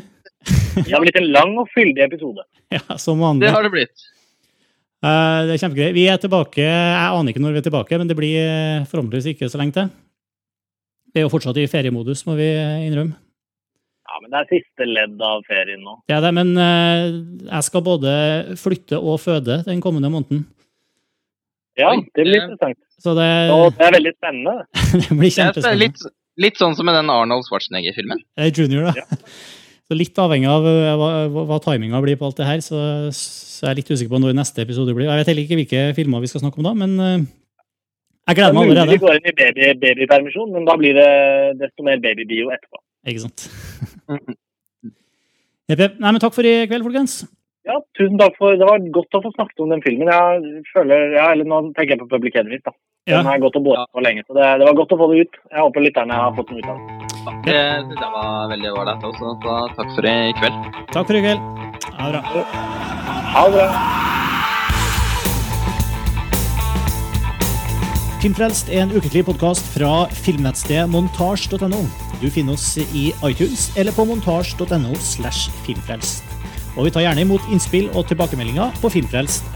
Det 0.73 0.89
har 0.89 1.03
blitt 1.03 1.19
en 1.21 1.29
lang 1.35 1.53
og 1.61 1.69
fyldig 1.75 2.07
episode. 2.09 2.45
Ja, 2.73 2.97
som 2.99 3.21
vanlig. 3.23 3.45
Det 3.45 3.53
har 3.53 3.63
det 3.63 3.71
blitt. 3.71 4.07
Uh, 5.05 5.45
det 5.47 5.53
er 5.53 5.61
kjempegøy. 5.61 5.91
Vi 5.95 6.07
er 6.09 6.17
tilbake, 6.19 6.65
jeg 6.65 7.13
aner 7.13 7.31
ikke 7.31 7.45
når 7.45 7.53
vi 7.53 7.61
er 7.61 7.67
tilbake, 7.69 8.01
men 8.01 8.09
det 8.09 8.17
blir 8.17 8.41
eh, 8.41 8.89
forhåpentligvis 8.89 9.29
ikke 9.35 9.47
så 9.53 9.61
lenge 9.61 9.77
til. 9.77 9.93
Vi 11.13 11.21
er 11.21 11.27
jo 11.27 11.31
fortsatt 11.31 11.61
i 11.61 11.69
feriemodus, 11.69 12.25
må 12.27 12.35
vi 12.41 12.49
innrømme. 12.89 13.15
Ja, 14.09 14.19
men 14.23 14.33
det 14.33 14.41
er 14.41 14.51
siste 14.57 14.89
ledd 14.89 15.21
av 15.23 15.45
ferien 15.47 15.85
nå. 15.85 15.99
Det 16.09 16.17
er 16.17 16.25
det, 16.25 16.33
men 16.35 16.51
jeg 16.57 17.63
skal 17.67 17.85
både 17.85 18.11
flytte 18.59 18.97
og 18.97 19.21
føde 19.21 19.61
den 19.67 19.83
kommende 19.83 20.09
måneden. 20.11 20.47
Ja, 21.77 21.93
det 21.93 22.25
blir 22.25 22.39
interessant. 22.41 22.79
Så 22.97 23.13
det, 23.17 23.27
Og 23.53 23.75
det 23.77 23.85
er 23.85 23.93
veldig 23.99 24.13
spennende. 24.17 24.55
det 25.03 25.19
blir 25.19 25.31
kjempespennende. 25.33 25.83
litt, 25.83 26.07
litt 26.41 26.59
sånn 26.61 26.75
som 26.77 26.87
med 26.89 26.97
den 26.97 27.11
Arnold 27.13 27.45
Schwarzenegger-filmen. 27.49 28.23
Er 28.41 28.51
junior, 28.51 28.89
da. 28.89 29.21
Så 29.87 29.95
litt 29.95 30.17
avhengig 30.19 30.49
av 30.51 30.65
eh, 30.67 30.93
hva, 30.99 31.09
hva, 31.47 31.57
timinga 31.63 32.01
blir 32.03 32.17
på 32.19 32.27
alt 32.27 32.41
det 32.41 32.47
her, 32.47 32.59
så, 32.59 32.79
så 33.15 33.63
jeg 33.63 33.69
er 33.69 33.77
litt 33.77 33.91
usikker 33.93 34.11
på 34.11 34.19
når 34.19 34.33
neste 34.35 34.59
episode 34.65 34.91
blir. 34.91 35.07
Jeg 35.07 35.21
vet 35.21 35.29
heller 35.31 35.45
ikke 35.45 35.59
hvilke 35.61 35.83
filmer 35.95 36.23
vi 36.23 36.27
skal 36.27 36.43
snakke 36.43 36.59
om 36.59 36.67
da, 36.67 36.73
men 36.75 36.97
eh, 36.99 37.13
jeg 38.27 38.35
Det 38.35 38.43
er 38.43 38.57
meg 38.57 38.67
mulig 38.67 38.83
vi 38.89 38.99
går 38.99 39.21
inn 39.21 39.29
i 39.31 39.35
baby, 39.37 39.69
babypermisjon, 39.79 40.51
men 40.51 40.67
da 40.67 40.75
blir 40.75 40.97
det 40.97 41.07
desto 41.61 41.87
mer 41.87 42.01
babybio 42.03 42.51
etterpå. 42.51 42.81
Ikke 43.07 43.23
sant? 43.23 43.47
Jepp, 45.67 45.81
jepp. 45.83 45.95
Nei, 45.99 46.11
men 46.11 46.19
takk 46.23 46.35
for 46.35 46.47
i 46.47 46.53
kveld, 46.67 46.83
folkens. 46.83 47.21
Ja, 47.67 47.81
tusen 47.99 48.17
takk 48.19 48.37
for 48.39 48.55
Det 48.55 48.67
var 48.67 48.79
godt 48.95 49.17
å 49.17 49.23
få 49.25 49.31
snakket 49.35 49.59
om 49.65 49.73
den 49.73 49.81
filmen. 49.83 50.07
Jeg 50.07 50.63
føler, 50.73 51.11
ja, 51.17 51.31
eller 51.33 51.47
Nå 51.49 51.57
tenker 51.75 51.95
jeg 51.97 52.03
på 52.05 52.09
Public 52.15 52.35
Enemies. 52.39 52.63
da. 52.63 52.71
Den 53.07 53.23
Ja. 53.23 53.31
har 53.31 53.39
gått 53.39 53.55
og 53.55 53.63
båret 53.63 53.87
for 53.93 54.01
lenge, 54.03 54.23
så 54.27 54.33
det, 54.35 54.59
det 54.59 54.65
var 54.67 54.73
godt 54.75 54.91
å 54.91 54.97
få 54.99 55.07
det 55.11 55.19
ut. 55.27 55.35
Jeg 55.51 55.61
håper 55.63 55.79
lytterne 55.85 56.11
har 56.13 56.33
fått 56.35 56.49
noe 56.51 56.59
ut 56.59 56.65
av 56.67 56.77
det. 56.77 57.45
Det 57.47 57.59
synes 57.87 58.01
var 58.15 58.49
veldig 58.51 58.71
ålreit 58.75 59.03
også, 59.09 59.27
så 59.43 59.75
takk 59.77 59.95
for 59.95 60.03
i 60.11 60.33
kveld. 60.39 60.57
Takk 60.91 61.07
for 61.07 61.15
i 61.15 61.21
kveld. 61.23 61.41
Ha 61.99 62.11
det 62.11 62.21
bra. 62.27 62.43
Ha 63.35 63.43
det 63.47 63.53
bra. 63.55 63.69
Filmfrelst 68.21 68.71
er 68.73 68.81
en 68.83 68.91
ukentlig 68.91 69.23
podkast 69.29 69.67
fra 69.71 69.91
filmnettstedet 70.25 70.89
montasj.no. 70.91 71.83
Du 72.19 72.27
finner 72.33 72.57
oss 72.57 72.73
i 72.81 73.11
iTunes 73.23 73.69
eller 73.77 73.95
på 73.95 74.03
montasj.no 74.09 74.95
slash 74.99 75.47
filmfrelst. 75.67 76.26
Og 76.77 76.85
vi 76.85 76.91
tar 76.93 77.07
gjerne 77.07 77.23
imot 77.25 77.45
innspill 77.49 77.89
og 77.97 78.05
tilbakemeldinger 78.09 78.75
på 78.81 78.91
filmfrelst. 78.93 79.49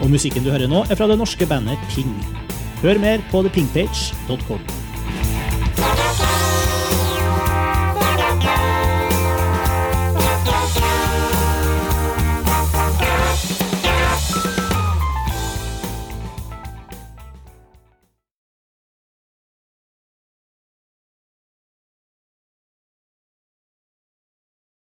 Og 0.00 0.08
musikken 0.08 0.46
du 0.46 0.52
hører 0.54 0.70
nå, 0.70 0.84
er 0.86 0.96
fra 0.96 1.10
det 1.10 1.18
norske 1.18 1.46
bandet 1.50 1.90
Ping. 1.90 2.14
Hør 2.80 3.02
mer 3.02 3.26
på 3.32 3.42
thepingpage.com. 3.44 4.79